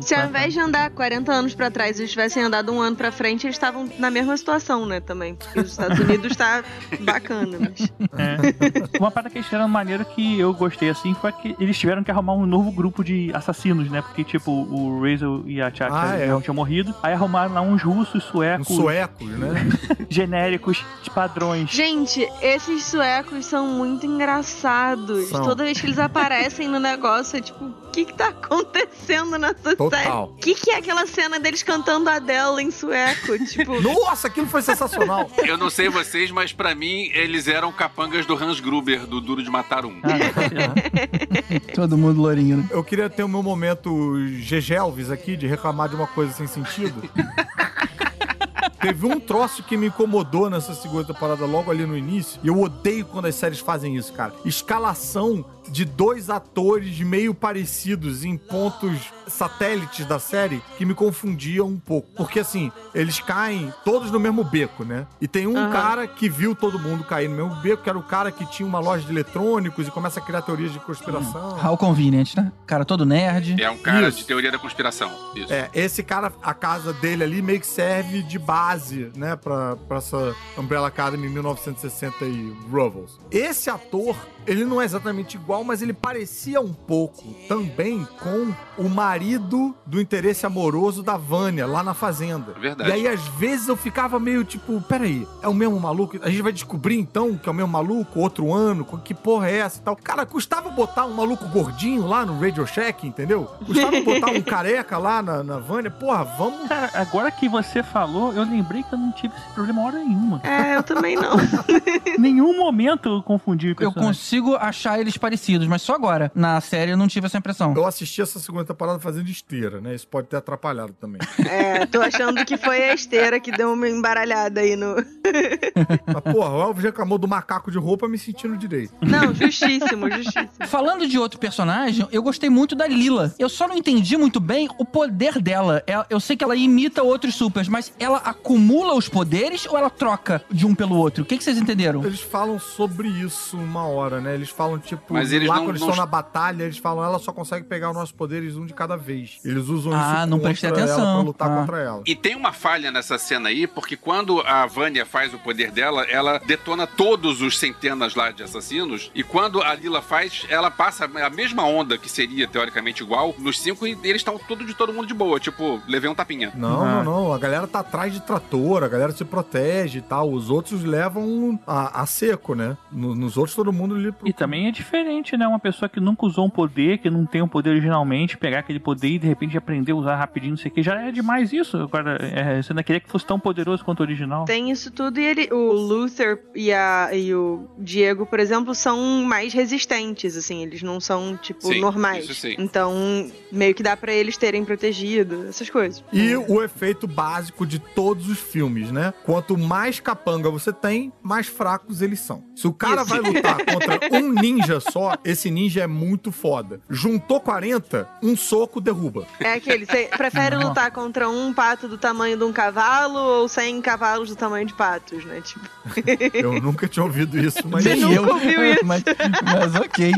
Se 0.00 0.14
ao 0.14 0.26
invés 0.28 0.52
de 0.52 0.60
andar 0.60 0.90
40 0.90 1.32
anos 1.32 1.54
pra 1.54 1.70
trás, 1.70 1.98
eles 1.98 2.10
tivessem 2.10 2.42
andado 2.42 2.72
um 2.72 2.80
ano 2.80 2.96
pra 2.96 3.10
frente, 3.12 3.46
eles 3.46 3.56
estavam 3.56 3.88
na 3.98 4.10
mesma 4.10 4.36
situação, 4.36 4.86
né, 4.86 5.00
também. 5.00 5.34
Porque 5.34 5.60
os 5.60 5.70
Estados 5.70 5.98
Unidos 5.98 6.36
tá 6.36 6.62
bacana, 7.00 7.58
mas... 7.60 7.92
É. 8.18 8.98
Uma 8.98 9.10
parada 9.10 9.30
que 9.30 9.38
eles 9.38 9.46
fizeram 9.46 9.68
maneira 9.68 10.04
que 10.04 10.38
eu 10.38 10.52
gostei 10.54 10.88
assim 10.88 11.14
foi 11.14 11.32
que 11.32 11.56
eles 11.60 11.78
tiveram 11.78 12.02
que 12.02 12.10
arrumar 12.10 12.34
um 12.34 12.46
novo 12.46 12.70
grupo 12.70 13.02
de 13.04 13.30
assassinos, 13.34 13.90
né? 13.90 14.02
Porque, 14.02 14.24
tipo, 14.24 14.50
o 14.50 15.00
Razel 15.02 15.42
e 15.46 15.60
a 15.60 15.72
Chaka 15.72 16.10
Ah, 16.10 16.16
é. 16.16 16.26
não 16.28 16.40
tinham 16.40 16.54
morrido. 16.54 16.94
Aí 17.02 17.12
arrumaram 17.12 17.54
lá 17.54 17.60
uns 17.60 17.82
russos, 17.82 18.24
suecos, 18.24 18.68
suecos, 18.68 19.28
né? 19.28 19.50
genéricos, 20.08 20.84
de 21.02 21.10
padrões. 21.10 21.70
Gente, 21.70 22.26
esses 22.40 22.84
suecos 22.84 23.44
são 23.46 23.66
muito 23.66 24.06
engraçados. 24.06 25.28
São. 25.28 25.44
Toda 25.44 25.64
vez 25.64 25.80
que 25.80 25.86
eles 25.86 25.98
aparecem 25.98 26.68
no 26.68 26.78
negócio, 26.78 27.38
é 27.38 27.40
tipo, 27.40 27.72
que 27.98 28.12
que 28.12 28.14
tá 28.14 28.28
acontecendo 28.28 29.38
nessa 29.38 29.74
Total. 29.74 29.90
série? 29.90 30.10
O 30.10 30.36
que 30.36 30.54
que 30.54 30.70
é 30.70 30.76
aquela 30.76 31.06
cena 31.06 31.40
deles 31.40 31.62
cantando 31.62 32.08
Adele 32.08 32.62
em 32.62 32.70
sueco? 32.70 33.38
tipo, 33.44 33.80
Nossa, 33.80 34.28
aquilo 34.28 34.46
foi 34.46 34.62
sensacional. 34.62 35.30
Eu 35.38 35.56
não 35.56 35.70
sei 35.70 35.88
vocês, 35.88 36.30
mas 36.30 36.52
pra 36.52 36.74
mim 36.74 37.10
eles 37.12 37.48
eram 37.48 37.72
capangas 37.72 38.26
do 38.26 38.34
Hans 38.34 38.60
Gruber, 38.60 39.06
do 39.06 39.20
Duro 39.20 39.42
de 39.42 39.50
Matar 39.50 39.84
Um. 39.84 40.00
Ah, 40.02 40.08
lá. 40.08 41.74
Todo 41.74 41.96
mundo 41.98 42.20
lourinho, 42.20 42.58
né? 42.58 42.68
Eu 42.70 42.84
queria 42.84 43.10
ter 43.10 43.22
o 43.22 43.28
meu 43.28 43.42
momento 43.42 44.16
Gegelvis 44.38 45.10
aqui, 45.10 45.36
de 45.36 45.46
reclamar 45.46 45.88
de 45.88 45.96
uma 45.96 46.06
coisa 46.06 46.32
sem 46.32 46.46
sentido. 46.46 47.02
Teve 48.80 49.06
um 49.06 49.18
troço 49.18 49.64
que 49.64 49.76
me 49.76 49.88
incomodou 49.88 50.48
nessa 50.48 50.72
segunda 50.72 51.04
temporada 51.04 51.44
logo 51.44 51.68
ali 51.68 51.84
no 51.84 51.96
início, 51.96 52.40
e 52.44 52.48
eu 52.48 52.60
odeio 52.60 53.04
quando 53.04 53.26
as 53.26 53.34
séries 53.34 53.58
fazem 53.58 53.96
isso, 53.96 54.12
cara. 54.12 54.32
Escalação 54.44 55.44
de 55.70 55.84
dois 55.84 56.30
atores 56.30 56.98
meio 57.00 57.34
parecidos 57.34 58.24
em 58.24 58.36
pontos 58.36 59.12
satélites 59.26 60.06
da 60.06 60.18
série 60.18 60.62
que 60.76 60.84
me 60.84 60.94
confundiam 60.94 61.66
um 61.66 61.78
pouco. 61.78 62.08
Porque 62.16 62.40
assim, 62.40 62.72
eles 62.94 63.20
caem 63.20 63.72
todos 63.84 64.10
no 64.10 64.18
mesmo 64.18 64.42
beco, 64.42 64.84
né? 64.84 65.06
E 65.20 65.28
tem 65.28 65.46
um 65.46 65.56
Aham. 65.56 65.70
cara 65.72 66.06
que 66.06 66.28
viu 66.28 66.54
todo 66.54 66.78
mundo 66.78 67.04
cair 67.04 67.28
no 67.28 67.36
mesmo 67.36 67.54
beco, 67.60 67.82
que 67.82 67.88
era 67.88 67.98
o 67.98 68.02
cara 68.02 68.32
que 68.32 68.46
tinha 68.46 68.66
uma 68.66 68.78
loja 68.80 69.04
de 69.04 69.12
eletrônicos 69.12 69.86
e 69.86 69.90
começa 69.90 70.20
a 70.20 70.22
criar 70.22 70.42
teorias 70.42 70.72
de 70.72 70.78
conspiração. 70.80 71.58
How 71.62 71.76
convenient, 71.76 72.34
né? 72.36 72.50
Cara 72.66 72.84
todo 72.84 73.04
nerd. 73.04 73.60
É 73.62 73.70
um 73.70 73.78
cara 73.78 74.08
Isso. 74.08 74.18
de 74.18 74.24
teoria 74.24 74.50
da 74.50 74.58
conspiração. 74.58 75.10
Isso. 75.34 75.52
É, 75.52 75.68
esse 75.74 76.02
cara, 76.02 76.32
a 76.42 76.54
casa 76.54 76.92
dele 76.92 77.22
ali 77.24 77.42
meio 77.42 77.60
que 77.60 77.66
serve 77.66 78.22
de 78.22 78.38
base, 78.38 79.10
né, 79.16 79.36
pra, 79.36 79.76
pra 79.76 79.98
essa 79.98 80.34
Umbrella 80.56 80.88
Academy 80.88 81.28
1960 81.28 82.24
e 82.24 82.56
Ruvels. 82.70 83.18
Esse 83.30 83.68
ator, 83.70 84.16
ele 84.48 84.64
não 84.64 84.80
é 84.80 84.84
exatamente 84.84 85.36
igual, 85.36 85.62
mas 85.62 85.82
ele 85.82 85.92
parecia 85.92 86.60
um 86.60 86.72
pouco 86.72 87.22
também 87.46 88.06
com 88.20 88.52
o 88.82 88.88
marido 88.88 89.74
do 89.86 90.00
interesse 90.00 90.46
amoroso 90.46 91.02
da 91.02 91.16
Vânia, 91.16 91.66
lá 91.66 91.82
na 91.82 91.94
fazenda. 91.94 92.52
Verdade. 92.58 92.90
E 92.90 92.92
aí, 92.92 93.08
às 93.08 93.26
vezes, 93.28 93.68
eu 93.68 93.76
ficava 93.76 94.18
meio 94.18 94.44
tipo, 94.44 94.80
peraí, 94.82 95.26
é 95.42 95.48
o 95.48 95.54
mesmo 95.54 95.78
maluco? 95.78 96.18
A 96.22 96.30
gente 96.30 96.42
vai 96.42 96.52
descobrir, 96.52 96.98
então, 96.98 97.36
que 97.36 97.48
é 97.48 97.52
o 97.52 97.54
mesmo 97.54 97.70
maluco, 97.70 98.20
outro 98.20 98.52
ano, 98.52 98.84
que 99.04 99.14
porra 99.14 99.50
é 99.50 99.58
essa 99.58 99.78
e 99.78 99.82
tal. 99.82 99.96
Cara, 99.96 100.24
custava 100.24 100.70
botar 100.70 101.04
um 101.06 101.14
maluco 101.14 101.46
gordinho 101.48 102.06
lá 102.06 102.24
no 102.24 102.40
Radio 102.40 102.66
Shack, 102.66 103.06
entendeu? 103.06 103.44
Custava 103.66 104.00
botar 104.00 104.30
um 104.30 104.40
careca 104.42 104.96
lá 104.98 105.20
na, 105.20 105.42
na 105.42 105.58
Vânia. 105.58 105.90
Porra, 105.90 106.24
vamos... 106.24 106.68
Cara, 106.68 106.90
agora 106.94 107.30
que 107.30 107.48
você 107.48 107.82
falou, 107.82 108.32
eu 108.32 108.44
lembrei 108.44 108.82
que 108.82 108.94
eu 108.94 108.98
não 108.98 109.12
tive 109.12 109.34
esse 109.36 109.48
problema 109.54 109.82
hora 109.82 109.98
nenhuma. 109.98 110.40
é, 110.44 110.76
eu 110.76 110.82
também 110.82 111.16
não. 111.16 111.36
Nenhum 112.18 112.56
momento 112.56 113.08
eu 113.08 113.22
confundi 113.22 113.68
o 113.68 113.70
Eu 113.72 113.76
personagem. 113.76 114.12
Consigo 114.40 114.56
achar 114.56 115.00
eles 115.00 115.16
parecidos, 115.16 115.66
mas 115.66 115.82
só 115.82 115.94
agora. 115.94 116.30
Na 116.34 116.60
série 116.60 116.92
eu 116.92 116.96
não 116.96 117.08
tive 117.08 117.26
essa 117.26 117.38
impressão. 117.38 117.74
Eu 117.76 117.86
assisti 117.86 118.22
essa 118.22 118.38
segunda 118.38 118.64
temporada 118.64 118.98
fazendo 118.98 119.28
esteira, 119.28 119.80
né? 119.80 119.94
Isso 119.94 120.06
pode 120.06 120.28
ter 120.28 120.36
atrapalhado 120.36 120.94
também. 121.00 121.20
É, 121.48 121.86
tô 121.86 122.00
achando 122.02 122.44
que 122.44 122.56
foi 122.58 122.90
a 122.90 122.94
esteira 122.94 123.40
que 123.40 123.50
deu 123.50 123.72
uma 123.72 123.88
embaralhada 123.88 124.60
aí 124.60 124.76
no. 124.76 124.96
Mas, 126.06 126.32
porra, 126.34 126.50
o 126.50 126.60
Elvis 126.62 126.84
reclamou 126.84 127.16
do 127.18 127.26
macaco 127.26 127.70
de 127.70 127.78
roupa 127.78 128.06
me 128.06 128.18
sentindo 128.18 128.56
direito. 128.56 128.92
Não, 129.00 129.32
justíssimo, 129.34 130.10
justíssimo. 130.10 130.48
Falando 130.66 131.06
de 131.06 131.18
outro 131.18 131.38
personagem, 131.40 132.06
eu 132.12 132.22
gostei 132.22 132.50
muito 132.50 132.74
da 132.74 132.86
Lila. 132.86 133.34
Eu 133.38 133.48
só 133.48 133.66
não 133.66 133.76
entendi 133.76 134.16
muito 134.16 134.40
bem 134.40 134.68
o 134.78 134.84
poder 134.84 135.40
dela. 135.40 135.82
Ela- 135.86 136.06
Eu 136.10 136.20
sei 136.20 136.36
que 136.36 136.44
ela 136.44 136.54
imita 136.54 137.02
outros 137.02 137.34
supers, 137.34 137.68
mas 137.68 137.92
ela 137.98 138.18
acumula 138.18 138.94
os 138.94 139.08
poderes 139.08 139.66
ou 139.66 139.76
ela 139.78 139.90
troca 139.90 140.42
de 140.50 140.66
um 140.66 140.74
pelo 140.74 140.96
outro? 140.96 141.22
O 141.22 141.26
que, 141.26 141.38
que 141.38 141.44
vocês 141.44 141.56
entenderam? 141.58 142.04
Eles 142.04 142.20
falam 142.20 142.58
sobre 142.58 143.08
isso 143.08 143.56
uma 143.56 143.86
hora, 143.86 144.20
né? 144.20 144.27
Eles 144.34 144.50
falam, 144.50 144.78
tipo, 144.78 145.14
Mas 145.14 145.32
eles 145.32 145.48
lá 145.48 145.56
não- 145.56 145.62
quando 145.64 145.70
eles 145.70 145.80
não- 145.80 145.90
estão 145.90 146.04
na 146.04 146.10
batalha, 146.10 146.64
eles 146.64 146.78
falam, 146.78 147.04
ela 147.04 147.18
só 147.18 147.32
consegue 147.32 147.66
pegar 147.66 147.90
os 147.90 147.96
nossos 147.96 148.12
poderes 148.12 148.56
um 148.56 148.66
de 148.66 148.74
cada 148.74 148.96
vez. 148.96 149.38
Eles 149.44 149.68
usam 149.68 149.92
Ah, 149.94 150.18
isso 150.20 150.26
não 150.30 150.38
contra 150.38 150.48
prestei 150.50 150.70
ela 150.70 150.78
atenção. 150.78 151.14
pra 151.14 151.22
lutar 151.22 151.50
Ah. 151.50 151.56
contra 151.60 151.78
ela. 151.80 152.02
E 152.06 152.14
tem 152.14 152.34
uma 152.36 152.52
falha 152.52 152.90
nessa 152.90 153.18
cena 153.18 153.48
aí, 153.48 153.66
porque 153.66 153.96
quando 153.96 154.40
a 154.42 154.66
Vânia 154.66 155.04
faz 155.06 155.32
o 155.34 155.38
poder 155.38 155.70
dela, 155.70 156.02
ela 156.04 156.38
detona 156.38 156.86
todos 156.86 157.40
os 157.42 157.58
centenas 157.58 158.14
lá 158.14 158.30
de 158.30 158.42
assassinos. 158.42 159.10
E 159.14 159.22
quando 159.22 159.62
a 159.62 159.74
Lila 159.74 160.02
faz, 160.02 160.46
ela 160.48 160.70
passa 160.70 161.04
a 161.06 161.30
mesma 161.30 161.64
onda, 161.64 161.96
que 161.98 162.08
seria 162.10 162.46
teoricamente 162.46 163.02
igual, 163.02 163.34
nos 163.38 163.60
cinco, 163.60 163.86
e 163.86 163.92
eles 164.04 164.16
estão 164.20 164.38
tudo 164.38 164.64
de 164.64 164.74
todo 164.74 164.92
mundo 164.92 165.06
de 165.06 165.14
boa. 165.14 165.38
Tipo, 165.40 165.80
levei 165.88 166.08
um 166.10 166.14
tapinha. 166.14 166.52
Não, 166.54 166.82
Ah. 166.82 167.02
não, 167.02 167.04
não. 167.04 167.32
A 167.32 167.38
galera 167.38 167.66
tá 167.66 167.80
atrás 167.80 168.12
de 168.12 168.20
trator, 168.20 168.82
a 168.82 168.88
galera 168.88 169.12
se 169.12 169.24
protege 169.24 169.98
e 169.98 170.02
tal. 170.02 170.30
Os 170.32 170.50
outros 170.50 170.82
levam 170.84 171.58
a, 171.66 172.02
a 172.02 172.06
seco, 172.06 172.54
né? 172.54 172.76
No- 172.90 173.14
nos 173.14 173.36
outros 173.36 173.54
todo 173.54 173.72
mundo 173.72 173.96
ali. 174.08 174.30
E 174.30 174.32
também 174.32 174.66
é 174.68 174.70
diferente, 174.70 175.36
né? 175.36 175.46
Uma 175.46 175.58
pessoa 175.58 175.88
que 175.88 176.00
nunca 176.00 176.26
usou 176.26 176.46
um 176.46 176.50
poder, 176.50 176.98
que 176.98 177.10
não 177.10 177.26
tem 177.26 177.42
um 177.42 177.48
poder 177.48 177.70
originalmente, 177.70 178.36
pegar 178.36 178.60
aquele 178.60 178.80
poder 178.80 179.08
e 179.08 179.18
de 179.18 179.26
repente 179.26 179.56
aprender 179.56 179.92
a 179.92 179.96
usar 179.96 180.16
rapidinho, 180.16 180.50
não 180.50 180.56
sei 180.56 180.70
o 180.70 180.74
que, 180.74 180.82
já 180.82 181.00
é 181.00 181.10
demais 181.10 181.52
isso. 181.52 181.76
Agora, 181.76 182.16
é, 182.20 182.62
você 182.62 182.72
não 182.72 182.82
queria 182.82 183.00
que 183.00 183.08
fosse 183.10 183.26
tão 183.26 183.38
poderoso 183.38 183.84
quanto 183.84 184.00
o 184.00 184.02
original. 184.02 184.44
Tem 184.44 184.70
isso 184.70 184.90
tudo 184.90 185.18
e 185.18 185.24
ele, 185.24 185.48
o 185.52 185.72
Luther 185.72 186.42
e, 186.54 186.72
a, 186.72 187.10
e 187.12 187.34
o 187.34 187.68
Diego, 187.78 188.26
por 188.26 188.40
exemplo, 188.40 188.74
são 188.74 188.98
mais 189.24 189.52
resistentes, 189.52 190.36
assim, 190.36 190.62
eles 190.62 190.82
não 190.82 191.00
são, 191.00 191.36
tipo, 191.36 191.66
Sim, 191.66 191.80
normais. 191.80 192.24
isso 192.24 192.34
sim. 192.34 192.54
Então, 192.58 193.30
meio 193.52 193.74
que 193.74 193.82
dá 193.82 193.96
pra 193.96 194.12
eles 194.12 194.36
terem 194.36 194.64
protegido, 194.64 195.46
essas 195.48 195.68
coisas. 195.70 196.04
E 196.12 196.34
o 196.36 196.62
efeito 196.62 197.06
básico 197.06 197.66
de 197.66 197.78
todos 197.78 198.28
os 198.28 198.38
filmes, 198.38 198.90
né? 198.90 199.12
Quanto 199.24 199.56
mais 199.56 200.00
capanga 200.00 200.50
você 200.50 200.72
tem, 200.72 201.12
mais 201.22 201.46
fracos 201.46 202.02
eles 202.02 202.20
são. 202.20 202.44
Se 202.54 202.66
o 202.66 202.72
cara 202.72 203.02
Isso. 203.02 203.10
vai 203.10 203.20
lutar 203.20 203.56
contra 203.66 203.97
um 204.12 204.32
ninja 204.32 204.80
só, 204.80 205.16
esse 205.24 205.50
ninja 205.50 205.82
é 205.82 205.86
muito 205.86 206.30
foda. 206.32 206.80
Juntou 206.88 207.40
40, 207.40 208.08
um 208.22 208.36
soco 208.36 208.80
derruba. 208.80 209.26
É 209.40 209.54
aquele, 209.54 209.84
você 209.86 210.08
prefere 210.16 210.56
Não. 210.56 210.68
lutar 210.68 210.90
contra 210.90 211.28
um 211.28 211.52
pato 211.52 211.88
do 211.88 211.98
tamanho 211.98 212.36
de 212.36 212.44
um 212.44 212.52
cavalo 212.52 213.18
ou 213.18 213.48
100 213.48 213.80
cavalos 213.82 214.28
do 214.28 214.36
tamanho 214.36 214.66
de 214.66 214.74
patos, 214.74 215.24
né? 215.24 215.40
Tipo, 215.40 215.66
Eu 216.34 216.60
nunca 216.60 216.86
tinha 216.88 217.04
ouvido 217.04 217.38
isso, 217.38 217.66
mas. 217.68 217.84
Você 217.84 217.94
nunca 217.96 218.32
ouviu 218.32 218.64
isso? 218.72 218.84
mas, 218.84 219.02
mas 219.44 219.74
ok. 219.74 220.12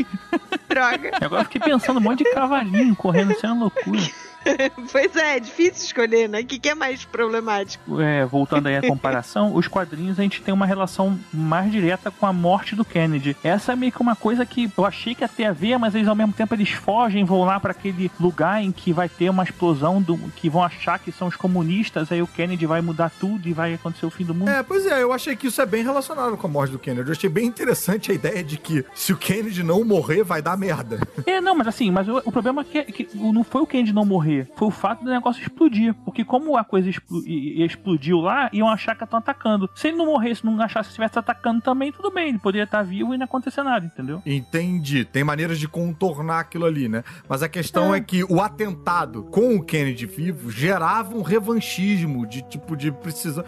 droga. 0.69 1.11
Agora 1.21 1.41
eu 1.41 1.45
fiquei 1.45 1.61
pensando 1.61 1.97
um 1.97 2.01
monte 2.03 2.23
de 2.23 2.31
cavalinho 2.33 2.95
correndo, 2.95 3.31
isso 3.31 3.45
é 3.45 3.51
uma 3.51 3.61
loucura. 3.63 4.01
Pois 4.91 5.15
é, 5.15 5.37
é 5.37 5.39
difícil 5.39 5.85
escolher, 5.85 6.27
né? 6.27 6.41
O 6.41 6.45
que, 6.45 6.59
que 6.59 6.69
é 6.69 6.75
mais 6.75 7.05
problemático? 7.05 8.01
É, 8.01 8.25
voltando 8.25 8.67
aí 8.67 8.77
à 8.77 8.81
comparação, 8.81 9.55
os 9.55 9.67
quadrinhos 9.67 10.19
a 10.19 10.23
gente 10.23 10.41
tem 10.41 10.53
uma 10.53 10.65
relação 10.65 11.17
mais 11.33 11.71
direta 11.71 12.11
com 12.11 12.25
a 12.25 12.33
morte 12.33 12.75
do 12.75 12.83
Kennedy. 12.83 13.35
Essa 13.43 13.73
é 13.73 13.75
meio 13.75 13.91
que 13.91 14.01
uma 14.01 14.15
coisa 14.15 14.45
que 14.45 14.71
eu 14.77 14.85
achei 14.85 15.15
que 15.15 15.23
ia 15.23 15.27
ter 15.27 15.45
a 15.45 15.53
ver, 15.53 15.77
mas 15.77 15.95
eles 15.95 16.07
ao 16.07 16.15
mesmo 16.15 16.33
tempo 16.33 16.53
eles 16.53 16.69
fogem, 16.69 17.23
vão 17.23 17.43
lá 17.43 17.59
para 17.59 17.71
aquele 17.71 18.11
lugar 18.19 18.63
em 18.63 18.71
que 18.71 18.91
vai 18.91 19.07
ter 19.07 19.29
uma 19.29 19.43
explosão, 19.43 20.01
do, 20.01 20.17
que 20.35 20.49
vão 20.49 20.63
achar 20.63 20.99
que 20.99 21.11
são 21.11 21.27
os 21.27 21.35
comunistas, 21.35 22.11
aí 22.11 22.21
o 22.21 22.27
Kennedy 22.27 22.65
vai 22.65 22.81
mudar 22.81 23.11
tudo 23.19 23.47
e 23.47 23.53
vai 23.53 23.73
acontecer 23.73 24.05
o 24.05 24.09
fim 24.09 24.25
do 24.25 24.33
mundo. 24.33 24.49
É, 24.49 24.63
pois 24.63 24.85
é, 24.85 25.01
eu 25.01 25.13
achei 25.13 25.35
que 25.35 25.47
isso 25.47 25.61
é 25.61 25.65
bem 25.65 25.83
relacionado 25.83 26.37
com 26.37 26.47
a 26.47 26.49
morte 26.49 26.71
do 26.71 26.79
Kennedy. 26.79 27.09
Eu 27.09 27.13
achei 27.13 27.29
bem 27.29 27.45
interessante 27.45 28.11
a 28.11 28.15
ideia 28.15 28.43
de 28.43 28.57
que 28.57 28.85
se 28.93 29.13
o 29.13 29.17
Kennedy 29.17 29.63
não 29.63 29.83
morrer, 29.83 30.23
vai 30.23 30.41
dar 30.41 30.57
merda. 30.57 30.99
É, 31.25 31.39
não, 31.39 31.55
mas 31.55 31.67
assim, 31.67 31.91
mas 31.91 32.07
o, 32.07 32.17
o 32.25 32.31
problema 32.31 32.61
é 32.73 32.83
que, 32.83 33.05
que 33.05 33.17
não 33.17 33.43
foi 33.43 33.61
o 33.61 33.67
Kennedy 33.67 33.93
não 33.93 34.05
morrer, 34.05 34.30
foi 34.55 34.67
o 34.67 34.71
fato 34.71 35.03
do 35.03 35.09
negócio 35.09 35.41
explodir. 35.41 35.93
Porque 36.05 36.23
como 36.23 36.57
a 36.57 36.63
coisa 36.63 36.89
explo- 36.89 37.23
e- 37.25 37.61
e 37.61 37.65
explodiu 37.65 38.19
lá, 38.19 38.49
iam 38.53 38.67
achar 38.69 38.95
que 38.95 39.03
estão 39.03 39.19
atacando. 39.19 39.69
Se 39.75 39.87
ele 39.89 39.97
não 39.97 40.05
morresse, 40.05 40.45
não 40.45 40.59
achasse 40.61 40.87
que 40.89 40.91
estivesse 40.93 41.17
atacando 41.19 41.61
também, 41.61 41.91
tudo 41.91 42.11
bem, 42.11 42.29
ele 42.29 42.39
poderia 42.39 42.63
estar 42.63 42.81
vivo 42.83 43.13
e 43.13 43.17
não 43.17 43.25
acontecer 43.25 43.63
nada, 43.63 43.85
entendeu? 43.85 44.21
Entendi. 44.25 45.05
Tem 45.05 45.23
maneiras 45.23 45.59
de 45.59 45.67
contornar 45.67 46.39
aquilo 46.39 46.65
ali, 46.65 46.87
né? 46.87 47.03
Mas 47.27 47.43
a 47.43 47.49
questão 47.49 47.93
é, 47.93 47.99
que 48.01 48.23
o 48.23 48.41
atentado 48.41 49.23
com 49.23 49.55
o 49.55 49.63
Kennedy 49.63 50.05
vivo 50.05 50.49
gerava 50.51 51.15
um 51.15 51.21
revanchismo 51.21 52.25
de 52.27 52.41
tipo 52.43 52.75
de 52.75 52.91
precisa. 52.91 53.45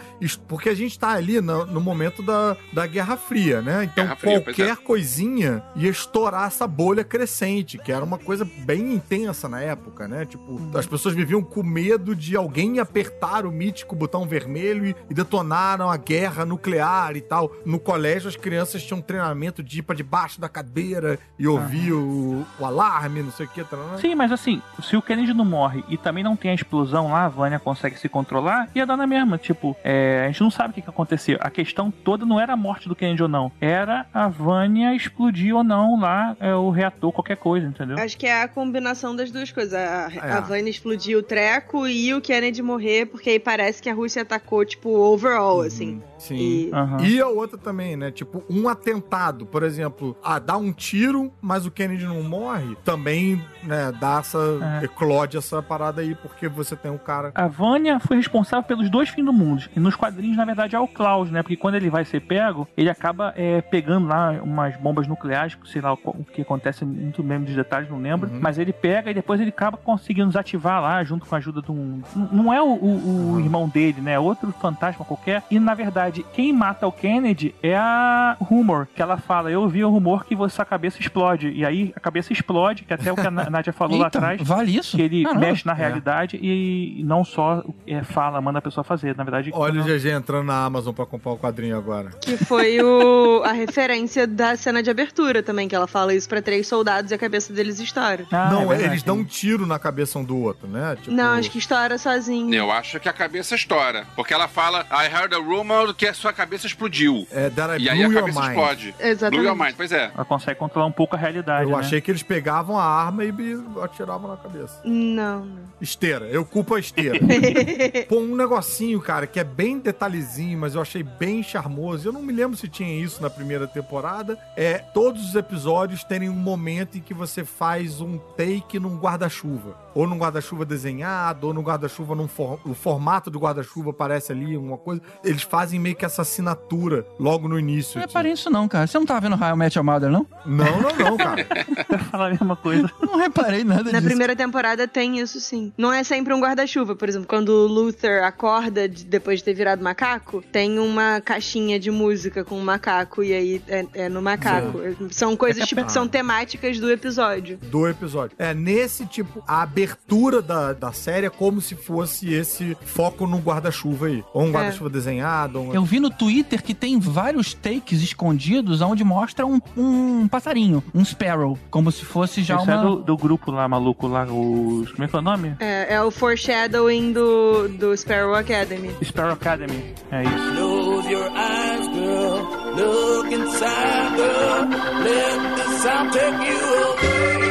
Porque 0.48 0.70
a 0.70 0.76
gente 0.76 0.98
tá 0.98 1.10
ali 1.12 1.42
no, 1.42 1.66
no 1.66 1.82
momento 1.82 2.22
da, 2.24 2.56
da 2.72 2.86
Guerra 2.88 3.18
Fria, 3.18 3.62
né? 3.62 3.84
Então 3.86 4.04
Guerra 4.06 4.16
Fria, 4.16 4.42
pois 4.42 4.56
qualquer 4.56 4.78
coisinha 4.78 5.64
ia 5.76 5.90
estourar 5.90 6.48
essa 6.48 6.68
bolha 6.68 7.04
crescente, 7.04 7.78
que 7.78 7.92
era 7.92 8.04
uma 8.04 8.18
coisa 8.18 8.48
bem 8.66 8.94
intensa 8.94 9.48
na 9.50 9.62
época, 9.62 10.08
né? 10.08 10.26
Tipo, 10.26 10.60
as 10.80 10.86
pessoas 10.88 11.14
viviam 11.16 11.42
com 11.44 11.64
medo 11.64 12.16
de 12.16 12.36
alguém 12.36 12.80
apertar 12.80 13.46
o 13.46 13.52
mítico 13.52 13.96
botão 13.96 14.26
vermelho 14.26 14.86
e, 14.88 14.96
e 15.10 15.14
detonaram 15.14 15.90
a 15.90 15.98
guerra 15.98 16.46
nuclear 16.46 17.16
e 17.16 17.22
tal. 17.22 17.52
No 17.66 17.80
colégio, 17.80 18.28
as 18.30 18.36
crianças 18.36 18.84
tinham 18.84 19.00
um 19.00 19.02
treinamento 19.02 19.62
de 19.64 19.80
ir 19.80 19.82
pra 19.82 19.96
debaixo 19.96 20.40
da 20.40 20.50
cadeira 20.50 21.18
e 21.38 21.48
ouvir 21.48 21.92
o, 21.94 22.46
o 22.60 22.66
alarme, 22.66 23.22
não 23.24 23.32
sei 23.32 23.46
o 23.46 23.50
que. 23.50 23.64
Tarana. 23.64 23.98
Sim, 23.98 24.16
mas 24.16 24.32
assim, 24.32 24.62
se 24.82 24.96
o 24.98 25.02
Kennedy 25.02 25.34
não 25.34 25.46
morre 25.46 25.84
e 25.88 25.98
também 25.98 26.24
não 26.24 26.36
tem 26.36 26.52
a 26.52 26.54
explosão 26.56 27.12
lá, 27.12 27.26
a 27.26 27.30
Vânia 27.30 27.60
consegue 27.60 27.98
se 27.98 28.10
controlar, 28.10 28.68
ia 28.76 28.86
dar 28.86 28.98
na 28.98 29.08
mesma. 29.08 29.38
Tipo, 29.38 29.76
é, 29.84 30.24
a 30.26 30.28
gente 30.28 30.42
não 30.42 30.52
sabe 30.52 30.72
o 30.72 30.74
que, 30.74 30.82
que 30.82 30.90
aconteceu. 30.90 31.38
A 31.42 31.50
questão 31.50 31.90
toda 31.92 32.26
não 32.26 32.40
era 32.40 32.54
a 32.54 32.58
morte 32.58 32.88
do 32.90 32.96
Kennedy 32.96 33.24
ou 33.24 33.30
não. 33.30 33.52
Era 33.62 34.06
a 34.14 34.28
Vânia 34.28 34.94
explodir 34.96 35.56
ou 35.56 35.64
não 35.64 36.00
lá 36.00 36.36
é, 36.40 36.54
o 36.56 36.70
reator, 36.70 37.12
qualquer 37.12 37.38
coisa, 37.38 37.68
entendeu? 37.68 37.98
Acho 37.98 38.18
que 38.18 38.26
é 38.28 38.42
a 38.44 38.48
combinação 38.48 39.16
das 39.16 39.32
duas 39.32 39.52
coisas. 39.52 39.74
A, 39.74 40.10
É. 40.14 40.32
a 40.32 40.40
Vânia 40.40 40.63
explodir 40.70 41.18
o 41.18 41.24
treco 41.24 41.88
e 41.88 42.14
o 42.14 42.22
Kennedy 42.22 42.62
morrer, 42.62 43.06
porque 43.06 43.32
aí 43.32 43.40
parece 43.40 43.82
que 43.82 43.90
a 43.90 43.94
Rússia 43.94 44.22
atacou, 44.22 44.64
tipo, 44.66 44.90
overall, 44.90 45.62
assim. 45.62 46.02
Sim. 46.24 46.36
E- 46.36 46.70
Aham. 46.74 46.98
E 47.04 47.22
a 47.22 47.28
outra 47.28 47.58
também, 47.58 47.96
né? 47.96 48.12
Tipo, 48.12 48.44
um 48.50 48.68
atentado, 48.70 49.46
por 49.46 49.64
exemplo, 49.64 50.16
a 50.24 50.40
dar 50.40 50.58
um 50.58 50.72
tiro, 50.72 51.32
mas 51.42 51.66
o 51.66 51.72
Kennedy 51.72 52.06
não 52.06 52.24
morre, 52.24 52.76
também, 52.84 53.42
né, 53.64 53.92
dá 54.00 54.20
essa. 54.20 54.38
É. 54.82 54.86
eclode 54.86 55.38
essa 55.38 55.62
parada 55.62 56.02
aí, 56.02 56.16
porque 56.16 56.48
você 56.48 56.76
tem 56.76 56.92
um 56.92 56.98
cara. 56.98 57.32
A 57.36 57.48
Vânia 57.48 58.00
foi 58.00 58.18
responsável 58.18 58.64
pelos 58.64 58.90
dois 58.90 59.10
fins 59.10 59.26
do 59.26 59.34
mundo. 59.34 59.64
E 59.76 59.80
nos 59.80 59.96
quadrinhos, 59.96 60.38
na 60.38 60.46
verdade, 60.46 60.76
é 60.76 60.80
o 60.80 60.88
Klaus, 60.88 61.30
né? 61.32 61.42
Porque 61.42 61.56
quando 61.58 61.76
ele 61.76 61.90
vai 61.90 62.06
ser 62.06 62.20
pego, 62.22 62.68
ele 62.78 62.90
acaba 62.90 63.34
é, 63.36 63.62
pegando 63.62 64.08
lá 64.08 64.32
umas 64.42 64.76
bombas 64.78 65.08
nucleares, 65.08 65.58
sei 65.66 65.82
lá 65.82 65.94
o, 65.94 66.24
que 66.32 66.42
acontece 66.42 66.84
muito 66.86 67.24
mesmo 67.24 67.46
de 67.46 67.56
detalhes, 67.56 67.90
não 67.90 68.00
lembro. 68.00 68.30
Uhum. 68.30 68.40
Mas 68.42 68.58
ele 68.58 68.72
pega 68.74 69.12
e 69.12 69.14
depois 69.14 69.40
ele 69.42 69.50
acaba 69.50 69.78
conseguindo 69.78 70.28
desativar 70.28 70.82
lá, 70.82 71.04
junto 71.04 71.26
com 71.26 71.36
a 71.36 71.38
ajuda 71.38 71.62
de 71.62 71.72
um. 71.72 72.02
Não 72.32 72.54
é 72.54 72.62
o, 72.62 72.68
o- 72.74 73.34
o 73.34 73.40
irmão 73.40 73.68
dele, 73.68 74.02
né? 74.02 74.14
É 74.14 74.20
outro 74.20 74.52
fantasma 74.62 75.04
qualquer. 75.06 75.44
E 75.50 75.60
na 75.60 75.74
verdade, 75.74 76.13
quem 76.22 76.54
mata 76.54 76.86
o 76.86 76.92
Kennedy 76.92 77.56
é 77.64 77.76
a 77.76 78.38
Rumor, 78.40 78.88
que 78.94 79.02
ela 79.02 79.18
fala: 79.18 79.50
Eu 79.50 79.62
ouvi 79.62 79.84
o 79.84 79.90
rumor 79.90 80.26
que 80.26 80.36
sua 80.50 80.66
cabeça 80.66 81.00
explode. 81.00 81.50
E 81.50 81.66
aí 81.66 81.94
a 81.96 82.00
cabeça 82.00 82.32
explode, 82.34 82.84
que 82.84 82.94
até 82.94 83.12
o 83.12 83.16
que 83.16 83.26
a 83.26 83.32
Na- 83.32 83.50
Nádia 83.50 83.72
falou 83.74 83.98
lá 83.98 84.06
Eita, 84.08 84.18
atrás. 84.20 84.42
vale 84.42 84.76
isso? 84.78 84.96
Que 84.98 85.04
ele 85.04 85.24
Caramba. 85.24 85.40
mexe 85.46 85.66
na 85.66 85.74
realidade 85.74 86.38
e 86.42 87.02
não 87.06 87.24
só 87.24 87.64
é, 87.88 88.04
fala, 88.04 88.40
manda 88.42 88.60
a 88.60 88.62
pessoa 88.62 88.84
fazer. 88.84 89.16
Na 89.16 89.24
verdade, 89.24 89.50
Olha 89.54 89.80
o 89.82 89.84
quando- 89.84 89.98
GG 90.00 90.10
entrando 90.12 90.46
na 90.46 90.66
Amazon 90.66 90.94
pra 90.94 91.06
comprar 91.06 91.32
o 91.32 91.38
quadrinho 91.38 91.78
agora. 91.78 92.10
Que 92.22 92.38
foi 92.38 92.82
o, 92.82 93.42
a 93.46 93.52
referência 93.54 94.28
da 94.28 94.56
cena 94.56 94.84
de 94.84 94.90
abertura 94.90 95.42
também, 95.42 95.68
que 95.68 95.76
ela 95.76 95.88
fala 95.88 96.14
isso 96.14 96.28
pra 96.28 96.42
três 96.42 96.68
soldados 96.68 97.12
e 97.12 97.14
a 97.14 97.18
cabeça 97.18 97.54
deles 97.54 97.80
estoura. 97.80 98.26
Ah, 98.32 98.50
não, 98.52 98.64
é 98.64 98.68
verdade. 98.68 98.90
eles 98.90 99.04
dão 99.04 99.18
um 99.18 99.24
tiro 99.24 99.66
na 99.66 99.80
cabeça 99.80 100.20
um 100.20 100.24
do 100.24 100.38
outro, 100.38 100.68
né? 100.68 100.96
Tipo, 101.02 101.12
Não, 101.16 101.34
acho 101.34 101.50
que 101.50 101.58
estoura 101.58 101.98
sozinho. 101.98 102.54
Eu 102.54 102.72
acho 102.72 103.00
que 103.00 103.08
a 103.08 103.14
cabeça 103.14 103.56
estoura. 103.56 104.06
Porque 104.16 104.34
ela 104.34 104.48
fala, 104.48 104.86
I 104.92 105.06
heard 105.14 105.34
a 105.34 105.38
rumor 105.40 105.94
que 106.04 106.10
a 106.10 106.14
sua 106.14 106.34
cabeça 106.34 106.68
explodiu. 106.68 107.26
É, 107.32 107.50
that 107.50 107.82
I 107.82 107.86
E 107.86 107.90
aí 107.90 108.04
a 108.04 108.14
cabeça 108.14 108.40
mind. 108.40 108.50
explode. 108.50 108.96
Exatamente. 109.00 109.40
Blew 109.40 109.44
your 109.50 109.56
mind, 109.56 109.74
pois 109.76 109.92
é. 109.92 110.12
Ela 110.14 110.26
consegue 110.26 110.60
controlar 110.60 110.86
um 110.86 110.92
pouco 110.92 111.16
a 111.16 111.20
realidade. 111.20 111.64
Eu 111.64 111.70
né? 111.70 111.78
achei 111.78 112.02
que 112.02 112.12
eles 112.12 112.22
pegavam 112.22 112.78
a 112.78 112.84
arma 112.84 113.24
e 113.24 113.32
me 113.32 113.64
atiravam 113.82 114.30
na 114.30 114.38
cabeça. 114.38 114.82
Não, 114.84 115.46
não. 115.46 115.64
Esteira, 115.80 116.26
eu 116.26 116.44
culpo 116.44 116.76
a 116.76 116.80
esteira. 116.80 117.20
Pô, 118.10 118.18
um 118.20 118.36
negocinho, 118.36 119.00
cara, 119.00 119.26
que 119.26 119.40
é 119.40 119.44
bem 119.44 119.80
detalhezinho, 119.80 120.60
mas 120.60 120.76
eu 120.76 120.82
achei 120.82 121.04
bem 121.04 121.42
charmoso. 121.42 122.10
Eu 122.10 122.14
não 122.14 122.22
me 122.22 122.34
lembro 122.34 122.58
se 122.58 122.68
tinha 122.68 123.02
isso 123.02 123.22
na 123.22 123.30
primeira 123.30 123.66
temporada. 123.66 124.38
É 124.58 124.80
todos 124.80 125.30
os 125.30 125.36
episódios 125.36 126.04
terem 126.04 126.30
um 126.30 126.34
momento 126.34 126.98
em 126.98 127.02
que 127.02 127.14
você 127.14 127.46
faz 127.46 128.02
um 128.02 128.18
take 128.18 128.80
num 128.80 128.98
guarda-chuva. 128.98 129.83
Ou 129.96 130.08
num 130.08 130.18
guarda-chuva 130.18 130.66
desenhado, 130.66 131.48
ou 131.48 131.54
num 131.54 131.62
guarda-chuva 131.62 132.16
num 132.16 132.28
for... 132.28 132.60
o 132.66 132.74
formato 132.74 133.30
do 133.30 133.40
guarda-chuva 133.40 133.92
aparece 133.92 134.32
ali, 134.32 134.58
uma 134.58 134.78
coisa. 134.78 135.02
Eles 135.24 135.44
fazem 135.44 135.80
meio 135.80 135.96
que 135.96 136.06
essa 136.06 136.22
assinatura 136.22 137.06
logo 137.20 137.48
no 137.48 137.58
início. 137.60 138.00
Não 138.00 138.24
isso 138.34 138.50
não, 138.50 138.68
cara. 138.68 138.88
Você 138.88 138.98
não 138.98 139.06
tava 139.06 139.22
vendo 139.22 139.36
How 139.42 139.54
I 139.54 139.56
Met 139.58 139.78
Your 139.78 139.86
Mother, 139.86 140.10
não? 140.10 140.26
Não, 140.46 140.82
não, 140.82 140.96
não, 140.98 141.18
cara. 141.18 141.46
Eu 141.90 142.00
falar 142.00 142.28
a 142.28 142.30
mesma 142.30 142.56
coisa. 142.56 142.90
Não 143.02 143.18
reparei 143.18 143.64
nada 143.64 143.84
Na 143.84 143.92
disso. 144.00 144.06
primeira 144.06 144.36
temporada 144.36 144.88
tem 144.88 145.20
isso 145.20 145.40
sim. 145.40 145.72
Não 145.78 145.92
é 145.94 146.04
sempre 146.04 146.34
um 146.34 146.40
guarda-chuva, 146.40 146.96
por 146.96 147.08
exemplo, 147.08 147.28
quando 147.28 147.50
o 147.50 147.68
Luther 147.68 148.24
acorda 148.24 148.88
de- 148.90 149.06
depois 149.06 149.40
de 149.40 149.46
ter 149.46 149.54
virado 149.54 149.84
macaco, 149.84 150.42
tem 150.52 150.80
uma 150.80 151.22
caixinha 151.22 151.80
de 151.80 151.92
música 151.92 152.44
com 152.44 152.58
um 152.58 152.64
macaco 152.64 153.24
e 153.24 153.34
aí 153.34 153.62
é, 153.68 153.86
é 153.94 154.10
no 154.10 154.22
macaco. 154.22 154.80
São 155.12 155.36
coisas 155.38 155.68
tipo 155.68 155.84
que 155.86 155.92
são 155.92 156.08
temáticas 156.08 156.80
do 156.80 156.92
episódio. 156.92 157.58
do 157.58 157.88
episódio. 157.88 158.36
É, 158.40 158.54
nesse 158.54 159.06
tipo, 159.06 159.44
a 159.48 159.66
abertura 159.84 160.42
da, 160.42 160.74
da 160.74 160.92
série 160.92 161.28
é 161.28 161.30
como 161.30 161.60
se 161.62 161.76
fosse 161.76 162.34
esse 162.34 162.76
foco 162.86 163.28
num 163.28 163.40
guarda-chuva 163.40 164.08
aí. 164.08 164.24
Ou 164.34 164.44
um 164.44 164.52
guarda-chuva 164.52 164.90
desenhado. 164.90 165.60
um- 165.60 165.74
Eu 165.74 165.84
vi 165.84 166.00
no 166.00 166.10
Twitter 166.10 166.62
que 166.64 166.74
tem 166.74 167.00
vários 167.00 167.54
takes 167.54 168.02
escondidos 168.02 168.82
onde 168.82 169.04
mostra 169.04 169.46
um, 169.46 169.60
um 169.78 170.28
passarinho, 170.28 170.84
um 170.94 171.04
sparrow, 171.04 171.58
como 171.70 171.92
se 171.92 172.06
fosse 172.06 172.42
já 172.44 172.56
Isso 172.56 172.64
uma... 172.66 172.74
é 172.74 172.82
do, 172.82 172.96
do 172.98 173.18
grupo 173.18 173.52
lá, 173.52 173.68
maluco, 173.68 174.08
lá, 174.08 174.24
os... 174.24 174.92
Como 174.92 175.04
é 175.04 175.08
que 175.08 175.16
é 175.16 175.20
o 175.20 175.22
nome? 175.22 175.56
É, 175.60 175.94
é 175.96 176.02
o 176.02 176.10
foreshadowing 176.12 177.12
do, 177.14 177.68
do 177.70 177.96
Sparrow 177.98 178.36
Academy. 178.36 178.92
Sparrow 179.04 179.34
Academy. 179.34 179.94
É 180.12 180.24
isso. 180.24 180.54
Close 180.56 181.10
your 181.12 181.30
eyes, 181.36 181.88
girl. 181.88 182.64
Look 182.76 183.34
inside, 183.34 184.16
girl. 184.16 184.70
Let 185.04 185.58
the 185.58 185.78
sound 185.80 186.12
take 186.12 186.48
you 186.48 186.58
away. 186.58 187.43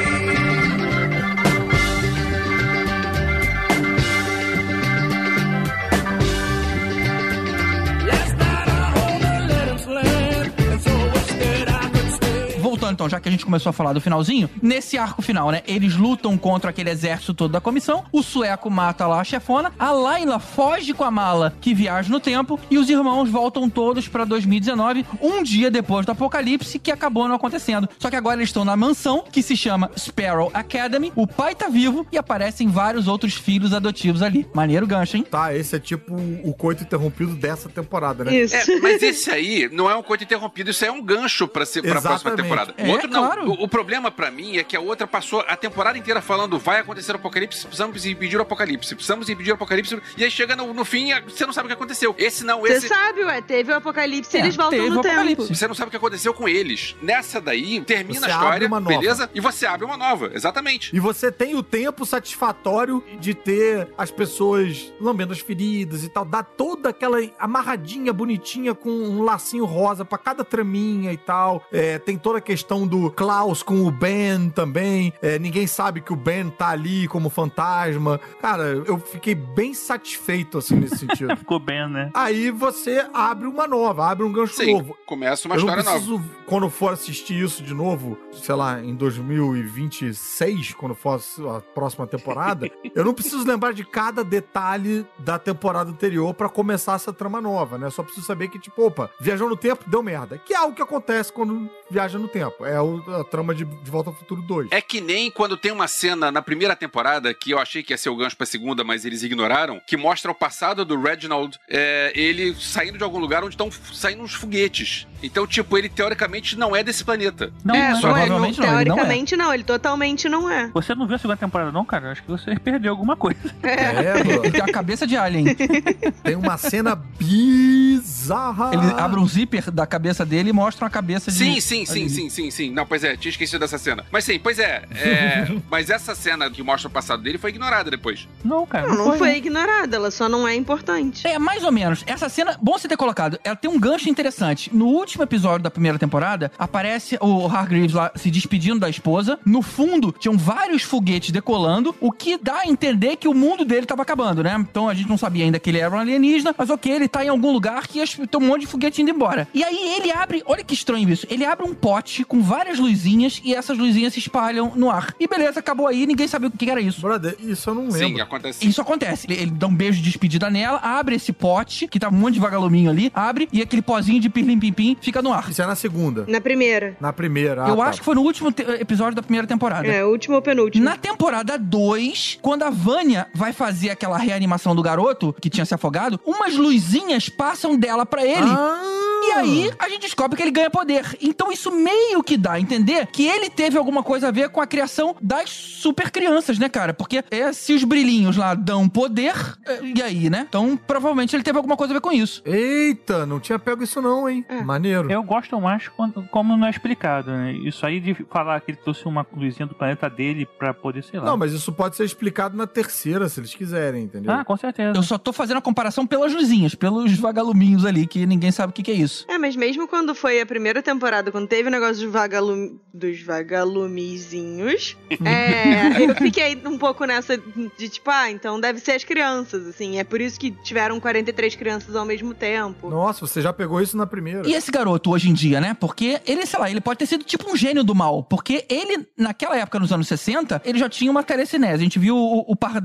Então, 12.92 13.08
já 13.08 13.20
que 13.20 13.28
a 13.28 13.32
gente 13.32 13.44
começou 13.44 13.70
a 13.70 13.72
falar 13.72 13.92
do 13.92 14.00
finalzinho, 14.00 14.48
nesse 14.60 14.98
arco 14.98 15.22
final, 15.22 15.50
né? 15.50 15.62
Eles 15.66 15.96
lutam 15.96 16.36
contra 16.38 16.70
aquele 16.70 16.90
exército 16.90 17.34
todo 17.34 17.52
da 17.52 17.60
comissão, 17.60 18.04
o 18.12 18.22
sueco 18.22 18.70
mata 18.70 19.06
lá 19.06 19.20
a 19.20 19.24
chefona, 19.24 19.72
a 19.78 19.90
Layla 19.90 20.38
foge 20.38 20.92
com 20.92 21.04
a 21.04 21.10
mala 21.10 21.54
que 21.60 21.74
viaja 21.74 22.10
no 22.10 22.20
tempo 22.20 22.58
e 22.70 22.78
os 22.78 22.88
irmãos 22.88 23.28
voltam 23.28 23.68
todos 23.68 24.08
pra 24.08 24.24
2019, 24.24 25.04
um 25.20 25.42
dia 25.42 25.70
depois 25.70 26.06
do 26.06 26.12
apocalipse 26.12 26.78
que 26.78 26.90
acabou 26.90 27.28
não 27.28 27.36
acontecendo. 27.36 27.88
Só 27.98 28.10
que 28.10 28.16
agora 28.16 28.36
eles 28.36 28.48
estão 28.48 28.64
na 28.64 28.76
mansão 28.76 29.24
que 29.30 29.42
se 29.42 29.56
chama 29.56 29.90
Sparrow 29.96 30.50
Academy, 30.54 31.12
o 31.14 31.26
pai 31.26 31.54
tá 31.54 31.68
vivo 31.68 32.06
e 32.12 32.18
aparecem 32.18 32.68
vários 32.68 33.08
outros 33.08 33.34
filhos 33.34 33.72
adotivos 33.72 34.22
ali. 34.22 34.46
Maneiro 34.54 34.86
gancho, 34.86 35.16
hein? 35.16 35.26
Tá, 35.28 35.54
esse 35.54 35.76
é 35.76 35.78
tipo 35.78 36.14
o 36.44 36.52
coito 36.54 36.82
interrompido 36.82 37.34
dessa 37.34 37.68
temporada, 37.68 38.24
né? 38.24 38.34
Isso. 38.34 38.54
É, 38.54 38.80
mas 38.80 39.02
esse 39.02 39.30
aí 39.30 39.68
não 39.72 39.90
é 39.90 39.96
um 39.96 40.02
coito 40.02 40.24
interrompido, 40.24 40.70
isso 40.70 40.84
aí 40.84 40.90
é 40.90 40.92
um 40.92 41.02
gancho 41.02 41.46
pra, 41.48 41.64
ser, 41.64 41.82
pra 41.82 42.00
próxima 42.00 42.32
temporada. 42.32 42.74
É, 42.82 42.88
O 42.88 42.90
outro 42.92 43.08
não. 43.08 43.26
claro. 43.26 43.50
O, 43.50 43.64
o 43.64 43.68
problema 43.68 44.10
pra 44.10 44.30
mim 44.30 44.56
é 44.56 44.64
que 44.64 44.76
a 44.76 44.80
outra 44.80 45.06
passou 45.06 45.44
a 45.46 45.56
temporada 45.56 45.96
inteira 45.98 46.20
falando 46.20 46.58
vai 46.58 46.80
acontecer 46.80 47.12
o 47.12 47.16
apocalipse, 47.16 47.66
precisamos 47.66 48.04
impedir 48.06 48.36
o 48.38 48.42
apocalipse, 48.42 48.94
precisamos 48.94 49.28
impedir 49.28 49.50
o 49.52 49.54
apocalipse, 49.54 50.00
e 50.16 50.24
aí 50.24 50.30
chega 50.30 50.56
no, 50.56 50.72
no 50.74 50.84
fim 50.84 51.10
você 51.26 51.44
não 51.46 51.52
sabe 51.52 51.66
o 51.66 51.68
que 51.68 51.74
aconteceu. 51.74 52.14
Esse 52.18 52.44
não, 52.44 52.60
Você 52.60 52.72
esse. 52.74 52.88
sabe, 52.88 53.24
ué, 53.24 53.40
teve 53.40 53.72
o 53.72 53.76
apocalipse 53.76 54.36
e 54.36 54.40
É, 54.40 54.42
eles 54.44 54.56
voltam 54.56 54.88
no 54.90 55.00
tempo. 55.02 55.42
Você 55.46 55.66
não 55.66 55.74
sabe 55.74 55.88
o 55.88 55.90
que 55.90 55.96
aconteceu 55.96 56.32
com 56.34 56.48
eles. 56.48 56.94
Nessa 57.02 57.40
daí, 57.40 57.80
termina 57.82 58.20
Você 58.20 58.26
a 58.26 58.34
história, 58.34 58.66
uma 58.66 58.80
nova. 58.80 58.98
beleza? 58.98 59.30
E 59.34 59.40
você 59.40 59.66
abre 59.66 59.84
uma 59.84 59.96
nova, 59.96 60.30
exatamente. 60.34 60.94
E 60.94 61.00
você 61.00 61.30
tem 61.30 61.54
o 61.54 61.62
tempo 61.62 62.04
satisfatório 62.06 63.02
de 63.20 63.34
ter 63.34 63.88
as 63.96 64.10
pessoas 64.10 64.92
lambendo 65.00 65.32
as 65.32 65.40
feridas 65.40 66.02
e 66.04 66.08
tal. 66.08 66.24
Dá 66.24 66.42
toda 66.42 66.88
aquela 66.90 67.18
amarradinha 67.38 68.12
bonitinha 68.12 68.74
com 68.74 68.90
um 68.90 69.22
lacinho 69.22 69.64
rosa 69.64 70.04
pra 70.04 70.18
cada 70.18 70.44
traminha 70.44 71.12
e 71.12 71.16
tal. 71.16 71.64
É, 71.72 71.98
tem 71.98 72.16
toda 72.16 72.38
a 72.38 72.40
questão 72.40 72.71
do 72.86 73.10
Klaus 73.10 73.62
com 73.62 73.86
o 73.86 73.90
Ben 73.90 74.48
também. 74.50 75.12
É, 75.20 75.38
ninguém 75.38 75.66
sabe 75.66 76.00
que 76.00 76.12
o 76.12 76.16
Ben 76.16 76.48
tá 76.50 76.68
ali 76.68 77.06
como 77.08 77.28
fantasma. 77.28 78.18
Cara, 78.40 78.62
eu 78.86 78.98
fiquei 78.98 79.34
bem 79.34 79.74
satisfeito 79.74 80.58
assim 80.58 80.76
nesse 80.76 80.96
sentido. 81.06 81.36
Ficou 81.36 81.58
bem, 81.58 81.88
né? 81.88 82.10
Aí 82.14 82.50
você 82.50 83.06
abre 83.12 83.46
uma 83.46 83.66
nova, 83.68 84.10
abre 84.10 84.24
um 84.24 84.32
gancho 84.32 84.54
Sim, 84.54 84.74
novo. 84.74 84.96
começa 85.06 85.46
uma 85.46 85.54
eu 85.56 85.60
não 85.60 85.68
história 85.68 85.82
nova. 85.84 85.96
preciso, 86.06 86.22
quando 86.46 86.70
for 86.70 86.92
assistir 86.92 87.42
isso 87.42 87.62
de 87.62 87.74
novo, 87.74 88.16
sei 88.32 88.54
lá, 88.54 88.80
em 88.80 88.94
2026, 88.94 90.74
quando 90.74 90.94
for 90.94 91.20
a 91.54 91.60
próxima 91.60 92.06
temporada, 92.06 92.70
eu 92.94 93.04
não 93.04 93.14
preciso 93.14 93.46
lembrar 93.46 93.72
de 93.72 93.84
cada 93.84 94.24
detalhe 94.24 95.06
da 95.18 95.38
temporada 95.38 95.90
anterior 95.90 96.32
pra 96.34 96.48
começar 96.48 96.94
essa 96.94 97.12
trama 97.12 97.40
nova, 97.40 97.78
né? 97.78 97.90
Só 97.90 98.02
preciso 98.02 98.26
saber 98.26 98.48
que, 98.48 98.58
tipo, 98.58 98.86
opa, 98.86 99.10
viajou 99.20 99.48
no 99.48 99.56
tempo, 99.56 99.84
deu 99.88 100.02
merda. 100.02 100.38
Que 100.38 100.54
é 100.54 100.56
algo 100.56 100.74
que 100.74 100.82
acontece 100.82 101.32
quando 101.32 101.68
viaja 101.90 102.18
no 102.18 102.28
tempo. 102.28 102.61
É 102.64 102.76
a 103.20 103.24
trama 103.24 103.54
de, 103.54 103.64
de 103.64 103.90
Volta 103.90 104.10
ao 104.10 104.14
Futuro 104.14 104.42
2. 104.42 104.68
É 104.70 104.80
que 104.80 105.00
nem 105.00 105.30
quando 105.30 105.56
tem 105.56 105.72
uma 105.72 105.88
cena 105.88 106.30
na 106.30 106.42
primeira 106.42 106.76
temporada, 106.76 107.32
que 107.34 107.50
eu 107.50 107.58
achei 107.58 107.82
que 107.82 107.92
ia 107.92 107.98
ser 107.98 108.10
o 108.10 108.16
gancho 108.16 108.36
pra 108.36 108.46
segunda, 108.46 108.84
mas 108.84 109.04
eles 109.04 109.22
ignoraram, 109.22 109.80
que 109.86 109.96
mostra 109.96 110.30
o 110.30 110.34
passado 110.34 110.84
do 110.84 111.00
Reginald, 111.00 111.58
é, 111.68 112.12
ele 112.14 112.54
saindo 112.54 112.98
de 112.98 113.04
algum 113.04 113.18
lugar 113.18 113.42
onde 113.42 113.54
estão 113.54 113.70
saindo 113.92 114.22
uns 114.22 114.34
foguetes. 114.34 115.06
Então, 115.22 115.46
tipo, 115.46 115.78
ele 115.78 115.88
teoricamente 115.88 116.58
não 116.58 116.74
é 116.74 116.82
desse 116.82 117.04
planeta. 117.04 117.52
Não, 117.64 117.74
é, 117.74 117.92
mas 117.92 118.02
não 118.02 118.10
é, 118.10 118.12
provavelmente 118.12 118.60
não, 118.60 118.66
ele 118.66 118.72
não 118.72 118.80
é. 118.80 118.84
teoricamente 118.84 119.36
não, 119.36 119.54
ele 119.54 119.64
totalmente 119.64 120.28
não 120.28 120.50
é. 120.50 120.70
você 120.74 120.94
não 120.94 121.06
viu 121.06 121.16
a 121.16 121.18
segunda 121.18 121.36
temporada, 121.36 121.70
não, 121.70 121.84
cara? 121.84 122.10
Acho 122.10 122.22
que 122.22 122.28
você 122.28 122.58
perdeu 122.58 122.90
alguma 122.92 123.16
coisa. 123.16 123.40
É, 123.62 124.20
Ele 124.20 124.36
mano. 124.36 124.50
tem 124.50 124.60
uma 124.60 124.72
cabeça 124.72 125.06
de 125.06 125.16
alien. 125.16 125.44
Tem 126.22 126.36
uma 126.36 126.56
cena 126.56 126.94
bizarra. 127.18 128.70
Ele 128.72 129.00
abre 129.00 129.18
um 129.20 129.26
zíper 129.26 129.70
da 129.70 129.86
cabeça 129.86 130.24
dele 130.26 130.50
e 130.50 130.52
mostra 130.52 130.84
uma 130.84 130.90
cabeça 130.90 131.30
de. 131.30 131.38
Sim, 131.38 131.60
sim, 131.60 131.86
sim, 131.86 132.08
sim, 132.08 132.28
sim, 132.28 132.50
sim. 132.52 132.70
Não, 132.70 132.86
pois 132.86 133.02
é, 133.02 133.16
tinha 133.16 133.30
esquecido 133.30 133.60
dessa 133.60 133.78
cena. 133.78 134.04
Mas 134.10 134.24
sim, 134.24 134.38
pois 134.38 134.58
é. 134.58 134.82
é, 134.94 135.48
mas 135.70 135.90
essa 135.90 136.14
cena 136.14 136.50
que 136.50 136.62
mostra 136.62 136.88
o 136.88 136.90
passado 136.90 137.22
dele 137.22 137.38
foi 137.38 137.50
ignorada 137.50 137.90
depois. 137.90 138.28
Não, 138.44 138.66
cara. 138.66 138.86
Não, 138.86 139.08
não 139.08 139.18
foi 139.18 139.30
né? 139.30 139.38
ignorada, 139.38 139.96
ela 139.96 140.10
só 140.10 140.28
não 140.28 140.46
é 140.46 140.54
importante. 140.54 141.26
É, 141.26 141.38
mais 141.38 141.64
ou 141.64 141.72
menos. 141.72 142.04
Essa 142.06 142.28
cena, 142.28 142.56
bom 142.60 142.78
você 142.78 142.86
ter 142.86 142.96
colocado, 142.96 143.38
ela 143.42 143.56
tem 143.56 143.70
um 143.70 143.80
gancho 143.80 144.08
interessante. 144.08 144.70
No 144.74 144.86
último 144.86 145.24
episódio 145.24 145.64
da 145.64 145.70
primeira 145.70 145.98
temporada, 145.98 146.52
aparece 146.58 147.18
o 147.20 147.46
Hargreaves 147.46 147.94
lá 147.94 148.12
se 148.14 148.30
despedindo 148.30 148.80
da 148.80 148.88
esposa. 148.88 149.38
No 149.44 149.62
fundo, 149.62 150.14
tinham 150.18 150.36
vários 150.36 150.82
foguetes 150.82 151.30
decolando, 151.30 151.94
o 152.00 152.12
que 152.12 152.36
dá 152.36 152.60
a 152.60 152.66
entender 152.66 153.16
que 153.16 153.28
o 153.28 153.34
mundo 153.34 153.64
dele 153.64 153.86
tava 153.86 154.02
acabando, 154.02 154.42
né? 154.42 154.56
Então 154.58 154.88
a 154.88 154.94
gente 154.94 155.08
não 155.08 155.18
sabia 155.18 155.44
ainda 155.44 155.58
que 155.58 155.70
ele 155.70 155.78
era 155.78 155.94
um 155.94 155.98
alienígena, 155.98 156.54
mas 156.56 156.70
ok, 156.70 156.92
ele 156.92 157.08
tá 157.08 157.24
em 157.24 157.28
algum 157.28 157.52
lugar 157.52 157.86
que 157.86 158.04
tem 158.06 158.40
um 158.40 158.46
monte 158.46 158.62
de 158.62 158.66
foguete 158.66 159.00
indo 159.00 159.10
embora. 159.10 159.48
E 159.54 159.64
aí 159.64 159.96
ele 159.96 160.10
abre, 160.10 160.42
olha 160.46 160.64
que 160.64 160.74
estranho 160.74 161.08
isso, 161.08 161.26
ele 161.30 161.44
abre 161.44 161.66
um 161.66 161.74
pote 161.74 162.24
com 162.24 162.41
várias 162.42 162.78
luzinhas 162.78 163.40
e 163.44 163.54
essas 163.54 163.78
luzinhas 163.78 164.12
se 164.12 164.18
espalham 164.18 164.72
no 164.74 164.90
ar. 164.90 165.14
E 165.18 165.26
beleza, 165.26 165.60
acabou 165.60 165.86
aí, 165.86 166.06
ninguém 166.06 166.28
sabia 166.28 166.48
o 166.48 166.50
que 166.50 166.70
era 166.70 166.80
isso. 166.80 167.00
Brother, 167.00 167.36
isso 167.40 167.70
eu 167.70 167.74
não 167.74 167.90
Sim, 167.90 167.98
lembro. 167.98 168.22
acontece. 168.22 168.66
Isso 168.66 168.80
acontece. 168.80 169.26
Ele, 169.28 169.42
ele 169.42 169.50
dá 169.50 169.66
um 169.66 169.74
beijo 169.74 169.98
de 169.98 170.04
despedida 170.04 170.50
nela, 170.50 170.78
abre 170.78 171.16
esse 171.16 171.32
pote, 171.32 171.86
que 171.88 171.98
tá 171.98 172.08
um 172.08 172.12
monte 172.12 172.34
de 172.34 172.40
vagaluminho 172.40 172.90
ali, 172.90 173.10
abre, 173.14 173.48
e 173.52 173.62
aquele 173.62 173.82
pozinho 173.82 174.20
de 174.20 174.28
pirlim-pim-pim 174.28 174.96
fica 175.00 175.22
no 175.22 175.32
ar. 175.32 175.50
Isso 175.50 175.62
é 175.62 175.66
na 175.66 175.74
segunda. 175.74 176.24
Na 176.28 176.40
primeira. 176.40 176.96
Na 177.00 177.12
primeira. 177.12 177.68
Eu 177.68 177.80
ah, 177.80 177.86
acho 177.86 178.00
que 178.00 178.04
foi 178.04 178.14
no 178.14 178.22
último 178.22 178.52
episódio 178.80 179.14
da 179.14 179.22
primeira 179.22 179.46
temporada. 179.46 179.86
É, 179.86 180.04
último 180.04 180.36
ou 180.36 180.42
penúltimo. 180.42 180.84
Na 180.84 180.96
temporada 180.96 181.58
2, 181.58 182.38
quando 182.42 182.62
a 182.62 182.70
Vânia 182.70 183.26
vai 183.34 183.52
fazer 183.52 183.90
aquela 183.90 184.18
reanimação 184.18 184.74
do 184.74 184.82
garoto, 184.82 185.34
que 185.40 185.50
tinha 185.50 185.64
se 185.64 185.74
afogado, 185.74 186.20
umas 186.24 186.56
luzinhas 186.56 187.28
passam 187.28 187.76
dela 187.76 188.04
pra 188.04 188.24
ele. 188.24 188.48
Ah! 188.48 189.02
E 189.24 189.30
aí, 189.32 189.72
a 189.78 189.88
gente 189.88 190.02
descobre 190.02 190.36
que 190.36 190.42
ele 190.42 190.50
ganha 190.50 190.68
poder. 190.68 191.16
Então, 191.20 191.52
isso 191.52 191.70
meio 191.70 192.21
que 192.22 192.36
dá 192.36 192.52
a 192.52 192.60
entender 192.60 193.06
que 193.06 193.26
ele 193.26 193.50
teve 193.50 193.78
alguma 193.78 194.02
coisa 194.02 194.28
a 194.28 194.30
ver 194.30 194.48
com 194.48 194.60
a 194.60 194.66
criação 194.66 195.16
das 195.20 195.50
super 195.50 196.10
crianças, 196.10 196.58
né, 196.58 196.68
cara? 196.68 196.94
Porque 196.94 197.24
é, 197.30 197.52
se 197.52 197.72
os 197.72 197.84
brilhinhos 197.84 198.36
lá 198.36 198.54
dão 198.54 198.88
poder, 198.88 199.34
é, 199.66 199.80
e 199.82 200.02
aí, 200.02 200.30
né? 200.30 200.46
Então, 200.48 200.76
provavelmente 200.76 201.34
ele 201.34 201.42
teve 201.42 201.56
alguma 201.56 201.76
coisa 201.76 201.92
a 201.92 201.94
ver 201.94 202.00
com 202.00 202.12
isso. 202.12 202.42
Eita, 202.44 203.26
não 203.26 203.40
tinha 203.40 203.58
pego 203.58 203.82
isso 203.82 204.00
não, 204.00 204.28
hein? 204.28 204.44
É. 204.48 204.62
Maneiro. 204.62 205.10
Eu 205.10 205.22
gosto 205.22 205.60
mais 205.60 205.88
quando, 205.88 206.22
como 206.30 206.56
não 206.56 206.66
é 206.66 206.70
explicado, 206.70 207.30
né? 207.30 207.52
Isso 207.52 207.84
aí 207.86 208.00
de 208.00 208.14
falar 208.30 208.60
que 208.60 208.70
ele 208.70 208.78
trouxe 208.78 209.06
uma 209.06 209.26
luzinha 209.34 209.66
do 209.66 209.74
planeta 209.74 210.08
dele 210.08 210.46
pra 210.58 210.72
poder, 210.74 211.02
sei 211.04 211.20
lá. 211.20 211.26
Não, 211.26 211.36
mas 211.36 211.52
isso 211.52 211.72
pode 211.72 211.96
ser 211.96 212.04
explicado 212.04 212.56
na 212.56 212.66
terceira, 212.66 213.28
se 213.28 213.40
eles 213.40 213.54
quiserem, 213.54 214.04
entendeu? 214.04 214.32
Ah, 214.32 214.44
com 214.44 214.56
certeza. 214.56 214.96
Eu 214.96 215.02
só 215.02 215.18
tô 215.18 215.32
fazendo 215.32 215.58
a 215.58 215.62
comparação 215.62 216.06
pelas 216.06 216.32
luzinhas, 216.32 216.74
pelos 216.74 217.16
vagaluminhos 217.18 217.84
ali, 217.84 218.06
que 218.06 218.26
ninguém 218.26 218.50
sabe 218.50 218.70
o 218.70 218.74
que, 218.74 218.82
que 218.82 218.90
é 218.90 218.94
isso. 218.94 219.24
É, 219.28 219.38
mas 219.38 219.56
mesmo 219.56 219.86
quando 219.88 220.14
foi 220.14 220.40
a 220.40 220.46
primeira 220.46 220.82
temporada, 220.82 221.30
quando 221.30 221.46
teve 221.46 221.68
o 221.68 221.70
negócio 221.70 222.02
dos, 222.02 222.11
vagalu... 222.12 222.80
dos 222.92 223.22
vagalumizinhos, 223.22 224.96
é, 225.24 226.04
eu 226.04 226.14
fiquei 226.14 226.60
um 226.64 226.78
pouco 226.78 227.04
nessa 227.04 227.36
de 227.78 227.88
tipo, 227.88 228.10
ah, 228.10 228.30
então 228.30 228.60
deve 228.60 228.78
ser 228.78 228.92
as 228.92 229.04
crianças, 229.04 229.66
assim. 229.66 229.98
É 229.98 230.04
por 230.04 230.20
isso 230.20 230.38
que 230.38 230.50
tiveram 230.50 231.00
43 231.00 231.56
crianças 231.56 231.96
ao 231.96 232.04
mesmo 232.04 232.34
tempo. 232.34 232.88
Nossa, 232.88 233.26
você 233.26 233.40
já 233.40 233.52
pegou 233.52 233.80
isso 233.80 233.96
na 233.96 234.06
primeira. 234.06 234.46
E 234.48 234.54
esse 234.54 234.70
garoto 234.70 235.10
hoje 235.10 235.30
em 235.30 235.32
dia, 235.32 235.60
né? 235.60 235.74
Porque 235.78 236.20
ele, 236.26 236.46
sei 236.46 236.60
lá, 236.60 236.70
ele 236.70 236.80
pode 236.80 236.98
ter 236.98 237.06
sido 237.06 237.24
tipo 237.24 237.50
um 237.50 237.56
gênio 237.56 237.82
do 237.82 237.94
mal. 237.94 238.22
Porque 238.22 238.64
ele, 238.68 239.06
naquela 239.16 239.56
época, 239.56 239.80
nos 239.80 239.92
anos 239.92 240.06
60, 240.06 240.62
ele 240.64 240.78
já 240.78 240.88
tinha 240.88 241.10
uma 241.10 241.22
telecinese. 241.22 241.74
A 241.74 241.84
gente 241.84 241.98
viu 241.98 242.16
o, 242.16 242.44
o 242.52 242.54
par... 242.54 242.82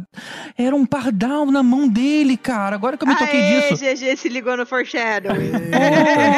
Era 0.57 0.75
um 0.75 0.85
pardal 0.85 1.45
na 1.51 1.61
mão 1.61 1.87
dele, 1.87 2.37
cara. 2.37 2.75
Agora 2.75 2.97
que 2.97 3.03
eu 3.03 3.07
me 3.07 3.15
toquei 3.15 3.41
Aê, 3.41 3.69
disso. 3.69 3.83
GG 3.83 4.17
se 4.17 4.29
ligou 4.29 4.55
no 4.55 4.65
foreshadowing. 4.65 5.51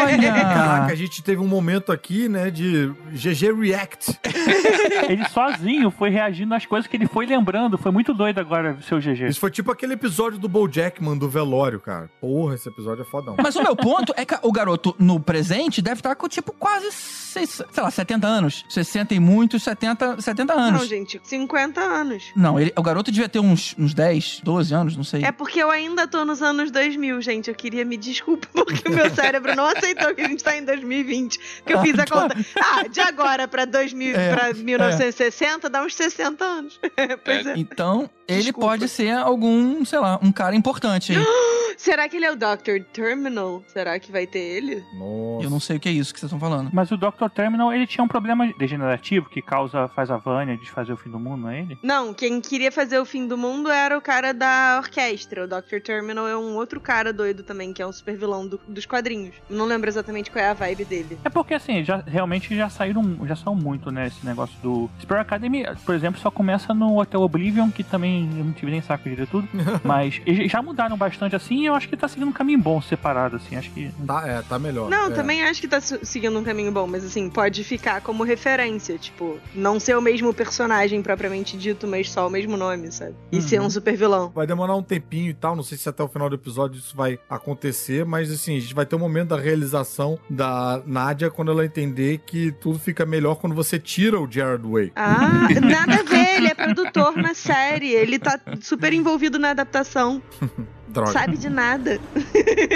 Olha! 0.06 0.34
Caraca, 0.34 0.94
a 0.94 0.96
gente 0.96 1.22
teve 1.22 1.42
um 1.42 1.48
momento 1.48 1.92
aqui, 1.92 2.28
né, 2.28 2.50
de 2.50 2.79
GG 2.88 3.52
React. 3.60 4.20
Ele 5.10 5.26
sozinho 5.30 5.90
foi 5.92 6.10
reagindo 6.10 6.54
às 6.54 6.66
coisas 6.66 6.88
que 6.88 6.96
ele 6.96 7.08
foi 7.08 7.26
lembrando. 7.26 7.78
Foi 7.78 7.92
muito 7.92 8.14
doido 8.14 8.40
agora, 8.40 8.78
seu 8.88 9.00
GG. 9.00 9.28
Isso 9.28 9.40
foi 9.40 9.50
tipo 9.52 9.72
aquele 9.72 9.94
episódio 9.94 10.38
do 10.40 10.48
BoJackman 10.48 11.18
do 11.18 11.30
velório, 11.30 11.80
cara. 11.80 12.10
Porra, 12.22 12.56
esse 12.56 12.68
episódio 12.70 13.02
é 13.02 13.06
fodão. 13.06 13.36
Mas 13.42 13.56
o 13.56 13.64
meu 13.64 13.76
ponto 13.76 14.14
é 14.16 14.26
que 14.26 14.38
o 14.44 14.52
garoto 14.52 14.96
no 15.00 15.20
presente 15.20 15.82
deve 15.82 16.00
estar 16.00 16.16
com, 16.16 16.28
tipo, 16.28 16.52
quase, 16.54 16.92
seis- 16.92 17.62
sei 17.72 17.84
lá, 17.84 17.90
70 17.92 18.28
anos. 18.28 18.66
60 18.70 19.14
e 19.16 19.20
muitos, 19.20 19.64
70, 19.64 20.22
70 20.22 20.54
anos. 20.54 20.82
Não, 20.82 20.88
gente, 20.88 21.20
50 21.24 21.82
anos. 21.82 22.32
Não, 22.36 22.60
ele, 22.60 22.72
o 22.76 22.82
garoto 22.84 23.12
devia 23.12 23.30
ter 23.30 23.40
uns, 23.40 23.76
uns 23.78 23.94
10, 23.94 24.42
12 24.44 24.74
anos, 24.74 24.96
não 24.98 25.04
sei. 25.04 25.24
É 25.24 25.32
porque 25.32 25.60
eu 25.62 25.72
ainda 25.72 26.08
tô 26.08 26.24
nos 26.26 26.42
anos 26.42 26.70
2000, 26.72 27.22
gente. 27.22 27.50
Eu 27.50 27.56
queria 27.56 27.84
me 27.86 27.98
desculpar 27.98 28.50
porque 28.54 28.88
o 28.88 28.92
meu 28.92 29.10
cérebro 29.10 29.56
não 29.56 29.66
aceitou 29.66 30.14
que 30.14 30.22
a 30.22 30.28
gente 30.28 30.44
tá 30.44 30.56
em 30.58 30.64
2020. 30.66 31.40
Que 31.66 31.74
eu 31.74 31.82
fiz 31.82 31.98
a 31.98 32.06
conta. 32.06 32.36
Ah, 32.62 32.69
de 32.90 33.00
agora 33.00 33.48
pra, 33.48 33.66
2000, 33.66 34.16
É, 34.16 34.34
pra 34.34 34.54
1960 34.54 35.70
dá 35.70 35.84
uns 35.84 35.96
60 35.96 36.44
anos. 36.44 36.80
pois 37.24 37.46
é. 37.46 37.54
Então, 37.58 38.10
ele 38.30 38.44
Desculpa. 38.44 38.68
pode 38.68 38.88
ser 38.88 39.12
algum, 39.18 39.84
sei 39.86 40.00
lá, 40.00 40.20
um 40.22 40.32
cara 40.32 40.56
importante 40.56 41.14
aí. 41.14 41.18
Será 41.78 42.10
que 42.10 42.18
ele 42.18 42.26
é 42.26 42.32
o 42.32 42.36
Dr. 42.36 42.84
Terminal? 42.92 43.64
Será 43.68 43.98
que 44.00 44.12
vai 44.12 44.28
ter 44.28 44.40
ele? 44.40 44.84
Nossa. 44.98 45.46
Eu 45.46 45.50
não 45.50 45.62
sei 45.62 45.78
o 45.78 45.80
que 45.80 45.88
é 45.88 45.92
isso 45.94 46.14
que 46.14 46.20
vocês 46.20 46.30
estão 46.30 46.38
falando. 46.40 46.70
Mas 46.74 46.92
o 46.92 46.98
Dr. 46.98 47.30
Terminal, 47.34 47.72
ele 47.72 47.88
tinha 47.88 48.04
um 48.04 48.08
problema 48.08 48.52
degenerativo 48.60 49.30
que 49.30 49.42
causa, 49.42 49.88
faz 49.96 50.12
a 50.12 50.18
Vânia 50.18 50.58
desfazer 50.58 50.92
o 50.92 50.98
fim 50.98 51.10
do 51.10 51.18
mundo, 51.18 51.44
não 51.44 51.50
é 51.50 51.60
ele? 51.62 51.78
Não, 51.82 52.14
quem 52.14 52.42
queria 52.42 52.70
fazer 52.70 53.00
o 53.00 53.06
fim 53.06 53.26
do 53.26 53.38
mundo 53.38 53.72
era 53.72 53.98
o 53.98 54.02
cara 54.02 54.34
da 54.34 54.76
orquestra. 54.84 55.46
O 55.46 55.48
Dr. 55.48 55.80
Terminal 55.82 56.28
é 56.28 56.36
um 56.36 56.56
outro 56.58 56.82
cara 56.82 57.14
doido 57.14 57.44
também, 57.44 57.72
que 57.72 57.82
é 57.82 57.88
um 57.88 57.94
super 57.94 58.18
vilão 58.18 58.46
do- 58.46 58.60
dos 58.68 58.86
quadrinhos. 58.86 59.34
Não 59.50 59.66
lembro 59.66 59.90
exatamente 59.90 60.30
qual 60.30 60.44
é 60.44 60.50
a 60.50 60.54
vibe 60.54 60.84
dele. 60.84 61.18
É 61.24 61.30
porque, 61.30 61.54
assim, 61.54 61.82
já, 61.86 62.04
realmente 62.06 62.54
já 62.58 62.68
saíram, 62.70 63.26
já 63.26 63.38
saiu 63.38 63.56
muito, 63.56 63.90
né, 63.90 64.08
esse 64.08 64.26
negócio 64.26 64.56
do... 64.62 64.90
Spare 65.02 65.22
Academy, 65.22 65.64
por 65.86 65.96
exemplo, 65.96 66.20
só 66.20 66.30
começa 66.30 66.74
no 66.74 67.00
Hotel 67.00 67.22
Oblivion, 67.22 67.70
que 67.72 67.86
também 67.86 68.19
eu 68.38 68.46
não 68.46 68.52
tive 68.54 68.72
nem 68.72 68.82
saco 68.82 69.10
de 69.10 69.16
ler 69.16 69.28
tudo, 69.28 69.48
mas 69.84 70.22
já 70.48 70.62
mudaram 70.62 70.98
bastante, 70.98 71.36
assim, 71.36 71.62
e 71.62 71.66
eu 71.66 71.76
acho 71.76 71.88
que 71.88 71.96
tá 71.98 72.08
seguindo 72.08 72.30
um 72.30 72.34
caminho 72.34 72.60
bom 72.60 72.82
separado, 72.82 73.36
assim, 73.38 73.56
acho 73.56 73.70
que... 73.72 73.92
Tá, 74.06 74.24
é, 74.28 74.42
tá 74.42 74.58
melhor. 74.58 74.90
Não, 74.90 75.08
é. 75.08 75.10
também 75.12 75.44
acho 75.44 75.62
que 75.62 75.68
tá 75.68 75.80
seguindo 75.82 76.38
um 76.38 76.44
caminho 76.44 76.72
bom, 76.72 76.88
mas 76.88 77.06
assim, 77.06 77.30
pode 77.30 77.64
ficar 77.64 78.02
como 78.02 78.24
referência, 78.24 78.98
tipo, 78.98 79.40
não 79.54 79.80
ser 79.80 79.96
o 79.98 80.02
mesmo 80.02 80.34
personagem 80.34 81.02
propriamente 81.02 81.58
dito, 81.58 81.88
mas 81.88 82.10
só 82.12 82.28
o 82.28 82.30
mesmo 82.30 82.58
nome, 82.58 82.92
sabe? 82.92 83.16
E 83.32 83.36
Uhum. 83.38 83.42
ser 83.42 83.62
um 83.62 83.70
super 83.70 83.96
vilão. 83.96 84.32
Vai 84.34 84.46
demorar 84.48 84.76
um 84.76 84.84
tempinho 84.84 85.30
e 85.30 85.34
tal, 85.34 85.56
não 85.56 85.64
sei 85.64 85.78
se 85.78 85.88
até 85.88 86.04
o 86.04 86.08
final 86.08 86.30
do 86.30 86.36
episódio 86.36 86.78
isso 86.80 86.96
vai 86.96 87.20
acontecer, 87.30 88.06
mas 88.06 88.32
assim, 88.32 88.58
a 88.58 88.60
gente 88.60 88.74
vai 88.74 88.86
ter 88.86 88.96
um 88.96 89.00
momento 89.00 89.30
da 89.30 89.38
realização 89.38 90.18
da 90.30 90.82
Nadia 90.86 91.30
quando 91.30 91.52
ela 91.52 91.66
entender 91.66 92.20
que 92.26 92.52
tudo 92.54 92.80
fica 92.80 93.06
melhor 93.06 93.36
quando 93.36 93.56
você 93.56 93.78
tira 93.80 94.20
o 94.20 94.30
Jared 94.30 94.66
Way. 94.66 94.92
Ah, 94.96 95.48
nada 95.62 96.00
a 96.00 96.04
ver, 96.04 96.38
ele 96.38 96.48
é 96.48 96.54
produtor 96.54 97.16
na 97.18 97.34
série, 97.34 97.92
ele 97.92 98.09
tá 98.18 98.40
super 98.62 98.94
envolvido 98.94 99.38
na 99.38 99.50
adaptação, 99.52 100.22
Droga. 100.88 101.12
sabe 101.12 101.38
de 101.38 101.50
nada. 101.50 102.00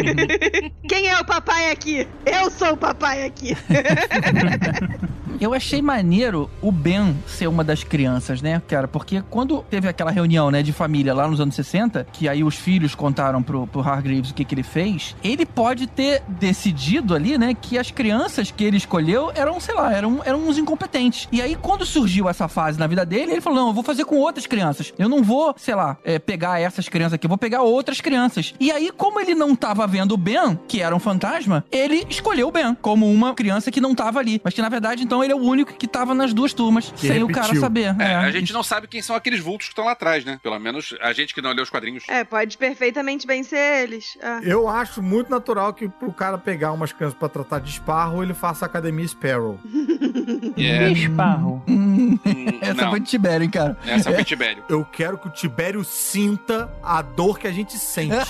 Quem 0.87 1.07
é 1.07 1.19
o 1.19 1.25
papai 1.25 1.71
aqui? 1.71 2.07
Eu 2.25 2.51
sou 2.51 2.73
o 2.73 2.77
papai 2.77 3.25
aqui. 3.25 3.57
Eu 5.43 5.53
achei 5.53 5.81
maneiro 5.81 6.49
o 6.61 6.71
Ben 6.71 7.17
ser 7.27 7.47
uma 7.47 7.65
das 7.65 7.83
crianças, 7.83 8.41
né, 8.41 8.61
cara? 8.65 8.87
Porque 8.87 9.21
quando 9.29 9.61
teve 9.69 9.89
aquela 9.89 10.09
reunião, 10.09 10.49
né, 10.49 10.63
de 10.63 10.71
família 10.71 11.13
lá 11.13 11.27
nos 11.27 11.41
anos 11.41 11.53
60, 11.53 12.07
que 12.13 12.29
aí 12.29 12.45
os 12.45 12.55
filhos 12.55 12.95
contaram 12.95 13.43
pro, 13.43 13.67
pro 13.67 13.81
Hargreaves 13.81 14.31
o 14.31 14.33
que, 14.33 14.45
que 14.45 14.55
ele 14.55 14.63
fez, 14.63 15.17
ele 15.21 15.45
pode 15.45 15.85
ter 15.85 16.23
decidido 16.29 17.13
ali, 17.13 17.37
né, 17.37 17.53
que 17.53 17.77
as 17.77 17.91
crianças 17.91 18.51
que 18.51 18.63
ele 18.63 18.77
escolheu 18.77 19.33
eram, 19.35 19.59
sei 19.59 19.75
lá, 19.75 19.91
eram, 19.91 20.21
eram 20.23 20.47
uns 20.47 20.57
incompetentes. 20.57 21.27
E 21.29 21.41
aí, 21.41 21.57
quando 21.57 21.85
surgiu 21.85 22.29
essa 22.29 22.47
fase 22.47 22.79
na 22.79 22.87
vida 22.87 23.05
dele, 23.05 23.33
ele 23.33 23.41
falou: 23.41 23.59
não, 23.59 23.67
eu 23.67 23.73
vou 23.73 23.83
fazer 23.83 24.05
com 24.05 24.15
outras 24.15 24.47
crianças. 24.47 24.93
Eu 24.97 25.09
não 25.09 25.21
vou, 25.21 25.53
sei 25.57 25.75
lá, 25.75 25.97
é, 26.05 26.19
pegar 26.19 26.61
essas 26.61 26.87
crianças 26.87 27.15
aqui, 27.15 27.25
eu 27.25 27.29
vou 27.29 27.37
pegar 27.37 27.63
outras 27.63 27.99
crianças. 27.99 28.53
E 28.61 28.71
aí, 28.71 28.89
como 28.95 29.19
ele 29.19 29.35
não 29.35 29.57
tava 29.57 29.85
vendo 29.85 30.13
o 30.13 30.17
Ben, 30.17 30.57
que 30.69 30.81
era 30.81 30.95
um 30.95 30.99
fantasma, 30.99 31.65
ele 31.69 32.05
escolheu 32.09 32.47
o 32.47 32.51
Ben 32.51 32.73
como 32.81 33.11
uma 33.11 33.33
criança 33.33 33.69
que 33.69 33.81
não 33.81 33.93
tava 33.93 34.19
ali. 34.19 34.39
Mas 34.41 34.53
que 34.53 34.61
na 34.61 34.69
verdade, 34.69 35.03
então, 35.03 35.21
ele 35.21 35.32
é 35.33 35.35
o 35.35 35.39
único 35.39 35.73
que 35.73 35.87
tava 35.87 36.13
nas 36.15 36.33
duas 36.33 36.53
turmas, 36.53 36.91
Que 36.95 37.07
sem 37.07 37.23
o 37.23 37.27
cara 37.27 37.47
repetiu. 37.47 37.61
saber. 37.61 37.95
É, 37.99 38.13
É, 38.13 38.15
a 38.15 38.31
gente 38.31 38.53
não 38.53 38.63
sabe 38.63 38.87
quem 38.87 39.01
são 39.01 39.15
aqueles 39.15 39.39
vultos 39.39 39.67
que 39.67 39.73
estão 39.73 39.85
lá 39.85 39.91
atrás, 39.91 40.23
né? 40.23 40.39
Pelo 40.41 40.57
menos 40.59 40.95
a 41.01 41.11
gente 41.13 41.33
que 41.33 41.41
não 41.41 41.51
lê 41.51 41.61
os 41.61 41.69
quadrinhos. 41.69 42.03
É, 42.07 42.23
pode 42.23 42.57
perfeitamente 42.57 43.25
bem 43.27 43.43
ser 43.43 43.83
eles. 43.83 44.17
Ah. 44.21 44.39
Eu 44.43 44.67
acho 44.69 45.01
muito 45.01 45.29
natural 45.29 45.73
que 45.73 45.87
pro 45.89 46.11
cara 46.13 46.37
pegar 46.37 46.71
umas 46.71 46.91
crianças 46.93 47.17
pra 47.17 47.27
tratar 47.29 47.59
de 47.59 47.71
Sparrow, 47.71 48.23
ele 48.23 48.33
faça 48.33 48.65
a 48.65 48.67
Academia 48.67 49.07
Sparrow. 49.07 49.59
É, 50.55 50.91
Esparro. 50.91 51.63
Hum, 51.67 52.17
hum, 52.25 52.59
Essa 52.61 52.73
não, 52.83 52.89
foi 52.91 52.99
de 52.99 53.07
Tibério, 53.09 53.43
hein, 53.43 53.49
cara. 53.49 53.77
essa 53.85 54.11
foi 54.13 54.23
Tibério. 54.23 54.63
Eu 54.69 54.85
quero 54.85 55.17
que 55.17 55.27
o 55.27 55.31
Tibério 55.31 55.83
sinta 55.83 56.71
a 56.81 57.01
dor 57.01 57.39
que 57.39 57.47
a 57.47 57.51
gente 57.51 57.73
sente. 57.77 58.15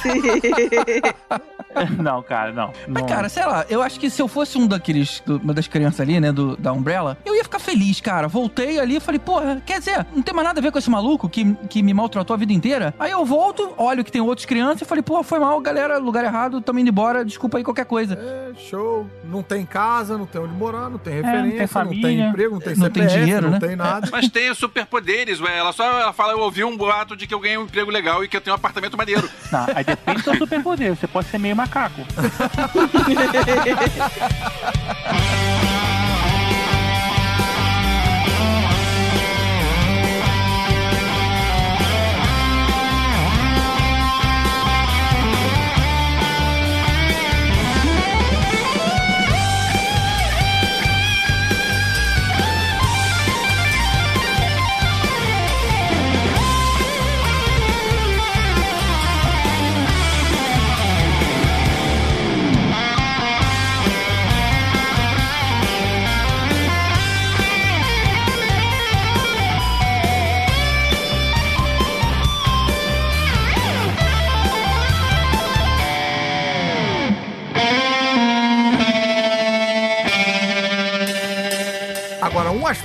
Não, 1.97 2.21
cara, 2.21 2.51
não. 2.51 2.71
Mas, 2.87 3.01
não. 3.01 3.09
cara, 3.09 3.27
sei 3.29 3.43
lá, 3.45 3.65
eu 3.67 3.81
acho 3.81 3.99
que 3.99 4.07
se 4.09 4.21
eu 4.21 4.27
fosse 4.27 4.57
um 4.59 4.67
daqueles, 4.67 5.21
do- 5.25 5.37
uma 5.37 5.53
das 5.55 5.67
crianças 5.67 5.99
ali, 6.01 6.19
né, 6.19 6.31
do, 6.31 6.55
da 6.55 6.71
Umbrella, 6.71 6.92
eu 7.25 7.35
ia 7.35 7.43
ficar 7.43 7.59
feliz, 7.59 8.01
cara. 8.01 8.27
Voltei 8.27 8.79
ali 8.79 8.97
e 8.97 8.99
falei, 8.99 9.19
porra, 9.19 9.61
quer 9.65 9.79
dizer, 9.79 10.05
não 10.13 10.21
tem 10.21 10.33
mais 10.33 10.47
nada 10.47 10.59
a 10.59 10.63
ver 10.63 10.71
com 10.71 10.77
esse 10.77 10.89
maluco 10.89 11.29
que, 11.29 11.53
que 11.69 11.81
me 11.81 11.93
maltratou 11.93 12.33
a 12.33 12.37
vida 12.37 12.53
inteira. 12.53 12.93
Aí 12.99 13.11
eu 13.11 13.25
volto, 13.25 13.73
olho 13.77 14.03
que 14.03 14.11
tem 14.11 14.21
outras 14.21 14.45
crianças 14.45 14.81
e 14.81 14.85
falei, 14.85 15.01
pô, 15.01 15.23
foi 15.23 15.39
mal, 15.39 15.59
galera, 15.61 15.97
lugar 15.97 16.23
errado, 16.23 16.61
tamo 16.61 16.79
indo 16.79 16.89
embora, 16.89 17.23
desculpa 17.23 17.57
aí 17.57 17.63
qualquer 17.63 17.85
coisa. 17.85 18.15
É, 18.15 18.51
show. 18.57 19.07
Não 19.23 19.41
tem 19.41 19.65
casa, 19.65 20.17
não 20.17 20.25
tem 20.25 20.41
onde 20.41 20.53
morar, 20.53 20.89
não 20.89 20.97
tem 20.97 21.15
não 21.15 21.21
tem 21.21 21.31
referência, 21.31 21.51
não 21.51 21.57
tem, 21.57 21.67
família, 21.67 22.27
emprego, 22.27 22.53
não 22.53 22.61
tem 22.61 22.75
não 22.75 22.89
tem 22.89 23.03
CPF, 23.03 23.19
dinheiro, 23.19 23.41
não 23.43 23.51
né? 23.51 23.59
tem 23.59 23.75
nada. 23.75 24.09
Mas 24.11 24.29
tem 24.29 24.49
os 24.49 24.57
superpoderes, 24.57 25.39
ué. 25.39 25.57
Ela 25.57 25.71
só 25.71 25.99
ela 25.99 26.13
fala, 26.13 26.33
eu 26.33 26.39
ouvi 26.39 26.63
um 26.63 26.75
boato 26.75 27.15
de 27.15 27.27
que 27.27 27.33
eu 27.33 27.39
ganhei 27.39 27.57
um 27.57 27.63
emprego 27.63 27.91
legal 27.91 28.23
e 28.23 28.27
que 28.27 28.37
eu 28.37 28.41
tenho 28.41 28.53
um 28.53 28.57
apartamento 28.57 28.97
maneiro. 28.97 29.29
Não, 29.51 29.65
aí 29.73 29.83
depende 29.83 30.19
do 30.19 30.23
seu 30.23 30.35
superpoder. 30.35 30.95
Você 30.95 31.07
pode 31.07 31.27
ser 31.27 31.37
meio 31.37 31.55
macaco. 31.55 32.01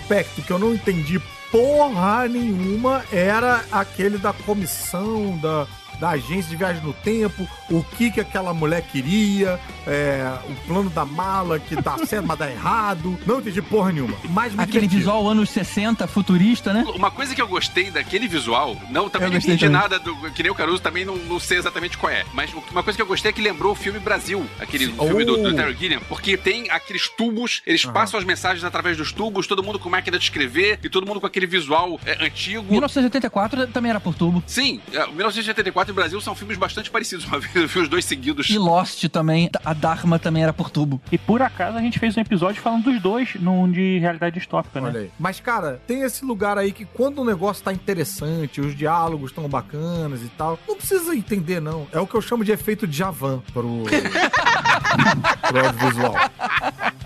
aspecto 0.08 0.40
que 0.40 0.50
eu 0.50 0.58
não 0.58 0.72
entendi 0.72 1.20
porra 1.52 2.26
nenhuma 2.26 3.04
era 3.12 3.62
aquele 3.70 4.16
da 4.16 4.32
comissão, 4.32 5.36
da, 5.38 5.66
da 5.98 6.10
agência 6.10 6.50
de 6.50 6.56
viagem 6.56 6.82
no 6.82 6.92
tempo, 6.92 7.48
o 7.70 7.82
que 7.82 8.10
que 8.10 8.20
aquela 8.20 8.54
mulher 8.54 8.82
queria, 8.82 9.60
é, 9.86 10.38
o 10.48 10.54
plano 10.66 10.90
da 10.90 11.04
mala 11.04 11.58
que 11.58 11.76
dá 11.76 11.98
certo, 12.06 12.26
mas 12.26 12.38
dá 12.38 12.50
errado. 12.50 13.18
Não 13.26 13.40
entendi 13.40 13.62
porra 13.62 13.92
nenhuma. 13.92 14.16
Mas 14.28 14.52
Aquele 14.52 14.86
divertido. 14.86 14.98
visual 14.98 15.28
anos 15.28 15.50
60, 15.50 16.06
futurista, 16.06 16.72
né? 16.72 16.84
Uma 16.94 17.10
coisa 17.10 17.34
que 17.34 17.42
eu 17.42 17.48
gostei 17.48 17.90
daquele 17.90 18.28
visual, 18.28 18.76
não 18.90 19.08
também 19.08 19.30
não 19.30 19.38
entendi 19.38 19.68
nada 19.68 19.98
do. 19.98 20.14
Que 20.32 20.42
nem 20.42 20.52
o 20.52 20.54
Caruso 20.54 20.82
também 20.82 21.04
não, 21.04 21.16
não, 21.16 21.38
sei 21.38 21.58
exatamente 21.58 21.96
qual 21.96 22.12
é. 22.12 22.24
Mas 22.32 22.52
uma 22.70 22.82
coisa 22.82 22.96
que 22.96 23.02
eu 23.02 23.06
gostei 23.06 23.30
é 23.30 23.32
que 23.32 23.40
lembrou 23.40 23.72
o 23.72 23.74
filme 23.74 23.98
Brasil, 23.98 24.46
aquele 24.60 24.86
Sim. 24.86 24.92
filme 24.92 25.22
oh. 25.22 25.26
do, 25.26 25.36
do 25.36 25.48
oh. 25.50 25.54
Terry 25.54 25.76
Gilliam, 25.76 26.00
porque 26.08 26.36
tem 26.36 26.70
aqueles 26.70 27.08
tubos, 27.08 27.62
eles 27.66 27.84
uhum. 27.84 27.92
passam 27.92 28.18
as 28.18 28.24
mensagens 28.24 28.64
através 28.64 28.96
dos 28.96 29.12
tubos, 29.12 29.46
todo 29.46 29.62
mundo 29.62 29.78
com 29.78 29.88
máquina 29.88 30.18
de 30.18 30.24
escrever 30.24 30.78
e 30.82 30.88
todo 30.88 31.06
mundo 31.06 31.20
com 31.20 31.26
aquele 31.26 31.46
visual 31.46 31.98
é, 32.04 32.24
antigo. 32.24 32.70
1984 32.70 33.66
também 33.68 33.90
era 33.90 34.00
por 34.00 34.14
tubo. 34.14 34.42
Sim, 34.46 34.80
é, 34.92 35.06
1984 35.06 35.87
Gato 35.88 35.94
Brasil 35.94 36.20
são 36.20 36.34
filmes 36.34 36.58
bastante 36.58 36.90
parecidos. 36.90 37.24
Uma 37.26 37.38
vez 37.40 37.54
eu 37.54 37.66
vi 37.66 37.78
os 37.80 37.88
dois 37.88 38.04
seguidos. 38.04 38.48
E 38.50 38.58
Lost 38.58 39.04
também. 39.08 39.50
A 39.64 39.72
Dharma 39.72 40.18
também 40.18 40.42
era 40.42 40.52
por 40.52 40.70
tubo. 40.70 41.00
E 41.10 41.16
por 41.16 41.40
acaso 41.40 41.78
a 41.78 41.80
gente 41.80 41.98
fez 41.98 42.16
um 42.16 42.20
episódio 42.20 42.60
falando 42.60 42.84
dos 42.84 43.00
dois, 43.00 43.34
num 43.36 43.70
de 43.70 43.98
realidade 43.98 44.38
distópica, 44.38 44.80
né? 44.80 44.88
Olha 44.88 44.98
né? 44.98 45.04
Aí. 45.06 45.10
Mas, 45.18 45.40
cara, 45.40 45.80
tem 45.86 46.02
esse 46.02 46.24
lugar 46.24 46.58
aí 46.58 46.72
que 46.72 46.84
quando 46.84 47.20
o 47.20 47.24
negócio 47.24 47.64
tá 47.64 47.72
interessante, 47.72 48.60
os 48.60 48.76
diálogos 48.76 49.30
estão 49.30 49.48
bacanas 49.48 50.22
e 50.22 50.28
tal, 50.28 50.58
não 50.66 50.76
precisa 50.76 51.14
entender, 51.14 51.60
não. 51.60 51.86
É 51.92 51.98
o 51.98 52.06
que 52.06 52.14
eu 52.14 52.20
chamo 52.20 52.44
de 52.44 52.52
efeito 52.52 52.90
Javan 52.90 53.42
pro. 53.52 53.84
pro 55.48 55.66
audiovisual. 55.66 56.14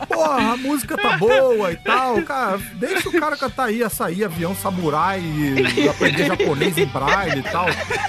Porra, 0.08 0.52
a 0.52 0.56
música 0.56 0.96
tá 0.96 1.16
boa 1.16 1.72
e 1.72 1.76
tal, 1.76 2.22
cara. 2.22 2.58
Deixa 2.74 3.08
o 3.08 3.12
cara 3.12 3.36
cantar 3.36 3.66
aí, 3.66 3.82
açaí, 3.82 4.24
avião, 4.24 4.54
samurai, 4.54 5.22
aprender 5.90 6.26
japonês 6.26 6.78
em 6.78 6.86
braille 6.86 7.40
e 7.40 7.42
tal. 7.42 7.66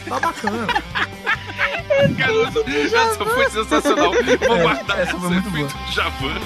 Tá 0.07 0.19
bacana. 0.19 0.62
Caruso, 2.17 2.63
essa 2.67 3.25
foi 3.25 3.49
sensacional. 3.49 4.11
Vou 4.13 4.57
É, 4.57 4.61
guardar 4.61 4.99
essa 4.99 5.17
foi 5.17 5.29
muito 5.29 5.49
de 5.85 5.93
Javan. 5.95 6.39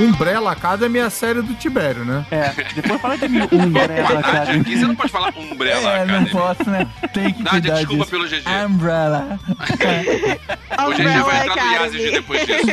Umbrella 0.00 0.52
Academy 0.52 0.98
é 0.98 1.02
a 1.02 1.10
série 1.10 1.42
do 1.42 1.54
Tibério, 1.54 2.04
né? 2.04 2.24
É, 2.30 2.50
depois 2.74 3.00
fala 3.00 3.18
de 3.18 3.28
mim. 3.28 3.40
Umbrella, 3.52 4.08
Aqui 4.18 4.22
cara. 4.22 4.62
você 4.62 4.76
não 4.86 4.94
pode 4.96 5.12
falar 5.12 5.32
Umbrella, 5.36 5.90
é, 5.92 6.06
cara. 6.06 6.20
não 6.20 6.24
posso, 6.26 6.70
né? 6.70 6.86
Tem 7.12 7.32
que 7.32 7.42
Nádia, 7.42 7.74
desculpa 7.74 8.04
disso. 8.04 8.10
pelo 8.10 8.24
GG. 8.28 8.44
Umbrella. 8.66 9.38
O 10.80 10.92
GG 10.92 11.02
vai 11.04 11.20
Umbrella 11.20 11.46
entrar 11.46 11.64
no 11.64 11.72
Yazid 11.72 11.96
Academy. 11.96 12.10
depois 12.12 12.46
disso. 12.46 12.66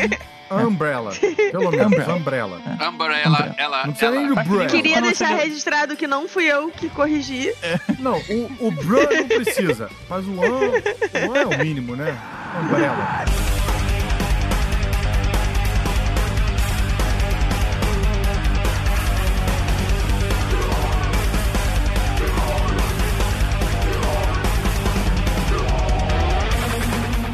Umbrella. 0.49 1.11
Pelo 1.51 1.71
menos, 1.71 1.85
Umbrella. 1.87 2.15
Umbrella. 2.15 2.61
Umbrella, 2.89 3.55
ela. 3.57 3.77
Não 3.85 3.91
precisa 3.93 4.11
nem 4.11 4.25
ela... 4.25 4.35
do 4.35 4.41
Umbrella. 4.41 4.65
Queria 4.67 5.01
deixar 5.01 5.35
registrado 5.35 5.95
que 5.97 6.07
não 6.07 6.27
fui 6.29 6.45
eu 6.45 6.69
que 6.69 6.87
corrigi. 6.89 7.51
Não, 7.99 8.17
o, 8.17 8.67
o 8.67 8.71
Bru 8.71 8.97
não 9.01 9.27
precisa. 9.27 9.89
Mas 10.09 10.25
o 10.25 10.41
An, 10.41 11.27
o 11.27 11.33
An 11.33 11.37
é 11.37 11.45
o 11.45 11.59
mínimo, 11.59 11.95
né? 11.97 12.17
Umbrella. 12.63 13.25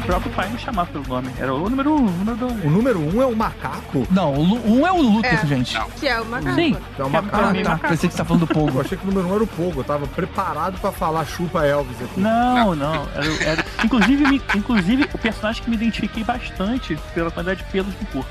Próprio 0.04 0.32
pai 0.32 0.48
me 0.50 0.58
chamava 0.58 0.90
pelo 0.90 1.06
nome. 1.06 1.28
Era 1.38 1.52
o 1.54 1.68
número 1.68 1.92
um, 1.94 2.06
o 2.06 2.10
número 2.10 2.36
dois. 2.36 2.64
O 2.64 2.70
número 2.70 2.98
um 3.00 3.22
é 3.22 3.26
o 3.26 3.34
macaco? 3.36 4.06
Não, 4.10 4.32
o 4.34 4.78
um 4.80 4.86
é 4.86 4.92
o 4.92 5.00
Lucas, 5.00 5.42
É. 5.42 5.46
gente. 5.46 5.74
Não. 5.74 5.88
Que 5.90 6.08
é 6.08 6.20
o 6.20 6.24
macaco. 6.26 6.54
Sim. 6.54 6.76
É 6.98 7.02
o 7.04 7.10
macaco. 7.10 7.36
Ah, 7.44 7.52
mim, 7.52 7.62
tá. 7.62 7.70
macaco. 7.70 7.88
Pensei 7.88 8.08
que 8.08 8.14
você 8.14 8.18
tá 8.18 8.24
falando 8.24 8.46
do 8.46 8.52
Eu 8.52 8.54
Pogo. 8.66 8.80
achei 8.80 8.96
que 8.98 9.04
o 9.04 9.06
número 9.08 9.28
um 9.28 9.34
era 9.34 9.44
o 9.44 9.46
Pogo. 9.46 9.80
Eu 9.80 9.84
tava 9.84 10.06
preparado 10.06 10.78
pra 10.80 10.92
falar 10.92 11.24
chupa 11.24 11.64
Elvis 11.64 11.96
aqui. 12.02 12.20
Não, 12.20 12.74
não. 12.74 13.06
Era, 13.14 13.44
era- 13.44 13.64
inclusive, 13.84 14.26
me- 14.28 14.42
inclusive, 14.54 15.08
o 15.12 15.18
personagem 15.18 15.62
que 15.62 15.70
me 15.70 15.76
identifiquei 15.76 16.22
bastante 16.24 16.98
pela 17.14 17.30
quantidade 17.30 17.62
de 17.64 17.70
pelos 17.70 17.92
no 17.94 18.06
corpo. 18.06 18.28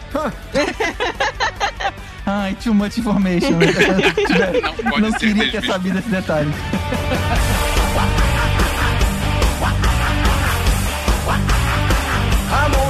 Ai, 2.25 2.55
too 2.63 2.73
much 2.73 2.97
information. 2.97 3.51
Não 4.91 4.99
não 4.99 5.11
queria 5.11 5.51
ter 5.51 5.65
sabido 5.65 5.99
esse 5.99 6.09
detalhe. 6.09 6.49
Amor. 12.53 12.82